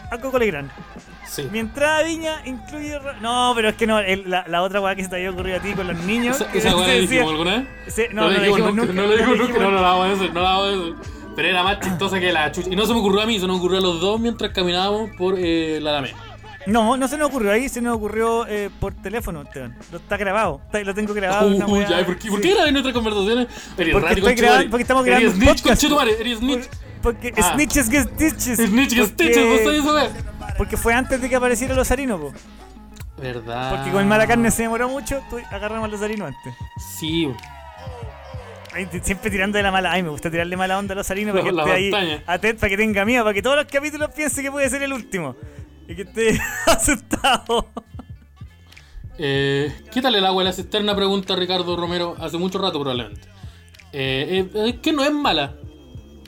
a 0.09 0.17
Coco 0.17 0.39
Legrand. 0.39 0.71
Sí. 1.27 1.47
Mi 1.51 1.59
entrada 1.59 1.99
a 1.99 2.03
Viña 2.03 2.41
incluye. 2.45 2.99
No, 3.21 3.53
pero 3.55 3.69
es 3.69 3.75
que 3.75 3.87
no, 3.87 3.99
el- 3.99 4.29
la, 4.29 4.45
la 4.47 4.61
otra 4.61 4.81
weá 4.81 4.95
que 4.95 5.03
se 5.03 5.09
te 5.09 5.15
había 5.15 5.31
ocurrido 5.31 5.57
a 5.57 5.61
ti 5.61 5.73
con 5.73 5.87
los 5.87 5.97
niños. 6.03 6.39
¿Esa, 6.41 6.51
esa 6.53 6.75
weá 6.75 6.87
la 6.87 6.93
dijimos 6.93 7.31
alguna 7.31 7.57
vez? 7.57 7.67
se- 7.93 8.09
No, 8.09 8.23
no, 8.23 8.31
no, 8.31 8.37
la 8.37 8.43
dijimos 8.43 8.75
nunca. 8.75 8.93
No 8.93 9.01
la 9.07 9.11
dijimos 9.15 9.37
nunca. 9.37 9.53
No, 9.59 9.71
no 9.71 9.75
la 9.75 9.81
vamos 9.81 10.05
a 10.05 10.09
decir. 10.09 10.33
No 10.33 10.41
la 10.41 10.49
vamos 10.49 10.65
a 10.65 10.69
decir. 10.71 10.95
Pero 11.35 11.47
era 11.47 11.63
más 11.63 11.79
chistosa 11.79 12.19
que 12.19 12.31
la 12.31 12.51
chucha. 12.51 12.69
Y 12.69 12.75
no 12.75 12.85
se 12.85 12.93
me 12.93 12.99
ocurrió 12.99 13.21
a 13.21 13.25
mí, 13.25 13.39
se 13.39 13.47
nos 13.47 13.57
ocurrió 13.57 13.79
a 13.79 13.81
los 13.81 13.99
dos 13.99 14.19
mientras 14.19 14.51
caminábamos 14.51 15.09
por 15.17 15.35
eh, 15.37 15.79
la 15.81 15.89
Alameda. 15.91 16.15
No, 16.67 16.95
no 16.95 17.07
se 17.07 17.17
nos 17.17 17.27
ocurrió 17.27 17.51
ahí, 17.51 17.67
se 17.67 17.81
nos 17.81 17.95
ocurrió 17.97 18.45
eh, 18.47 18.69
por 18.79 18.93
teléfono, 18.93 19.41
Esteban. 19.41 19.75
Lo 19.91 19.97
está 19.97 20.15
grabado, 20.15 20.61
está- 20.65 20.79
lo 20.81 20.93
tengo 20.93 21.13
grabado. 21.13 21.47
Uy, 21.49 21.57
weá- 21.57 21.89
ya, 21.89 22.05
¿por 22.05 22.17
qué, 22.17 22.29
¿por 22.29 22.39
sí. 22.39 22.47
qué 22.47 22.53
grabas 22.53 22.71
nuestras 22.71 22.93
conversaciones? 22.93 23.47
Eres 23.77 23.93
Porque 23.93 24.13
estoy 24.13 24.35
grabando- 24.35 24.69
porque 24.69 24.81
estamos 24.83 25.03
grabando 25.05 25.29
Eres 25.31 25.41
snitch, 25.43 25.61
conchetumare, 25.63 26.11
eres 26.21 26.37
snitch. 26.37 26.69
porque 27.01 27.33
Ah. 27.35 27.51
Snitches 27.55 27.89
get 27.89 28.07
Stitches. 28.13 28.57
Snitch 28.69 28.95
porque- 28.97 29.05
Stitches, 29.07 29.45
¿no 29.45 29.57
sabes 29.57 29.79
eso? 29.79 30.09
Porque 30.57 30.77
fue 30.77 30.93
antes 30.93 31.21
de 31.21 31.29
que 31.29 31.35
apareciera 31.35 31.73
los 31.75 31.89
harinos, 31.91 32.19
po. 32.19 32.33
Verdad. 33.17 33.75
Porque 33.75 33.91
con 33.91 34.01
el 34.01 34.07
mala 34.07 34.27
carne 34.27 34.51
se 34.51 34.63
demoró 34.63 34.89
mucho, 34.89 35.21
tú 35.29 35.37
agarramos 35.51 35.89
los 35.89 36.01
harinos 36.01 36.29
antes. 36.29 36.53
Sí, 36.99 37.29
Ay, 38.73 38.87
Siempre 39.03 39.29
tirando 39.29 39.57
de 39.57 39.63
la 39.63 39.71
mala. 39.71 39.91
Ay, 39.91 40.01
me 40.01 40.09
gusta 40.09 40.31
tirarle 40.31 40.57
mala 40.57 40.79
onda 40.79 40.93
a 40.93 40.95
los 40.95 41.11
harinos 41.11 41.33
para 41.33 41.43
que 41.43 41.49
esté 41.57 41.71
ahí 41.71 42.23
atento, 42.25 42.59
para 42.61 42.69
que 42.69 42.77
tenga 42.77 43.05
miedo, 43.05 43.23
para 43.23 43.33
que 43.33 43.41
todos 43.41 43.55
los 43.55 43.65
capítulos 43.65 44.09
piense 44.15 44.41
que 44.41 44.51
puede 44.51 44.69
ser 44.69 44.81
el 44.81 44.93
último. 44.93 45.35
Y 45.87 45.95
que 45.95 46.01
esté 46.03 46.39
asustado. 46.65 47.67
Eh, 49.17 49.71
quítale 49.91 50.17
el 50.17 50.25
agua 50.25 50.41
a 50.41 50.45
la 50.45 50.53
cisterna, 50.53 50.95
pregunta 50.95 51.35
Ricardo 51.35 51.75
Romero 51.75 52.15
hace 52.19 52.37
mucho 52.37 52.57
rato 52.57 52.79
probablemente. 52.79 53.27
Eh, 53.91 54.49
eh, 54.55 54.69
es 54.69 54.79
que 54.79 54.91
no 54.91 55.03
es 55.03 55.11
mala. 55.11 55.53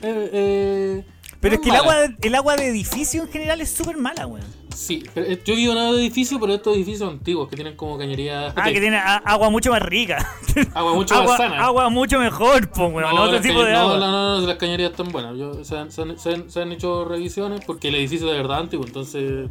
Eh, 0.02 0.30
eh, 0.32 1.04
Pero 1.50 1.54
es 1.56 1.60
que 1.60 1.68
el 1.70 1.76
agua, 1.76 1.96
el 2.22 2.34
agua 2.34 2.56
de 2.56 2.66
edificio 2.68 3.22
en 3.22 3.28
general 3.30 3.60
es 3.60 3.70
súper 3.70 3.96
mala, 3.96 4.26
weón. 4.26 4.44
Sí, 4.74 5.02
pero, 5.14 5.26
yo 5.42 5.54
vivo 5.56 5.72
en 5.72 5.78
un 5.78 5.98
edificio, 5.98 6.38
pero 6.38 6.52
estos 6.52 6.76
edificios 6.76 7.08
antiguos 7.10 7.48
que 7.48 7.56
tienen 7.56 7.76
como 7.76 7.96
cañería. 7.96 8.52
Ah, 8.54 8.64
que 8.70 8.78
tiene 8.80 8.98
a- 8.98 9.16
agua 9.24 9.48
mucho 9.48 9.70
más 9.70 9.80
rica. 9.82 10.18
Agua 10.74 10.92
mucho 10.94 11.14
agua, 11.14 11.28
más 11.28 11.36
sana. 11.38 11.64
agua 11.64 11.88
mucho 11.88 12.18
mejor, 12.18 12.68
po, 12.70 12.86
weón. 12.88 13.14
No, 13.14 13.22
otro 13.22 13.40
tipo 13.40 13.62
de 13.64 13.72
no, 13.72 13.78
agua. 13.78 13.98
No, 13.98 14.10
no, 14.10 14.40
no, 14.40 14.46
las 14.46 14.56
cañerías 14.56 14.90
están 14.90 15.08
buenas. 15.08 15.38
Yo- 15.38 15.64
se, 15.64 15.78
han, 15.78 15.90
se 15.90 16.02
han- 16.02 16.18
se 16.18 16.34
han- 16.34 16.50
se 16.50 16.60
han 16.60 16.72
hecho 16.72 17.04
revisiones 17.06 17.62
porque 17.64 17.88
el 17.88 17.94
edificio 17.94 18.26
es 18.26 18.32
de 18.34 18.42
verdad 18.42 18.58
antiguo, 18.60 18.84
entonces 18.86 19.48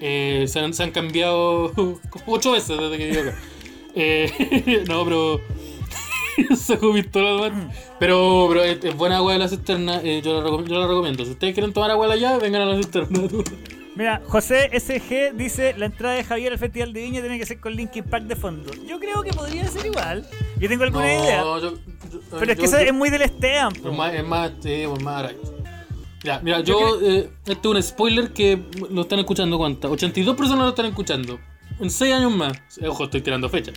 eh, 0.00 0.44
se, 0.48 0.58
han, 0.60 0.74
se 0.74 0.82
han 0.82 0.90
cambiado 0.90 1.72
como 1.74 1.98
ocho 2.26 2.52
veces 2.52 2.78
desde 2.78 2.98
que 2.98 3.06
vivo 3.08 3.20
acá. 3.22 3.38
Eh, 3.94 4.84
no, 4.88 5.04
pero. 5.04 5.40
Saco 6.56 6.92
pistola, 6.92 7.50
man. 7.50 7.70
Pero, 7.98 8.46
pero 8.48 8.62
es, 8.64 8.84
es 8.84 8.96
buena 8.96 9.16
agua 9.18 9.32
de 9.34 9.38
la 9.38 9.48
cisterna, 9.48 10.00
eh, 10.02 10.20
yo, 10.24 10.40
la 10.42 10.64
yo 10.68 10.78
la 10.78 10.86
recomiendo. 10.86 11.24
Si 11.24 11.32
ustedes 11.32 11.54
quieren 11.54 11.72
tomar 11.72 11.90
agua 11.90 12.08
de 12.08 12.20
llave, 12.20 12.38
vengan 12.40 12.62
a 12.62 12.66
la 12.66 12.76
cisterna. 12.76 13.20
Mira, 13.94 14.22
José 14.26 14.70
SG 14.72 15.34
dice: 15.36 15.74
La 15.76 15.86
entrada 15.86 16.14
de 16.14 16.24
Javier 16.24 16.52
al 16.52 16.58
Festival 16.58 16.92
de 16.94 17.02
Viña 17.02 17.20
tiene 17.20 17.38
que 17.38 17.44
ser 17.44 17.60
con 17.60 17.74
Linkin 17.76 18.04
Park 18.04 18.24
de 18.24 18.36
fondo. 18.36 18.72
Yo 18.88 18.98
creo 18.98 19.22
que 19.22 19.32
podría 19.34 19.68
ser 19.68 19.84
igual. 19.84 20.26
Yo 20.58 20.68
tengo 20.68 20.84
alguna 20.84 21.12
idea. 21.12 21.42
yo- 21.42 21.60
yo- 21.60 21.74
Pero 22.38 22.52
es 22.52 22.56
que 22.58 22.62
yo- 22.62 22.68
eso 22.68 22.78
yo- 22.80 22.86
es 22.86 22.94
muy 22.94 23.10
del 23.10 23.22
Esteban. 23.22 23.72
Es 23.76 23.92
más, 23.96 24.14
es 24.14 24.24
más, 24.24 24.50
pues 24.62 25.02
más. 25.02 25.32
Ya, 26.24 26.38
mira, 26.42 26.60
yo, 26.60 27.00
eh, 27.02 27.28
este 27.44 27.68
es 27.68 27.74
un 27.74 27.82
spoiler 27.82 28.32
que 28.32 28.62
lo 28.90 29.02
están 29.02 29.18
escuchando 29.18 29.58
cuántas, 29.58 29.90
82 29.90 30.36
personas 30.36 30.62
lo 30.64 30.68
están 30.70 30.86
escuchando. 30.86 31.38
En 31.80 31.90
6 31.90 32.14
años 32.14 32.34
más, 32.34 32.52
eh, 32.80 32.86
ojo, 32.86 33.04
estoy 33.04 33.20
tirando 33.22 33.48
fecha. 33.48 33.72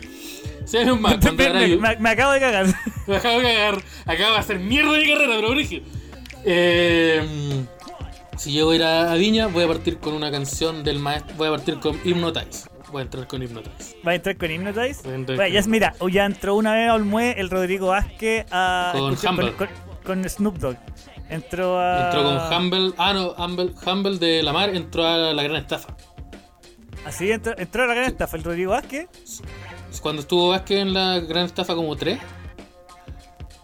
6 0.65 0.83
años 0.83 0.99
más, 0.99 1.17
cuando 1.17 1.43
Me, 1.43 1.49
me- 1.53 1.77
me- 1.77 1.95
me 1.97 2.09
acabo 2.09 2.31
de 2.33 2.39
cagar. 2.39 2.65
me 3.07 3.15
acabo 3.17 3.37
de 3.39 3.43
cagar, 3.43 3.83
acabo 4.05 4.33
de 4.33 4.37
hacer 4.39 4.59
mierda 4.59 4.91
mi 4.97 5.07
carrera, 5.07 5.35
pero. 5.39 5.53
Eh, 6.47 7.65
si 8.37 8.53
yo 8.53 8.65
voy 8.65 8.75
a 8.75 8.77
ir 8.77 8.83
a 8.83 9.13
Viña, 9.15 9.47
voy 9.47 9.63
a 9.63 9.67
partir 9.67 9.97
con 9.99 10.13
una 10.13 10.29
canción 10.31 10.83
del 10.83 10.99
maestro, 10.99 11.35
voy 11.37 11.47
a 11.47 11.51
partir 11.51 11.79
con 11.79 11.99
Hypnotize. 12.03 12.69
Voy 12.91 12.99
a 13.01 13.03
entrar 13.05 13.27
con 13.27 13.41
Hypnotize. 13.41 13.97
¿Va 14.07 14.11
a 14.11 14.15
entrar 14.15 14.37
con 14.37 14.51
Hypnotize? 14.51 15.01
Voy 15.03 15.11
a 15.11 15.15
entrar 15.15 15.37
Bueno, 15.37 15.53
ya, 15.53 15.61
con- 15.61 15.71
mira, 15.71 15.93
ya 16.11 16.25
entró 16.25 16.55
una 16.55 16.73
vez 16.73 16.89
a 16.89 16.93
Olmué 16.93 17.35
el 17.39 17.49
Rodrigo 17.49 17.87
Vázquez 17.87 18.45
a. 18.51 18.91
Con 18.93 19.13
escuchar- 19.13 19.31
Humble. 19.31 19.53
con, 19.53 19.69
con 20.05 20.29
Snoop 20.29 20.57
Dogg. 20.57 20.77
Entró 21.29 21.79
a. 21.79 22.05
Entró 22.05 22.23
con 22.23 22.53
Humble, 22.63 22.93
ah 22.97 23.13
no, 23.13 23.31
Humble, 23.31 23.71
Humble 23.85 24.17
de 24.19 24.43
la 24.43 24.53
Mar 24.53 24.69
entró 24.75 25.05
a 25.05 25.33
la 25.33 25.43
gran 25.43 25.55
estafa. 25.57 25.95
Así 27.05 27.31
entró, 27.31 27.57
entró 27.57 27.83
a 27.83 27.87
la 27.87 27.93
gran 27.95 28.07
estafa 28.07 28.37
el 28.37 28.43
Rodrigo 28.43 28.71
Vázquez. 28.71 29.07
Cuando 30.01 30.21
estuvo 30.21 30.49
Vázquez 30.49 30.79
en 30.79 30.93
la 30.93 31.19
gran 31.19 31.45
estafa 31.45 31.75
como 31.75 31.95
3. 31.95 32.19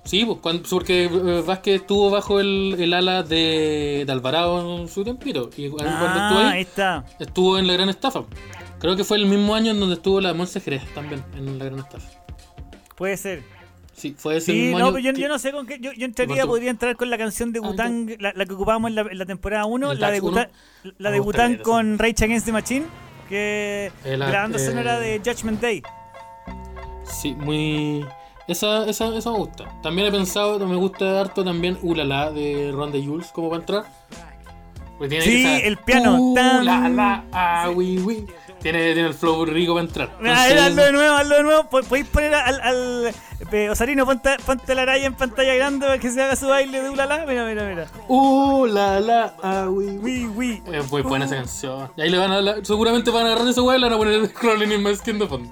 Sí, 0.04 0.26
pues, 0.26 0.40
cuando, 0.42 0.64
porque 0.70 1.06
eh, 1.06 1.44
Vázquez 1.46 1.82
estuvo 1.82 2.10
bajo 2.10 2.40
el, 2.40 2.76
el 2.80 2.94
ala 2.94 3.22
de, 3.24 4.04
de 4.06 4.12
Alvarado 4.12 4.80
en 4.82 4.88
su 4.88 5.04
tempito. 5.04 5.50
Y 5.56 5.70
cuando 5.70 5.92
cuando 6.00 6.20
estuvo 6.20 6.40
Ah, 6.40 6.50
ahí, 6.50 6.54
ahí 6.58 6.62
está. 6.62 7.06
estuvo 7.20 7.58
en 7.60 7.68
la 7.68 7.74
gran 7.74 7.90
estafa. 7.90 8.24
Creo 8.80 8.96
que 8.96 9.04
fue 9.04 9.18
el 9.18 9.28
mismo 9.28 9.54
año 9.54 9.72
en 9.72 9.80
donde 9.80 9.96
estuvo 9.96 10.20
la 10.20 10.34
Monse 10.34 10.60
Jerez 10.60 10.82
también 10.96 11.24
en 11.36 11.60
la 11.60 11.66
gran 11.66 11.80
estafa. 11.80 12.10
Puede 12.98 13.16
ser. 13.16 13.44
Sí, 13.94 14.16
fue 14.18 14.38
ese 14.38 14.52
Sí, 14.54 14.58
mismo 14.60 14.80
no, 14.80 14.88
año. 14.88 14.98
yo, 14.98 15.14
que- 15.14 15.22
yo 15.22 15.28
no 15.30 15.38
sé 15.38 15.52
con 15.52 15.68
qué. 15.68 15.78
Yo, 15.80 15.92
yo 15.94 16.06
en 16.06 16.14
teoría 16.14 16.48
podría 16.48 16.72
entrar 16.72 16.96
con 16.96 17.12
la 17.12 17.18
canción 17.20 17.52
de 17.54 17.60
Ah, 17.64 17.68
Bután, 17.68 18.10
la, 18.20 18.34
la 18.36 18.46
que 18.48 18.54
ocupábamos 18.54 18.90
en 18.90 18.96
la, 18.96 19.02
en 19.04 19.18
la 19.20 19.26
temporada 19.28 19.66
1, 19.66 19.92
¿El 19.92 20.00
la 20.00 20.10
de 20.10 20.20
Bután, 20.20 20.50
la 20.98 21.12
de 21.12 21.20
Ah, 21.20 21.62
con 21.64 22.00
Rage 22.00 22.26
Against 22.26 22.48
the 22.48 22.52
Machine, 22.52 22.86
que 23.30 23.92
la 24.04 24.32
banda 24.32 24.58
eh, 24.58 24.66
sonora 24.66 25.00
de 25.00 25.22
Judgment 25.24 25.62
Day. 25.62 25.84
Sí, 27.12 27.34
muy. 27.34 28.06
Esa, 28.48 28.86
esa, 28.88 29.16
esa 29.16 29.32
me 29.32 29.38
gusta. 29.38 29.66
También 29.84 30.08
he 30.08 30.12
pensado, 30.12 30.60
me 30.68 30.76
gusta 30.76 31.22
harto 31.22 31.44
también 31.44 31.78
Ulala 31.82 32.32
de 32.32 32.72
Ron 32.74 32.92
de 32.92 33.06
Jules, 33.06 33.28
como 33.34 33.50
para 33.50 33.62
entrar. 33.62 33.86
Porque 34.98 35.10
tiene 35.10 35.24
Sí, 35.26 35.42
esa- 35.44 35.68
el 35.68 35.78
piano. 35.78 36.34
Tan- 36.36 36.62
Ulala, 36.62 37.24
ah, 37.32 37.70
oui, 37.74 37.98
oui. 38.00 38.26
Tiene, 38.62 38.94
tiene 38.94 39.08
el 39.08 39.14
flow 39.16 39.44
rico 39.46 39.74
para 39.74 39.88
entrar. 39.88 40.10
Entonces, 40.20 40.62
hazlo 40.62 40.84
de 40.84 40.92
nuevo, 40.92 41.16
hazlo 41.16 41.36
de 41.38 41.44
nuevo. 41.44 41.64
Po- 41.70 41.82
Podéis 41.82 42.06
poner 42.08 42.36
al, 42.36 42.62
al 42.62 43.12
eh, 43.52 43.70
Osarino, 43.72 44.06
ponte, 44.06 44.30
ponte 44.46 44.76
la 44.76 44.86
raya 44.86 45.08
en 45.08 45.16
pantalla 45.16 45.56
grande 45.56 45.88
para 45.88 45.98
que 45.98 46.12
se 46.12 46.22
haga 46.22 46.36
su 46.36 46.48
baile 46.48 46.84
de 46.84 46.90
ulala. 46.92 47.26
Mira, 47.26 47.44
mira, 47.46 47.68
mira. 47.68 47.88
Ulala, 48.08 49.34
ah, 49.42 49.68
oui, 49.70 49.98
oui. 50.00 50.26
Oui, 50.36 50.62
oui. 50.68 50.76
Es 50.76 50.92
muy 50.92 51.02
buena 51.02 51.26
esa 51.26 51.36
canción. 51.38 51.90
Y 51.98 52.02
ahí 52.02 52.10
le 52.12 52.20
van 52.20 52.32
a 52.32 52.42
la- 52.42 52.64
seguramente 52.64 53.10
van 53.10 53.24
a 53.26 53.30
agarrar 53.32 53.48
esa 53.48 53.64
weá 53.64 53.78
y 53.78 53.80
le 53.80 53.86
van 53.88 53.94
a 53.96 53.98
poner 53.98 54.14
el 54.14 54.32
Crawling 54.32 54.72
in 54.72 54.84
My 54.84 54.96
Skin 54.96 55.18
de 55.18 55.28
fondo. 55.28 55.50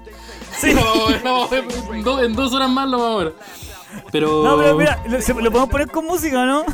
Sí. 0.59 0.71
A 0.71 1.47
ver. 1.49 1.65
En, 1.93 2.03
dos- 2.03 2.21
en 2.23 2.33
dos 2.33 2.53
horas 2.53 2.69
más 2.69 2.87
lo 2.89 2.97
vamos 2.99 3.21
a 3.21 3.23
ver. 3.25 3.35
Pero. 4.11 4.43
No, 4.43 4.57
pero 4.57 4.75
mira, 4.75 5.01
lo, 5.07 5.21
se- 5.21 5.33
lo 5.33 5.51
podemos 5.51 5.69
poner 5.69 5.87
con 5.89 6.05
música, 6.05 6.45
¿no? 6.45 6.65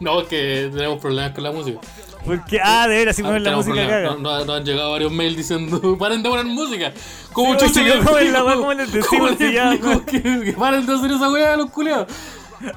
No, 0.00 0.26
que 0.26 0.70
tenemos 0.72 1.00
problemas 1.00 1.32
con 1.32 1.44
la 1.44 1.52
música. 1.52 1.80
Porque, 2.24 2.60
ah, 2.62 2.86
de 2.86 2.94
veras, 2.96 3.16
si 3.16 3.22
Ah, 3.22 3.26
ponen 3.26 3.42
la 3.42 3.50
tenemos 3.50 3.66
música 3.66 3.86
caga. 3.88 4.10
No, 4.10 4.18
no- 4.18 4.44
nos 4.44 4.56
han 4.58 4.64
llegado 4.64 4.92
varios 4.92 5.10
mails 5.12 5.36
diciendo 5.36 5.96
paren 5.98 6.22
de 6.22 6.28
poner 6.28 6.44
música. 6.46 6.92
¿Cómo 7.32 7.58
Sí, 7.58 7.66
chucha 7.66 7.80
¿cómo 8.04 8.18
la 8.18 8.74
les 8.74 8.92
decimos 8.92 9.06
¿Cómo 9.08 9.28
si 9.36 9.44
le 9.44 9.52
ya- 9.52 9.78
que, 10.06 10.22
que 10.44 10.52
paren 10.52 10.86
de 10.86 10.94
hacer 10.94 11.10
esa 11.10 11.30
weá 11.30 11.54
a 11.54 11.56
los 11.56 11.70
culiados? 11.70 12.06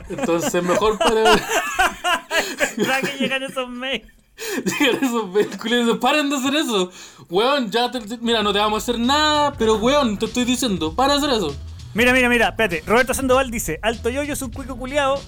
Entonces 0.10 0.64
mejor 0.64 0.98
para 0.98 1.24
¿Para 2.88 3.02
que 3.02 3.18
llegan 3.20 3.44
esos 3.44 3.70
mails? 3.70 4.12
Llegar 4.80 5.02
a 5.02 5.06
esos 5.06 5.98
Paren 6.00 6.30
de 6.30 6.36
hacer 6.38 6.56
eso. 6.56 6.92
Weón, 7.30 7.72
ya 7.72 7.90
te- 7.92 8.02
te- 8.02 8.18
mira, 8.18 8.44
no 8.44 8.52
te 8.54 8.60
vamos 8.60 8.82
a 8.82 8.92
hacer 8.92 9.00
nada, 9.00 9.54
pero 9.58 9.76
weón, 9.78 10.18
te 10.18 10.26
estoy 10.26 10.46
diciendo, 10.46 10.94
para 10.96 11.14
de 11.14 11.20
hacer 11.20 11.30
eso. 11.38 11.56
Mira, 11.94 12.12
mira, 12.14 12.28
mira, 12.30 12.50
espérate. 12.50 12.84
Roberto 12.86 13.14
Sandoval 13.14 13.50
dice: 13.52 13.80
Alto 13.82 14.10
Yoyo 14.10 14.34
es 14.34 14.42
un 14.42 14.52
cuico 14.52 14.76
culiado. 14.78 15.22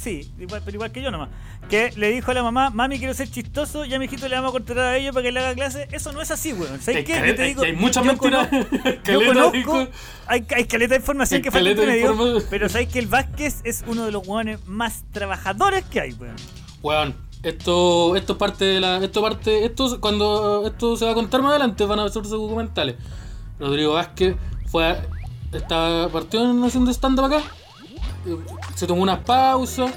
Sí, 0.00 0.30
igual, 0.38 0.62
pero 0.64 0.76
igual 0.76 0.92
que 0.92 1.02
yo 1.02 1.10
nomás. 1.10 1.30
Que 1.68 1.92
le 1.96 2.12
dijo 2.12 2.30
a 2.30 2.34
la 2.34 2.44
mamá: 2.44 2.70
Mami, 2.70 2.98
quiero 3.00 3.12
ser 3.12 3.28
chistoso. 3.28 3.84
Ya, 3.84 3.98
mijito, 3.98 4.28
le 4.28 4.36
vamos 4.36 4.50
a 4.50 4.52
contratar 4.52 4.84
a 4.84 4.96
ellos 4.96 5.12
para 5.12 5.24
que 5.24 5.32
le 5.32 5.40
haga 5.40 5.54
clase. 5.54 5.88
Eso 5.90 6.12
no 6.12 6.22
es 6.22 6.30
así, 6.30 6.52
weón. 6.52 6.80
¿Sabes 6.80 7.04
qué? 7.04 7.14
Yo 7.26 7.34
te 7.34 7.42
digo. 7.42 7.62
hay 7.64 7.72
muchas 7.72 8.04
mentiras. 8.04 8.46
conozco- 8.48 9.02
Yo 9.04 9.26
conozco. 9.26 9.88
Hay, 10.28 10.46
hay 10.54 10.64
caleta 10.66 10.94
de 10.94 11.00
información 11.00 11.38
Hay 11.38 11.42
que 11.42 11.50
falta 11.50 11.82
medio. 11.82 12.40
Pero 12.50 12.68
sabes 12.68 12.88
que 12.88 13.00
el 13.00 13.08
Vázquez 13.08 13.62
es 13.64 13.82
uno 13.88 14.04
de 14.06 14.12
los 14.12 14.24
weones 14.28 14.64
más 14.68 15.02
trabajadores 15.10 15.84
que 15.86 16.00
hay, 16.00 16.12
weón. 16.12 16.36
Weón, 16.82 17.16
esto, 17.42 18.16
esto 18.16 18.32
es 18.34 18.38
parte 18.38 18.64
de 18.64 18.80
la. 18.80 18.98
Esto 18.98 19.22
parte. 19.22 19.64
Esto 19.64 20.00
cuando 20.00 20.66
esto 20.66 20.96
se 20.96 21.04
va 21.04 21.12
a 21.12 21.14
contar 21.14 21.42
más 21.42 21.50
adelante 21.50 21.84
van 21.84 22.00
a 22.00 22.04
hacerse 22.04 22.30
documentales. 22.30 22.96
Rodrigo 23.58 23.94
Vázquez 23.94 24.36
fue 24.66 24.84
a- 24.86 25.06
estaba 25.52 26.08
partió 26.08 26.42
en 26.48 26.62
haciendo 26.64 26.90
stand 26.90 27.18
up 27.18 27.26
acá. 27.26 27.42
Se 28.74 28.86
tomó 28.86 29.02
unas 29.02 29.20
pausas. 29.20 29.92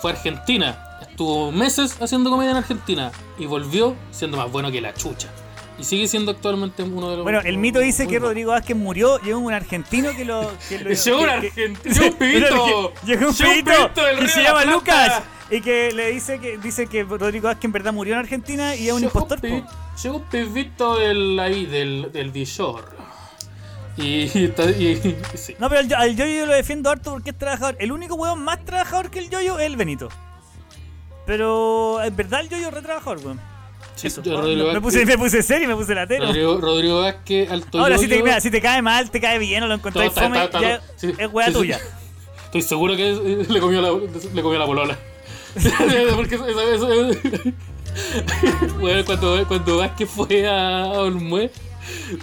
Fue 0.00 0.10
a 0.10 0.14
Argentina. 0.14 0.78
Estuvo 1.02 1.52
meses 1.52 2.00
haciendo 2.00 2.30
comedia 2.30 2.52
en 2.52 2.56
Argentina. 2.58 3.12
Y 3.38 3.46
volvió 3.46 3.94
siendo 4.10 4.36
más 4.36 4.50
bueno 4.50 4.70
que 4.70 4.80
la 4.80 4.94
chucha. 4.94 5.28
Y 5.82 5.84
sigue 5.84 6.06
siendo 6.06 6.30
actualmente 6.30 6.84
uno 6.84 7.10
de 7.10 7.16
los. 7.16 7.24
Bueno, 7.24 7.40
el 7.40 7.58
mito 7.58 7.80
dice 7.80 8.06
que. 8.06 8.20
Rodrigo 8.20 8.52
Vázquez 8.52 8.76
murió. 8.76 9.18
Llegó 9.18 9.40
un 9.40 9.52
argentino 9.52 10.10
que 10.16 10.24
lo. 10.24 10.48
Que 10.68 10.78
lo 10.78 10.90
Llegó 10.94 11.20
un 11.22 11.28
argentino, 11.28 11.74
llegó 11.94 12.06
un 12.06 12.14
pibito. 12.16 12.92
Llegó 13.04 13.28
un 13.28 13.34
pibito 13.36 13.72
Río 14.18 14.28
se 14.28 14.42
llama. 14.44 14.64
Lucas. 14.64 15.22
Y 15.50 15.60
que 15.60 15.90
le 15.92 16.12
dice 16.12 16.38
que 16.38 16.56
dice 16.56 16.86
que 16.86 17.02
Rodrigo 17.02 17.48
Vázquez 17.48 17.64
en 17.64 17.72
verdad 17.72 17.92
murió 17.92 18.14
en 18.14 18.20
Argentina 18.20 18.76
y 18.76 18.86
es 18.86 18.92
un 18.94 19.02
impostor. 19.02 19.40
Llegó 19.40 20.16
un 20.16 20.22
pibito 20.22 20.96
del, 20.98 21.38
ahí, 21.40 21.66
del, 21.66 22.10
del 22.12 22.30
Villor. 22.30 22.90
Y, 23.96 24.02
y- 24.38 24.54
y 24.78 25.20
sí. 25.36 25.54
No, 25.58 25.68
pero 25.68 25.80
al, 25.80 25.92
al 25.94 26.16
Yoyo 26.16 26.32
yo 26.38 26.46
lo 26.46 26.54
defiendo 26.54 26.88
harto 26.90 27.10
porque 27.10 27.30
es 27.30 27.36
trabajador. 27.38 27.76
El 27.80 27.90
único 27.92 28.14
weón 28.14 28.42
más 28.42 28.64
trabajador 28.64 29.10
que 29.10 29.18
el 29.18 29.28
Yoyo 29.28 29.58
es 29.58 29.66
el 29.66 29.76
Benito. 29.76 30.08
Pero 31.26 32.02
en 32.02 32.16
verdad 32.16 32.40
el 32.40 32.48
Yoyo 32.48 32.68
es 32.68 32.74
re 32.74 32.82
trabajador, 32.82 33.18
weón. 33.18 33.51
Sí, 33.94 34.06
Eso. 34.08 34.22
yo, 34.22 34.40
Rodrigo 34.40 34.66
me, 34.66 34.72
Vázquez- 34.74 34.80
puse, 34.82 35.06
me 35.06 35.18
puse 35.18 35.42
serio 35.42 35.64
y 35.64 35.68
me 35.68 35.76
puse 35.76 35.94
latero. 35.94 36.26
Rodrigo, 36.26 36.60
Rodrigo 36.60 37.00
Vázquez, 37.02 37.50
Alto 37.50 37.78
Ahora, 37.78 37.98
si 37.98 38.06
te, 38.08 38.14
Yoyo. 38.14 38.24
mira, 38.24 38.40
si 38.40 38.50
te 38.50 38.60
cae 38.60 38.82
mal, 38.82 39.10
te 39.10 39.20
cae 39.20 39.38
bien 39.38 39.62
o 39.62 39.66
lo 39.66 39.74
está- 39.74 39.90
fome, 40.10 40.44
está- 40.44 40.60
ya 40.60 40.74
está- 40.76 40.86
sí, 40.96 41.12
es 41.16 41.28
weá 41.32 41.46
sí, 41.46 41.52
sí. 41.52 41.58
tuya. 41.58 41.80
Estoy 42.46 42.62
seguro 42.62 42.96
que 42.96 43.44
le 43.48 43.60
comió 43.60 43.80
la, 43.82 43.90
le 44.34 44.42
comió 44.42 44.58
la 44.58 44.66
polola. 44.66 44.98
Porque 46.16 46.34
eso, 46.36 46.48
eso, 46.48 46.92
eso- 46.92 47.52
Bueno, 48.80 49.04
cuando, 49.04 49.46
cuando 49.46 49.76
Vázquez 49.78 50.08
fue 50.10 50.48
a, 50.48 50.84
a 50.84 50.88
Olmué, 51.00 51.50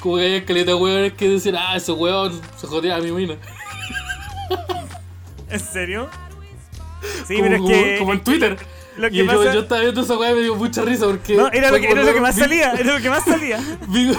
como 0.02 0.18
que 0.18 0.26
había 0.26 0.46
caleta 0.46 0.72
de 0.72 0.76
hueones 0.76 1.14
que 1.14 1.30
decían, 1.30 1.56
ah, 1.58 1.76
ese 1.76 1.92
hueón 1.92 2.40
se 2.58 2.66
jodía 2.68 2.96
a 2.96 3.00
mi 3.00 3.12
mina. 3.12 3.36
¿En 5.50 5.60
serio? 5.60 6.10
Sí, 7.28 7.36
como, 7.38 7.44
pero 7.44 7.56
es 7.56 7.62
como- 7.62 7.74
que. 7.74 7.96
como 8.00 8.14
en 8.14 8.24
Twitter. 8.24 8.58
Lo 9.00 9.10
que 9.10 9.16
y 9.16 9.20
yo, 9.20 9.26
pasa- 9.26 9.54
yo 9.54 9.60
estaba 9.62 9.82
viendo 9.82 10.02
esa 10.02 10.18
weá 10.18 10.32
y 10.32 10.36
me 10.36 10.42
dio 10.42 10.56
mucha 10.56 10.82
risa 10.84 11.06
porque. 11.06 11.36
No, 11.36 11.48
era 11.52 11.72
lo 11.72 11.78
que, 11.80 11.88
era 11.90 12.04
lo 12.04 12.14
que 12.14 12.22
más 12.22 12.36
vi- 12.36 12.42
salía, 12.42 12.72
era 12.74 12.94
lo 12.96 13.02
que 13.02 13.10
más 13.10 13.24
salía. 13.24 13.60
Vi, 13.88 14.12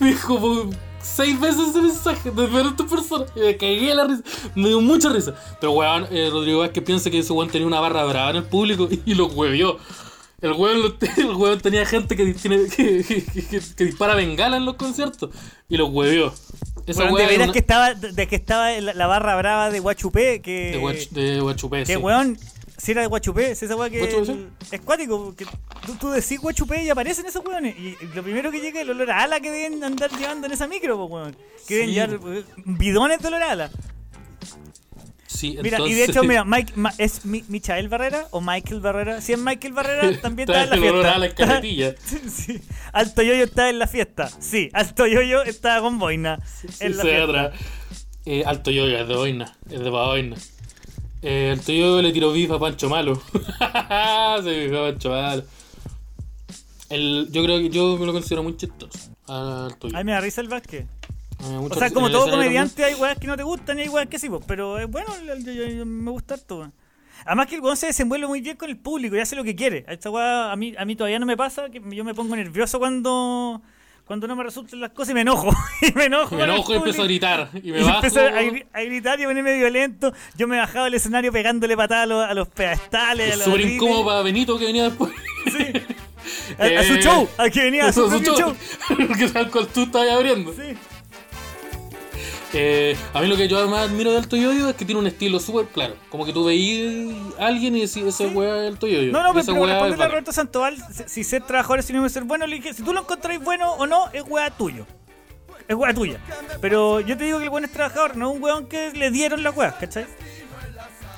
vi 0.00 0.12
como 0.14 0.70
seis 1.02 1.40
veces 1.40 1.68
ese 1.70 1.80
mensaje 1.80 2.30
de 2.30 2.46
diferentes 2.46 2.86
personas 2.86 3.28
y 3.34 3.40
me 3.40 3.56
cagué 3.56 3.94
la 3.94 4.04
risa. 4.06 4.22
Me 4.54 4.68
dio 4.68 4.80
mucha 4.80 5.08
risa. 5.10 5.34
Pero 5.60 5.72
weón, 5.72 6.06
eh, 6.10 6.28
Rodrigo 6.30 6.60
Vázquez 6.60 6.84
piensa 6.84 7.10
que 7.10 7.18
ese 7.18 7.32
weón 7.32 7.50
tenía 7.50 7.66
una 7.66 7.80
barra 7.80 8.04
brava 8.04 8.30
en 8.30 8.36
el 8.36 8.44
público 8.44 8.88
y 9.06 9.14
lo 9.14 9.26
huevió. 9.26 9.78
El 10.40 10.52
weón, 10.52 10.94
el 11.16 11.34
weón 11.34 11.60
tenía 11.60 11.84
gente 11.84 12.14
que, 12.14 12.32
tiene, 12.34 12.68
que, 12.68 13.02
que- 13.04 13.24
que- 13.24 13.60
que 13.76 13.84
dispara 13.84 14.14
bengala 14.14 14.56
en 14.56 14.64
los 14.66 14.74
conciertos 14.76 15.30
y 15.68 15.76
lo 15.76 15.86
huevió. 15.86 16.32
Esa 16.86 17.04
Weón, 17.04 17.16
de 17.16 17.26
veras 17.26 17.44
una- 17.48 17.52
que 17.52 17.58
estaba, 17.58 17.92
de 17.94 18.26
que 18.28 18.36
estaba 18.36 18.70
la, 18.80 18.94
la 18.94 19.06
barra 19.08 19.36
brava 19.36 19.68
de 19.70 19.80
Guachupé, 19.80 20.40
que. 20.40 20.70
de, 20.72 20.80
Guach- 20.80 21.10
de 21.10 21.40
Guachupé, 21.40 21.80
Que 21.80 21.86
sí. 21.86 21.96
weón, 21.96 22.38
si 22.78 22.92
era 22.92 23.02
de 23.02 23.08
Guachupé, 23.08 23.54
si 23.54 23.64
esa 23.66 23.76
weá 23.76 23.90
que 23.90 24.02
el- 24.02 24.50
es 24.70 24.80
cuático, 24.80 25.34
que 25.36 25.44
tú, 25.84 25.94
tú 26.00 26.10
decís 26.10 26.38
Guachupé 26.40 26.84
y 26.84 26.88
aparecen 26.90 27.26
esos 27.26 27.44
weones. 27.44 27.76
Y 27.78 27.96
lo 28.14 28.22
primero 28.22 28.50
que 28.50 28.60
llega 28.60 28.78
es 28.80 28.84
el 28.84 28.90
olor 28.90 29.10
a 29.10 29.22
ala 29.24 29.40
que 29.40 29.50
deben 29.50 29.82
andar 29.84 30.10
llevando 30.16 30.46
en 30.46 30.52
esa 30.52 30.66
micro, 30.68 31.04
weón. 31.04 31.36
Que 31.66 31.74
deben 31.74 31.88
Sí. 31.90 31.94
llevar 31.94 32.20
eh, 32.36 32.44
bidones 32.64 33.18
de 33.20 33.28
olor 33.28 33.42
a 33.42 33.50
ala. 33.50 33.70
Sí, 35.26 35.56
Mira, 35.62 35.78
y 35.86 35.92
de 35.92 36.04
hecho, 36.04 36.24
mira, 36.24 36.44
Mike, 36.46 36.72
Ma- 36.74 36.92
¿es 36.98 37.24
Mi- 37.24 37.44
Michael 37.48 37.88
Barrera 37.88 38.26
o 38.32 38.40
Michael 38.40 38.80
Barrera? 38.80 39.20
Si 39.20 39.32
es 39.34 39.38
Michael 39.38 39.72
Barrera, 39.72 40.20
también 40.20 40.48
está 40.48 40.64
en 40.64 40.70
la 40.70 40.76
fiesta. 40.78 41.14
a 41.14 41.18
la 41.18 41.34
carretilla. 41.34 41.94
sí. 42.28 42.60
Alto 42.92 43.22
Yoyo 43.22 43.44
está 43.44 43.68
en 43.70 43.78
la 43.78 43.86
fiesta. 43.86 44.28
Sí, 44.40 44.70
Alto 44.72 45.06
Yoyo 45.06 45.42
está 45.42 45.80
con 45.80 45.98
boina. 45.98 46.40
en 46.80 46.96
la 46.96 47.02
Sí, 47.02 47.08
fiesta. 47.08 47.24
atrás. 47.24 47.60
Eh, 48.24 48.42
alto 48.44 48.70
yoyo, 48.70 48.98
es 48.98 49.08
de 49.08 49.14
boina, 49.14 49.56
es 49.70 49.80
de 49.80 49.88
boina. 49.88 50.36
Eh, 51.22 51.50
alto 51.58 51.72
yoyo 51.72 52.00
le 52.02 52.12
tiró 52.12 52.32
bifa 52.32 52.54
a 52.54 52.58
Pancho 52.60 52.88
Malo. 52.88 53.16
Se 54.42 54.66
bifó 54.66 54.78
a 54.78 54.90
Pancho 54.90 55.10
Malo. 55.10 55.42
El, 56.90 57.28
yo 57.30 57.42
creo 57.44 57.58
que 57.58 57.68
yo 57.70 57.96
me 57.98 58.06
lo 58.06 58.12
considero 58.12 58.42
muy 58.42 58.56
chistoso. 58.56 59.10
a 59.26 59.66
Alto 59.66 59.88
yoyo. 59.88 59.98
Ay, 59.98 60.04
me 60.04 60.12
da 60.12 60.20
risa 60.20 60.40
el 60.40 60.48
Vázquez. 60.48 60.86
O 61.40 61.74
sea, 61.74 61.90
como 61.90 62.06
el 62.08 62.12
todo 62.12 62.30
comediante, 62.30 62.84
hay 62.84 62.94
weas 62.94 63.16
que 63.18 63.26
no 63.28 63.36
te 63.36 63.42
gustan 63.44 63.78
y 63.78 63.82
hay 63.82 63.88
weas 63.88 64.08
que 64.08 64.18
sí, 64.18 64.28
pues, 64.28 64.42
pero 64.46 64.78
es 64.78 64.88
bueno, 64.90 65.14
el- 65.14 65.28
el- 65.30 65.44
yo- 65.44 65.64
yo- 65.66 65.86
me 65.86 66.10
gusta 66.10 66.34
harto. 66.34 66.70
Además 67.24 67.46
que 67.46 67.56
el 67.56 67.60
weón 67.60 67.76
se 67.76 67.86
desenvuelve 67.86 68.26
muy 68.26 68.40
bien 68.40 68.56
con 68.56 68.68
el 68.70 68.76
público 68.76 69.14
y 69.14 69.20
hace 69.20 69.36
lo 69.36 69.44
que 69.44 69.54
quiere. 69.54 69.84
A 69.86 69.92
Esta 69.92 70.10
wea 70.10 70.50
a 70.50 70.56
mí, 70.56 70.74
a 70.76 70.84
mí 70.84 70.96
todavía 70.96 71.18
no 71.20 71.26
me 71.26 71.36
pasa, 71.36 71.68
que 71.70 71.80
yo 71.94 72.04
me 72.04 72.14
pongo 72.14 72.34
nervioso 72.34 72.78
cuando, 72.80 73.60
cuando 74.08 74.26
no 74.26 74.34
me 74.34 74.42
resultan 74.42 74.80
las 74.80 74.90
cosas 74.90 75.10
y 75.10 75.14
me 75.14 75.20
enojo. 75.20 75.50
y 75.82 75.92
me 75.92 76.06
enojo. 76.06 76.34
Me 76.34 76.42
enojo 76.44 76.72
y 76.72 76.76
empiezo 76.78 77.02
a 77.02 77.04
gritar. 77.04 77.50
Y 77.62 77.70
me 77.70 77.80
Y 77.80 77.84
bajo. 77.84 77.94
empecé 77.96 78.20
a, 78.20 78.78
a 78.78 78.82
gritar 78.82 79.20
y 79.20 79.24
a 79.24 79.26
ponerme 79.28 79.54
violento. 79.56 80.12
Yo 80.34 80.48
me 80.48 80.58
bajaba 80.58 80.86
del 80.86 80.94
escenario 80.94 81.30
pegándole 81.30 81.76
patadas 81.76 82.04
a 82.04 82.06
los, 82.06 82.24
a 82.30 82.34
los 82.34 82.48
pedestales. 82.48 83.36
Es 83.36 83.42
súper 83.44 83.60
incómodo 83.60 84.04
para 84.06 84.22
Benito 84.22 84.58
que 84.58 84.64
venía 84.64 84.84
después. 84.84 85.12
a, 86.58 86.64
a 86.64 86.82
su 86.84 86.94
Eh, 86.94 87.00
show, 87.02 87.28
a 87.38 87.48
que 87.50 87.60
venía 87.62 87.86
a 87.86 87.92
su, 87.92 88.08
propio 88.08 88.34
show. 88.36 88.56
Porque 88.88 89.28
tal 89.32 89.50
cual 89.50 89.68
tú 89.68 89.82
estabas 89.82 90.10
abriendo. 90.10 90.52
Sí. 90.52 90.74
Eh, 92.54 92.96
a 93.12 93.20
mí 93.20 93.26
lo 93.26 93.36
que 93.36 93.46
yo 93.46 93.68
más 93.68 93.88
admiro 93.88 94.10
de 94.10 94.18
Alto 94.18 94.36
Yoyo 94.36 94.70
es 94.70 94.76
que 94.76 94.84
tiene 94.84 95.00
un 95.00 95.06
estilo 95.06 95.38
súper 95.38 95.66
claro. 95.66 95.96
Como 96.10 96.24
que 96.24 96.32
tú 96.32 96.44
veías 96.44 97.14
a 97.38 97.46
alguien 97.46 97.76
y 97.76 97.80
decís, 97.80 97.98
esa 97.98 98.24
weá 98.28 98.64
es 98.64 98.72
Alto 98.72 98.86
Yoyo. 98.86 99.12
No, 99.12 99.22
no, 99.22 99.34
pero, 99.34 99.46
pero 99.46 99.66
responderle 99.66 100.04
a. 100.04 100.08
Roberto 100.08 100.32
Sandoval, 100.32 100.76
si, 101.06 101.24
ser 101.24 101.42
trabajador 101.42 101.80
es 101.80 101.88
de 101.88 102.08
ser 102.08 102.24
bueno, 102.24 102.46
le 102.46 102.56
dije, 102.56 102.72
si 102.72 102.82
tú 102.82 102.92
lo 102.92 103.00
encontráis 103.00 103.40
bueno 103.42 103.72
o 103.72 103.86
no, 103.86 104.10
es 104.12 104.22
weá 104.26 104.50
tuyo. 104.50 104.86
Es 105.66 105.76
weá 105.76 105.92
tuya. 105.92 106.18
Pero 106.62 107.00
yo 107.00 107.18
te 107.18 107.24
digo 107.24 107.38
que 107.38 107.44
el 107.44 107.50
weón 107.50 107.64
es 107.64 107.72
trabajador, 107.72 108.16
no 108.16 108.30
es 108.30 108.36
un 108.36 108.42
weón 108.42 108.66
que 108.66 108.92
le 108.92 109.10
dieron 109.10 109.42
la 109.42 109.50
weá, 109.50 109.76
¿cachai? 109.76 110.06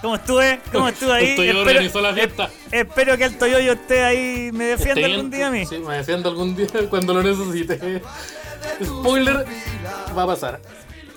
Como 0.02 0.16
estuve, 0.16 0.60
como 0.72 0.88
estuve 0.88 1.12
ahí. 1.12 1.36
Yoyo 1.36 1.60
organizó 1.60 2.00
la 2.00 2.12
fiesta. 2.12 2.50
espero 2.72 3.16
que 3.16 3.24
Alto 3.24 3.46
Yoyo 3.46 3.72
esté 3.72 4.02
ahí, 4.02 4.50
me 4.52 4.64
defienda 4.64 5.06
algún 5.06 5.30
día 5.30 5.46
a 5.46 5.50
mí. 5.50 5.64
Sí, 5.66 5.78
me 5.78 5.96
defiendo 5.96 6.28
algún 6.28 6.56
día 6.56 6.68
cuando 6.90 7.14
lo 7.14 7.22
necesite. 7.22 8.02
Spoiler, 8.82 9.46
va 10.16 10.22
a 10.22 10.26
pasar. 10.26 10.60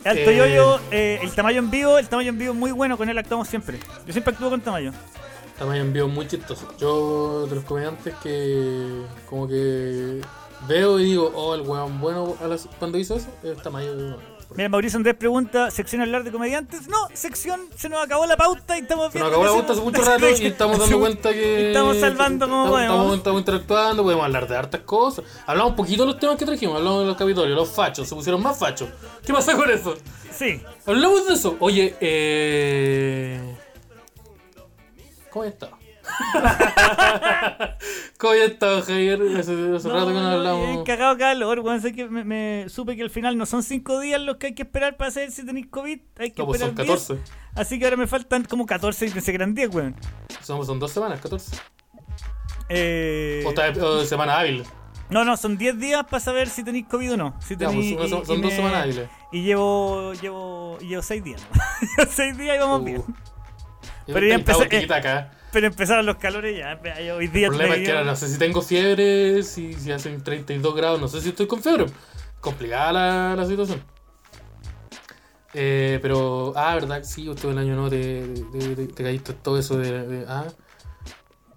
Alto 0.06 0.30
Eh. 0.30 0.38
Yoyo, 0.38 0.80
eh, 0.92 1.20
el 1.22 1.32
Tamayo 1.32 1.60
en 1.60 1.72
vivo, 1.72 1.98
el 1.98 2.08
Tamayo 2.08 2.30
en 2.30 2.38
vivo 2.38 2.54
es 2.54 2.60
muy 2.60 2.72
bueno, 2.72 2.98
con 2.98 3.10
él 3.10 3.18
actuamos 3.18 3.48
siempre. 3.48 3.80
Yo 4.06 4.12
siempre 4.12 4.34
actúo 4.34 4.50
con 4.50 4.62
Tamayo. 4.62 4.92
Tamayo 5.58 5.82
en 5.82 5.94
vivo 5.94 6.08
muy 6.08 6.28
chistoso. 6.28 6.68
Yo, 6.78 7.48
de 7.48 7.56
los 7.56 7.64
comediantes 7.64 8.14
que 8.22 9.04
como 9.30 9.48
que 9.48 10.22
veo 10.68 11.00
y 11.00 11.06
digo, 11.06 11.32
oh, 11.36 11.56
el 11.56 11.62
weón 11.62 12.00
bueno 12.00 12.36
cuando 12.80 12.98
hizo 12.98 13.16
eso, 13.16 13.30
es 13.44 13.62
Tamayo. 13.62 14.18
Mira, 14.56 14.70
Mauricio 14.70 14.98
Andrés 14.98 15.16
pregunta, 15.16 15.72
¿sección 15.72 16.02
hablar 16.02 16.24
de 16.24 16.32
comediantes? 16.32 16.88
No, 16.88 17.08
sección, 17.14 17.62
se 17.76 17.90
nos 17.90 18.04
acabó 18.04 18.28
la 18.28 18.38
pauta 18.38 18.78
y 18.78 18.82
estamos 18.82 19.12
Se 19.12 19.18
nos 19.18 19.30
viendo 19.30 19.42
acabó 19.42 19.46
la 19.46 19.52
pauta 19.52 19.74
hace 19.74 19.82
mucho 19.82 20.02
rato 20.04 20.30
y 20.30 20.46
estamos 20.46 20.80
dando 20.80 21.00
cuenta 21.00 21.34
que. 21.34 21.68
Estamos 21.68 21.98
salvando 21.98 22.48
como 22.48 22.64
estamos, 22.64 22.70
podemos. 22.70 22.96
Estamos, 22.96 23.18
estamos 23.18 23.40
interactuando, 23.40 24.04
podemos 24.04 24.26
hablar 24.26 24.48
de 24.48 24.56
hartas 24.56 24.82
cosas. 24.82 25.26
Hablamos 25.48 25.72
un 25.72 25.76
poquito 25.78 26.04
de 26.04 26.12
los 26.12 26.20
temas 26.20 26.38
que 26.38 26.46
trajimos, 26.46 26.78
hablamos 26.78 27.00
de 27.00 27.06
los 27.08 27.18
capitolios, 27.18 27.58
los 27.58 27.70
fachos, 27.70 28.08
se 28.08 28.14
pusieron 28.14 28.44
más 28.44 28.58
fachos. 28.58 28.90
¿Qué 29.26 29.34
pasa 29.34 29.56
con 29.56 29.70
eso? 29.72 29.96
Sí. 30.32 30.62
Hablamos 30.86 31.28
de 31.28 31.34
eso. 31.34 31.58
Oye, 31.60 31.96
eh. 32.00 33.58
¿Cómo 35.32 35.46
estado? 35.46 35.83
¿Cómo 38.18 38.34
has 38.34 38.40
estado, 38.40 38.82
Javier? 38.82 39.22
Hace, 39.38 39.76
hace 39.76 39.90
rato 39.90 40.08
que 40.08 40.14
no 40.14 40.20
Bien 40.22 40.34
hablamos. 40.34 40.84
cagado 40.86 41.18
calor, 41.18 41.60
weón. 41.60 41.82
Sé 41.82 41.94
que 41.94 42.08
me, 42.08 42.24
me- 42.24 42.66
supe 42.70 42.96
que 42.96 43.04
al 43.04 43.10
final 43.10 43.38
no 43.38 43.46
son 43.46 43.64
cinco 43.64 44.00
días 44.00 44.22
los 44.22 44.38
que 44.38 44.48
hay 44.48 44.56
que 44.56 44.64
esperar 44.64 44.98
para 44.98 45.12
saber 45.12 45.32
si 45.32 45.46
tenéis 45.46 45.68
COVID. 45.68 46.00
Hay 46.20 46.32
que 46.32 46.42
No, 46.42 46.48
pues 46.48 46.60
son 46.62 46.70
esperar 46.70 46.88
10. 46.98 47.08
14. 47.08 47.34
Así 47.56 47.78
que 47.80 47.86
ahora 47.86 47.98
me 47.98 48.08
faltan 48.08 48.44
como 48.46 48.66
14 48.66 49.08
y 49.08 49.10
pensé 49.12 49.32
que 49.32 49.36
eran 49.36 49.54
10, 49.54 49.76
weón. 49.76 49.96
Son, 50.42 50.66
son 50.66 50.80
dos 50.80 50.92
semanas, 50.92 51.20
14. 51.22 51.56
Eh, 52.70 53.44
O, 53.46 53.50
está- 53.50 53.86
o 53.86 54.04
semana 54.06 54.40
hábil. 54.40 54.64
no, 55.10 55.26
no, 55.26 55.38
son 55.38 55.58
10 55.58 55.78
días 55.80 56.04
para 56.06 56.20
saber 56.20 56.50
si 56.50 56.64
tenéis 56.64 56.88
COVID 56.88 57.14
o 57.14 57.18
no. 57.18 57.36
Si 57.42 57.56
Ya, 57.58 57.68
pues, 57.68 57.78
tenéis- 57.78 57.96
una- 57.98 58.06
y- 58.06 58.10
son 58.10 58.22
y 58.22 58.26
son 58.26 58.42
dos 58.42 58.52
me- 58.52 58.56
semanas 58.56 58.84
hábiles. 58.84 59.10
Y 59.32 59.44
llevo, 59.44 60.14
llevo, 60.14 60.78
llevo 60.80 61.02
6 61.02 61.24
días. 61.24 61.42
Llevo 61.98 62.12
6 62.12 62.38
días 62.38 62.56
y 62.56 62.60
vamos 62.60 62.82
Uh. 62.82 62.86
bien. 62.86 63.04
Pero 64.08 64.28
ya 64.28 64.36
estaba 64.36 64.64
empecé- 64.66 64.94
acá. 64.94 65.32
Pero 65.54 65.68
empezaron 65.68 66.06
los 66.06 66.18
calores 66.18 66.58
ya. 66.58 66.80
Hoy 67.16 67.28
día 67.28 67.46
El 67.48 67.52
problema 67.54 67.76
es 67.76 67.86
que 67.86 67.92
ahora 67.92 68.04
no 68.04 68.16
sé 68.16 68.28
si 68.28 68.38
tengo 68.40 68.62
fiebre, 68.62 69.44
si, 69.44 69.74
si 69.76 69.92
hacen 69.92 70.22
32 70.24 70.76
grados, 70.76 71.00
no 71.00 71.08
sé 71.08 71.22
si 71.22 71.30
estoy 71.30 71.46
con 71.48 71.62
fiebre. 71.62 71.86
Complicada 72.42 72.92
la, 72.92 73.36
la 73.36 73.46
situación. 73.46 73.82
Eh, 75.54 76.00
pero, 76.02 76.54
ah, 76.56 76.74
verdad, 76.74 77.04
sí, 77.04 77.30
usted 77.30 77.50
el 77.50 77.58
año 77.60 77.76
no 77.76 77.88
te, 77.90 78.24
te, 78.52 78.76
te- 78.76 78.88
te 78.88 79.04
caíste 79.04 79.34
todo 79.34 79.60
eso 79.60 79.78
de, 79.78 80.08
de- 80.08 80.26
ah. 80.28 80.46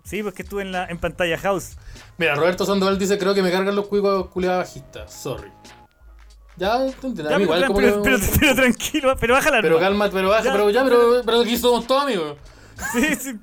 Sí, 0.05 0.23
porque 0.23 0.43
estuve 0.43 0.63
en, 0.63 0.73
la, 0.73 0.85
en 0.87 0.99
pantalla 0.99 1.39
house. 1.39 1.79
Mira, 2.19 2.35
Roberto 2.35 2.67
Sandoval 2.67 2.99
dice, 2.99 3.17
creo 3.19 3.33
que 3.35 3.43
me 3.43 3.51
cargan 3.51 3.75
los 3.75 3.87
cuicos 3.89 4.29
culiados 4.29 4.59
bajistas, 4.67 5.13
sorry. 5.13 5.51
Ya, 6.59 6.85
entendií, 6.85 7.27
a 7.27 7.31
Ya, 7.31 7.41
igual 7.41 7.61
pero, 7.61 7.73
como 7.73 7.81
pero, 7.81 8.03
que- 8.03 8.11
pero- 8.11 8.19
pero 8.39 8.55
tranquilo, 8.55 9.17
pero 9.19 9.35
baja 9.35 9.51
la 9.51 9.63
pero 9.63 9.81
calma, 9.81 10.11
pero 10.11 10.29
baja, 10.29 10.45
Ya. 10.45 10.53
pero 10.53 10.71
ya, 10.71 10.85
pero, 10.85 11.23
pero 11.25 11.41
aquí 11.41 11.57
somos 11.57 11.87
todos 11.87 12.03
amigos. 12.05 12.37
Sí, 12.93 13.15
sí. 13.15 13.35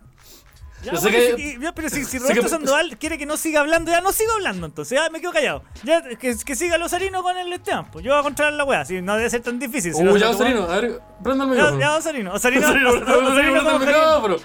Ya, 0.83 0.91
Yo 0.91 0.97
sé 0.99 1.09
bueno, 1.11 1.37
que- 1.37 1.57
ya, 1.61 1.71
pero 1.73 1.89
si, 1.89 2.03
Roberto 2.19 2.41
que- 2.41 2.49
Sandoval 2.49 2.97
quiere 2.97 3.17
que 3.17 3.25
no 3.25 3.37
siga 3.37 3.61
hablando, 3.61 3.89
ya 3.91 4.01
no 4.01 4.11
sigo 4.11 4.33
hablando, 4.33 4.65
entonces 4.67 4.99
ya 4.99 5.09
me 5.09 5.21
quedo 5.21 5.31
callado. 5.31 5.63
Ya 5.83 6.01
que, 6.17 6.35
que 6.37 6.55
siga 6.55 6.77
Lozarino 6.77 7.23
con 7.23 7.37
el 7.37 7.51
Esteban, 7.53 7.89
pues 7.89 8.03
yo 8.03 8.11
voy 8.11 8.19
a 8.19 8.23
controlar 8.23 8.53
la 8.53 8.65
weá, 8.65 8.83
si 8.83 9.01
no 9.01 9.15
debe 9.15 9.29
ser 9.29 9.41
tan 9.41 9.59
difícil. 9.59 9.93
Si 9.93 10.03
Uh, 10.03 10.17
ya, 10.17 10.25
no- 10.27 10.31
Osarino, 10.31 10.63
a 10.63 10.79
ver, 10.81 10.99
prenda 11.23 11.45
el 11.45 11.49
Ya, 11.51 11.55
micrófono. 11.55 11.79
ya 11.79 11.95
Osarino, 11.95 12.33
Osarino, 12.33 12.67
Osarino, 12.67 12.89
Osarino, 12.91 13.11
Osarino, 13.13 13.29
Osarino 13.31 13.53
prende 13.63 13.71
el 13.71 13.79
micrófono. 13.79 14.35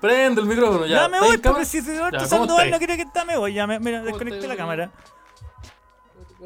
Prende 0.00 0.40
el 0.40 0.46
micrófono, 0.48 0.86
ya. 0.86 0.96
Ya 0.96 1.08
me 1.08 1.16
¿Está 1.18 1.26
voy, 1.28 1.38
porque 1.38 1.64
si 1.64 1.80
Roberto 1.80 2.10
Ya, 2.10 2.18
¿cómo 2.18 2.28
Sandoval 2.28 2.70
no 2.70 2.78
quiere 2.78 2.96
que 2.96 3.02
está, 3.02 3.24
me 3.24 3.36
voy. 3.36 3.54
Ya 3.54 3.66
me, 3.66 3.78
mira, 3.78 3.98
¿Cómo 3.98 4.06
desconecté 4.10 4.48
la 4.48 4.56
cámara. 4.56 4.90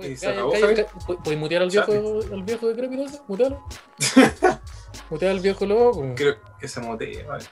¿Y 0.00 0.16
se 0.16 0.26
Calla, 0.26 0.32
acabó, 0.38 0.52
calla, 0.52 0.66
Javier? 0.66 0.86
calla. 0.86 1.06
¿Pu- 1.06 1.22
¿Puedes 1.24 1.40
mutear 1.40 1.62
al 1.62 1.70
viejo, 1.70 1.92
al 2.32 2.42
viejo 2.42 2.66
decrépito 2.68 3.04
ese? 3.04 3.20
Mutealo. 3.26 3.64
Mutea 5.10 5.30
al 5.30 5.40
viejo 5.40 5.66
loco. 5.66 6.04
Creo 6.14 6.36
que 6.60 6.68
se 6.68 6.80
motea, 6.80 7.26
vale. 7.26 7.44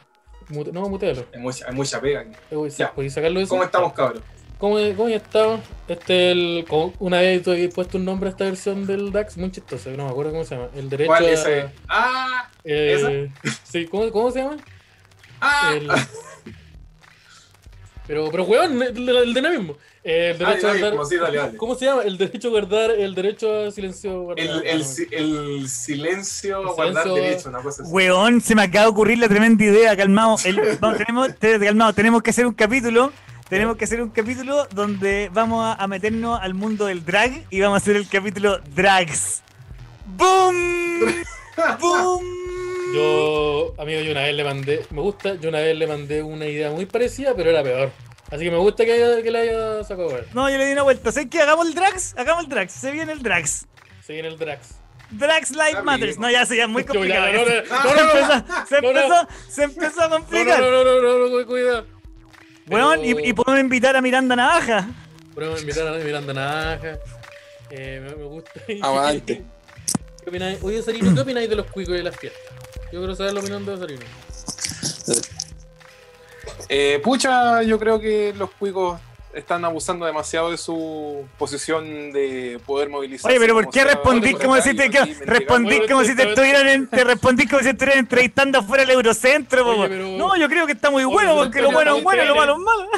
Mute- 0.49 0.73
no, 0.73 0.89
mutealo. 0.89 1.25
Hay 1.35 1.41
mucha, 1.41 1.67
hay 1.69 1.75
mucha 1.75 2.01
pega 2.01 2.21
aquí. 2.21 2.31
Voy- 2.51 2.71
Ya. 2.71 2.93
¿Podéis 2.93 3.13
sacarlo 3.15 3.41
eso? 3.41 3.49
¿Cómo 3.51 3.65
estamos, 3.65 3.93
cabros? 3.93 4.23
¿Cómo, 4.59 4.77
cómo 4.97 5.09
estamos? 5.09 5.61
Este, 5.87 6.31
el, 6.31 6.65
como 6.69 6.93
una 6.99 7.21
vez 7.21 7.47
habías 7.47 7.75
puesto 7.75 7.99
un 7.99 8.05
nombre 8.07 8.29
a 8.29 8.33
esta 8.33 8.45
versión 8.45 8.87
del 8.87 9.13
DAX 9.13 9.37
muy 9.37 9.51
chistoso, 9.51 9.91
no 9.91 10.05
me 10.07 10.11
acuerdo 10.11 10.33
cómo 10.33 10.45
se 10.45 10.55
llama. 10.57 10.69
El 10.75 10.89
derecho 10.89 11.09
¿Cuál 11.09 11.25
a. 11.25 11.31
es 11.31 11.41
ese? 11.41 11.69
¡Ah! 11.89 12.49
eh, 12.65 13.31
sí, 13.65 13.87
¿cómo, 13.87 14.11
¿cómo 14.11 14.31
se 14.31 14.39
llama? 14.41 14.57
¡Ah! 15.41 15.75
El- 15.77 15.91
Pero, 18.07 18.29
pero 18.31 18.45
weón, 18.45 18.81
el, 18.83 19.09
el 19.09 19.35
de 19.35 19.43
nada 19.43 19.59
mismo. 19.59 19.77
Eh, 20.05 20.35
el 20.39 20.47
Ay, 20.47 20.47
derecho 20.47 20.69
ay, 20.69 20.77
a 20.77 20.79
guardar. 20.79 20.91
como 20.93 21.05
sí, 21.07 21.17
dale, 21.17 21.39
dale. 21.39 21.57
¿Cómo 21.59 21.75
se 21.75 21.85
llama? 21.87 22.03
El 22.03 22.17
derecho 22.19 22.49
a 22.49 22.51
guardar, 22.53 22.91
el 22.93 23.15
derecho 23.17 23.53
a 23.67 23.71
silencio 23.73 24.23
guardar. 24.23 24.47
El, 24.47 24.67
el, 24.67 24.85
si- 24.85 25.09
el 25.11 25.69
silencio, 25.69 26.61
El 26.61 26.67
guardar 26.69 27.03
silencio- 27.05 27.15
derecho, 27.15 27.49
una 27.49 27.63
cosa 27.63 27.83
así. 27.83 27.91
Weón, 27.93 28.41
se 28.41 28.55
me 28.55 28.63
acaba 28.63 28.85
de 28.85 28.91
ocurrir 28.91 29.19
la 29.19 29.29
tremenda 29.29 29.65
idea, 29.65 29.97
calmado. 29.97 30.37
Vamos, 30.81 30.99
tenemos, 30.99 31.35
te- 31.37 31.59
calmado, 31.59 31.93
tenemos 31.93 32.23
que 32.23 32.31
hacer 32.31 32.47
un 32.47 32.55
capítulo. 32.55 33.13
Tenemos 33.49 33.77
que 33.77 33.85
hacer 33.85 34.03
un 34.03 34.11
capítulo 34.11 34.67
donde 34.75 35.31
vamos 35.33 35.65
a, 35.65 35.75
a 35.75 35.87
meternos 35.87 36.41
al 36.43 36.53
mundo 36.55 36.87
del 36.87 37.05
drag 37.05 37.45
y 37.49 37.61
vamos 37.61 37.77
a 37.77 37.79
hacer 37.79 37.95
el 37.95 38.09
capítulo 38.09 38.59
Drags. 38.75 39.41
¡Boom! 40.17 40.55
¡Boom! 41.81 42.46
Yo, 42.95 43.75
amigo, 43.79 44.01
yo 44.01 44.13
una 44.13 44.23
vez 44.23 44.35
le 44.35 44.45
mandé, 44.45 44.87
me 44.91 45.01
gusta, 45.01 45.35
yo 45.35 45.49
una 45.49 45.59
vez 45.61 45.77
le 45.77 45.87
mandé 45.87 46.23
una 46.23 46.47
idea 46.47 46.71
muy 46.71 46.87
parecida, 46.87 47.35
pero 47.37 47.51
era 47.51 47.63
peor. 47.63 47.91
Así 48.31 48.45
que 48.45 48.51
me 48.51 48.57
gusta 48.59 48.85
que, 48.85 48.93
haya- 48.93 49.23
que 49.23 49.31
le 49.31 49.39
haya 49.39 49.85
sacado 49.85 50.09
ver. 50.09 50.27
No, 50.35 50.49
yo 50.51 50.57
le 50.59 50.67
di 50.67 50.73
una 50.73 50.83
vuelta. 50.83 51.13
¿Sabes 51.13 51.29
qué? 51.31 51.41
Hagamos 51.41 51.67
el 51.69 51.75
Drax. 51.75 52.15
Hagamos 52.17 52.45
el 52.45 52.51
Drax. 52.51 52.73
Se 52.73 52.91
viene 52.91 53.13
el 53.13 53.23
Drax. 53.23 53.67
Se 54.05 54.13
viene 54.15 54.29
el 54.29 54.39
Drax. 54.39 54.75
Drax 55.11 55.51
Life 55.51 55.63
Amigo. 55.79 55.85
Matters. 55.85 56.19
No, 56.19 56.31
ya 56.31 56.45
se 56.47 56.57
ya 56.57 56.67
muy 56.67 56.83
complicado. 56.85 57.27
no, 57.33 57.45
no, 57.45 57.53
esto. 57.53 57.75
no, 57.75 58.67
se, 58.67 58.81
no, 58.83 58.93
no, 58.93 59.01
empezó, 59.01 59.29
se, 59.49 59.61
no, 59.63 59.67
no. 59.69 59.73
empezó, 59.75 60.01
a 60.03 60.09
No, 60.09 60.17
complicar. 60.17 60.61
no, 60.61 60.71
no, 60.71 60.85
no, 60.85 61.01
no, 61.03 61.19
no, 61.29 61.39
no, 61.41 61.47
cuidado. 61.47 61.87
Weón, 62.69 63.01
Pero- 63.03 63.21
y, 63.21 63.29
y 63.29 63.33
podemos 63.33 63.61
invitar 63.61 63.95
a 63.97 64.01
Miranda 64.01 64.35
Navaja. 64.35 64.89
Podemos 65.35 65.61
invitar 65.61 65.87
a 65.87 65.93
Miranda 65.93 66.33
Navaja. 66.33 66.99
Eh, 67.71 68.01
me, 68.03 68.17
me 68.17 68.25
gusta. 68.25 68.61
Aguante. 68.83 69.43
¿Qué 70.27 70.31
opináis? 70.31 70.59
Oye, 70.61 70.83
Sarino, 70.83 71.15
¿qué 71.15 71.21
opináis 71.21 71.49
de 71.49 71.55
los 71.55 71.67
cuicos 71.67 71.95
y 71.95 71.99
de 71.99 72.03
las 72.03 72.17
fiestas? 72.17 72.43
Yo 72.93 72.99
quiero 72.99 73.15
saber 73.15 73.33
la 73.33 73.39
opinión 73.39 73.65
de 73.65 73.77
Sarino. 73.77 74.03
Eh, 76.69 77.01
pucha, 77.05 77.63
yo 77.63 77.79
creo 77.79 78.01
que 78.01 78.35
los 78.37 78.51
cuicos 78.51 78.99
están 79.33 79.65
abusando 79.65 80.05
demasiado 80.05 80.51
de 80.51 80.57
su 80.59 81.25
posición 81.39 82.11
de 82.11 82.59
poder 82.67 82.89
movilizar. 82.89 83.31
Oye, 83.31 83.39
pero 83.39 83.55
¿por 83.55 83.71
qué 83.71 83.85
respondís 83.85 84.35
como 84.37 84.61
si 84.61 84.75
te, 84.75 84.89
respondís 85.27 85.83
como 85.89 86.03
si 86.03 86.17
te 86.17 86.29
estuvieran 86.31 86.67
en- 86.67 86.87
te 86.89 87.05
respondís 87.05 87.49
como 87.49 87.63
si 87.63 87.69
estuvieran 87.69 88.01
entrevistando 88.01 88.59
afuera 88.59 88.83
del 88.85 88.97
Eurocentro, 88.97 89.65
Oye, 89.79 89.89
pero- 89.89 90.09
No, 90.09 90.37
yo 90.37 90.49
creo 90.49 90.67
que 90.67 90.73
está 90.73 90.91
muy 90.91 91.05
bueno 91.05 91.37
porque 91.37 91.63
lo 91.63 91.71
bueno 91.71 91.99
es 91.99 92.03
bueno 92.03 92.25
y 92.25 92.27
lo 92.27 92.35
malo 92.35 92.53
es 92.55 92.59
malo. 92.59 92.89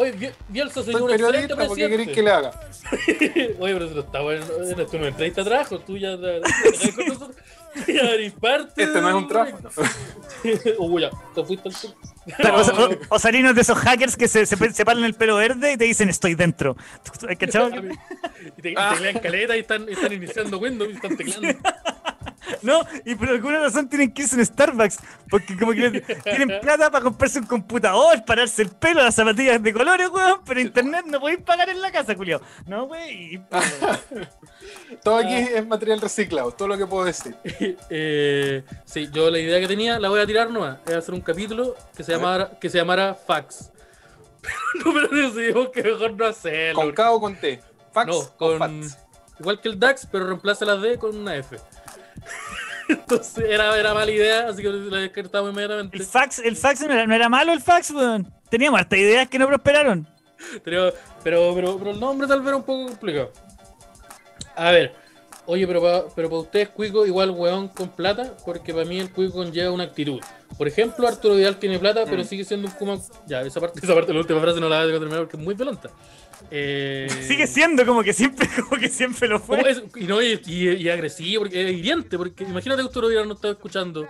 Oye, 0.00 0.12
Biel- 0.12 0.34
Bielsa 0.48 0.84
soy 0.84 0.92
Soy 0.92 1.02
un 1.02 1.10
excelente 1.10 1.56
periodista, 1.56 1.66
¿por 1.66 1.76
qué 1.76 1.88
queréis 1.88 2.08
que 2.10 2.22
presidente. 2.22 2.22
le 2.22 2.30
haga? 2.30 3.58
Oye, 3.58 3.74
pero 3.74 3.90
no 3.90 4.00
está 4.00 4.20
bueno, 4.20 4.44
eres 4.70 4.90
tú 4.90 4.96
una 4.96 5.08
entrevista 5.08 5.42
trabajo, 5.42 5.80
tú 5.80 5.96
ya, 5.96 6.16
ya, 6.16 8.10
eres 8.10 8.32
parte. 8.34 8.84
Este 8.84 9.00
no 9.00 9.08
es 9.08 9.14
un 9.16 9.26
trabajo. 9.26 9.58
no. 9.60 10.84
Uy, 10.86 11.02
ya, 11.02 11.10
te 11.34 11.44
fuiste 11.44 11.68
al 11.68 11.74
sur. 11.74 11.90
O, 13.08 13.14
o, 13.16 13.18
es 13.18 13.54
de 13.56 13.60
esos 13.60 13.76
hackers 13.76 14.16
que 14.16 14.28
se, 14.28 14.46
se, 14.46 14.56
el 15.04 15.14
pelo 15.14 15.34
verde 15.34 15.72
y 15.72 15.76
te 15.76 15.84
dicen 15.86 16.08
estoy 16.10 16.36
dentro. 16.36 16.76
¿Cachado? 17.36 17.70
Y 18.56 18.62
te, 18.62 18.70
y 18.70 18.74
te 18.74 19.00
lean 19.00 19.18
caleta 19.18 19.56
y 19.56 19.60
están, 19.60 19.88
están 19.88 20.12
iniciando 20.12 20.58
Windows 20.58 20.90
y 20.92 20.94
están 20.94 21.16
teclando. 21.16 21.58
No, 22.62 22.80
y 23.04 23.14
por 23.14 23.28
alguna 23.28 23.60
razón 23.60 23.88
tienen 23.88 24.12
que 24.12 24.22
irse 24.22 24.36
a 24.36 24.38
un 24.38 24.46
Starbucks. 24.46 24.98
Porque 25.30 25.56
como 25.56 25.72
que 25.72 26.00
tienen 26.24 26.60
plata 26.60 26.90
para 26.90 27.04
comprarse 27.04 27.38
un 27.40 27.46
computador, 27.46 28.24
pararse 28.24 28.62
el 28.62 28.70
pelo, 28.70 29.02
las 29.02 29.14
zapatillas 29.14 29.62
de 29.62 29.72
colores, 29.72 30.08
weón. 30.08 30.40
Pero 30.44 30.60
internet 30.60 31.04
no 31.06 31.20
podéis 31.20 31.40
pagar 31.40 31.68
en 31.68 31.80
la 31.80 31.90
casa, 31.90 32.14
Julio. 32.14 32.40
No, 32.66 32.84
wey. 32.84 33.40
Todo 35.02 35.16
aquí 35.16 35.34
es 35.34 35.66
material 35.66 36.00
reciclado, 36.00 36.50
todo 36.52 36.68
lo 36.68 36.76
que 36.76 36.86
puedo 36.86 37.04
decir. 37.04 37.34
eh, 37.90 38.62
sí, 38.84 39.08
yo 39.12 39.30
la 39.30 39.38
idea 39.38 39.60
que 39.60 39.68
tenía 39.68 39.98
la 39.98 40.08
voy 40.08 40.20
a 40.20 40.26
tirar 40.26 40.50
nomás. 40.50 40.78
Es 40.86 40.94
hacer 40.94 41.14
un 41.14 41.20
capítulo 41.20 41.74
que 41.96 42.04
se 42.04 42.12
llamara, 42.12 42.58
que 42.58 42.68
se 42.68 42.78
llamara 42.78 43.14
Fax. 43.14 43.70
no, 44.84 44.92
pero 44.92 45.08
decidimos 45.08 45.68
que 45.70 45.82
mejor 45.82 46.14
no 46.14 46.26
hacerlo. 46.26 46.80
¿Con 46.80 46.92
K 46.92 47.10
o 47.12 47.20
con 47.20 47.36
T? 47.36 47.60
¿Fax 47.92 48.06
No, 48.08 48.16
o 48.18 48.36
con. 48.36 48.58
fax? 48.58 48.98
Igual 49.40 49.60
que 49.60 49.68
el 49.68 49.78
DAX, 49.78 50.06
pero 50.10 50.26
reemplaza 50.26 50.64
la 50.64 50.76
D 50.76 50.98
con 50.98 51.16
una 51.16 51.36
F. 51.36 51.56
Entonces 52.88 53.44
era, 53.46 53.76
era 53.78 53.92
mala 53.92 54.10
idea, 54.10 54.48
así 54.48 54.62
que 54.62 54.68
la 54.70 54.98
descartamos 54.98 55.50
inmediatamente. 55.50 55.96
El 55.96 56.04
fax, 56.04 56.38
el 56.38 56.56
fax 56.56 56.80
no 56.80 56.92
era, 56.92 57.06
no 57.06 57.14
era 57.14 57.28
malo 57.28 57.52
el 57.52 57.60
fax, 57.60 57.90
weón. 57.90 58.32
Teníamos 58.50 58.80
hartas 58.80 58.98
ideas 58.98 59.28
que 59.28 59.38
no 59.38 59.46
prosperaron. 59.46 60.08
Pero, 60.64 60.92
pero, 61.22 61.54
pero, 61.54 61.78
pero 61.78 61.90
el 61.90 62.00
nombre 62.00 62.26
tal 62.26 62.40
vez 62.40 62.48
era 62.48 62.56
un 62.56 62.62
poco 62.62 62.86
complicado. 62.88 63.32
A 64.56 64.70
ver, 64.70 64.94
oye, 65.46 65.66
pero 65.66 65.82
para 65.82 66.04
pero 66.14 66.30
pa 66.30 66.36
ustedes 66.36 66.68
Cuico 66.70 67.04
igual 67.04 67.30
weón 67.30 67.68
con 67.68 67.90
plata, 67.90 68.34
porque 68.44 68.72
para 68.72 68.86
mí 68.86 68.98
el 68.98 69.12
Cuico 69.12 69.34
conlleva 69.34 69.70
una 69.70 69.84
actitud. 69.84 70.20
Por 70.56 70.66
ejemplo, 70.66 71.06
Arturo 71.06 71.34
Vidal 71.34 71.56
tiene 71.56 71.78
plata, 71.78 72.04
pero 72.06 72.22
Mm. 72.22 72.24
sigue 72.24 72.44
siendo 72.44 72.68
un 72.68 72.74
Kuma. 72.74 72.96
Ya, 73.26 73.42
esa 73.42 73.60
parte, 73.60 73.80
esa 73.84 73.94
parte, 73.94 74.12
la 74.14 74.20
última 74.20 74.40
frase 74.40 74.60
no 74.60 74.68
la 74.68 74.82
voy 74.84 74.90
a 74.94 74.98
terminar 74.98 75.18
porque 75.20 75.36
es 75.36 75.42
muy 75.42 75.54
violenta. 75.54 75.90
Eh, 76.50 77.08
Sigue 77.26 77.46
siendo 77.46 77.84
como 77.86 78.02
que 78.02 78.12
siempre, 78.12 78.48
como 78.68 78.80
que 78.80 78.88
siempre 78.88 79.28
lo 79.28 79.40
¿cómo 79.40 79.60
fue. 79.62 79.70
es? 79.70 79.82
Y, 79.96 80.04
no, 80.04 80.20
y, 80.22 80.40
y- 80.46 80.68
y 80.70 80.88
agresivo, 80.88 81.42
porque 81.42 81.68
es 81.70 81.76
hiriente, 81.76 82.16
porque 82.16 82.44
imagínate 82.44 82.82
que 82.82 82.88
Arturo 82.88 83.08
Vidal 83.08 83.28
no 83.28 83.34
está 83.34 83.50
escuchando 83.50 84.06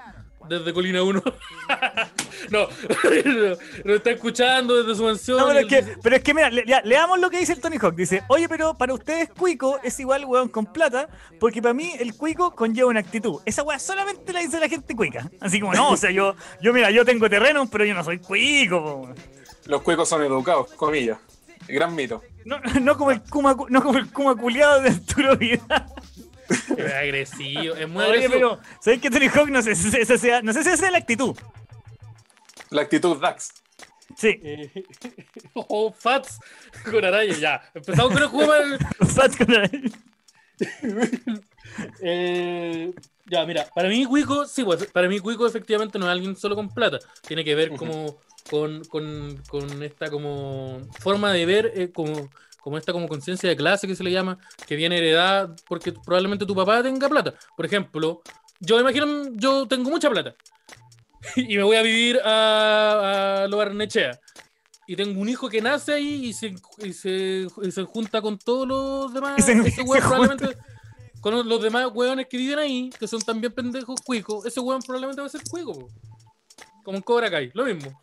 desde 0.49 0.73
Colina 0.73 1.03
1. 1.03 1.23
no, 2.51 2.61
no, 2.69 2.69
no 3.85 3.95
está 3.95 4.11
escuchando 4.11 4.83
desde 4.83 4.95
su 4.97 5.05
mansión. 5.05 5.39
No, 5.39 5.47
pero 5.49 5.59
es 5.61 5.67
que, 5.67 5.79
él- 5.79 5.97
pero 6.03 6.17
es 6.17 6.23
que 6.23 6.33
mira, 6.35 6.49
le- 6.51 6.65
ya, 6.67 6.81
leamos 6.83 7.19
lo 7.19 7.29
que 7.29 7.39
dice 7.39 7.53
el 7.53 7.61
Tony 7.61 7.77
Hawk. 7.81 7.95
Dice, 7.95 8.23
oye, 8.29 8.49
pero 8.49 8.75
para 8.75 8.95
ustedes 8.95 9.29
cuico 9.31 9.79
es 9.83 9.99
igual 10.01 10.25
weón 10.25 10.49
con 10.49 10.67
plata, 10.67 11.09
porque 11.41 11.61
para 11.61 11.75
mí 11.75 11.93
el 11.99 12.15
cuico 12.15 12.55
conlleva 12.55 12.89
una 12.89 13.01
actitud. 13.01 13.41
Esa 13.45 13.63
weá 13.63 13.79
solamente 13.79 14.33
la 14.33 14.41
dice 14.41 14.59
la 14.61 14.69
gente 14.69 14.95
cuica. 14.97 15.31
Así 15.41 15.61
como, 15.61 15.75
no, 15.75 15.91
o 15.91 15.97
sea, 15.97 16.11
yo, 16.11 16.35
yo 16.63 16.73
mira, 16.73 16.91
yo 16.91 17.05
tengo 17.05 17.29
terreno, 17.29 17.69
pero 17.71 17.85
yo 17.85 17.95
no 17.95 18.03
soy 18.05 18.19
cuico. 18.19 18.83
po. 18.83 19.15
Los 19.67 19.83
cuicos 19.83 20.09
son 20.09 20.23
educados, 20.23 20.71
comillas. 20.77 21.19
Gran 21.69 21.95
mito. 21.95 22.23
No, 22.45 22.59
no 22.81 22.97
como 22.97 23.11
el 23.11 23.23
kuma, 23.23 23.55
cu- 23.57 23.67
no 23.69 23.83
como 23.83 23.99
el 23.99 24.11
kuma 24.11 24.35
culiado 24.37 24.81
de 24.83 24.91
Arturo 24.91 25.37
Vidal. 25.37 25.87
Es 26.79 26.95
agresivo, 26.95 27.75
es 27.75 27.87
muy 27.89 28.03
Oye, 28.05 28.25
agresivo. 28.25 28.33
pero, 28.33 28.61
¿sabes 28.81 29.01
qué 29.03 29.11
Tony 29.11 29.29
Hawk? 29.29 29.51
No 29.51 29.61
sé 29.61 29.75
si 29.75 29.95
esa 29.95 30.17
sea, 30.17 30.41
no 30.41 30.53
sé 30.55 30.63
si 30.63 30.71
esa 30.71 30.79
sea 30.79 30.91
la 30.91 30.97
actitud. 30.99 31.37
La 32.71 32.81
actitud 32.83 33.21
DAX. 33.21 33.53
Sí, 34.17 34.41
Eh, 34.43 34.73
oh, 35.55 35.93
Fats 35.93 36.39
con 36.91 37.05
araya, 37.05 37.35
ya. 37.35 37.71
Empezamos 37.75 38.13
con 38.15 38.23
el 38.23 38.29
juego. 38.29 38.79
Fats 39.15 39.37
con 39.37 39.47
la- 39.53 39.71
Eh, 42.01 42.93
ya, 43.31 43.45
mira, 43.47 43.67
para 43.75 43.89
mí 43.89 44.05
Cuico, 44.05 44.47
sí, 44.47 44.65
pues, 44.65 44.87
para 44.87 45.09
mí 45.09 45.19
Cuico 45.21 45.47
efectivamente 45.47 45.99
no 45.99 46.07
es 46.07 46.13
alguien 46.13 46.37
solo 46.37 46.55
con 46.57 46.69
plata. 46.69 46.99
Tiene 47.27 47.45
que 47.45 47.55
ver 47.55 47.71
como 47.77 48.19
con, 48.51 48.83
con, 48.85 49.43
con 49.49 49.83
esta 49.83 50.11
como 50.11 50.81
forma 51.01 51.33
de 51.33 51.45
ver, 51.47 51.73
eh, 51.75 51.93
como, 51.93 52.31
como 52.61 52.79
esta 52.79 52.93
como 52.93 53.07
conciencia 53.09 53.49
de 53.49 53.57
clase 53.57 53.87
que 53.87 53.95
se 53.95 54.05
le 54.05 54.11
llama, 54.11 54.39
que 54.67 54.77
viene 54.77 54.97
heredada 54.99 55.55
porque 55.69 55.93
probablemente 55.93 56.47
tu 56.47 56.55
papá 56.55 56.83
tenga 56.83 57.09
plata. 57.09 57.35
Por 57.57 57.67
ejemplo, 57.67 58.23
yo 58.61 58.81
imagino, 58.81 59.31
yo 59.35 59.67
tengo 59.69 59.91
mucha 59.91 60.09
plata 60.11 60.35
y 61.37 61.57
me 61.57 61.63
voy 61.63 61.77
a 61.77 61.83
vivir 61.83 62.21
a, 62.25 63.43
a 63.45 63.49
Lo 63.49 63.59
Barnechea. 63.59 64.19
Y 64.87 64.97
tengo 64.97 65.21
un 65.21 65.29
hijo 65.29 65.51
que 65.51 65.61
nace 65.61 65.93
ahí 65.93 66.25
y 66.29 66.33
se, 66.33 66.55
y 66.79 66.95
se, 66.95 67.47
y 67.63 67.71
se 67.71 67.83
junta 67.85 68.23
con 68.23 68.39
todos 68.39 68.67
los 68.67 69.13
demás. 69.13 69.35
Y 69.39 69.43
se- 69.43 69.53
Ese 69.53 69.71
se 69.71 70.01
junta. 70.01 70.49
Con 71.21 71.49
los 71.49 71.63
demás 71.63 71.89
weones 71.93 72.27
que 72.29 72.37
viven 72.37 72.59
ahí, 72.59 72.91
que 72.99 73.09
son 73.09 73.21
también 73.21 73.53
pendejos 73.53 74.01
cuicos, 74.03 74.47
ese 74.47 74.61
weón 74.61 74.81
probablemente 74.83 75.21
va 75.21 75.27
a 75.27 75.31
ser 75.31 75.43
cuico, 75.49 75.73
po. 75.75 75.89
Como 76.85 76.97
en 76.97 77.03
Cobra 77.03 77.31
Kai, 77.31 77.51
lo 77.55 77.65
mismo. 77.65 78.01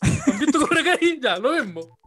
¿Han 0.00 0.38
visto 0.38 0.60
Cobra 0.60 0.82
Kai? 0.82 1.18
Ya, 1.22 1.38
lo 1.38 1.52
mismo. 1.52 1.98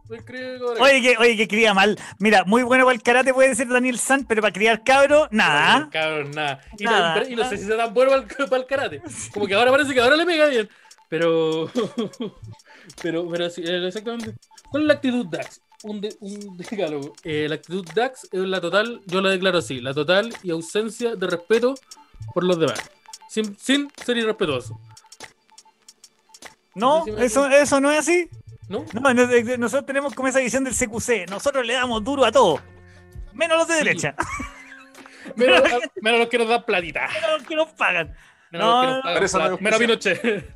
Oye, 0.78 1.02
que, 1.02 1.16
oye, 1.18 1.36
que 1.36 1.48
cría 1.48 1.74
mal. 1.74 1.98
Mira, 2.20 2.44
muy 2.44 2.62
bueno 2.62 2.84
para 2.84 2.94
el 2.94 3.02
karate 3.02 3.34
puede 3.34 3.54
ser 3.56 3.68
Daniel 3.68 3.98
San, 3.98 4.24
pero 4.24 4.40
para 4.40 4.52
criar 4.52 4.84
cabro, 4.84 5.26
nada. 5.32 5.88
Cabrón, 5.90 6.30
nada. 6.30 6.60
Y, 6.78 6.84
Nada, 6.84 7.16
no, 7.16 7.28
y 7.28 7.30
no 7.30 7.42
nada. 7.42 7.50
sé 7.50 7.58
si 7.58 7.64
se 7.64 7.76
tan 7.76 7.92
bueno 7.92 8.12
para 8.12 8.22
el, 8.22 8.48
para 8.48 8.56
el 8.62 8.66
karate. 8.66 9.02
Como 9.34 9.46
que 9.46 9.54
ahora 9.54 9.72
parece 9.72 9.92
que 9.92 10.00
ahora 10.00 10.14
le 10.16 10.24
pega 10.24 10.46
bien. 10.46 10.68
Pero. 11.08 11.68
pero, 13.02 13.28
pero 13.28 13.50
sí, 13.50 13.62
eh, 13.64 13.84
exactamente. 13.86 14.34
¿Cuál 14.70 14.84
es 14.84 14.86
la 14.86 14.94
actitud 14.94 15.26
Dax? 15.26 15.60
Un, 15.82 16.00
de- 16.00 16.16
un 16.20 16.56
decálogo. 16.58 17.12
Eh, 17.24 17.46
la 17.48 17.56
actitud 17.56 17.84
Dax 17.94 18.24
es 18.32 18.40
la 18.40 18.60
total, 18.60 19.00
yo 19.06 19.20
la 19.20 19.30
declaro 19.30 19.58
así, 19.58 19.80
la 19.80 19.92
total 19.94 20.32
y 20.42 20.50
ausencia 20.50 21.14
de 21.16 21.26
respeto 21.26 21.74
por 22.34 22.44
los 22.44 22.58
demás. 22.58 22.80
Sin, 23.28 23.56
sin 23.58 23.90
ser 24.04 24.16
irrespetuoso. 24.16 24.78
No, 26.74 27.04
eso, 27.18 27.46
eso 27.48 27.80
no 27.80 27.90
es 27.90 28.00
así. 28.00 28.28
¿No? 28.68 28.84
No, 28.92 29.14
no, 29.14 29.26
nosotros 29.58 29.86
tenemos 29.86 30.14
como 30.14 30.28
esa 30.28 30.40
visión 30.40 30.64
del 30.64 30.74
CQC. 30.74 31.30
Nosotros 31.30 31.64
le 31.66 31.74
damos 31.74 32.02
duro 32.02 32.24
a 32.24 32.32
todo. 32.32 32.60
Menos 33.32 33.58
los 33.58 33.68
de 33.68 33.74
Sí. 33.78 33.84
derecha. 33.84 34.14
Menos, 35.36 35.62
menos 36.00 36.20
los 36.20 36.28
que 36.28 36.38
nos 36.38 36.48
dan 36.48 36.64
platita. 36.64 37.08
Menos 37.12 37.38
los 37.38 37.48
que 37.48 37.56
nos 37.56 37.68
pagan. 37.72 38.14
Menos 38.50 38.66
No, 38.66 38.82
los 38.82 39.02
que 39.02 39.08
no, 39.14 39.20
nos 39.20 39.32
pagan 39.32 39.58
Menos 39.60 39.78
Pinochet. 39.80 40.54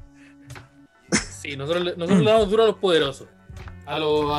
Sí, 1.40 1.56
nosotros, 1.56 1.84
le- 1.84 1.96
nosotros 1.96 2.20
le 2.24 2.30
damos 2.30 2.50
duro 2.50 2.62
a 2.62 2.66
los 2.66 2.76
poderosos. 2.76 3.28
A 3.86 3.98
los- 3.98 4.30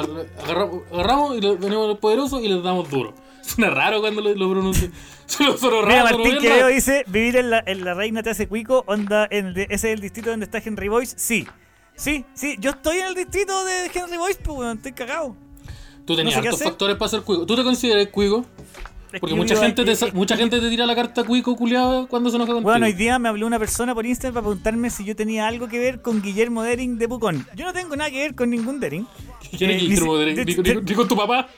agarramos, 0.44 0.82
agarramos 0.94 1.38
y 1.38 1.42
los, 1.42 1.60
venimos 1.60 1.86
a 1.86 1.88
los 1.90 1.98
poderosos 2.00 2.42
y 2.44 2.48
les 2.48 2.64
damos 2.64 2.90
duro. 2.90 3.14
Suena 3.42 3.70
raro 3.74 4.00
cuando 4.02 4.22
lo, 4.22 4.34
lo 4.36 4.50
pronuncian. 4.52 4.92
Suena 5.26 5.58
suena 5.58 5.78
Mira, 5.88 6.04
raro, 6.04 6.18
Martín 6.20 6.38
Quevedo 6.40 6.68
dice, 6.68 7.04
vivir 7.08 7.36
en 7.38 7.50
la, 7.50 7.64
en 7.66 7.84
la 7.86 7.94
reina 7.94 8.22
te 8.24 8.30
hace 8.30 8.48
cuico, 8.48 8.84
onda, 8.88 9.28
en 9.32 9.48
el 9.48 9.54
de- 9.54 9.64
ese 9.70 9.90
es 9.90 9.96
el 9.96 10.00
distrito 10.02 10.30
donde 10.30 10.46
está 10.46 10.60
Henry 10.64 10.88
Boyce. 10.90 11.16
Sí, 11.18 11.48
sí, 11.96 12.26
sí, 12.34 12.56
yo 12.60 12.72
estoy 12.72 12.98
en 13.00 13.08
el 13.08 13.16
distrito 13.16 13.64
de 13.66 13.86
Henry 13.94 14.18
Boyce, 14.18 14.40
pues 14.44 14.76
estoy 14.76 14.92
cagado. 14.94 15.36
Tú 16.06 16.16
tenías 16.16 16.36
no 16.36 16.42
sé 16.42 16.48
hartos 16.50 16.64
factores 16.64 16.96
para 16.98 17.10
ser 17.10 17.22
cuico. 17.22 17.46
¿Tú 17.46 17.56
te 17.56 17.64
consideras 17.64 18.08
cuico? 18.08 18.46
Porque 19.20 19.36
mucha 19.36 19.56
gente, 19.58 19.84
te, 19.84 20.12
mucha 20.14 20.38
gente 20.38 20.60
te 20.60 20.70
tira 20.70 20.86
la 20.86 20.96
carta 20.96 21.24
cuico 21.24 21.56
culiado 21.56 22.08
cuando 22.08 22.30
se 22.30 22.38
enoja 22.38 22.54
contigo. 22.54 22.70
Bueno, 22.70 22.86
hoy 22.86 22.94
día 22.94 23.20
me 23.20 23.30
habló 23.30 23.46
una 23.48 23.60
persona 23.60 23.94
por 23.94 24.06
Instagram 24.06 24.34
para 24.34 24.46
preguntarme 24.46 24.90
si 24.90 25.04
yo 25.04 25.16
tenía 25.16 25.48
algo 25.48 25.68
que 25.68 25.80
ver 25.80 26.02
con 26.02 26.22
Guillermo 26.22 26.64
Dering 26.64 26.98
de 26.98 27.08
Pucón. 27.08 27.46
Yo 27.56 27.66
no 27.66 27.74
tengo 27.74 27.96
nada 27.96 28.10
que 28.10 28.18
ver 28.18 28.36
con 28.36 28.50
ningún 28.50 28.80
Dering. 28.80 29.06
¿Quién 29.58 29.72
es 29.72 29.82
eh, 29.82 29.86
Guillermo 29.86 30.18
Dering? 30.18 30.96
con 30.96 31.08
tu 31.08 31.16
papá? 31.16 31.50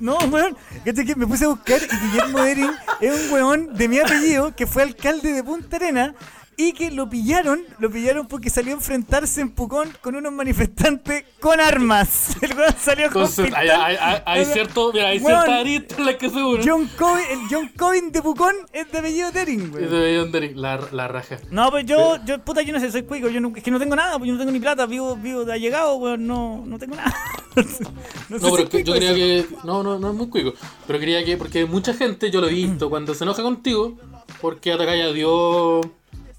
No, 0.00 0.18
weón, 0.30 0.56
¿cachai 0.84 1.04
que 1.04 1.14
me 1.14 1.26
puse 1.26 1.44
a 1.44 1.48
buscar 1.48 1.80
y 1.80 2.06
Guillermo 2.06 2.40
Dering 2.40 2.70
es 3.00 3.24
un 3.24 3.32
weón 3.32 3.74
de 3.74 3.88
mi 3.88 3.98
apellido 3.98 4.54
que 4.54 4.66
fue 4.66 4.82
alcalde 4.82 5.32
de 5.32 5.42
Punta 5.42 5.76
Arena 5.76 6.14
y 6.58 6.72
que 6.72 6.90
lo 6.90 7.08
pillaron, 7.08 7.62
lo 7.78 7.90
pillaron 7.90 8.26
porque 8.26 8.48
salió 8.48 8.72
a 8.72 8.76
enfrentarse 8.76 9.42
en 9.42 9.50
Pucón 9.50 9.90
con 10.00 10.16
unos 10.16 10.32
manifestantes 10.32 11.24
con 11.38 11.60
armas. 11.60 12.34
El 12.42 12.56
weón 12.56 12.74
salió 12.78 13.10
con 13.10 13.22
Entonces, 13.24 13.52
hay, 13.54 13.68
hay, 13.68 14.22
hay, 14.24 14.44
cierto, 14.46 14.90
mira, 14.92 15.08
hay 15.08 15.18
weón, 15.18 15.44
cierta 15.66 15.96
en 15.98 16.06
la 16.06 16.16
que 16.16 16.30
seguro. 16.30 16.62
John 16.64 16.88
Covin, 16.96 17.24
el 17.30 17.38
John 17.50 17.70
Covin 17.76 18.10
de 18.10 18.22
Pucón 18.22 18.54
es 18.72 18.90
de 18.90 18.98
apellido 18.98 19.30
Tering, 19.32 19.60
Y 19.60 19.68
weón. 19.68 19.90
de 19.90 20.18
John 20.18 20.32
Derrick, 20.32 20.56
la, 20.56 20.80
la 20.92 21.08
raja. 21.08 21.38
No, 21.50 21.70
pues 21.70 21.84
yo, 21.84 22.16
yo, 22.24 22.42
puta, 22.42 22.62
yo 22.62 22.72
no 22.72 22.80
sé, 22.80 22.90
soy 22.90 23.02
cuico, 23.02 23.28
yo 23.28 23.40
no, 23.40 23.52
es 23.54 23.62
que 23.62 23.70
no 23.70 23.78
tengo 23.78 23.94
nada, 23.94 24.16
pues 24.18 24.28
yo 24.28 24.32
no 24.32 24.38
tengo 24.38 24.52
ni 24.52 24.60
plata, 24.60 24.86
vivo, 24.86 25.14
vivo 25.16 25.44
de 25.44 25.52
allegado, 25.52 25.96
weón, 25.96 26.26
no, 26.26 26.64
no 26.66 26.78
tengo 26.78 26.96
nada. 26.96 27.14
no 27.56 27.62
sé 27.62 27.84
No, 28.28 28.38
si 28.38 28.50
pero 28.64 28.68
es 28.78 28.84
yo 28.84 28.92
quería 28.94 29.14
que. 29.14 29.46
No, 29.64 29.82
no, 29.82 29.98
no 29.98 30.10
es 30.10 30.14
muy 30.16 30.28
cuico. 30.28 30.54
Pero 30.86 30.98
quería 30.98 31.24
que. 31.24 31.36
Porque 31.36 31.66
mucha 31.66 31.92
gente, 31.92 32.30
yo 32.30 32.40
lo 32.40 32.48
he 32.48 32.54
visto, 32.54 32.88
cuando 32.88 33.14
se 33.14 33.24
enoja 33.24 33.42
contigo, 33.42 33.98
porque 34.40 34.72
atacáis 34.72 35.04
a 35.04 35.12
Dios 35.12 35.86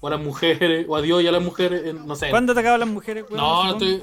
o 0.00 0.06
a 0.06 0.10
las 0.10 0.20
mujeres, 0.20 0.86
o 0.88 0.96
a 0.96 1.02
Dios 1.02 1.22
y 1.22 1.26
a 1.26 1.32
las 1.32 1.42
mujeres, 1.42 1.82
eh, 1.84 1.92
no 1.94 2.14
sé. 2.14 2.30
¿Cuándo 2.30 2.52
atacaban 2.52 2.80
las 2.80 2.88
mujeres? 2.88 3.24
No, 3.30 3.64
no 3.64 3.70
estoy. 3.72 4.00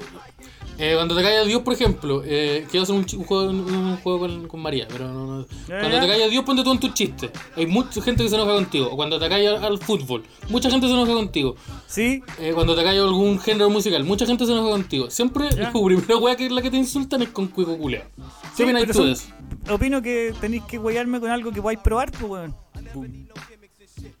Eh, 0.78 0.92
cuando 0.94 1.16
te 1.16 1.22
cae 1.22 1.38
a 1.38 1.44
Dios, 1.44 1.62
por 1.62 1.72
ejemplo, 1.72 2.22
eh, 2.22 2.66
quiero 2.70 2.82
hacer 2.82 2.94
un, 2.94 3.06
un 3.18 3.24
juego, 3.24 3.48
un 3.48 3.96
juego 3.96 4.18
con, 4.18 4.46
con 4.46 4.60
María, 4.60 4.86
pero 4.86 5.08
no, 5.10 5.38
no. 5.38 5.46
Cuando 5.66 6.00
te 6.00 6.06
cae 6.06 6.22
a 6.24 6.28
Dios, 6.28 6.44
ponte 6.44 6.62
tú 6.62 6.70
en 6.70 6.78
tus 6.78 6.92
chistes. 6.92 7.30
Hay 7.56 7.66
mucha 7.66 8.02
gente 8.02 8.22
que 8.22 8.28
se 8.28 8.34
enoja 8.34 8.52
contigo. 8.52 8.90
O 8.92 8.94
cuando 8.96 9.18
te 9.18 9.26
cae 9.26 9.48
al, 9.48 9.64
al 9.64 9.78
fútbol, 9.78 10.22
mucha 10.50 10.68
gente 10.68 10.86
se 10.86 10.92
enoja 10.92 11.14
contigo. 11.14 11.56
Sí, 11.86 12.22
Eh, 12.38 12.52
cuando 12.54 12.76
te 12.76 12.82
cae 12.84 12.98
algún 12.98 13.38
género 13.40 13.70
musical, 13.70 14.04
mucha 14.04 14.26
gente 14.26 14.44
se 14.44 14.52
enoja 14.52 14.68
contigo. 14.68 15.08
Siempre 15.10 15.48
Ya. 15.50 15.62
la 15.62 15.72
primera 15.72 16.16
wea 16.18 16.36
que 16.36 16.44
es 16.44 16.52
la 16.52 16.60
que 16.60 16.70
te 16.70 16.76
insultan 16.76 17.22
es 17.22 17.30
con 17.30 17.46
cuico 17.48 17.78
culeo. 17.78 18.02
¿Qué 18.14 18.22
Sí, 18.54 18.62
opinas 18.64 18.84
tú 18.86 18.92
son- 18.92 19.06
de 19.06 19.12
eso? 19.12 19.28
opino 19.70 20.02
que 20.02 20.34
tenéis 20.42 20.62
que 20.64 20.76
guayarme 20.76 21.20
con 21.20 21.30
algo 21.30 21.52
que 21.52 21.62
podáis 21.62 21.78
probar, 21.80 22.10
pues, 22.10 22.22
weón. 22.24 22.54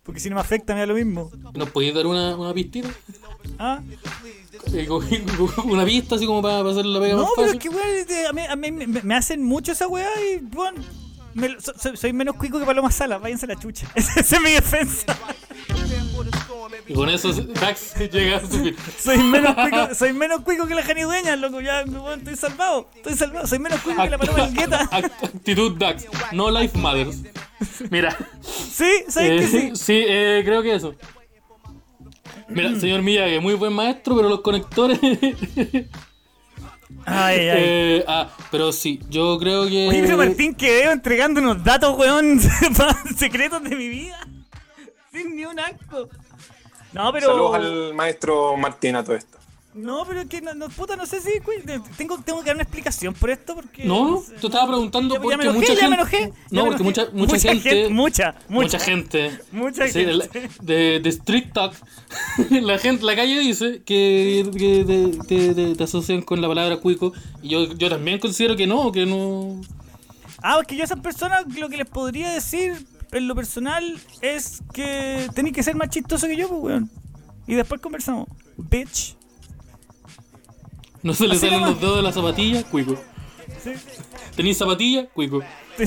Porque 0.06 0.20
si 0.20 0.28
no 0.30 0.36
me 0.36 0.40
afecta, 0.40 0.72
me 0.74 0.80
da 0.80 0.86
lo 0.86 0.94
mismo. 0.94 1.30
¿Nos 1.54 1.68
podéis 1.70 1.92
dar 1.94 2.06
una, 2.06 2.36
una 2.36 2.54
pistita? 2.54 2.88
¿Ah? 3.58 3.80
Eh, 4.72 4.88
una 5.64 5.84
pista 5.84 6.14
así 6.14 6.26
como 6.26 6.40
para, 6.42 6.58
para 6.58 6.70
hacer 6.70 6.86
la 6.86 7.00
pega 7.00 7.14
No, 7.16 7.22
más 7.22 7.30
pero 7.36 7.46
es 7.48 7.54
fácil. 7.54 7.70
que, 7.70 7.76
weón, 7.76 8.26
a 8.28 8.32
mí, 8.32 8.42
a 8.48 8.56
mí 8.56 8.70
me, 8.86 9.02
me 9.02 9.14
hacen 9.14 9.42
mucho 9.42 9.72
esa 9.72 9.86
weá 9.88 10.08
y, 10.32 10.42
me 11.34 11.60
so- 11.60 11.96
soy, 11.96 12.12
menos 12.12 12.36
cuico 12.36 12.58
que 12.58 12.64
Paloma 12.64 12.90
Sala, 12.90 13.18
váyanse 13.18 13.44
a 13.46 13.48
la 13.48 13.56
chucha. 13.56 13.86
Esa 13.94 14.20
es 14.20 14.40
mi 14.40 14.52
defensa. 14.52 15.04
Y 16.88 16.94
con 16.94 17.08
eso 17.10 17.32
Dax 17.32 17.94
llega 18.12 18.36
a. 18.38 18.42
Soy 19.02 19.18
menos 19.18 19.54
cuico, 19.56 19.94
soy 19.94 20.12
menos 20.12 20.40
cuico 20.42 20.66
que 20.66 20.74
la 20.74 20.82
Jani 20.82 21.02
Dueña, 21.02 21.36
loco. 21.36 21.60
Ya, 21.60 21.80
estoy 22.16 22.36
salvado. 22.36 22.88
Estoy 22.94 23.14
salvado. 23.14 23.46
Soy 23.46 23.58
menos 23.58 23.80
cuico 23.80 24.02
que 24.02 24.10
la 24.10 24.18
Paloma 24.18 24.44
Elgueta. 24.44 24.88
Act- 24.90 25.24
Actitud 25.24 25.72
Dax. 25.76 26.06
No 26.32 26.50
life 26.50 26.78
matters. 26.78 27.18
Mira. 27.90 28.16
Sí, 28.76 29.04
¿sabes 29.08 29.40
que 29.40 29.46
sí? 29.46 29.70
sí, 29.74 30.04
eh, 30.06 30.42
creo 30.44 30.62
que 30.62 30.74
eso. 30.74 30.94
Mira, 32.46 32.78
señor 32.78 33.00
Miyagi, 33.00 33.38
muy 33.40 33.54
buen 33.54 33.72
maestro, 33.72 34.14
pero 34.14 34.28
los 34.28 34.42
conectores. 34.42 35.00
Ay, 37.08 37.38
ay. 37.38 37.48
eh, 37.56 38.04
ah, 38.08 38.28
pero 38.50 38.72
sí, 38.72 39.00
yo 39.08 39.38
creo 39.38 39.66
que. 39.66 39.88
Oye, 39.88 40.02
pero 40.02 40.16
Martín 40.16 40.54
Quevedo 40.54 40.90
entregando 40.90 41.40
unos 41.40 41.62
datos, 41.62 41.96
weón, 41.96 42.40
secretos 43.16 43.62
de 43.62 43.76
mi 43.76 43.88
vida. 43.88 44.18
Sin 45.12 45.36
ni 45.36 45.44
un 45.44 45.58
acto. 45.58 46.08
No, 46.92 47.12
pero. 47.12 47.28
Saludos 47.28 47.54
al 47.54 47.94
maestro 47.94 48.56
Martín 48.56 48.96
a 48.96 49.04
todo 49.04 49.14
esto. 49.16 49.38
No, 49.76 50.04
pero 50.06 50.22
es 50.22 50.26
que 50.28 50.40
no, 50.40 50.54
no, 50.54 50.68
puta, 50.70 50.96
no 50.96 51.04
sé 51.04 51.20
si. 51.20 51.38
cu- 51.40 51.50
Tengo, 51.98 52.18
tengo 52.24 52.40
que 52.40 52.46
dar 52.46 52.56
una 52.56 52.62
explicación 52.62 53.12
por 53.12 53.28
esto, 53.30 53.54
porque. 53.54 53.84
No, 53.84 54.22
sé. 54.22 54.34
te 54.36 54.46
estaba 54.46 54.66
preguntando 54.68 55.14
Ya- 55.14 55.18
ya 55.18 55.22
porque 55.22 55.36
me 55.36 55.42
enojé, 55.44 55.58
mucha 55.58 55.74
ya 55.74 55.80
gente. 55.80 55.88
me 55.90 55.94
enojé, 55.96 56.20
ya 56.20 56.26
no, 56.50 56.64
porque 56.66 56.82
enojé. 56.82 56.84
mucha, 56.84 57.06
mucha, 57.12 57.38
gente, 57.38 57.88
Mucha, 57.90 58.34
mucha. 58.48 58.48
Mucha 58.48 58.78
gente. 58.78 59.38
Mucha 59.52 59.88
Sí, 59.88 60.04
de, 60.04 60.12
gente. 60.32 60.50
de, 60.62 61.00
de 61.00 61.08
Street 61.10 61.52
Talk. 61.52 61.74
la 62.50 62.78
gente, 62.78 63.04
la 63.04 63.14
calle 63.16 63.38
dice 63.40 63.82
que, 63.84 64.50
que 64.56 65.14
te, 65.28 65.74
te- 65.74 65.84
asocian 65.84 66.22
con 66.22 66.40
la 66.40 66.48
palabra 66.48 66.78
cuico. 66.78 67.12
Y 67.42 67.50
yo, 67.50 67.72
yo 67.74 67.90
también 67.90 68.18
considero 68.18 68.56
que 68.56 68.66
no, 68.66 68.90
que 68.92 69.04
no. 69.04 69.60
Ah, 70.42 70.54
porque 70.56 70.76
yo 70.76 70.82
a 70.82 70.84
esas 70.86 71.00
personas 71.00 71.44
lo 71.54 71.68
que 71.68 71.76
les 71.76 71.88
podría 71.88 72.30
decir 72.32 72.86
en 73.12 73.28
lo 73.28 73.34
personal 73.34 73.98
es 74.22 74.62
que 74.72 75.28
tenéis 75.34 75.54
que 75.54 75.62
ser 75.62 75.76
más 75.76 75.90
chistoso 75.90 76.26
que 76.26 76.36
yo, 76.36 76.48
pues, 76.48 76.60
weón. 76.62 76.90
Y 77.46 77.54
después 77.54 77.80
conversamos. 77.80 78.26
Bitch. 78.56 79.16
No 81.06 81.14
se 81.14 81.28
le 81.28 81.36
salen 81.36 81.60
nomás. 81.60 81.70
los 81.70 81.80
dedos 81.80 81.96
de 81.98 82.02
la 82.02 82.10
zapatilla, 82.10 82.64
cuico. 82.64 82.96
Sí, 83.62 83.70
¿Tenéis 84.34 84.58
zapatilla? 84.58 85.06
Cuico. 85.06 85.40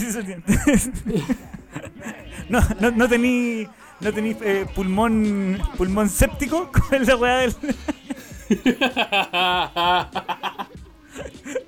no, 2.49 2.61
no, 2.79 2.91
no 2.91 3.09
tení. 3.09 3.67
No 3.99 4.13
tení 4.13 4.33
eh, 4.41 4.65
pulmón. 4.73 5.61
pulmón 5.77 6.07
séptico 6.07 6.71
con 6.89 7.05
la 7.05 7.17
weá 7.17 7.37
del. 7.39 7.53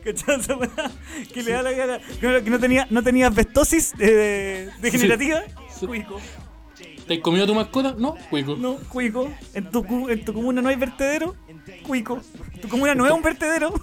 ¿Cachai 0.06 0.40
esa 0.40 0.56
weá? 0.56 0.92
Que 1.34 1.44
le 1.44 1.52
da 1.52 1.62
la 1.62 1.76
cara. 1.76 2.00
Que 2.22 2.28
no, 2.28 2.42
que 2.42 2.50
no 2.50 2.58
tenía, 2.58 2.88
no 2.90 3.04
tenía 3.04 3.28
asbestosis 3.28 3.94
eh, 4.00 4.70
degenerativa. 4.80 5.42
Sí. 5.78 5.88
Cuico. 5.88 6.22
¿Te 7.12 7.18
has 7.18 7.24
comido 7.24 7.46
tu 7.46 7.54
mascota? 7.54 7.94
No, 7.98 8.16
cuico. 8.30 8.56
No, 8.56 8.78
cuico. 8.88 9.30
En 9.54 9.70
tu, 9.70 10.08
en 10.08 10.24
tu 10.24 10.34
comuna 10.34 10.62
no 10.62 10.70
hay 10.70 10.78
vertedero. 10.78 11.36
Cuico. 11.86 12.22
Tu 12.62 12.70
comuna 12.70 12.96
no 12.96 13.06
es 13.06 13.12
un 13.12 13.22
vertedero. 13.22 13.74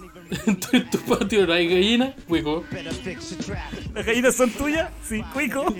en, 0.47 0.59
tu, 0.59 0.75
en 0.75 0.89
tu 0.89 0.97
patio 0.97 1.45
no 1.45 1.53
hay 1.53 1.67
gallina, 1.67 2.15
cuico. 2.27 2.63
Las 3.93 4.03
gallinas 4.03 4.35
son 4.35 4.49
tuyas. 4.49 4.89
Sí, 5.07 5.21
cuico. 5.31 5.63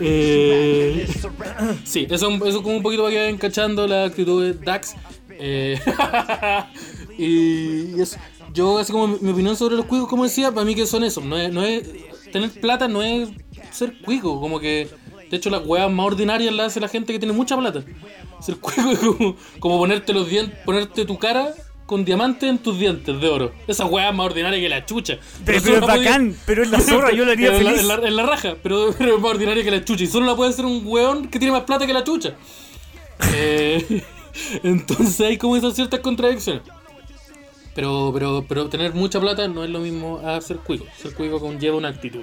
Eh, 0.00 1.06
sí, 1.84 2.06
eso, 2.10 2.46
eso 2.46 2.62
como 2.62 2.76
un 2.76 2.82
poquito 2.82 3.04
para 3.04 3.14
que 3.14 3.20
vayan 3.20 3.38
cachando 3.38 3.86
la 3.86 4.06
actitud 4.06 4.42
de 4.42 4.54
Dax. 4.54 4.96
Eh, 5.30 5.78
y 7.18 8.00
eso. 8.00 8.16
Yo, 8.52 8.78
así 8.78 8.90
como 8.90 9.06
mi, 9.06 9.18
mi 9.20 9.30
opinión 9.30 9.56
sobre 9.56 9.76
los 9.76 9.84
cuicos, 9.86 10.08
como 10.08 10.24
decía, 10.24 10.50
para 10.50 10.64
mí 10.64 10.74
que 10.74 10.86
son 10.86 11.04
eso. 11.04 11.20
No 11.20 11.36
es, 11.36 11.52
no 11.52 11.62
es, 11.62 11.88
tener 12.30 12.50
plata 12.60 12.88
no 12.88 13.02
es 13.02 13.28
ser 13.72 14.00
cuico. 14.02 14.40
Como 14.40 14.58
que, 14.60 14.88
de 15.30 15.36
hecho, 15.36 15.50
las 15.50 15.62
weas 15.66 15.90
más 15.90 16.06
ordinarias 16.06 16.52
las 16.54 16.68
hace 16.68 16.80
la 16.80 16.88
gente 16.88 17.12
que 17.12 17.18
tiene 17.18 17.34
mucha 17.34 17.56
plata. 17.56 17.82
Ser 18.40 18.56
cuico 18.56 18.90
es 18.90 18.98
como, 18.98 19.36
como 19.58 19.78
ponerte 19.78 20.12
los 20.12 20.28
dientes, 20.28 20.58
ponerte 20.64 21.04
tu 21.04 21.18
cara 21.18 21.52
con 21.86 22.04
diamantes 22.04 22.48
en 22.48 22.58
tus 22.58 22.78
dientes 22.78 23.20
de 23.20 23.28
oro. 23.28 23.52
Esa 23.66 23.84
wea 23.84 24.10
es 24.10 24.14
más 24.14 24.26
ordinaria 24.26 24.60
que 24.60 24.68
la 24.68 24.86
chucha. 24.86 25.18
Pero, 25.44 25.58
es 25.58 25.64
podía- 25.64 25.80
bacán. 25.80 26.36
Pero 26.46 26.62
es 26.62 26.70
la 26.70 26.78
zorra. 26.80 27.10
Yo 27.12 27.24
lo 27.24 27.32
haría 27.32 27.48
en 27.56 27.64
la, 27.64 27.70
feliz. 27.72 27.80
en 27.82 27.88
la- 27.88 27.94
en 28.08 28.16
la 28.16 28.22
raja, 28.26 28.54
pero, 28.62 28.94
pero 28.96 29.16
es 29.16 29.20
más 29.20 29.30
ordinaria 29.32 29.64
que 29.64 29.70
la 29.72 29.84
chucha. 29.84 30.04
Y 30.04 30.06
solo 30.06 30.26
la 30.26 30.36
puede 30.36 30.50
hacer 30.50 30.64
un 30.64 30.82
weón 30.84 31.28
que 31.28 31.38
tiene 31.40 31.50
más 31.52 31.64
plata 31.64 31.86
que 31.86 31.92
la 31.92 32.04
chucha. 32.04 32.34
Eh, 33.34 34.02
entonces 34.62 35.20
hay 35.20 35.36
como 35.36 35.56
esas 35.56 35.74
ciertas 35.74 36.00
contradicciones. 36.00 36.62
Pero, 37.74 38.10
pero, 38.12 38.44
pero 38.48 38.68
tener 38.68 38.94
mucha 38.94 39.20
plata 39.20 39.46
no 39.48 39.62
es 39.64 39.70
lo 39.70 39.78
mismo 39.80 40.18
a 40.24 40.40
ser 40.40 40.56
cuico. 40.58 40.84
Ser 41.00 41.14
cuico 41.14 41.38
conlleva 41.40 41.76
una 41.76 41.88
actitud. 41.88 42.22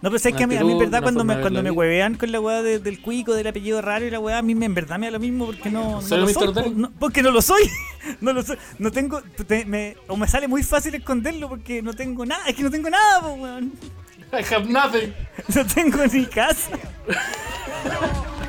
No, 0.00 0.10
pero 0.10 0.16
es 0.16 0.22
que 0.22 0.44
a 0.44 0.46
mí, 0.46 0.56
a 0.56 0.62
mí 0.62 0.72
en 0.72 0.78
verdad 0.78 1.02
cuando 1.02 1.24
me, 1.24 1.40
cuando 1.40 1.60
me 1.60 1.72
huevean 1.72 2.14
con 2.14 2.30
la 2.30 2.38
weá 2.40 2.62
de- 2.62 2.78
del 2.78 3.00
cuico, 3.02 3.34
del 3.34 3.48
apellido 3.48 3.82
raro 3.82 4.06
y 4.06 4.10
la 4.10 4.20
weá, 4.20 4.38
a 4.38 4.42
mí 4.42 4.54
me, 4.54 4.66
en 4.66 4.74
verdad 4.74 4.96
me 4.96 5.06
da 5.06 5.12
lo 5.12 5.18
mismo 5.18 5.46
porque 5.46 5.70
no, 5.70 5.96
no 5.96 6.02
¿Serio, 6.02 6.24
lo 6.24 6.32
soy. 6.54 6.70
No, 6.74 6.92
porque 7.00 7.20
no 7.22 7.30
lo 7.32 7.42
soy. 7.42 7.62
No 8.20 8.32
lo 8.32 8.42
soy. 8.44 8.56
No 8.78 8.90
tengo. 8.92 9.20
te- 9.46 9.64
me- 9.66 9.96
o 10.06 10.16
me 10.16 10.28
sale 10.28 10.46
muy 10.48 10.62
fácil 10.62 10.94
esconderlo 10.94 11.48
porque 11.48 11.82
no 11.82 11.92
tengo 11.94 12.24
nada. 12.24 12.46
Es 12.46 12.54
que 12.54 12.62
no 12.62 12.70
tengo 12.70 12.88
nada, 12.88 13.20
po, 13.22 13.32
weón. 13.34 13.72
I 14.32 14.54
have 14.54 14.66
nothing. 14.68 15.12
No 15.54 15.66
tengo 15.66 16.06
ni 16.06 16.24
casa. 16.26 16.70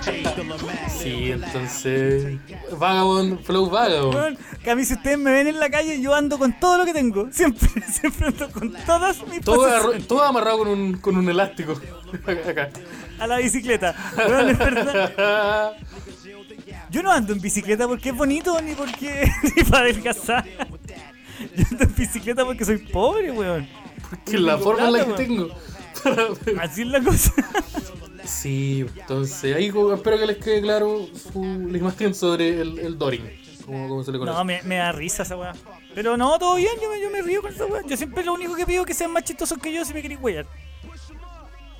Sí, 0.02 1.32
entonces. 1.32 2.40
Vagabond, 2.78 3.42
flow 3.44 3.70
vagabond. 3.70 4.38
Que 4.64 4.72
a 4.72 4.76
mí 4.76 4.86
si 4.86 4.94
ustedes 4.94 5.18
me 5.18 5.32
ven 5.32 5.48
en 5.48 5.60
la 5.60 5.70
calle, 5.70 6.02
yo 6.02 6.14
ando 6.14 6.38
con 6.38 6.58
todo 6.60 6.78
lo 6.78 6.86
que 6.86 6.94
tengo. 6.94 7.30
Siempre, 7.32 7.70
siempre 7.92 8.28
ando 8.28 8.50
con 8.52 8.74
todas 8.86 9.26
mis 9.28 9.42
Todo, 9.42 9.56
posesiones 9.58 10.08
todo 10.08 10.24
amarrado 10.24 10.60
con 10.60 10.68
un, 10.70 10.98
con 10.98 11.18
un 11.18 11.30
elástico. 11.30 11.74
Acá. 12.50 12.70
a 13.20 13.28
la 13.28 13.38
bicicleta. 13.38 13.96
Es 14.18 14.58
verdad. 14.58 15.74
Yo 16.90 17.04
no 17.04 17.12
ando 17.12 17.34
en 17.34 17.42
bicicleta 17.42 17.88
porque 17.88 18.10
es 18.10 18.16
bonito 18.16 18.60
ni 18.62 18.74
porque 18.74 19.30
ni 19.56 19.64
para 19.64 19.84
adelgazar. 19.84 20.46
Yo 21.56 21.66
ando 21.72 21.84
en 21.84 21.96
bicicleta 21.96 22.46
porque 22.46 22.66
soy 22.66 22.78
pobre, 22.78 23.32
weón. 23.32 23.68
Que 24.26 24.38
la 24.40 24.58
forma 24.58 24.88
en 24.88 24.94
la 24.94 25.06
que 25.06 25.14
tengo. 25.14 25.50
Así 26.60 26.82
es 26.82 26.88
la 26.88 27.02
cosa. 27.02 27.34
Sí, 28.26 28.86
entonces 28.96 29.56
ahí 29.56 29.68
espero 29.94 30.18
que 30.20 30.26
les 30.26 30.38
quede 30.38 30.62
claro 30.62 31.06
su, 31.14 31.42
la 31.70 31.78
imagen 31.78 32.14
sobre 32.14 32.62
el, 32.62 32.80
el 32.80 32.98
Doring, 32.98 33.24
como, 33.66 33.88
como 33.88 34.04
se 34.04 34.12
le 34.12 34.20
conoce. 34.20 34.38
No, 34.38 34.44
me, 34.46 34.62
me 34.64 34.76
da 34.76 34.92
risa 34.92 35.24
esa 35.24 35.36
weá. 35.36 35.54
Pero 35.96 36.18
no, 36.18 36.38
todo 36.38 36.56
bien, 36.56 36.72
yo 36.82 36.90
me, 36.90 37.02
yo 37.02 37.10
me 37.10 37.22
río 37.22 37.42
con 37.42 37.54
esa 37.54 37.66
weá. 37.66 37.82
Yo 37.86 37.98
siempre 37.98 38.24
lo 38.24 38.34
único 38.34 38.56
que 38.56 38.66
pido 38.66 38.82
es 38.82 38.88
que 38.88 38.94
sean 38.94 39.12
más 39.12 39.24
chistosos 39.24 39.58
que 39.58 39.72
yo 39.74 39.84
si 39.86 39.94
me 39.94 40.02
queréis 40.02 40.20
huear. 40.22 40.46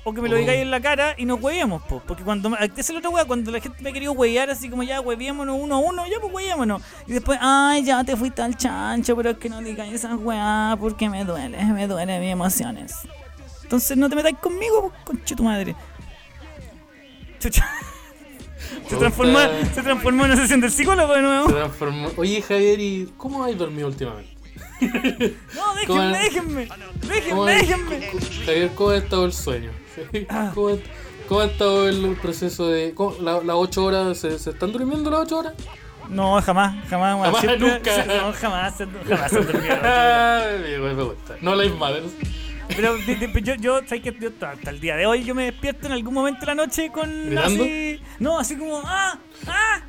O 0.02 0.14
que 0.14 0.22
me 0.22 0.30
lo 0.30 0.36
Oh. 0.36 0.38
digáis 0.38 0.62
en 0.62 0.70
la 0.70 0.80
cara 0.80 1.14
y 1.18 1.26
nos 1.26 1.40
hueveamos, 1.42 1.82
po. 1.82 2.00
Porque 2.06 2.22
cuando. 2.24 2.56
Esa 2.56 2.80
es 2.80 2.90
la 2.90 2.98
otra 2.98 3.10
weá, 3.10 3.26
cuando 3.26 3.50
la 3.50 3.60
gente 3.60 3.82
me 3.82 3.90
ha 3.90 3.92
querido 3.92 4.12
huevear 4.12 4.48
así 4.48 4.70
como 4.70 4.82
ya, 4.82 5.00
hueveémonos 5.00 5.58
uno 5.60 5.74
a 5.74 5.78
uno, 5.78 6.06
ya 6.06 6.18
pues 6.20 6.32
hueveémonos. 6.32 6.80
Y 7.06 7.12
después, 7.12 7.38
ay, 7.40 7.84
ya 7.84 8.02
te 8.02 8.16
fuiste 8.16 8.40
al 8.40 8.56
chancho, 8.56 9.14
pero 9.14 9.30
es 9.30 9.36
que 9.38 9.50
no 9.50 9.60
digáis 9.60 9.92
esa 9.92 10.16
weá 10.16 10.74
porque 10.80 11.10
me 11.10 11.24
duele, 11.26 11.62
me 11.66 11.86
duele 11.86 12.18
mis 12.18 12.32
emociones. 12.32 12.94
Entonces 13.62 13.96
no 13.96 14.08
te 14.08 14.16
metáis 14.16 14.36
conmigo, 14.38 14.90
conche 15.04 15.36
tu 15.36 15.44
madre. 15.44 15.76
Chucha. 17.40 17.66
Se 18.88 18.96
transformó, 18.96 19.38
se 19.74 19.82
transformó 19.82 20.24
en 20.24 20.30
una 20.32 20.40
sesión 20.40 20.60
del 20.60 20.70
psicólogo 20.70 21.12
de 21.12 21.20
Se 21.20 21.22
nuevo. 21.26 21.46
transformó. 21.52 22.08
Oye, 22.16 22.40
Javier, 22.42 22.78
¿y 22.80 23.12
cómo 23.16 23.44
has 23.44 23.56
dormido 23.58 23.88
últimamente? 23.88 24.30
No, 25.54 25.62
¿Cómo 25.86 26.02
déjenme, 26.02 26.68
déjenme. 26.68 26.68
¿Cómo 27.30 27.44
Déjenme. 27.46 28.00
Javier, 28.46 28.70
¿cómo 28.74 28.90
ha 28.90 28.96
estado 28.96 29.24
el 29.26 29.32
sueño? 29.32 29.70
Ah. 30.28 30.52
¿Cómo, 30.54 30.68
ha- 30.68 30.78
cómo 31.28 31.40
ha 31.40 31.44
estado 31.46 31.88
el 31.88 32.16
proceso 32.22 32.68
de. 32.68 32.92
cómo- 32.94 33.14
la- 33.20 33.42
¿Las 33.42 33.56
8 33.56 33.84
horas? 33.84 34.18
¿se, 34.18 34.38
se 34.38 34.50
están 34.50 34.72
durmiendo 34.72 35.10
las 35.10 35.20
8 35.20 35.38
horas? 35.38 35.52
No, 36.08 36.40
jamás, 36.42 36.74
jamás. 36.88 37.16
Jamás, 37.22 37.40
Siempre- 37.40 37.58
nunca. 37.72 38.04
No, 38.06 38.32
jamás, 38.32 38.34
jamás. 38.34 39.30
se 39.30 39.36
durmió. 39.40 39.76
Me 40.94 41.04
gusta. 41.04 41.36
No 41.40 41.54
Life 41.54 41.76
Matters. 41.76 42.12
Pero 42.76 42.96
de- 42.98 43.16
de- 43.16 43.42
yo, 43.42 43.54
yo, 43.56 43.80
¿sabes 43.86 44.02
qué? 44.02 44.16
Yo 44.20 44.30
hasta 44.40 44.70
el 44.70 44.80
día 44.80 44.96
de 44.96 45.06
hoy 45.06 45.24
yo 45.24 45.34
me 45.34 45.44
despierto 45.44 45.86
en 45.86 45.92
algún 45.92 46.14
momento 46.14 46.40
de 46.40 46.46
la 46.46 46.54
noche 46.54 46.90
con 46.92 47.36
así. 47.38 48.00
No, 48.18 48.38
así 48.38 48.56
como, 48.56 48.80
¡ah! 48.84 49.18
¡ah! 49.46 49.82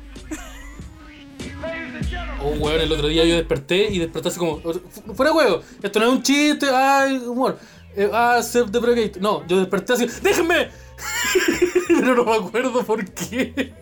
Oh, 2.42 2.50
weón, 2.58 2.80
el 2.80 2.92
otro 2.92 3.06
día 3.08 3.24
yo 3.24 3.36
desperté 3.36 3.88
y 3.90 3.98
desperté 3.98 4.28
así 4.28 4.38
como. 4.38 4.60
"Fu- 4.60 5.14
Fuera 5.14 5.32
huevo, 5.32 5.62
esto 5.82 6.00
no 6.00 6.06
es 6.06 6.12
un 6.12 6.22
chiste, 6.22 6.66
ay, 6.72 7.16
humor. 7.18 7.58
Eh, 7.94 8.10
ah, 8.12 8.40
self-deprecate. 8.42 9.20
No, 9.20 9.46
yo 9.46 9.58
desperté 9.60 9.92
así, 9.92 10.06
¡déjenme! 10.22 10.68
Pero 11.88 12.14
no 12.16 12.24
me 12.24 12.34
acuerdo 12.36 12.84
por 12.84 13.04
qué. 13.12 13.72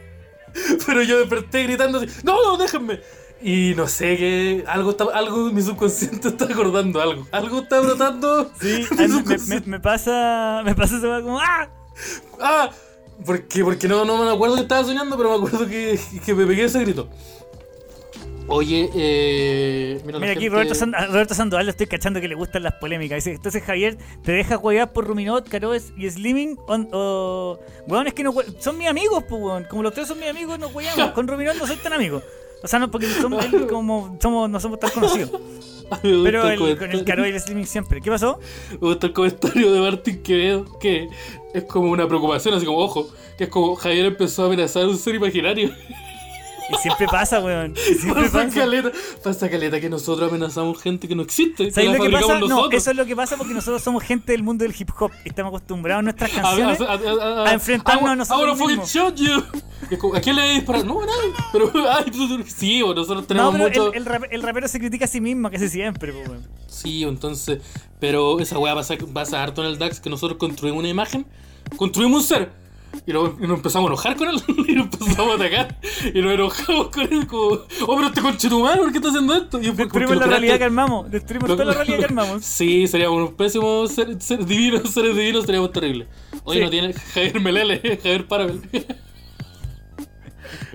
Pero 0.86 1.02
yo 1.02 1.20
desperté 1.20 1.62
gritando 1.62 1.98
así, 1.98 2.08
¡no, 2.24 2.42
no, 2.42 2.56
déjenme! 2.58 3.00
Y 3.42 3.74
no 3.74 3.86
sé 3.88 4.16
qué. 4.16 4.64
Algo 4.66 4.90
está. 4.90 5.04
Algo 5.14 5.50
mi 5.50 5.62
subconsciente 5.62 6.28
está 6.30 6.44
acordando 6.44 7.00
algo. 7.00 7.26
Algo 7.32 7.60
está 7.60 7.80
brotando. 7.80 8.50
Sí, 8.60 8.84
me, 8.90 9.08
me, 9.08 9.08
subconsciente. 9.08 9.70
me 9.70 9.80
pasa. 9.80 10.62
Me 10.64 10.74
pasa 10.74 10.98
eso 10.98 11.22
como, 11.22 11.40
¡ah! 11.40 11.68
¡Ah! 12.40 12.70
¿Por 13.24 13.42
qué? 13.48 13.62
Porque 13.64 13.86
no, 13.88 14.04
no 14.04 14.22
me 14.24 14.30
acuerdo 14.30 14.56
que 14.56 14.62
estaba 14.62 14.84
soñando, 14.84 15.16
pero 15.16 15.30
me 15.30 15.36
acuerdo 15.46 15.66
que, 15.68 15.98
que 16.24 16.34
me 16.34 16.46
pegué 16.46 16.64
ese 16.64 16.80
grito. 16.80 17.08
Oye, 18.52 18.90
eh. 18.96 20.00
Mira, 20.04 20.18
Mira 20.18 20.32
aquí 20.32 20.40
gente- 20.42 20.54
Roberto, 20.56 20.74
Sand- 20.74 20.94
Roberto 21.08 21.34
Sandoval 21.34 21.66
lo 21.66 21.70
estoy 21.70 21.86
cachando 21.86 22.20
que 22.20 22.26
le 22.26 22.34
gustan 22.34 22.64
las 22.64 22.74
polémicas. 22.74 23.16
Dice, 23.18 23.32
entonces 23.36 23.62
Javier, 23.62 23.96
¿te 24.24 24.32
deja 24.32 24.56
jugar 24.56 24.92
por 24.92 25.06
Ruminot, 25.06 25.48
Caroes 25.48 25.92
y 25.96 26.10
Slimming? 26.10 26.58
O, 26.66 26.76
o... 26.92 27.60
Weón, 27.86 28.08
es 28.08 28.14
que 28.14 28.24
no, 28.24 28.34
son 28.58 28.76
mis 28.76 28.88
amigos, 28.88 29.22
pues, 29.28 29.40
weón. 29.40 29.64
Como 29.70 29.84
los 29.84 29.94
tres 29.94 30.08
son 30.08 30.18
mis 30.18 30.28
amigos, 30.28 30.58
nos 30.58 30.72
juegamos. 30.72 31.10
Con 31.14 31.28
Ruminot 31.28 31.56
no 31.56 31.66
soy 31.66 31.76
tan 31.76 31.92
amigo. 31.92 32.22
O 32.62 32.68
sea, 32.68 32.78
no, 32.78 32.90
porque 32.90 33.06
somos, 33.06 33.44
él 33.44 33.66
como, 33.70 34.16
somos, 34.20 34.50
no 34.50 34.60
somos 34.60 34.78
tan 34.78 34.90
conocidos. 34.90 35.30
Pero 36.02 36.48
el 36.48 36.62
el, 36.62 36.78
con 36.78 36.90
el. 36.90 37.04
Caro 37.04 37.26
y 37.26 37.30
el 37.30 37.40
Slimming 37.40 37.66
siempre. 37.66 38.00
¿Qué 38.00 38.10
pasó? 38.10 38.38
Me 38.72 38.76
gusta 38.76 39.08
el 39.08 39.12
comentario 39.12 39.72
de 39.72 39.80
Martín 39.80 40.22
Quevedo, 40.22 40.78
que 40.78 41.08
es 41.52 41.64
como 41.64 41.90
una 41.90 42.06
preocupación, 42.06 42.54
así 42.54 42.64
como, 42.64 42.78
ojo, 42.78 43.08
que 43.36 43.44
es 43.44 43.50
como 43.50 43.74
Javier 43.74 44.06
empezó 44.06 44.44
a 44.44 44.46
amenazar 44.46 44.84
a 44.84 44.88
un 44.88 44.96
ser 44.96 45.16
imaginario. 45.16 45.70
Y 46.72 46.76
siempre 46.76 47.06
pasa, 47.10 47.40
weón. 47.40 47.74
Siempre 47.76 48.24
Pasa 48.24 48.44
pasa. 48.44 48.54
caleta, 48.60 48.92
pasa 49.22 49.50
caleta 49.50 49.80
que 49.80 49.88
nosotros 49.90 50.28
amenazamos 50.30 50.80
gente 50.80 51.08
que 51.08 51.14
no 51.14 51.22
existe. 51.22 51.70
¿Sabes 51.70 51.98
lo 51.98 52.04
que 52.04 52.10
pasa? 52.10 52.38
No, 52.40 52.70
eso 52.70 52.90
es 52.90 52.96
lo 52.96 53.04
que 53.06 53.16
pasa 53.16 53.36
porque 53.36 53.54
nosotros 53.54 53.82
somos 53.82 54.02
gente 54.02 54.32
del 54.32 54.42
mundo 54.42 54.64
del 54.64 54.74
hip 54.78 54.90
hop. 54.98 55.10
Estamos 55.24 55.50
acostumbrados 55.50 56.00
en 56.00 56.04
nuestras 56.06 56.32
A, 56.34 56.38
a, 56.38 56.42
canciones. 56.42 56.80
a- 56.80 57.44
a 57.48 57.52
enfrentarnos 57.52 58.08
a 58.10 58.16
nosotros 58.16 58.58
mismos. 58.58 58.94
¿A 60.14 60.20
quién 60.20 60.36
le 60.36 60.42
a 60.42 60.44
disparar? 60.54 60.84
No, 60.84 61.02
a 61.02 61.06
nadie. 61.06 61.32
Pero, 61.52 61.72
ay, 61.90 62.44
sí, 62.46 62.80
nosotros 62.80 63.22
No, 63.22 63.26
tenemos 63.26 63.54
pero 63.54 63.68
mucho. 63.68 63.92
el, 63.92 63.98
el, 63.98 64.06
rap- 64.06 64.28
el 64.30 64.42
rapero 64.42 64.68
se 64.68 64.78
critica 64.78 65.06
a 65.06 65.08
sí 65.08 65.20
mismo 65.20 65.50
casi 65.50 65.68
siempre, 65.68 66.12
pues, 66.12 66.28
weón. 66.28 66.46
Sí, 66.68 67.02
entonces. 67.02 67.60
Pero 67.98 68.38
esa 68.40 68.58
weá 68.58 68.74
pasa, 68.74 68.94
pasa 69.12 69.42
harto 69.42 69.62
en 69.62 69.68
el 69.68 69.78
DAX 69.78 70.00
que 70.00 70.08
nosotros 70.10 70.38
construimos 70.38 70.78
una 70.80 70.88
imagen, 70.88 71.26
construimos 71.76 72.22
un 72.22 72.26
ser. 72.28 72.50
Y 73.06 73.12
luego 73.12 73.36
y 73.40 73.46
nos 73.46 73.56
empezamos 73.58 73.88
a 73.88 73.92
enojar 73.92 74.16
con 74.16 74.28
él 74.28 74.42
y 74.68 74.74
nos 74.74 74.84
empezamos 74.84 75.32
a 75.32 75.34
atacar 75.34 75.78
y 76.12 76.20
nos 76.20 76.32
enojamos 76.34 76.88
con 76.88 77.02
él 77.12 77.26
como, 77.26 77.46
oh 77.52 77.96
pero 77.96 78.06
este 78.08 78.20
conchetumano, 78.20 78.82
¿por 78.82 78.90
qué 78.92 78.98
está 78.98 79.08
haciendo 79.08 79.34
esto? 79.34 79.58
Y 79.60 79.66
"Porque 79.68 79.82
Destruimos 79.84 80.14
lo 80.16 80.20
la 80.20 80.26
creaste". 80.26 80.30
realidad 80.30 80.58
que 80.58 80.64
armamos. 80.64 81.10
Destruimos 81.10 81.48
Lo- 81.48 81.54
toda 81.56 81.66
la 81.66 81.74
realidad 81.74 81.98
que 81.98 82.04
armamos. 82.12 82.44
Sí, 82.44 82.86
seríamos 82.88 83.16
unos 83.18 83.30
pésimos 83.34 83.92
seres, 83.92 84.16
seres 84.24 84.46
divinos, 84.46 84.90
seres 84.92 85.16
divinos, 85.16 85.46
seríamos 85.46 85.72
terribles. 85.72 86.08
Hoy 86.44 86.56
Sí. 86.58 86.62
no 86.64 86.70
tiene 86.70 86.92
Javier 86.92 87.40
Melele, 87.40 87.78
Javier 88.02 88.26
Parabel. 88.28 88.60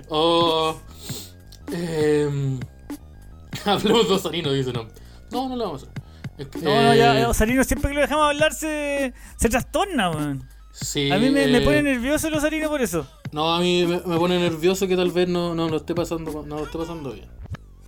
oh, 0.08 0.76
eh, 1.72 2.58
hablemos 3.64 4.08
de 4.08 4.14
Osarino, 4.14 4.52
dice 4.52 4.72
no. 4.72 4.86
No, 5.30 5.48
no 5.48 5.56
lo 5.56 5.64
vamos 5.64 5.82
a 5.82 5.86
hacer. 5.86 6.02
Es 6.38 6.46
que, 6.48 6.58
No, 6.60 6.82
no, 6.82 6.94
ya, 6.94 7.18
eh, 7.20 7.26
Osarino 7.26 7.64
siempre 7.64 7.90
que 7.90 7.94
lo 7.94 8.00
dejamos 8.02 8.26
hablar 8.26 8.52
se, 8.52 9.12
se 9.36 9.48
trastorna, 9.48 10.10
weón. 10.10 10.48
Sí, 10.80 11.10
A 11.10 11.18
mí 11.18 11.30
me, 11.30 11.46
me 11.48 11.58
eh, 11.58 11.60
pone 11.62 11.82
nervioso 11.82 12.28
el 12.28 12.34
Osarino 12.34 12.68
por 12.68 12.80
eso. 12.82 13.06
No, 13.32 13.52
a 13.54 13.60
mí 13.60 13.84
me, 13.86 14.00
me 14.06 14.16
pone 14.18 14.38
nervioso 14.38 14.86
que 14.86 14.96
tal 14.96 15.10
vez 15.10 15.28
no, 15.28 15.54
no 15.54 15.68
lo 15.68 15.76
esté 15.78 15.94
pasando, 15.94 16.44
no 16.46 16.56
lo 16.58 16.64
esté 16.64 16.78
pasando 16.78 17.12
bien. 17.12 17.26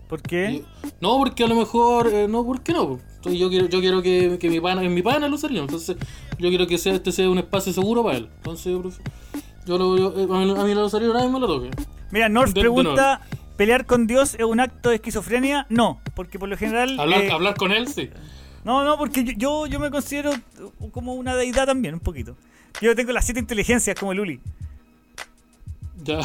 ¿Por 0.09 0.23
qué? 0.23 0.51
Y- 0.51 0.65
no, 1.01 1.19
porque 1.19 1.44
a 1.44 1.47
lo 1.48 1.55
mejor, 1.55 2.09
eh, 2.12 2.27
no, 2.28 2.44
¿por 2.44 2.62
qué 2.62 2.73
no? 2.73 2.98
Entonces 3.16 3.39
yo 3.40 3.51
quiero, 3.51 3.66
yo 3.69 3.81
quiero 3.81 4.01
que, 4.02 4.39
que 4.40 4.48
mi 4.48 4.60
pana, 4.60 4.82
es 4.82 4.90
mi 4.90 5.02
pana 5.02 5.27
el 5.27 5.35
Osarino, 5.35 5.60
entonces 5.62 5.97
yo 6.39 6.48
quiero 6.48 6.66
que 6.66 6.78
sea, 6.78 6.94
este 6.94 7.12
sea 7.12 7.28
un 7.28 7.39
espacio 7.39 7.73
seguro 7.73 8.02
para 8.02 8.16
él. 8.16 8.28
Entonces 8.36 8.73
yo, 9.66 9.78
lo, 9.78 9.97
yo- 9.98 10.15
eh, 10.19 10.24
a 10.31 10.39
mí, 10.44 10.51
a 10.59 10.65
mí 10.65 10.70
el 10.73 10.78
Osarino 10.78 11.12
nadie 11.12 11.28
me 11.28 11.39
lo 11.40 11.47
toque. 11.47 11.70
Mira, 12.10 12.28
North 12.31 12.48
De- 12.48 12.55
de 12.55 12.60
pregunta: 12.60 13.20
¿pelear 13.59 13.85
con 13.85 14.06
Dios 14.06 14.35
es 14.36 14.44
un 14.44 14.60
acto 14.60 14.89
de 14.89 14.94
esquizofrenia? 14.97 15.66
No, 15.69 16.01
porque 16.15 16.39
por 16.39 16.48
lo 16.48 16.56
general. 16.56 16.98
Hablar, 16.98 17.23
eh, 17.23 17.31
hablar 17.32 17.55
con 17.56 17.73
él, 17.73 17.86
sí. 17.89 18.09
No, 18.65 18.85
no, 18.85 18.97
porque 18.97 19.24
yo, 19.24 19.32
yo, 19.36 19.66
yo 19.66 19.78
me 19.81 19.90
considero 19.90 20.31
como 20.90 21.15
una 21.15 21.36
deidad 21.36 21.66
también, 21.66 21.94
un 21.94 22.01
poquito. 22.01 22.36
Yo 22.80 22.94
tengo 22.94 23.12
las 23.12 23.24
siete 23.24 23.40
inteligencias 23.40 23.98
como 23.98 24.14
Luli. 24.14 24.40
Ya. 26.04 26.20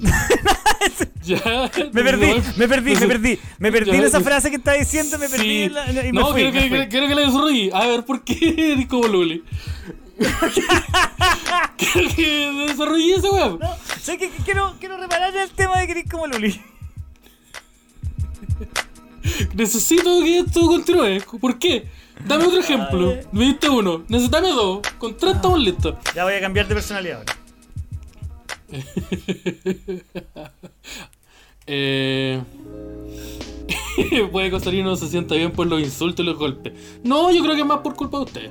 ya. 1.22 1.70
Me 1.92 2.02
perdí, 2.02 2.32
me 2.56 2.68
perdí, 2.68 2.94
me 2.96 3.06
perdí. 3.06 3.38
Me 3.58 3.72
perdí 3.72 3.90
en 3.90 4.04
esa 4.04 4.20
frase 4.20 4.50
que 4.50 4.56
está 4.56 4.72
diciendo, 4.72 5.18
me 5.18 5.28
perdí 5.28 5.44
Sí. 5.44 5.62
en 5.64 5.74
la- 5.74 5.90
y 5.90 6.12
me 6.12 6.20
no, 6.20 6.28
fui, 6.32 6.50
quiero, 6.50 6.52
que, 6.82 6.88
quiero, 6.88 7.06
le 7.08 7.26
desarrolle. 7.26 7.70
A 7.74 7.86
ver, 7.86 8.04
¿por 8.04 8.22
qué 8.24 8.54
eres 8.72 8.86
como 8.86 9.06
Luli? 9.08 9.42
quiero 11.76 12.08
que 12.16 12.66
desarrolle 12.68 13.14
ese 13.14 13.28
weón. 13.30 13.58
No, 13.60 13.76
sé 14.00 14.18
que 14.18 14.30
que 14.30 14.42
quiero, 14.42 14.74
quiero 14.80 14.96
reparar 14.96 15.36
el 15.36 15.50
tema 15.50 15.78
de 15.80 15.86
que 15.86 15.92
eres 15.92 16.10
como 16.10 16.26
Luli. 16.26 16.60
Necesito 19.54 20.22
que 20.22 20.38
esto 20.40 20.62
continúe. 20.66 21.20
¿Por 21.40 21.58
qué? 21.58 21.86
Dame 22.26 22.44
otro 22.46 22.60
ejemplo. 22.60 23.14
Me 23.32 23.44
diste 23.46 23.68
uno. 23.68 24.04
Necesitame 24.08 24.48
dos. 24.48 24.80
Con 24.98 25.16
tres 25.16 25.36
estamos 25.36 25.58
listos. 25.60 25.94
Ya 26.14 26.24
voy 26.24 26.34
a 26.34 26.40
cambiar 26.40 26.66
de 26.68 26.74
personalidad 26.74 27.18
ahora. 27.18 27.34
Eh... 31.70 32.40
Puede 34.32 34.48
que 34.48 34.56
Osarino 34.56 34.88
no 34.88 34.96
se 34.96 35.06
sienta 35.08 35.34
bien 35.34 35.52
por 35.52 35.66
los 35.66 35.80
insultos 35.80 36.24
y 36.24 36.26
los 36.26 36.38
golpes. 36.38 36.72
No, 37.04 37.30
yo 37.30 37.42
creo 37.42 37.54
que 37.54 37.60
es 37.60 37.66
más 37.66 37.80
por 37.80 37.94
culpa 37.94 38.16
de 38.18 38.24
ustedes. 38.24 38.50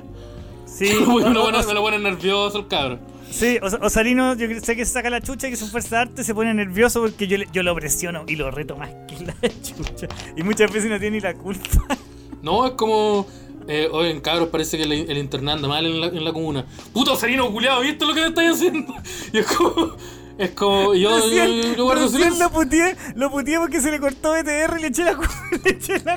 Sí, 0.66 0.84
me, 1.00 1.30
lo 1.30 1.42
pone, 1.42 1.66
me 1.66 1.74
lo 1.74 1.80
pone 1.82 1.98
nervioso 1.98 2.58
el 2.58 2.68
cabro. 2.68 3.00
sí, 3.28 3.58
Os- 3.60 3.74
Osarino, 3.74 4.36
yo 4.36 4.46
sé 4.60 4.76
que 4.76 4.84
se 4.84 4.92
saca 4.92 5.10
la 5.10 5.20
chucha 5.20 5.48
y 5.48 5.50
que 5.50 5.56
su 5.56 5.66
fuerza 5.66 5.96
de 5.96 6.02
arte 6.02 6.22
se 6.22 6.32
pone 6.32 6.54
nervioso 6.54 7.00
porque 7.00 7.26
yo, 7.26 7.38
yo 7.52 7.64
lo 7.64 7.74
presiono 7.74 8.24
y 8.28 8.36
lo 8.36 8.52
reto 8.52 8.76
más 8.76 8.90
que 9.08 9.24
la 9.24 9.34
chucha. 9.62 10.06
Y 10.36 10.44
muchas 10.44 10.70
veces 10.72 10.88
no 10.88 11.00
tiene 11.00 11.16
ni 11.16 11.20
la 11.20 11.34
culpa. 11.34 11.66
No, 12.42 12.66
es 12.66 12.72
como. 12.74 13.26
Eh, 13.68 13.88
oigan, 13.92 14.20
cabros, 14.20 14.48
parece 14.48 14.78
que 14.78 14.84
el, 14.84 14.92
el 14.92 15.18
internet 15.18 15.56
anda 15.56 15.68
mal 15.68 15.84
en 15.84 16.00
la, 16.00 16.06
en 16.06 16.24
la 16.24 16.32
comuna. 16.32 16.64
Puto 16.92 17.12
Osarino 17.12 17.50
culiado, 17.52 17.82
¿viste 17.82 18.06
lo 18.06 18.14
que 18.14 18.20
le 18.22 18.28
estáis 18.28 18.52
haciendo? 18.52 18.94
Y 19.32 19.38
es 19.38 19.46
como. 19.46 19.94
Es 20.38 20.50
como. 20.52 20.94
Yo, 20.94 21.10
yo, 21.10 21.18
yo, 21.18 21.46
Recién, 21.46 21.74
yo 21.76 21.84
guardo 21.84 22.02
recién 22.04 22.22
silencio. 22.22 22.44
lo 22.46 22.50
puteé, 22.52 22.96
lo 23.14 23.30
puteé 23.30 23.58
porque 23.58 23.80
se 23.80 23.90
le 23.90 24.00
cortó 24.00 24.32
BTR 24.32 24.78
y 24.78 24.80
le 24.82 24.86
eché 24.88 25.04
la 25.04 25.16
culpa. 25.16 25.34
Le 25.64 25.70
eché 25.70 25.98
la. 26.04 26.16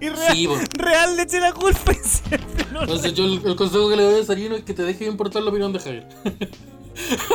Y 0.00 0.08
real, 0.08 0.32
Sí, 0.32 0.48
real 0.74 1.16
le 1.16 1.22
eché 1.22 1.40
la 1.40 1.52
culpa 1.52 1.92
Entonces, 2.80 3.12
yo 3.14 3.24
el, 3.24 3.40
el 3.44 3.56
consejo 3.56 3.88
que 3.88 3.96
le 3.96 4.02
doy 4.04 4.20
a 4.20 4.24
Sarino 4.24 4.54
es 4.54 4.62
que 4.62 4.72
te 4.74 4.82
deje 4.82 5.04
de 5.04 5.10
importar 5.10 5.42
la 5.42 5.50
opinión 5.50 5.72
de 5.72 5.80
Javier. 5.80 6.08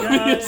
Ya, 0.02 0.40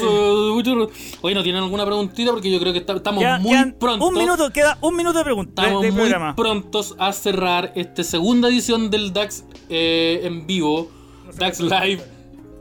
Oye, 1.22 1.36
¿no 1.36 1.44
tienen 1.44 1.62
alguna 1.64 1.86
preguntita? 1.86 2.32
Porque 2.32 2.52
yo 2.52 2.60
creo 2.60 2.74
que 2.74 2.80
está- 2.80 2.94
estamos 2.96 3.24
muy 3.42 3.52
quedan 3.52 3.76
prontos. 3.80 4.08
Un 4.10 4.16
minuto, 4.18 4.52
queda 4.52 4.78
un 4.82 4.96
minuto 4.96 5.18
de 5.20 5.24
pregunta 5.24 5.62
de, 5.62 5.68
Estamos 5.68 5.84
de 5.84 5.92
muy 5.92 6.00
programa. 6.02 6.36
prontos 6.36 6.96
a 6.98 7.12
cerrar 7.14 7.72
esta 7.76 8.04
segunda 8.04 8.48
edición 8.50 8.90
del 8.90 9.14
DAX 9.14 9.44
eh, 9.70 10.22
en 10.24 10.48
vivo. 10.48 10.90
DAX 11.38 11.60
Live 11.62 12.04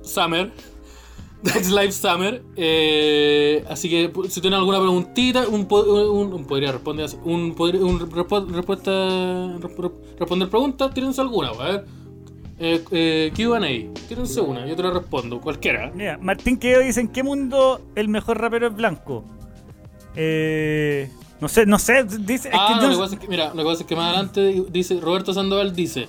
Summer. 0.03 0.53
DAX 1.43 1.71
Live 1.71 1.93
Summer. 1.93 2.43
Eh, 2.57 3.65
así 3.71 3.89
que 3.89 4.13
si 4.29 4.41
tienen 4.41 4.59
alguna 4.59 4.79
preguntita, 4.79 5.49
un, 5.49 5.67
un- 5.71 6.33
un- 6.35 6.45
podría 6.47 6.73
responder 6.73 7.09
un, 7.25 7.55
un 7.57 8.01
respu- 8.11 8.47
respuesta 8.49 8.91
responder 10.19 10.49
preguntas, 10.51 10.93
tírense 10.93 11.21
alguna, 11.21 11.49
a 11.49 11.65
ver. 11.65 12.00
Eh, 12.63 12.85
eh, 12.93 13.33
Q&A, 13.35 13.59
tírense 14.07 14.41
una, 14.43 14.67
yo 14.67 14.77
te 14.77 14.83
la 14.83 14.91
respondo, 14.91 15.41
cualquiera. 15.41 15.91
Mira, 15.95 16.19
Martín 16.21 16.59
Quedo 16.59 16.81
dice: 16.81 17.01
¿En 17.01 17.09
qué 17.09 17.23
mundo 17.23 17.81
el 17.97 18.09
mejor 18.09 18.39
rapero 18.39 18.67
es 18.69 18.75
blanco? 18.75 19.25
Eh, 20.17 21.11
no 21.41 21.49
sé, 21.49 21.65
no 21.67 21.79
sé. 21.79 22.05
Dice, 22.05 22.49
es 22.49 22.55
Ah, 22.55 22.67
que 22.69 22.75
no, 22.75 22.83
yo- 22.83 22.89
lo 22.89 22.95
que 22.97 23.01
pasa 23.01 23.15
es 23.15 23.21
que, 23.21 23.29
mira, 23.29 23.47
lo 23.55 23.63
que 23.63 23.65
pasa 23.65 23.83
es 23.83 23.87
que 23.89 23.97
más 23.97 24.09
adelante 24.15 24.65
dice, 24.71 24.99
Roberto 25.01 25.33
Sandoval 25.33 25.75
dice, 25.75 26.07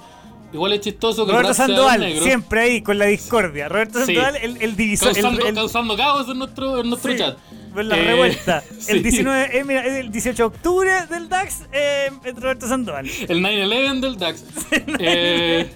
igual 0.52 0.73
es 0.73 0.82
chistoso 0.82 1.23
que 1.26 1.32
el 1.32 1.38
Roberto 1.38 1.53
Sandoval, 1.53 1.99
negro. 2.02 2.23
siempre 2.23 2.61
ahí 2.61 2.82
con 2.82 2.98
la 2.99 3.06
discordia. 3.06 3.69
Roberto 3.69 3.99
Sí. 4.06 4.15
Sandoval, 4.15 4.36
el, 4.41 4.61
el 4.61 4.76
divisor. 4.76 5.10
el- 5.10 5.14
Causando, 5.22 5.45
el- 5.48 5.56
causando 5.56 5.95
caos 5.98 6.28
en 6.30 6.38
nuestro, 6.38 6.82
en 6.82 6.90
nuestro 6.90 7.11
Sí, 7.14 7.18
chat. 7.18 7.38
pues 7.73 7.86
la 7.86 7.98
Eh, 7.98 8.03
revuelta. 8.03 8.61
sí. 8.80 8.91
El 8.91 9.03
19, 9.03 9.57
eh, 9.57 9.64
mira, 9.64 9.86
el 9.99 10.11
18 10.11 10.36
de 10.44 10.48
octubre 10.48 10.91
del 11.10 11.30
DAX, 11.30 11.61
eh, 11.72 12.10
es 12.26 12.36
Roberto 12.36 12.68
Sandoval. 12.68 13.10
El 13.30 13.41
9-11 13.41 14.02
del 14.02 14.18
DAX. 14.18 14.44
Eh, 14.99 15.69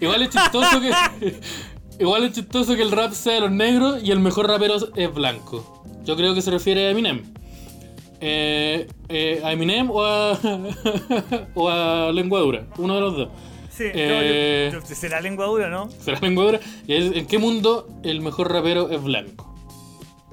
igual 0.00 0.22
es 0.22 0.30
chistoso 0.30 0.80
que. 0.80 0.92
Igual 2.00 2.22
es 2.22 2.32
chistoso 2.32 2.76
que 2.76 2.82
el 2.82 2.92
rap 2.92 3.10
sea 3.12 3.34
de 3.34 3.40
los 3.40 3.50
negros 3.50 4.00
y 4.04 4.12
el 4.12 4.20
mejor 4.20 4.46
rapero 4.46 4.76
es 4.94 5.12
blanco. 5.14 5.82
Yo 6.04 6.14
creo 6.16 6.32
que 6.32 6.40
se 6.42 6.52
refiere 6.52 6.86
a 6.86 6.90
Eminem. 6.90 7.24
Eh, 8.20 8.86
eh, 9.08 9.40
a 9.44 9.50
Eminem 9.52 9.90
o 9.90 10.04
a, 10.04 10.38
o 11.54 11.68
a 11.68 12.12
Lengua 12.12 12.38
Dura, 12.40 12.66
uno 12.78 12.94
de 12.94 13.00
los 13.00 13.16
dos. 13.16 13.28
Sí, 13.70 13.84
Eh, 13.92 14.70
no, 14.72 14.78
yo- 14.80 14.86
yo- 14.88 14.94
será 14.94 15.20
lengua 15.20 15.46
dura, 15.46 15.68
¿no? 15.70 15.88
¿Será 16.00 16.18
Lengua 16.20 16.44
Dura? 16.44 16.60
¿En 16.88 17.26
qué 17.26 17.38
mundo 17.38 17.88
el 18.04 18.20
mejor 18.20 18.52
rapero 18.52 18.90
es 18.90 19.02
blanco? 19.02 19.47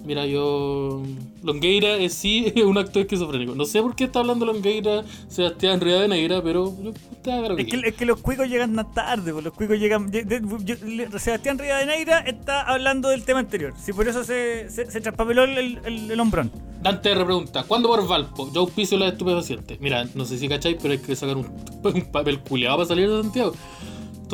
Mira, 0.05 0.25
yo. 0.25 1.01
Longueira 1.43 1.97
es 1.97 2.13
sí 2.13 2.53
un 2.65 2.77
acto 2.77 2.99
esquizofrénico. 2.99 3.55
No 3.55 3.65
sé 3.65 3.81
por 3.81 3.95
qué 3.95 4.05
está 4.05 4.19
hablando 4.19 4.45
Longueira, 4.45 5.03
Sebastián 5.27 5.79
Rivadeneira, 5.81 6.41
pero 6.41 6.73
Es 7.57 7.65
que, 7.67 7.81
es 7.85 7.95
que 7.95 8.05
los 8.05 8.21
cuicos 8.21 8.47
llegan 8.47 8.73
más 8.73 8.93
tarde, 8.93 9.31
pues 9.33 9.43
los 9.43 9.53
cuicos 9.53 9.77
llegan. 9.79 10.11
yo- 10.11 11.19
Sebastián 11.19 11.57
Rivadeneira 11.57 12.19
está 12.19 12.61
hablando 12.61 13.09
del 13.09 13.23
tema 13.23 13.39
anterior. 13.39 13.73
Si 13.83 13.93
por 13.93 14.07
eso 14.07 14.23
se, 14.23 14.69
se, 14.69 14.89
se 14.89 15.01
traspapeló 15.01 15.43
el, 15.43 15.79
el, 15.85 16.11
el 16.11 16.19
hombrón. 16.19 16.51
Dante 16.81 17.11
R 17.11 17.25
pregunta, 17.25 17.63
¿cuándo 17.63 17.89
por 17.89 18.07
Valpo? 18.07 18.51
Yo 18.53 18.61
auspicio 18.61 18.97
la 18.99 19.07
estupefaciente. 19.07 19.77
Mira, 19.81 20.07
no 20.13 20.23
sé 20.25 20.37
si 20.37 20.47
cacháis, 20.47 20.77
pero 20.79 20.91
hay 20.93 20.99
que 20.99 21.15
sacar 21.15 21.35
un, 21.37 21.47
un 21.83 22.05
papel 22.11 22.39
culiado 22.41 22.77
para 22.77 22.87
salir 22.87 23.09
de 23.09 23.21
Santiago. 23.23 23.53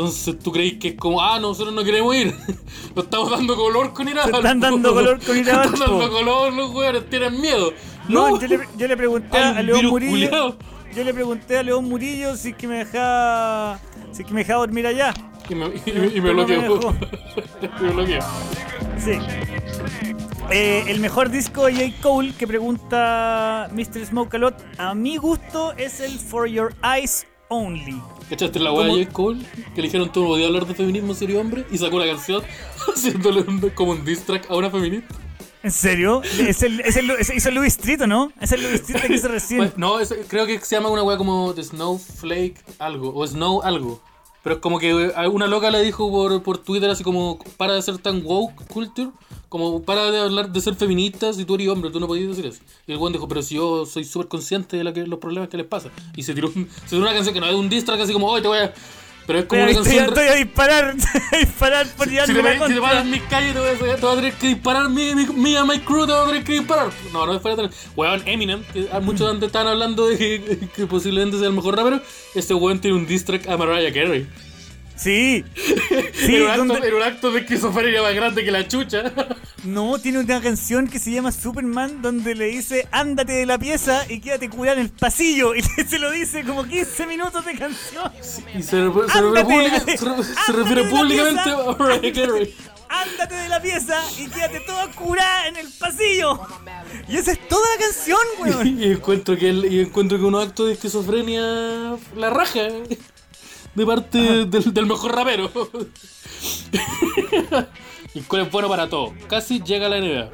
Entonces, 0.01 0.39
¿tú 0.39 0.51
creéis 0.51 0.79
que 0.79 0.87
es 0.89 0.95
como, 0.95 1.21
ah, 1.21 1.37
nosotros 1.39 1.75
no 1.75 1.83
queremos 1.83 2.15
ir? 2.15 2.35
Nos 2.95 3.05
estamos 3.05 3.29
dando 3.29 3.55
color 3.55 3.93
con 3.93 4.07
ir 4.07 4.17
a 4.17 4.23
Se 4.23 4.31
están 4.31 4.59
dando 4.59 4.95
color 4.95 5.19
con 5.23 5.37
ir 5.37 5.47
a 5.51 5.63
Están 5.63 5.79
dando 5.79 6.09
color, 6.09 6.53
los 6.53 6.71
jugadores 6.71 7.07
tienen 7.07 7.39
miedo. 7.39 7.71
No, 8.07 8.39
yo, 8.39 8.47
le, 8.47 8.67
yo 8.77 8.87
le 8.87 8.97
pregunté 8.97 9.37
a 9.37 9.61
León 9.61 9.85
Murillo. 9.85 10.11
culiao. 10.11 10.55
Yo 10.95 11.03
le 11.03 11.13
pregunté 11.13 11.59
a 11.59 11.61
León 11.61 11.87
Murillo 11.87 12.35
si 12.35 12.49
es 12.49 12.55
que 12.55 12.67
me 12.67 12.77
dejaba. 12.79 13.79
Si 14.11 14.23
es 14.23 14.27
que 14.27 14.33
me 14.33 14.39
dejaba 14.39 14.61
dormir 14.61 14.87
allá. 14.87 15.13
Y 15.47 15.53
me, 15.53 15.67
y, 15.67 16.17
y 16.17 16.19
me 16.21 16.33
bloqueó. 16.33 16.59
me 17.81 17.89
bloqueó. 17.91 18.21
Sí. 18.97 19.19
Eh, 20.49 20.83
el 20.87 20.99
mejor 20.99 21.29
disco 21.29 21.67
de 21.67 21.73
J. 21.73 22.01
Cole 22.01 22.33
que 22.33 22.47
pregunta 22.47 23.69
Mr. 23.71 24.03
Smoke 24.03 24.33
a 24.33 24.39
lot, 24.39 24.55
a 24.79 24.95
mi 24.95 25.17
gusto 25.17 25.73
es 25.77 25.99
el 25.99 26.17
For 26.17 26.47
Your 26.47 26.73
Eyes 26.83 27.27
Only. 27.49 28.01
¿Cachaste 28.31 28.59
la 28.59 28.71
weá 28.71 28.87
de 28.87 29.03
J. 29.05 29.11
Cole? 29.13 29.45
Que 29.75 29.81
le 29.81 29.87
dijeron 29.89 30.11
tú 30.11 30.21
no 30.21 30.27
podías 30.29 30.47
hablar 30.47 30.65
de 30.65 30.73
feminismo 30.73 31.13
serio 31.13 31.39
hombre 31.41 31.65
y 31.69 31.77
sacó 31.77 31.99
la 31.99 32.05
canción 32.05 32.41
haciéndole 32.95 33.41
un- 33.41 33.59
como 33.75 33.91
un 33.91 34.05
diss 34.05 34.21
track 34.25 34.49
a 34.49 34.55
una 34.55 34.69
feminista. 34.71 35.13
¿En 35.63 35.71
serio? 35.71 36.23
Es 36.23 36.63
el, 36.63 36.79
es 36.79 36.95
el, 36.95 37.11
es- 37.11 37.29
hizo 37.35 37.49
el 37.49 37.55
Louis 37.55 37.73
Street, 37.73 38.01
¿o 38.01 38.07
no? 38.07 38.31
Es 38.41 38.51
el 38.53 38.63
Louis 38.63 38.75
Street 38.81 39.01
que 39.05 39.13
hizo 39.13 39.27
recién. 39.37 39.59
Pues, 39.59 39.77
no, 39.77 39.99
es- 39.99 40.15
creo 40.27 40.47
que 40.47 40.59
se 40.59 40.75
llama 40.75 40.89
una 40.89 41.03
weá 41.03 41.17
como 41.17 41.53
The 41.53 41.63
Snowflake 41.63 42.55
algo, 42.79 43.13
o 43.13 43.27
Snow 43.27 43.61
algo. 43.61 44.01
Pero 44.43 44.55
es 44.55 44.61
como 44.61 44.80
que 44.80 44.89
eh, 44.89 45.27
una 45.27 45.47
loca 45.47 45.69
le 45.69 45.84
dijo 45.84 46.09
por, 46.09 46.41
por 46.41 46.57
Twitter 46.57 46.89
así 46.89 47.03
como, 47.03 47.39
para 47.57 47.73
de 47.73 47.81
ser 47.81 47.97
tan 47.99 48.26
woke 48.26 48.65
culture, 48.68 49.11
como 49.49 49.84
para 49.84 50.11
de 50.11 50.19
hablar 50.19 50.51
de 50.51 50.61
ser 50.61 50.76
feminista 50.76 51.34
si 51.34 51.45
tú 51.45 51.55
eres 51.55 51.68
hombre, 51.68 51.91
tú 51.91 51.99
no 51.99 52.07
podías 52.07 52.30
decir 52.30 52.45
eso. 52.45 52.61
Y 52.88 52.93
el 52.93 52.97
weón 52.97 53.13
dijo, 53.13 53.27
pero 53.27 53.41
si 53.41 53.55
yo 53.55 53.85
soy 53.85 54.03
súper 54.03 54.27
consciente 54.27 54.77
de 54.77 54.84
la 54.84 54.93
que, 54.93 55.05
los 55.05 55.19
problemas 55.19 55.49
que 55.49 55.57
les 55.57 55.65
pasa. 55.68 55.89
Y 56.15 56.23
se 56.23 56.34
tiró, 56.34 56.49
se 56.85 56.97
una 56.97 57.13
canción 57.13 57.34
que 57.34 57.41
no 57.41 57.47
es 57.47 57.55
un 57.55 57.69
diss 57.69 57.85
track 57.85 57.99
así 57.99 58.13
como, 58.13 58.27
hoy 58.27 58.41
te 58.41 58.47
voy 58.47 58.59
a... 58.59 58.73
Pero 59.27 59.39
es 59.39 59.45
como 59.45 59.61
Estoy, 59.61 59.76
una 59.76 59.84
canción... 59.84 60.10
estoy 60.10 60.27
a 60.27 60.34
disparar, 60.35 60.95
a 61.31 61.38
disparar 61.38 61.88
por 61.95 62.07
Si 62.07 62.14
llevarme 62.14 62.41
te, 62.41 62.60
la 62.60 62.68
si 62.68 62.73
te 62.73 62.81
paras 62.81 63.06
mis 63.06 63.22
calles, 63.23 63.53
te 63.53 63.60
voy, 63.60 63.69
a, 63.69 63.95
te 63.95 64.02
voy 64.02 64.11
a 64.11 64.15
tener 64.15 64.34
que 64.34 64.48
disparar. 64.48 64.89
Mi, 64.89 65.15
mi, 65.15 65.26
mi, 65.26 65.56
a 65.56 65.64
my 65.64 65.80
crew 65.80 66.06
te 66.06 66.14
voy 66.14 66.22
a 66.22 66.26
tener 66.26 66.43
que 66.43 66.53
disparar. 66.53 66.89
No, 67.14 67.26
no 67.26 67.39
tener. 67.39 67.69
Weón, 67.95 68.23
Eminem, 68.26 68.64
que 68.73 68.88
muchos 69.02 69.30
antes 69.30 69.48
estaban 69.48 69.68
hablando 69.68 70.07
de 70.07 70.18
que, 70.18 70.69
que 70.76 70.88
posiblemente 70.88 71.38
sea 71.38 71.48
el 71.48 71.53
mejor 71.53 71.77
rapero. 71.77 72.02
Este 72.35 72.53
weón 72.53 72.80
tiene 72.80 72.98
un 72.98 73.06
diss 73.06 73.26
track 73.26 73.48
a 73.48 73.57
Mariah 73.57 73.93
Carey. 73.93 74.27
Sí. 75.01 75.43
Sí, 76.13 76.35
era, 76.35 76.43
un 76.45 76.51
acto, 76.51 76.65
donde- 76.73 76.87
era 76.87 76.95
un 76.97 77.01
acto 77.03 77.31
de 77.31 77.39
esquizofrenia 77.41 78.01
más 78.03 78.13
grande 78.13 78.43
que 78.45 78.51
la 78.51 78.67
chucha. 78.67 79.11
No, 79.63 79.99
tiene 79.99 80.17
una 80.19 80.41
canción 80.41 80.87
que 80.87 80.97
se 80.97 81.11
llama 81.11 81.31
Superman 81.31 82.01
donde 82.01 82.33
le 82.33 82.45
dice 82.45 82.87
ándate 82.91 83.33
de 83.33 83.45
la 83.45 83.59
pieza 83.59 84.05
y 84.09 84.19
quédate 84.19 84.49
curado 84.49 84.77
en 84.79 84.85
el 84.85 84.89
pasillo. 84.91 85.53
Y 85.55 85.61
se 85.61 85.99
lo 85.99 86.09
dice 86.11 86.43
como 86.43 86.63
15 86.65 87.05
minutos 87.05 87.45
de 87.45 87.53
canción. 87.55 88.11
Y 88.57 88.63
se, 88.63 88.69
se, 88.69 88.81
refiere, 88.89 89.43
pública- 89.43 89.79
se, 89.85 89.97
se 89.97 90.83
públicamente 90.89 91.49
a 91.51 91.75
Mariah 91.77 92.13
Carey. 92.13 92.55
Ándate 92.89 93.35
de 93.35 93.49
la 93.49 93.61
pieza 93.61 94.01
y 94.19 94.27
quédate 94.27 94.59
toda 94.61 94.87
curada 94.91 95.47
en 95.47 95.55
el 95.57 95.67
pasillo. 95.79 96.39
Y 97.07 97.17
esa 97.17 97.31
es 97.33 97.47
toda 97.47 97.65
la 97.77 97.85
canción, 97.85 98.19
weón. 98.39 98.79
Y 98.81 98.85
encuentro 98.91 99.37
que, 99.37 99.49
el- 99.49 99.71
y 99.71 99.79
encuentro 99.79 100.17
que 100.17 100.23
unos 100.25 100.45
actos 100.47 100.67
de 100.67 100.73
esquizofrenia 100.73 101.95
la 102.17 102.29
raja. 102.31 102.61
De 103.76 103.85
parte 103.85 104.18
del, 104.45 104.73
del 104.73 104.85
mejor 104.85 105.15
rapero. 105.15 105.49
y 108.14 108.19
el 108.19 108.26
cual 108.27 108.43
es 108.43 108.52
bueno 108.52 108.68
para 108.69 108.89
todo. 108.89 109.14
Casi 109.30 109.61
llega 109.61 109.88
a 109.88 109.89
la 109.89 109.99
NBA. 109.99 110.30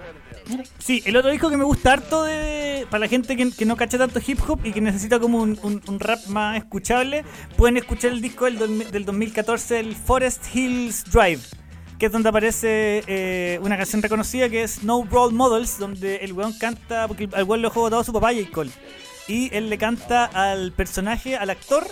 Sí, 0.79 1.03
el 1.05 1.15
otro 1.17 1.29
disco 1.29 1.49
que 1.49 1.57
me 1.57 1.65
gusta 1.65 1.91
harto 1.93 2.23
de, 2.23 2.87
para 2.89 2.99
la 3.01 3.07
gente 3.09 3.35
que, 3.35 3.51
que 3.51 3.65
no 3.65 3.75
cacha 3.75 3.97
tanto 3.97 4.19
hip 4.25 4.39
hop 4.47 4.61
y 4.63 4.71
que 4.71 4.79
necesita 4.79 5.19
como 5.19 5.39
un, 5.41 5.59
un- 5.61 5.81
un 5.85 5.99
rap 5.99 6.25
más 6.27 6.57
escuchable, 6.57 7.25
pueden 7.57 7.75
escuchar 7.77 8.11
el 8.11 8.21
disco 8.21 8.45
del, 8.45 8.89
del 8.89 9.03
2014, 9.05 9.79
el 9.81 9.95
Forest 9.95 10.45
Hills 10.55 11.03
Drive, 11.11 11.41
que 11.99 12.05
es 12.05 12.11
donde 12.13 12.29
aparece 12.29 13.03
eh, 13.07 13.59
una 13.61 13.75
canción 13.75 14.01
reconocida 14.01 14.47
que 14.49 14.63
es 14.63 14.83
No 14.83 15.05
Role 15.11 15.35
Models, 15.35 15.77
donde 15.79 16.15
el 16.17 16.31
weón 16.31 16.53
canta, 16.57 17.09
porque 17.09 17.27
al 17.33 17.43
weón 17.43 17.61
lo 17.61 17.67
dejó 17.67 17.81
votado 17.81 18.03
su 18.05 18.13
papá 18.13 18.31
J. 18.33 18.49
Cole, 18.49 18.71
y 19.27 19.53
él 19.53 19.69
le 19.69 19.77
canta 19.77 20.23
al 20.25 20.71
personaje, 20.71 21.35
al 21.35 21.49
actor, 21.49 21.85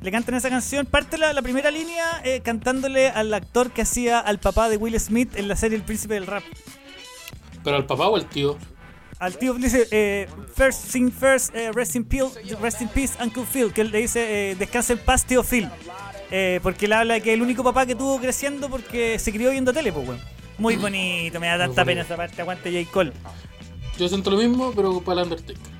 le 0.00 0.10
cantan 0.10 0.34
esa 0.34 0.50
canción, 0.50 0.86
parte 0.86 1.18
la, 1.18 1.32
la 1.32 1.42
primera 1.42 1.70
línea 1.70 2.20
eh, 2.24 2.40
cantándole 2.44 3.08
al 3.08 3.32
actor 3.34 3.70
que 3.70 3.82
hacía 3.82 4.18
al 4.20 4.38
papá 4.38 4.68
de 4.68 4.76
Will 4.76 4.98
Smith 5.00 5.36
en 5.36 5.48
la 5.48 5.56
serie 5.56 5.76
El 5.76 5.84
Príncipe 5.84 6.14
del 6.14 6.26
Rap. 6.26 6.44
Pero 7.64 7.76
al 7.76 7.86
papá 7.86 8.08
o 8.08 8.16
al 8.16 8.28
tío. 8.28 8.56
Al 9.18 9.38
tío 9.38 9.54
dice, 9.54 9.88
eh, 9.90 10.28
first 10.54 10.92
thing 10.92 11.10
first, 11.10 11.54
eh, 11.54 11.72
rest, 11.72 11.96
in 11.96 12.04
peace, 12.04 12.38
rest 12.60 12.82
in 12.82 12.88
peace, 12.88 13.14
Uncle 13.22 13.44
Phil. 13.50 13.72
Que 13.72 13.80
él 13.80 13.90
le 13.90 13.98
dice, 13.98 14.50
eh, 14.50 14.54
descansa 14.56 14.92
en 14.92 14.98
paz, 14.98 15.24
tío 15.24 15.42
Phil. 15.42 15.68
Eh, 16.30 16.60
porque 16.62 16.84
él 16.86 16.92
habla 16.92 17.14
de 17.14 17.22
que 17.22 17.30
es 17.30 17.34
el 17.34 17.42
único 17.42 17.64
papá 17.64 17.86
que 17.86 17.94
tuvo 17.94 18.20
creciendo 18.20 18.68
porque 18.68 19.18
se 19.18 19.32
crió 19.32 19.50
viendo 19.50 19.72
tele, 19.72 19.92
pues, 19.92 20.06
weón. 20.06 20.20
Muy 20.58 20.76
bonito, 20.76 21.40
me 21.40 21.48
da 21.48 21.58
tanta 21.58 21.84
pena 21.84 22.02
esa 22.02 22.16
parte. 22.16 22.42
Aguante 22.42 22.70
J. 22.70 22.90
Cole. 22.92 23.12
Yo 23.98 24.08
siento 24.08 24.30
lo 24.30 24.36
mismo, 24.36 24.72
pero 24.76 25.00
para 25.00 25.22
el 25.22 25.28
Undertaker. 25.28 25.75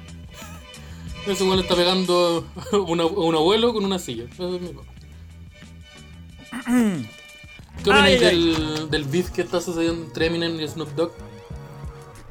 Ese 1.27 1.45
weón 1.45 1.59
está 1.59 1.75
pegando 1.75 2.47
a 2.73 2.77
un 2.77 3.35
abuelo 3.35 3.75
con 3.75 3.85
una 3.85 3.99
silla. 3.99 4.25
Eso 4.33 4.55
es 4.55 4.63
mi. 4.63 4.69
¿Qué 7.85 7.91
opináis 7.91 8.21
del, 8.21 8.91
del 8.91 9.05
beef 9.05 9.31
que 9.31 9.43
está 9.43 9.61
sucediendo 9.61 10.05
entre 10.05 10.27
Eminem 10.27 10.61
y 10.61 10.67
Snoop 10.67 10.89
Dogg? 10.95 11.13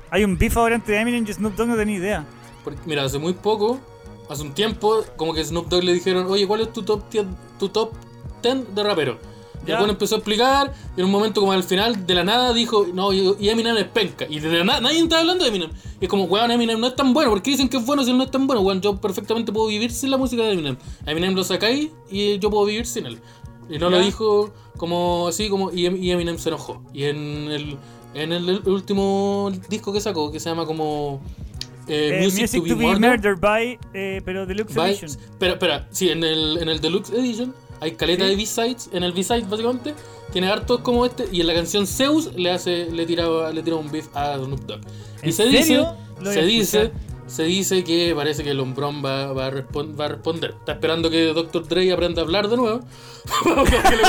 Hay 0.09 0.23
un 0.23 0.37
beef 0.37 0.57
ahora 0.57 0.75
entre 0.75 0.99
Eminem 0.99 1.25
y 1.27 1.33
Snoop 1.33 1.55
Dogg, 1.55 1.67
no 1.67 1.75
tenía 1.75 1.97
idea. 1.97 2.25
Porque, 2.63 2.79
mira, 2.85 3.03
hace 3.03 3.19
muy 3.19 3.33
poco, 3.33 3.79
hace 4.29 4.41
un 4.41 4.53
tiempo, 4.53 5.05
como 5.15 5.33
que 5.33 5.43
Snoop 5.43 5.67
Dogg 5.67 5.83
le 5.83 5.93
dijeron, 5.93 6.25
oye, 6.27 6.47
¿cuál 6.47 6.61
es 6.61 6.73
tu 6.73 6.83
top 6.83 7.09
10, 7.09 7.25
tu 7.59 7.69
top 7.69 7.93
10 8.41 8.73
de 8.73 8.83
rapero? 8.83 9.19
Y 9.65 9.69
Ya. 9.69 9.77
weón 9.77 9.89
empezó 9.89 10.15
a 10.15 10.17
explicar, 10.19 10.73
y 10.95 10.99
en 10.99 11.05
un 11.05 11.11
momento 11.11 11.41
como 11.41 11.51
al 11.53 11.63
final, 11.63 12.05
de 12.05 12.13
la 12.13 12.23
nada, 12.23 12.53
dijo, 12.53 12.85
no, 12.93 13.11
y 13.11 13.33
y 13.39 13.49
Eminem 13.49 13.75
es 13.77 13.85
penca. 13.85 14.25
Y 14.29 14.39
de 14.39 14.49
la 14.59 14.63
nada, 14.63 14.81
nadie 14.81 14.99
estaba 14.99 15.21
hablando 15.21 15.43
de 15.43 15.49
Eminem. 15.49 15.71
Y 15.99 16.05
es 16.05 16.09
como, 16.09 16.25
weón, 16.25 16.51
Eminem 16.51 16.79
no 16.79 16.87
es 16.87 16.95
tan 16.95 17.13
bueno. 17.13 17.29
¿Por 17.31 17.41
qué 17.41 17.51
dicen 17.51 17.67
que 17.69 17.77
es 17.77 17.85
bueno 17.85 18.03
si 18.03 18.11
él 18.11 18.17
no 18.17 18.23
es 18.23 18.31
tan 18.31 18.45
bueno? 18.47 18.61
Weón, 18.61 18.81
yo 18.81 18.95
perfectamente 18.97 19.51
puedo 19.51 19.67
vivir 19.67 19.91
sin 19.91 20.11
la 20.11 20.17
música 20.17 20.43
de 20.43 20.53
Eminem. 20.53 20.77
A 21.05 21.11
Eminem 21.11 21.33
lo 21.33 21.43
sacáis 21.43 21.89
y 22.09 22.37
yo 22.39 22.49
puedo 22.49 22.65
vivir 22.65 22.85
sin 22.85 23.05
él. 23.07 23.19
Y 23.69 23.79
no 23.79 23.89
lo 23.89 23.99
dijo 23.99 24.53
como 24.77 25.27
así, 25.27 25.49
como 25.49 25.71
y 25.71 25.85
Em- 25.87 26.01
y 26.03 26.11
Eminem 26.11 26.37
se 26.37 26.49
enojó. 26.49 26.83
Y 26.93 27.05
en 27.05 27.49
el, 27.49 27.77
en 28.13 28.31
el 28.33 28.61
último 28.67 29.51
disco 29.69 29.91
que 29.91 29.99
sacó, 30.01 30.31
que 30.31 30.39
se 30.39 30.49
llama 30.49 30.65
como... 30.65 31.19
eh, 31.87 32.19
Eh, 32.21 32.23
Music, 32.23 32.51
to, 32.67 32.75
be, 32.75 32.85
Murdered 32.97 33.39
by, 33.39 33.79
eh, 33.93 34.21
pero 34.25 34.45
Deluxe 34.45 34.73
By- 34.75 34.91
Edition. 34.91 35.11
Pero, 35.39 35.53
espera, 35.53 35.87
sí, 35.91 36.09
en 36.09 36.23
el, 36.23 36.57
en 36.61 36.69
el 36.69 36.79
Deluxe 36.79 37.11
Edition 37.13 37.53
hay 37.85 37.91
caleta 37.93 38.23
Sí. 38.25 38.29
de 38.31 38.35
B-Sides. 38.35 38.89
En 38.91 39.03
el 39.03 39.13
B-Side, 39.13 39.45
básicamente, 39.49 39.93
tiene 40.33 40.47
hartos 40.49 40.81
como 40.81 41.05
este. 41.05 41.27
Y 41.31 41.41
en 41.41 41.47
la 41.47 41.53
canción 41.53 41.87
Zeus 41.87 42.33
le 42.35 42.51
hace 42.51 42.89
le 42.91 43.05
tira, 43.05 43.51
le 43.51 43.63
tira 43.63 43.75
un 43.77 43.89
beef 43.91 44.07
a 44.15 44.35
Snoop 44.37 44.61
Dogg. 44.61 44.81
Y 45.23 45.27
¿En 45.27 45.33
se 45.33 45.43
serio? 45.51 45.95
dice, 46.21 46.33
se 46.33 46.41
dice, 46.45 46.91
se 47.27 47.43
dice 47.43 47.83
que 47.83 48.13
parece 48.15 48.43
que 48.43 48.51
el 48.51 48.59
hombrón 48.59 49.01
va, 49.03 49.31
va, 49.33 49.47
a 49.47 49.49
va 49.49 50.05
a 50.05 50.07
responder. 50.09 50.51
Está 50.59 50.73
esperando 50.73 51.09
que 51.09 51.25
Dr. 51.27 51.67
Dre 51.67 51.91
aprenda 51.91 52.21
a 52.21 52.25
hablar 52.25 52.47
de 52.49 52.57
nuevo. 52.57 52.81
para 53.43 53.89
que 53.89 53.95
le 53.97 54.03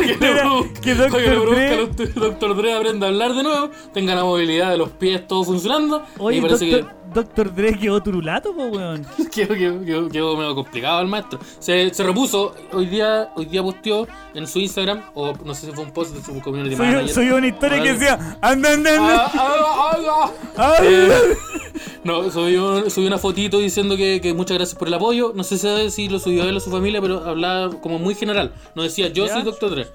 que- 0.00 0.06
que 0.06 0.18
produzca- 0.18 0.80
que 0.80 0.94
que 0.94 2.20
Dr. 2.20 2.56
Dre- 2.56 2.76
aprenda 2.76 3.06
a 3.06 3.10
hablar 3.10 3.34
de 3.34 3.42
nuevo. 3.42 3.70
Tenga 3.92 4.14
la 4.14 4.24
movilidad 4.24 4.70
de 4.70 4.78
los 4.78 4.90
pies 4.90 5.26
todo 5.26 5.44
funcionando. 5.44 6.02
y 6.30 6.40
parece 6.40 6.70
Doctor, 6.70 6.94
Doctor 7.12 7.54
Dre 7.54 7.74
quedó 7.78 8.02
turulato, 8.02 8.54
po, 8.54 8.64
weón. 8.66 9.06
quedó, 9.34 9.54
quedó, 9.54 9.80
quedó- 9.84 10.08
quedó 10.08 10.36
medio 10.36 10.54
complicado 10.54 11.00
el 11.00 11.08
maestro. 11.08 11.38
Se, 11.58 11.92
se 11.92 12.02
repuso, 12.02 12.54
hoy 12.72 12.86
día, 12.86 13.30
hoy 13.36 13.46
día 13.46 13.62
posteó 13.62 14.06
en 14.34 14.46
su 14.46 14.58
Instagram, 14.60 15.02
o 15.14 15.32
no 15.44 15.54
sé 15.54 15.66
si 15.66 15.72
fue 15.72 15.84
un 15.84 15.90
post 15.92 16.14
de 16.14 16.22
su 16.22 16.40
community 16.40 16.76
Soy, 16.76 16.86
manager. 16.86 17.08
soy 17.14 17.30
una 17.30 17.46
historia 17.48 17.82
que 17.82 17.92
decía, 17.94 18.38
anda, 18.40 18.72
anda, 18.72 18.90
anda. 18.96 19.30
Ah, 19.34 19.96
ah, 19.98 20.32
ah, 20.56 20.74
Eh, 20.82 21.36
no, 22.04 22.30
subió, 22.30 22.88
subió 22.90 23.06
una 23.08 23.18
fotito 23.18 23.58
diciendo 23.58 23.96
que, 23.96 24.20
que 24.20 24.32
muchas 24.34 24.56
gracias 24.56 24.78
por 24.78 24.88
el 24.88 24.94
apoyo. 24.94 25.32
No 25.34 25.44
sé 25.44 25.58
si- 25.58 25.90
si 25.90 26.08
lo 26.08 26.18
subió 26.18 26.44
él 26.44 26.56
o 26.56 26.60
su 26.60 26.70
familia, 26.70 27.00
pero 27.00 27.24
hablaba 27.24 27.70
como 27.80 27.98
muy 27.98 28.14
general. 28.14 28.52
No 28.74 28.82
decía 28.82 29.08
yo 29.08 29.26
¿Ya? 29.26 29.34
soy 29.34 29.42
Doctor 29.42 29.70
Dre, 29.70 29.86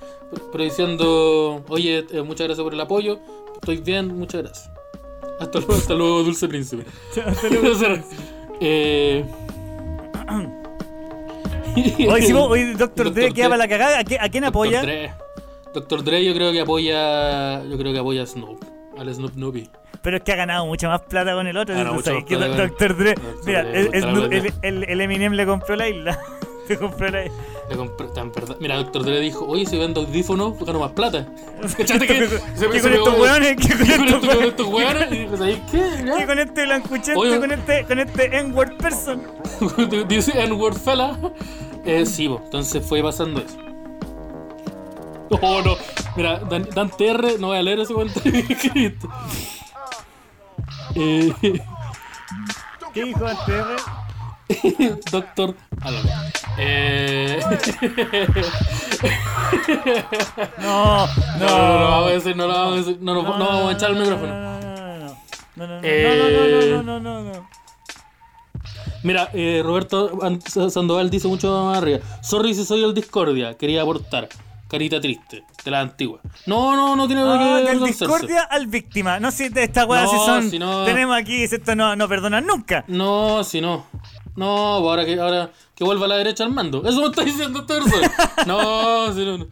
pero 0.52 0.64
diciendo, 0.64 1.64
oye, 1.70 2.06
eh, 2.12 2.22
muchas 2.22 2.48
gracias 2.48 2.64
por 2.64 2.74
el 2.74 2.82
apoyo. 2.82 3.20
Estoy 3.56 3.78
bien, 3.78 4.08
muchas 4.18 4.44
gracias. 4.44 4.70
Hasta 5.40 5.60
luego, 5.60 5.74
hasta 5.74 5.94
luego 5.94 6.24
Dulce 6.24 6.48
Príncipe. 6.48 6.84
hasta 7.26 7.50
luego. 7.50 7.68
Eh... 8.62 9.26
Hoy 12.10 12.32
vos, 12.32 12.50
hoy 12.52 12.74
Doctor 12.74 13.12
Dre 13.14 13.24
Dre. 13.26 13.34
queda 13.34 13.46
para 13.50 13.58
la 13.58 13.68
cagada. 13.68 14.00
¿A, 14.00 14.04
qué- 14.04 14.18
a 14.20 14.30
quién 14.30 14.46
apoya? 14.46 14.80
Doctor 14.82 14.88
Dre. 14.96 15.14
Doctor 15.74 16.04
Dre 16.04 16.26
yo 16.26 16.34
creo 16.34 16.52
que 16.52 16.62
apoya. 16.62 17.64
Yo 17.64 17.78
creo 17.78 17.92
que 17.94 18.00
apoya 18.00 18.24
a 18.24 18.26
Snoop. 18.26 18.64
Al 18.98 19.14
Snoop 19.14 19.36
Nubi. 19.36 19.70
Pero 20.02 20.18
es 20.18 20.24
que 20.24 20.32
ha 20.32 20.36
ganado 20.38 20.66
mucha 20.66 20.88
más 20.88 21.02
plata 21.02 21.34
con 21.34 21.48
el 21.48 21.58
otro. 21.58 21.74
Ha 21.76 21.80
ganado 21.80 21.96
¿tú 21.96 22.00
mucha 22.00 22.12
sabes 22.12 22.22
más 22.24 22.30
que 22.30 22.38
plata 22.38 22.56
con- 22.58 22.68
Doctor 22.68 22.98
Dre. 22.98 23.14
Dr. 23.16 23.46
Mira, 23.46 23.64
Dre, 23.64 24.54
el- 24.62 24.84
el 24.86 25.02
Eminem 25.02 25.34
le 25.34 25.46
compró 25.46 25.76
la 25.76 25.90
isla. 25.90 26.18
Le 26.70 26.78
compró 26.78 27.10
la 27.10 27.26
isla. 27.26 27.38
Le 27.70 27.76
compré- 27.78 28.14
tan 28.14 28.32
verdad- 28.32 28.58
Mira, 28.60 28.76
Doctor 28.78 29.04
Dre 29.04 29.20
dijo: 29.20 29.46
Oye, 29.48 29.66
si 29.66 29.78
vendo 29.78 30.02
audífonos, 30.02 30.60
gano 30.60 30.80
más 30.80 30.92
plata. 30.92 31.26
¿Cachaste 31.78 32.06
que 32.06 32.28
¿Qué 32.30 32.30
se 32.56 32.68
con 32.82 32.94
estos 32.94 33.20
weones? 33.20 33.56
¿Qué 33.58 33.70
con 33.76 33.88
¿Qué 33.88 33.96
con 33.98 34.08
estos 34.08 34.24
estos- 34.24 34.28
con 34.28 34.28
weones? 34.30 34.48
estos 34.50 34.68
weones? 34.68 35.12
Y 35.12 35.18
dijo: 35.18 35.38
¿Sabes 35.38 35.60
qué? 35.72 35.78
¿Qué 35.98 36.06
Ya. 36.20 36.26
con 36.28 36.40
este 36.40 36.66
blancuchete? 36.66 37.14
Con 37.40 37.52
este, 37.52 37.86
con 37.86 38.00
este 38.00 38.38
N-word 38.40 38.78
person. 38.78 39.24
Dice 40.08 40.40
N-word 40.44 40.76
fella. 40.78 41.18
Eh, 41.86 42.06
sí, 42.06 42.28
bo, 42.28 42.42
entonces 42.46 42.86
fue 42.86 43.02
pasando 43.02 43.40
eso. 43.42 43.58
Oh, 45.42 45.62
no. 45.64 45.76
Mira, 46.16 46.40
Dan, 46.40 46.68
Dan 46.74 46.90
TR, 46.92 47.40
no 47.40 47.48
voy 47.48 47.58
a 47.58 47.64
leer 47.64 47.80
ese 47.80 47.94
comentario 47.94 48.32
que 48.32 48.54
escribiste. 48.54 49.08
Eh, 50.96 51.34
¿Qué 52.94 53.04
dijo 53.06 53.26
antes? 53.26 53.66
Doctor 55.12 55.56
Álvaro. 55.82 56.10
Eh, 56.58 57.40
No, 60.60 61.08
no. 61.08 61.08
no, 61.40 61.48
no, 61.48 61.80
no 61.80 61.90
vamos 61.90 62.10
a 62.10 62.14
decir, 62.14 62.36
no 62.36 62.48
lo 62.48 62.54
vamos 62.54 62.74
a 62.74 62.78
decir, 62.78 62.98
no, 63.02 63.14
no, 63.14 63.24
no 63.38 63.46
vamos 63.46 63.70
a 63.70 63.72
echar 63.74 63.92
el 63.92 63.98
micrófono. 64.00 64.34
No, 64.34 64.60
no, 64.60 64.76
no, 64.76 64.98
no. 64.98 65.18
No, 65.56 65.68
no, 65.68 65.68
no, 65.68 65.80
Eh, 65.84 66.72
no, 66.72 66.84
no, 66.84 67.00
no, 67.00 67.24
no, 67.24 67.34
no. 67.34 67.50
Mira, 69.04 69.30
eh, 69.34 69.62
Roberto 69.64 70.18
An- 70.24 70.42
Sandoval 70.42 71.10
dice 71.10 71.28
mucho 71.28 71.66
más 71.66 71.78
arriba. 71.78 72.00
Sorry 72.24 72.56
si 72.56 72.66
soy 72.66 72.84
el 72.84 72.94
Discordia, 72.94 73.56
quería 73.56 73.82
aportar. 73.82 74.28
Carita 74.68 75.00
triste, 75.00 75.44
de 75.64 75.72
la 75.72 75.80
antigua. 75.82 76.20
No, 76.48 76.76
no, 76.76 76.96
no 76.96 77.06
tiene 77.06 77.22
nada 77.22 77.38
que 77.38 77.44
Ah, 77.44 77.56
del 77.58 77.68
avergonzarse. 77.68 78.06
discordia 78.06 78.42
al 78.44 78.66
víctima. 78.66 79.20
No 79.20 79.30
si 79.30 79.44
esta 79.56 79.86
weá 79.86 80.04
No, 80.06 80.10
si 80.10 80.18
son. 80.26 80.50
si 80.50 80.58
no- 80.58 80.84
Tenemos 80.86 81.16
aquí, 81.16 81.44
esto 81.44 81.76
no, 81.76 81.96
no 81.96 82.08
perdonan 82.10 82.48
nunca. 82.48 82.84
No, 82.88 83.44
si 83.44 83.62
no. 83.62 83.86
No, 84.36 84.80
pues 84.82 84.90
ahora 84.90 85.06
que, 85.06 85.20
ahora 85.20 85.52
que 85.76 85.84
vuelva 85.84 86.06
a 86.06 86.10
la 86.10 86.18
derecha 86.18 86.44
al 86.44 86.52
mando. 86.52 86.88
Eso 86.88 87.00
me 87.02 87.08
está 87.08 87.24
diciendo 87.24 87.60
esta 87.60 87.76
persona. 87.76 88.12
No, 88.46 89.14
si 89.14 89.26
no. 89.26 89.38
no. 89.38 89.48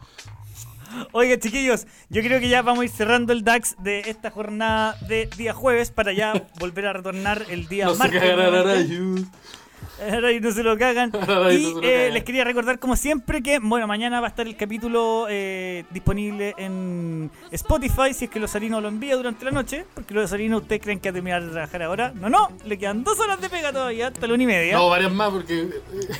Oiga, 1.12 1.38
chiquillos, 1.38 1.86
yo 2.08 2.22
creo 2.22 2.38
que 2.38 2.48
ya 2.48 2.62
vamos 2.62 2.82
a 2.82 2.84
ir 2.84 2.90
cerrando 2.90 3.32
el 3.32 3.42
DAX 3.42 3.74
de 3.82 4.00
esta 4.06 4.30
jornada 4.30 4.96
de 5.08 5.26
día 5.36 5.52
jueves 5.52 5.90
para 5.90 6.12
ya 6.12 6.46
volver 6.60 6.86
a 6.86 6.92
retornar 6.92 7.44
el 7.48 7.66
día 7.66 7.86
No 7.86 7.94
se 7.94 7.98
martes. 7.98 8.90
Ahora 10.12 10.32
y 10.32 10.40
no 10.40 10.50
se 10.52 10.62
lo 10.62 10.76
cagan. 10.78 11.12
Y 11.14 11.16
y 11.16 11.20
no 11.20 11.28
se 11.50 11.72
lo 11.74 11.82
eh, 11.82 11.92
cagan. 11.98 12.14
les 12.14 12.24
quería 12.24 12.44
recordar, 12.44 12.78
como 12.78 12.96
siempre, 12.96 13.42
que 13.42 13.58
bueno, 13.60 13.86
mañana 13.86 14.20
va 14.20 14.26
a 14.26 14.30
estar 14.30 14.46
el 14.46 14.56
capítulo 14.56 15.26
eh, 15.28 15.84
disponible 15.90 16.54
en 16.58 17.30
Spotify 17.50 18.12
si 18.14 18.24
es 18.26 18.30
que 18.30 18.40
Lozarino 18.40 18.80
lo 18.80 18.88
envía 18.88 19.16
durante 19.16 19.44
la 19.44 19.50
noche. 19.50 19.84
Porque 19.94 20.14
Lozarino, 20.14 20.58
¿ustedes 20.58 20.82
creen 20.82 21.00
que 21.00 21.08
va 21.08 21.12
a 21.12 21.14
terminar 21.14 21.42
de 21.44 21.50
trabajar 21.50 21.82
ahora? 21.82 22.12
No, 22.14 22.28
no, 22.28 22.48
le 22.64 22.78
quedan 22.78 23.04
dos 23.04 23.18
horas 23.20 23.40
de 23.40 23.48
pega 23.48 23.72
todavía, 23.72 24.08
hasta 24.08 24.26
la 24.26 24.34
una 24.34 24.42
y 24.42 24.46
media. 24.46 24.76
No, 24.76 24.88
varias 24.88 25.12
más 25.12 25.30
porque 25.30 25.68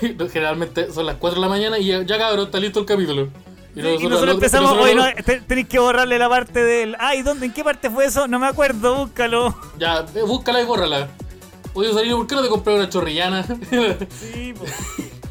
eh, 0.02 0.16
generalmente 0.32 0.92
son 0.92 1.06
las 1.06 1.16
4 1.16 1.40
de 1.40 1.46
la 1.46 1.48
mañana 1.50 1.78
y 1.78 1.86
ya, 1.86 2.02
ya 2.02 2.18
cabrón, 2.18 2.46
está 2.46 2.58
listo 2.60 2.80
el 2.80 2.86
capítulo. 2.86 3.28
Y 3.76 3.80
nosotros 3.82 4.34
empezamos, 4.34 4.70
nosotros- 4.76 4.84
oye, 5.04 5.14
no, 5.16 5.24
te- 5.24 5.40
tenéis 5.40 5.66
que 5.66 5.80
borrarle 5.80 6.16
la 6.16 6.28
parte 6.28 6.62
del. 6.62 6.94
Ay, 7.00 7.22
¿dónde, 7.22 7.46
¿en 7.46 7.52
qué 7.52 7.64
parte 7.64 7.90
fue 7.90 8.04
eso? 8.04 8.28
No 8.28 8.38
me 8.38 8.46
acuerdo, 8.46 8.94
búscalo. 9.06 9.52
Ya, 9.80 10.04
eh, 10.14 10.22
búscala 10.24 10.62
y 10.62 10.64
bórrala. 10.64 11.08
Oye, 11.74 11.92
Sarino, 11.92 12.16
¿por 12.18 12.26
qué 12.26 12.34
no 12.36 12.42
te 12.42 12.48
compré 12.48 12.74
una 12.74 12.88
chorrillana? 12.88 13.42
Sí, 13.42 14.54
pues. 14.58 14.72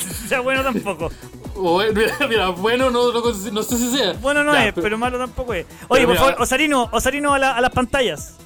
sea 0.28 0.40
bueno 0.40 0.62
tampoco. 0.62 1.10
Bueno, 1.54 1.92
mira, 1.94 2.16
mira, 2.28 2.48
bueno, 2.50 2.90
no, 2.90 3.12
no, 3.12 3.20
no 3.52 3.62
sé 3.62 3.76
si 3.76 3.96
sea. 3.96 4.12
Bueno 4.14 4.44
no 4.44 4.52
Ya, 4.54 4.68
es, 4.68 4.74
pero, 4.74 4.96
malo 4.96 5.18
tampoco 5.18 5.54
es. 5.54 5.66
Oye, 5.88 6.02
por 6.04 6.10
mira, 6.14 6.20
favor, 6.20 6.42
Osarino, 6.42 6.88
Osarino 6.92 7.34
a, 7.34 7.38
la- 7.38 7.56
a 7.56 7.60
las 7.60 7.70
pantallas. 7.72 8.36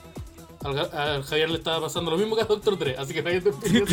Al, 0.65 0.79
al 0.79 1.25
Javier 1.25 1.51
le 1.51 1.59
estaba 1.59 1.81
pasando 1.83 2.11
lo 2.13 2.17
mismo 2.17 2.37
que 2.37 2.43
a 2.43 2.45
Doctor 2.45 2.79
3, 2.79 2.99
así 2.99 3.13
que 3.13 3.23
nadie 3.23 3.41
te 3.41 3.53
pidió. 3.53 3.85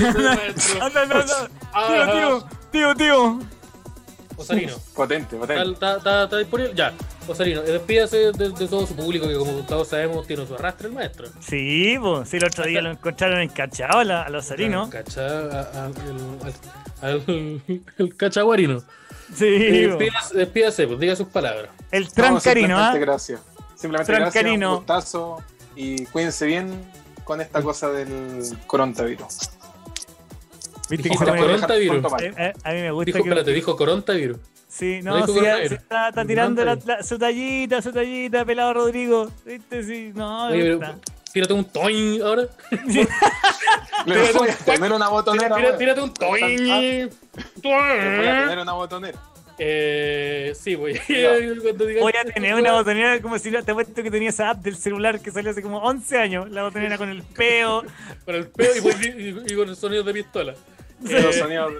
Anda, 0.81 1.01
anda, 1.01 1.19
anda. 1.21 1.49
Ah, 1.73 2.09
Tío, 2.13 2.47
tío, 2.71 2.95
tío, 2.95 2.95
tío. 2.95 3.39
Osarino. 4.37 4.75
Potente, 4.95 5.35
potente. 5.35 5.71
¿Está, 5.73 5.97
está, 5.97 6.23
está 6.25 6.37
disponible? 6.37 6.73
Ya. 6.75 6.93
Osarino, 7.29 7.61
eh, 7.61 7.71
despídase 7.71 8.17
de, 8.31 8.49
de 8.49 8.67
todo 8.67 8.85
su 8.87 8.95
público 8.95 9.27
que 9.27 9.35
como 9.35 9.51
todos 9.65 9.87
sabemos 9.87 10.25
tiene 10.27 10.45
su 10.47 10.55
arrastre 10.55 10.87
el 10.87 10.93
maestro. 10.93 11.27
Sí, 11.39 11.97
pues, 12.01 12.29
sí, 12.29 12.37
el 12.37 12.45
otro 12.45 12.65
día 12.65 12.81
lo 12.81 12.91
encontraron 12.91 13.39
encachado 13.39 13.99
a, 13.99 14.03
la- 14.03 14.21
a 14.23 14.27
a- 14.27 14.31
a- 17.01 17.07
al, 17.07 17.61
el 17.97 18.15
cachaguarino. 18.17 18.81
Sí, 19.33 19.45
Eh, 19.45 19.87
despídase, 19.87 20.37
despídase, 20.37 20.87
pues 20.87 20.99
diga 20.99 21.15
sus 21.15 21.27
palabras. 21.27 21.69
el 21.91 22.03
No, 22.05 22.09
trancarino, 22.11 22.77
¿ah? 22.77 22.91
simplemente 22.91 22.99
gracias. 22.99 23.41
Simplemente 23.75 24.13
Trancarino. 24.13 24.81
gracias, 24.85 25.13
un 25.15 25.29
gustazo 25.35 25.43
y 25.75 26.05
cuídense 26.07 26.45
bien 26.47 26.83
con 27.23 27.39
esta 27.41 27.61
cosa 27.61 27.89
del 27.91 28.41
coronavirus. 28.67 29.37
Viste 30.89 31.09
que. 31.09 31.15
Pronto 31.17 32.09
más. 32.09 32.21
Eh, 32.23 32.33
eh, 32.35 32.53
a 32.63 32.71
mí 32.71 32.81
me 32.81 32.91
gusta 32.91 33.05
Dijo, 33.05 33.17
que... 33.23 33.29
espérate, 33.29 33.51
dijo 33.53 33.75
corontavirus. 33.77 34.37
Sí, 34.79 35.01
No 35.03 35.27
sí, 35.27 35.33
sí, 35.67 35.73
está, 35.75 36.07
está 36.09 36.25
tirando 36.25 36.63
la- 36.63 36.77
la- 36.85 37.03
su 37.03 37.19
tallita, 37.19 37.81
su 37.81 37.91
tallita, 37.91 38.45
pelado 38.45 38.73
Rodrigo. 38.73 39.29
¿Viste? 39.45 39.83
Sí, 39.83 40.11
no, 40.15 40.47
Oye, 40.47 40.77
pero, 40.79 40.95
tírate 41.33 41.53
un 41.53 41.65
toing 41.65 42.21
ahora. 42.21 42.43
Le 44.05 44.31
voy 44.31 44.49
a 44.49 44.55
poner 44.57 44.93
una 44.93 45.09
botonera. 45.09 45.55
Weón. 45.55 45.77
tírate 45.77 46.01
un 46.01 46.13
toing. 46.13 46.57
Le 46.65 47.09
voy 47.61 48.27
a 48.27 48.41
poner 48.43 48.59
una 48.59 48.73
botonera. 48.73 49.19
Eh, 49.61 50.53
sí, 50.57 50.75
voy 50.75 50.93
Voy 51.99 52.13
a 52.17 52.23
tener 52.33 52.55
una 52.55 52.71
botonera 52.71 53.21
como 53.21 53.37
si 53.37 53.51
te 53.51 53.57
apuesto 53.71 54.01
que 54.01 54.09
tenía 54.09 54.29
esa 54.29 54.51
app 54.51 54.59
del 54.59 54.77
celular 54.77 55.19
que 55.19 55.31
salió 55.31 55.51
hace 55.51 55.61
como 55.61 55.79
11 55.79 56.17
años. 56.17 56.49
La 56.49 56.63
botonera 56.63 56.97
con 56.97 57.09
el 57.09 57.23
peo. 57.23 57.83
Con 58.25 58.35
el 58.35 58.47
peo 58.47 58.71
y, 58.75 58.77
y- 59.05 59.29
y- 59.29 59.53
y 59.53 59.55
con 59.57 59.67
el 59.67 59.75
sonido 59.75 60.03
de 60.03 60.13
pistola. 60.13 60.53
Los 61.01 61.11
Eh, 61.35 61.39
sonidos. 61.39 61.73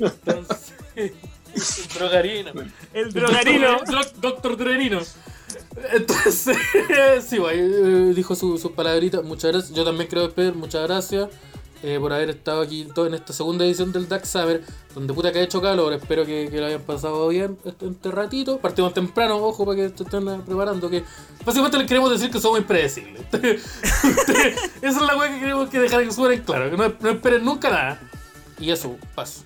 entonces, 0.00 0.72
drogarino. 1.94 2.50
El 2.92 3.12
drogarino. 3.12 3.78
Doc- 3.90 4.14
Doctor 4.20 4.56
Drogarino. 4.56 5.00
Entonces, 5.92 6.56
sí, 7.28 7.38
güey, 7.38 7.58
eh, 7.58 8.12
dijo 8.14 8.34
su- 8.34 8.58
sus 8.58 8.72
palabritas. 8.72 9.22
Muchas 9.24 9.52
gracias. 9.52 9.74
Yo 9.76 9.84
también 9.84 10.08
quiero 10.08 10.22
despedir. 10.26 10.54
Muchas 10.54 10.86
gracias 10.86 11.28
eh, 11.82 11.96
por 11.98 12.12
haber 12.12 12.30
estado 12.30 12.60
aquí 12.60 12.86
todo 12.94 13.06
en 13.06 13.14
esta 13.14 13.32
segunda 13.32 13.64
edición 13.64 13.90
del 13.92 14.08
DAX 14.08 14.28
Summer. 14.28 14.62
Donde 14.94 15.14
puta 15.14 15.32
que 15.32 15.38
ha 15.38 15.42
hecho 15.42 15.60
calor. 15.62 15.92
Espero 15.92 16.26
que, 16.26 16.48
que 16.50 16.58
lo 16.60 16.66
hayan 16.66 16.82
pasado 16.82 17.28
bien 17.28 17.56
este, 17.64 17.86
este 17.88 18.10
ratito. 18.10 18.58
Partimos 18.58 18.92
temprano, 18.94 19.36
ojo, 19.38 19.64
para 19.64 19.76
que 19.76 19.88
se 19.96 20.02
estén 20.04 20.42
preparando. 20.42 20.90
Que 20.90 21.04
básicamente 21.44 21.78
les 21.78 21.86
queremos 21.86 22.10
decir 22.10 22.30
que 22.30 22.40
somos 22.40 22.58
impredecibles. 22.58 23.22
Esa 24.82 24.88
es 24.88 25.00
la 25.00 25.16
weá 25.16 25.32
que 25.32 25.40
queremos 25.40 25.68
que 25.70 25.78
dejar 25.78 26.04
que 26.04 26.12
suene 26.12 26.34
en 26.36 26.42
claro. 26.42 26.70
Que 26.70 26.76
no, 26.76 26.92
no 27.00 27.10
esperen 27.10 27.44
nunca 27.44 27.70
nada. 27.70 28.00
Y 28.58 28.70
eso, 28.70 28.96
paso. 29.14 29.42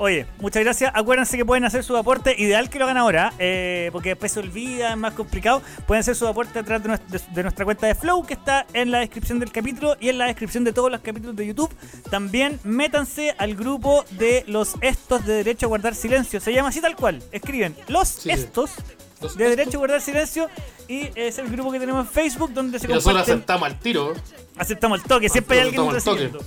Oye, 0.00 0.26
muchas 0.38 0.62
gracias. 0.62 0.92
Acuérdense 0.94 1.36
que 1.36 1.44
pueden 1.44 1.64
hacer 1.64 1.82
su 1.82 1.96
aporte. 1.96 2.34
Ideal 2.38 2.70
que 2.70 2.78
lo 2.78 2.84
hagan 2.84 2.98
ahora, 2.98 3.32
eh, 3.40 3.88
porque 3.92 4.10
después 4.10 4.30
se 4.30 4.38
olvida, 4.38 4.90
es 4.92 4.96
más 4.96 5.12
complicado. 5.14 5.60
Pueden 5.88 6.00
hacer 6.02 6.14
su 6.14 6.26
aporte 6.28 6.56
a 6.58 6.62
través 6.62 6.84
de, 6.84 6.90
nues- 6.90 7.26
de- 7.34 7.42
nuestra 7.42 7.64
cuenta 7.64 7.88
de 7.88 7.96
Flow, 7.96 8.24
que 8.24 8.34
está 8.34 8.64
en 8.74 8.92
la 8.92 9.00
descripción 9.00 9.40
del 9.40 9.50
capítulo 9.50 9.96
y 9.98 10.08
en 10.08 10.18
la 10.18 10.26
descripción 10.26 10.62
de 10.62 10.72
todos 10.72 10.88
los 10.90 11.00
capítulos 11.00 11.34
de 11.34 11.46
YouTube. 11.48 11.74
También 12.10 12.60
métanse 12.62 13.34
al 13.38 13.56
grupo 13.56 14.04
de 14.12 14.44
los 14.46 14.74
estos 14.82 15.26
de 15.26 15.34
Derecho 15.34 15.66
a 15.66 15.68
Guardar 15.68 15.96
Silencio. 15.96 16.40
Se 16.40 16.52
llama 16.52 16.68
así 16.68 16.80
tal 16.80 16.94
cual. 16.94 17.20
Escriben 17.32 17.74
los 17.88 18.06
Sí, 18.08 18.20
sí. 18.22 18.30
estos 18.30 18.70
Los 19.20 19.36
de 19.36 19.44
estos- 19.46 19.56
Derecho 19.56 19.78
a 19.78 19.80
Guardar 19.80 20.00
Silencio 20.00 20.48
y 20.86 21.10
es 21.16 21.38
el 21.38 21.48
grupo 21.50 21.72
que 21.72 21.80
tenemos 21.80 22.06
en 22.06 22.12
Facebook 22.12 22.52
donde 22.54 22.78
se 22.78 22.86
Y 22.86 22.90
nosotros 22.94 23.22
aceptamos 23.22 23.66
al 23.68 23.80
tiro. 23.80 24.14
Aceptamos 24.56 25.00
el 25.02 25.06
toque, 25.08 25.28
siempre 25.28 25.58
hay 25.60 25.66
alguien 25.66 25.90
recibiendo. 25.90 26.38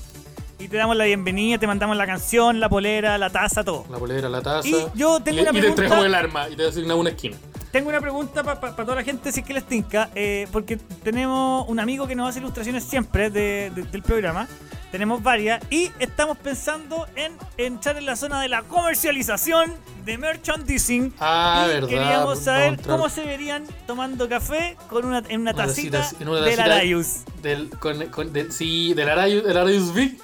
Y 0.62 0.68
te 0.68 0.78
damos 0.78 0.96
la 0.96 1.06
bienvenida, 1.06 1.58
te 1.58 1.66
mandamos 1.66 1.98
la 1.98 2.06
canción, 2.06 2.60
la 2.60 2.70
polera, 2.70 3.18
la 3.18 3.30
taza, 3.32 3.64
todo. 3.64 3.84
La 3.90 3.98
polera, 3.98 4.30
la 4.30 4.42
taza. 4.42 4.68
Y 4.68 4.76
yo 4.94 5.20
tengo 5.20 5.40
y, 5.40 5.42
una 5.42 5.50
y 5.50 5.54
te 5.54 5.60
pregunta- 5.60 5.68
entregamos 5.70 6.06
el 6.06 6.14
arma 6.16 6.50
y 6.50 6.56
te 6.56 6.68
asignamos 6.68 7.02
una 7.02 7.10
esquina. 7.10 7.36
tengo 7.72 7.90
una 7.90 8.00
pregunta 8.02 8.44
para 8.44 8.76
toda 8.76 8.96
la 8.96 9.04
gente, 9.04 9.32
si 9.32 9.40
es 9.40 9.46
que 9.46 9.54
les 9.54 9.66
tinca, 9.66 10.10
eh, 10.14 10.48
porque 10.52 10.78
tenemos 10.78 11.66
un 11.68 11.80
amigo 11.80 12.06
que 12.06 12.16
nos 12.16 12.30
hace 12.30 12.40
ilustraciones 12.40 12.84
siempre 12.84 13.30
de- 13.32 13.72
de- 13.74 13.84
del 13.84 14.04
programa. 14.04 14.48
Tenemos 14.92 15.24
varias 15.24 15.64
y 15.72 15.90
estamos 16.00 16.38
pensando 16.38 17.08
en 17.16 17.32
entrar 17.58 17.98
en 17.98 18.06
la 18.06 18.16
zona 18.18 18.42
de 18.42 18.50
la 18.50 18.64
comercialización 18.64 19.74
de 20.04 20.18
merchandising. 20.18 21.14
Ah, 21.20 21.64
y 21.66 21.70
verdad. 21.70 21.88
queríamos 21.88 22.40
saber 22.40 22.78
cómo 22.86 23.08
se 23.10 23.24
verían 23.26 23.64
tomando 23.88 24.28
café 24.28 24.76
con 24.90 25.06
una, 25.06 25.20
en 25.30 25.42
una 25.42 25.52
Una 25.52 25.66
tacita, 25.66 26.00
tacita, 26.02 26.22
en 26.22 26.28
una 26.30 26.42
del 26.42 26.56
tacita 26.58 26.64
Arayus. 26.76 27.08
Del, 27.42 27.70
con, 27.80 28.06
con- 28.08 28.34
del- 28.34 28.52
sí, 28.52 28.94
del 28.94 29.10
Arayus, 29.10 29.44
del 29.46 29.58
Arayus 29.58 29.94
Big. 29.94 30.20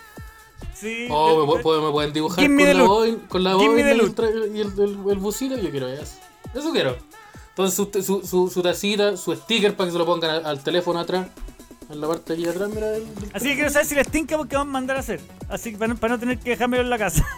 Sí, 0.79 1.07
Oh, 1.09 1.45
me, 1.45 1.61
pu- 1.63 1.81
me 1.85 1.91
pueden 1.91 2.13
dibujar 2.13 2.45
con 2.45 2.55
la, 2.77 2.83
boina, 2.83 3.17
con 3.27 3.43
la 3.43 3.55
boina 3.55 3.93
y 3.93 3.99
el, 3.99 4.55
y 4.55 4.59
el, 4.61 4.67
el, 4.79 5.09
el 5.09 5.61
yo 5.63 5.71
quiero 5.71 5.87
eso. 5.87 6.13
Eso 6.53 6.71
quiero. 6.71 6.97
Entonces 7.49 7.75
su, 7.75 8.03
su, 8.03 8.27
su, 8.27 8.49
su 8.49 8.61
tacita, 8.61 9.17
su 9.17 9.33
sticker 9.35 9.75
para 9.75 9.87
que 9.87 9.93
se 9.93 9.97
lo 9.97 10.05
pongan 10.05 10.29
al, 10.29 10.45
al 10.45 10.63
teléfono 10.63 10.99
atrás. 10.99 11.27
En 11.89 12.01
la 12.01 12.07
parte 12.07 12.35
de 12.35 12.41
allá 12.43 12.51
atrás, 12.51 12.69
mira. 12.69 12.87
del 12.89 13.03
Así 13.33 13.45
que 13.47 13.55
quiero 13.55 13.69
saber 13.69 13.87
si 13.87 13.95
les 13.95 14.07
tinca 14.09 14.37
porque 14.37 14.55
vamos 14.57 14.71
a 14.71 14.73
mandar 14.73 14.97
a 14.97 14.99
hacer. 14.99 15.19
Así 15.49 15.71
que 15.71 15.77
para, 15.77 15.93
no- 15.93 15.99
para 15.99 16.13
no 16.15 16.19
tener 16.19 16.37
que 16.37 16.51
dejármelo 16.51 16.83
en 16.83 16.89
la 16.89 16.97
casa. 16.97 17.25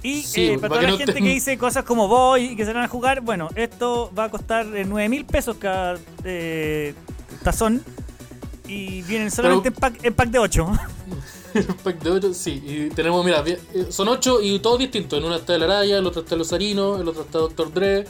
Y 0.00 0.22
Sí, 0.22 0.46
eh, 0.46 0.58
para 0.58 0.68
para 0.68 0.68
toda 0.68 0.82
la 0.82 0.90
no 0.92 0.96
gente 0.98 1.12
te- 1.12 1.18
que 1.20 1.28
dice 1.28 1.58
cosas 1.58 1.82
como 1.84 2.06
voy 2.06 2.50
y 2.52 2.56
que 2.56 2.64
se 2.64 2.72
van 2.72 2.84
a 2.84 2.88
jugar, 2.88 3.20
bueno, 3.20 3.48
esto 3.56 4.12
va 4.16 4.24
a 4.24 4.30
costar 4.30 4.64
eh, 4.76 4.84
9 4.86 5.08
mil 5.08 5.24
pesos 5.26 5.56
cada 5.58 5.98
eh, 6.22 6.94
tazón. 7.42 7.82
Y 8.68 9.02
vienen 9.02 9.30
solamente 9.32 9.68
en, 9.68 9.74
pack, 9.74 10.04
en 10.04 10.14
pack 10.14 10.28
de 10.30 10.38
8. 10.38 10.70
El 11.58 11.74
pack 11.84 12.00
de 12.02 12.10
8, 12.10 12.34
sí. 12.34 12.62
Y 12.66 12.88
tenemos, 12.90 13.24
mira, 13.24 13.42
eh, 13.46 13.58
son 13.90 14.08
8 14.08 14.40
y 14.42 14.58
todos 14.60 14.78
distintos. 14.78 15.18
En 15.18 15.24
una 15.24 15.36
está 15.36 15.54
el 15.54 15.62
Araya, 15.62 15.98
el 15.98 16.06
otro 16.06 16.22
está 16.22 16.34
el 16.34 16.40
Osarino, 16.42 17.00
el 17.00 17.08
otro 17.08 17.22
está 17.22 17.38
Dr. 17.38 17.72
Dre. 17.72 18.04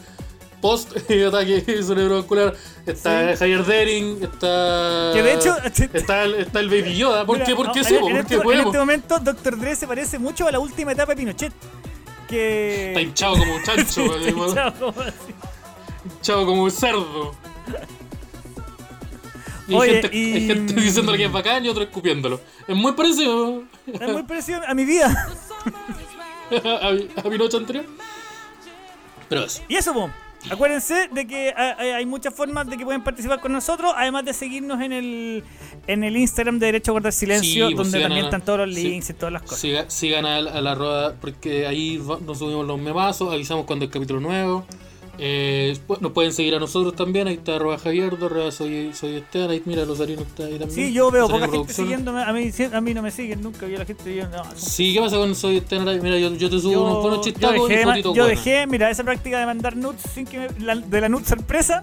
Post 0.60 0.96
y 1.10 1.22
ataque 1.22 1.60
cerebrovascular. 1.84 2.52
Está 2.84 3.36
Javier 3.36 3.64
Dering, 3.64 4.18
está. 4.24 5.12
Que 5.14 5.22
de 5.22 5.34
hecho- 5.34 5.56
Está 5.94 6.24
el, 6.24 6.34
está 6.34 6.58
el 6.60 6.68
Baby 6.68 6.96
Yoda. 6.96 7.24
¿Por 7.24 7.42
qué? 7.44 7.54
¿Por 7.54 7.66
no, 7.68 7.72
qué 7.72 7.78
en- 7.80 7.84
sí? 7.84 7.94
en, 7.94 8.00
¿Por 8.00 8.12
este, 8.16 8.34
en 8.34 8.42
podemos? 8.42 8.66
este 8.66 8.78
momento, 8.78 9.18
Dr. 9.20 9.56
Dre 9.58 9.76
se 9.76 9.86
parece 9.86 10.18
mucho 10.18 10.48
a 10.48 10.50
la 10.52 10.58
última 10.58 10.90
etapa 10.92 11.12
de 11.12 11.16
Pinochet. 11.16 11.52
Que. 12.28 12.88
Está 12.88 13.00
hinchado 13.00 13.36
como 13.38 13.54
un 13.54 13.62
chancho, 13.62 13.84
Sí, 13.86 14.00
está 14.02 14.32
como- 14.32 14.48
hinchado 14.48 14.72
como 14.80 15.00
así. 15.00 15.12
hinchado 16.16 16.46
como 16.46 16.62
un 16.64 16.70
cerdo. 16.72 17.34
Y 19.68 19.74
hay, 19.74 19.78
Oye, 19.80 19.92
gente, 20.02 20.16
y- 20.16 20.32
hay 20.34 20.46
gente 20.46 20.72
diciéndole 20.74 21.18
que 21.18 21.24
es 21.26 21.32
bacán 21.32 21.64
y 21.64 21.68
otro 21.68 21.82
escupiéndolo. 21.82 22.40
Es 22.66 22.74
muy 22.76 22.92
parecido 22.92 23.64
Es 23.86 24.12
muy 24.12 24.22
parecido 24.24 24.60
a 24.66 24.74
mi 24.74 24.84
vida. 24.84 25.06
a, 26.82 26.90
mi- 26.92 27.08
a 27.24 27.28
mi 27.28 27.38
noche 27.38 27.56
anterior. 27.58 27.84
Pero 29.28 29.44
eso. 29.44 29.62
Y 29.68 29.76
eso, 29.76 29.92
po. 29.92 30.10
Acuérdense 30.50 31.08
de 31.12 31.26
que 31.26 31.52
hay 31.52 32.06
muchas 32.06 32.32
formas 32.32 32.66
de 32.70 32.76
que 32.78 32.84
pueden 32.84 33.02
participar 33.02 33.40
con 33.40 33.52
nosotros, 33.52 33.92
además 33.96 34.24
de 34.24 34.32
seguirnos 34.32 34.80
en 34.80 34.92
el 34.92 35.44
en 35.88 36.04
el 36.04 36.16
Instagram 36.16 36.60
de 36.60 36.66
Derecho 36.66 36.92
a 36.92 36.94
Guardar 36.94 37.12
Silencio, 37.12 37.68
Sí, 37.68 37.74
pues 37.74 37.90
donde 37.90 38.00
también 38.06 38.24
a- 38.24 38.28
están 38.28 38.42
todos 38.44 38.60
los 38.68 38.74
sí. 38.76 38.84
links 38.84 39.10
y 39.10 39.14
todas 39.14 39.32
las 39.32 39.42
cosas. 39.42 39.58
Siga- 39.64 39.90
sigan 39.90 40.24
a, 40.26 40.36
a 40.36 40.60
la 40.60 40.74
rueda 40.76 41.16
porque 41.20 41.66
ahí 41.66 42.00
nos 42.24 42.38
subimos 42.38 42.64
los 42.66 42.78
memazos, 42.78 43.32
avisamos 43.34 43.66
cuando 43.66 43.84
hay 43.84 43.90
capítulo 43.90 44.20
nuevo. 44.20 44.64
Eh, 45.20 45.76
nos 46.00 46.12
pueden 46.12 46.32
seguir 46.32 46.54
a 46.54 46.60
nosotros 46.60 46.94
también, 46.94 47.26
ahí 47.26 47.34
está 47.34 47.56
arroba 47.56 47.76
Javier, 47.78 48.14
arroba 48.22 48.52
soy, 48.52 48.92
soy 48.94 49.16
Esteban, 49.16 49.50
ahí 49.50 49.60
mira 49.64 49.84
los 49.84 50.00
arinos 50.00 50.24
está 50.26 50.44
ahí 50.44 50.58
también. 50.58 50.70
Sí, 50.70 50.92
yo 50.92 51.10
veo 51.10 51.26
poca 51.28 51.48
gente 51.48 51.72
siguiéndome, 51.72 52.22
a 52.22 52.32
mí, 52.32 52.50
a 52.72 52.80
mí 52.80 52.94
no 52.94 53.02
me 53.02 53.10
siguen 53.10 53.42
nunca, 53.42 53.66
yo 53.66 53.78
la 53.78 53.84
gente 53.84 54.14
yo, 54.14 54.28
no, 54.28 54.42
Sí, 54.54 54.94
¿qué 54.94 55.00
pasa 55.00 55.16
con 55.16 55.34
soy 55.34 55.56
Esteban? 55.56 56.00
Mira, 56.02 56.18
yo, 56.18 56.32
yo 56.36 56.48
te 56.48 56.60
subo 56.60 56.72
yo, 56.72 56.84
unos 56.84 57.02
buenos 57.02 57.20
chistacos 57.22 57.68
y 57.70 57.76
fotitos 57.78 58.14
yo 58.16 58.26
dejé, 58.26 58.66
mira, 58.68 58.90
esa 58.90 59.02
práctica 59.02 59.40
de 59.40 59.46
mandar 59.46 59.76
nudes 59.76 60.02
sin 60.14 60.24
que 60.24 60.38
me- 60.38 60.60
la- 60.60 60.76
de 60.76 61.00
la 61.00 61.08
nude 61.08 61.24
sorpresa, 61.24 61.82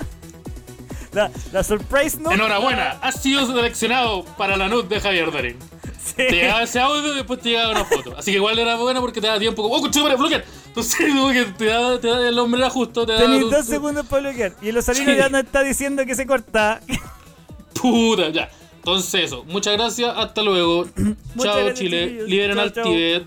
la, 1.12 1.30
la 1.52 1.64
surprise 1.64 2.18
nude. 2.20 2.36
Enhorabuena, 2.36 2.92
has 3.02 3.22
sido 3.22 3.46
seleccionado 3.46 4.24
para 4.38 4.56
la 4.58 4.68
NUT 4.70 4.88
de 4.88 5.00
Javier 5.00 5.32
Darín. 5.32 5.58
Sí. 6.06 6.14
Te 6.18 6.32
llegaba 6.32 6.62
ese 6.64 6.80
audio 6.80 7.14
y 7.14 7.16
después 7.16 7.40
te 7.40 7.50
llegaba 7.50 7.72
una 7.72 7.84
foto. 7.86 8.16
Así 8.16 8.30
que 8.32 8.38
igual 8.38 8.60
era 8.60 8.76
buena 8.76 9.02
porque 9.02 9.20
te 9.20 9.28
da 9.28 9.40
tiempo 9.40 9.64
como, 9.64 9.76
oh, 9.76 9.82
cuchillo 9.82 10.06
para 10.06 10.16
bloquear. 10.16 10.46
Entonces, 10.68 10.98
como 11.14 11.30
que 11.32 11.46
te 11.46 11.66
da, 11.66 12.00
te 12.00 12.08
da 12.08 12.30
el 12.30 12.38
hombre 12.38 12.62
era 12.62 12.70
justo, 12.70 13.06
te 13.06 13.14
da. 13.14 13.20
Tenéis 13.20 13.42
tu- 13.42 13.50
dos 13.50 13.66
tu- 13.66 13.72
segundos 13.72 14.06
para 14.06 14.22
bloquear. 14.30 14.54
Y 14.62 14.70
el 14.70 14.78
Osarino 14.78 15.12
Sí. 15.12 15.18
ya 15.18 15.30
nos 15.30 15.44
está 15.44 15.64
diciendo 15.64 16.06
que 16.06 16.14
se 16.16 16.28
corta. 16.28 16.80
Puta, 17.82 18.30
ya. 18.30 18.50
Entonces 18.78 19.24
eso, 19.26 19.44
muchas 19.46 19.74
gracias, 19.74 20.14
hasta 20.16 20.44
luego. 20.44 20.86
Chao 21.42 21.72
Chile, 21.74 22.24
liberen 22.28 22.60
al. 22.60 22.72
Tibet. 22.72 23.26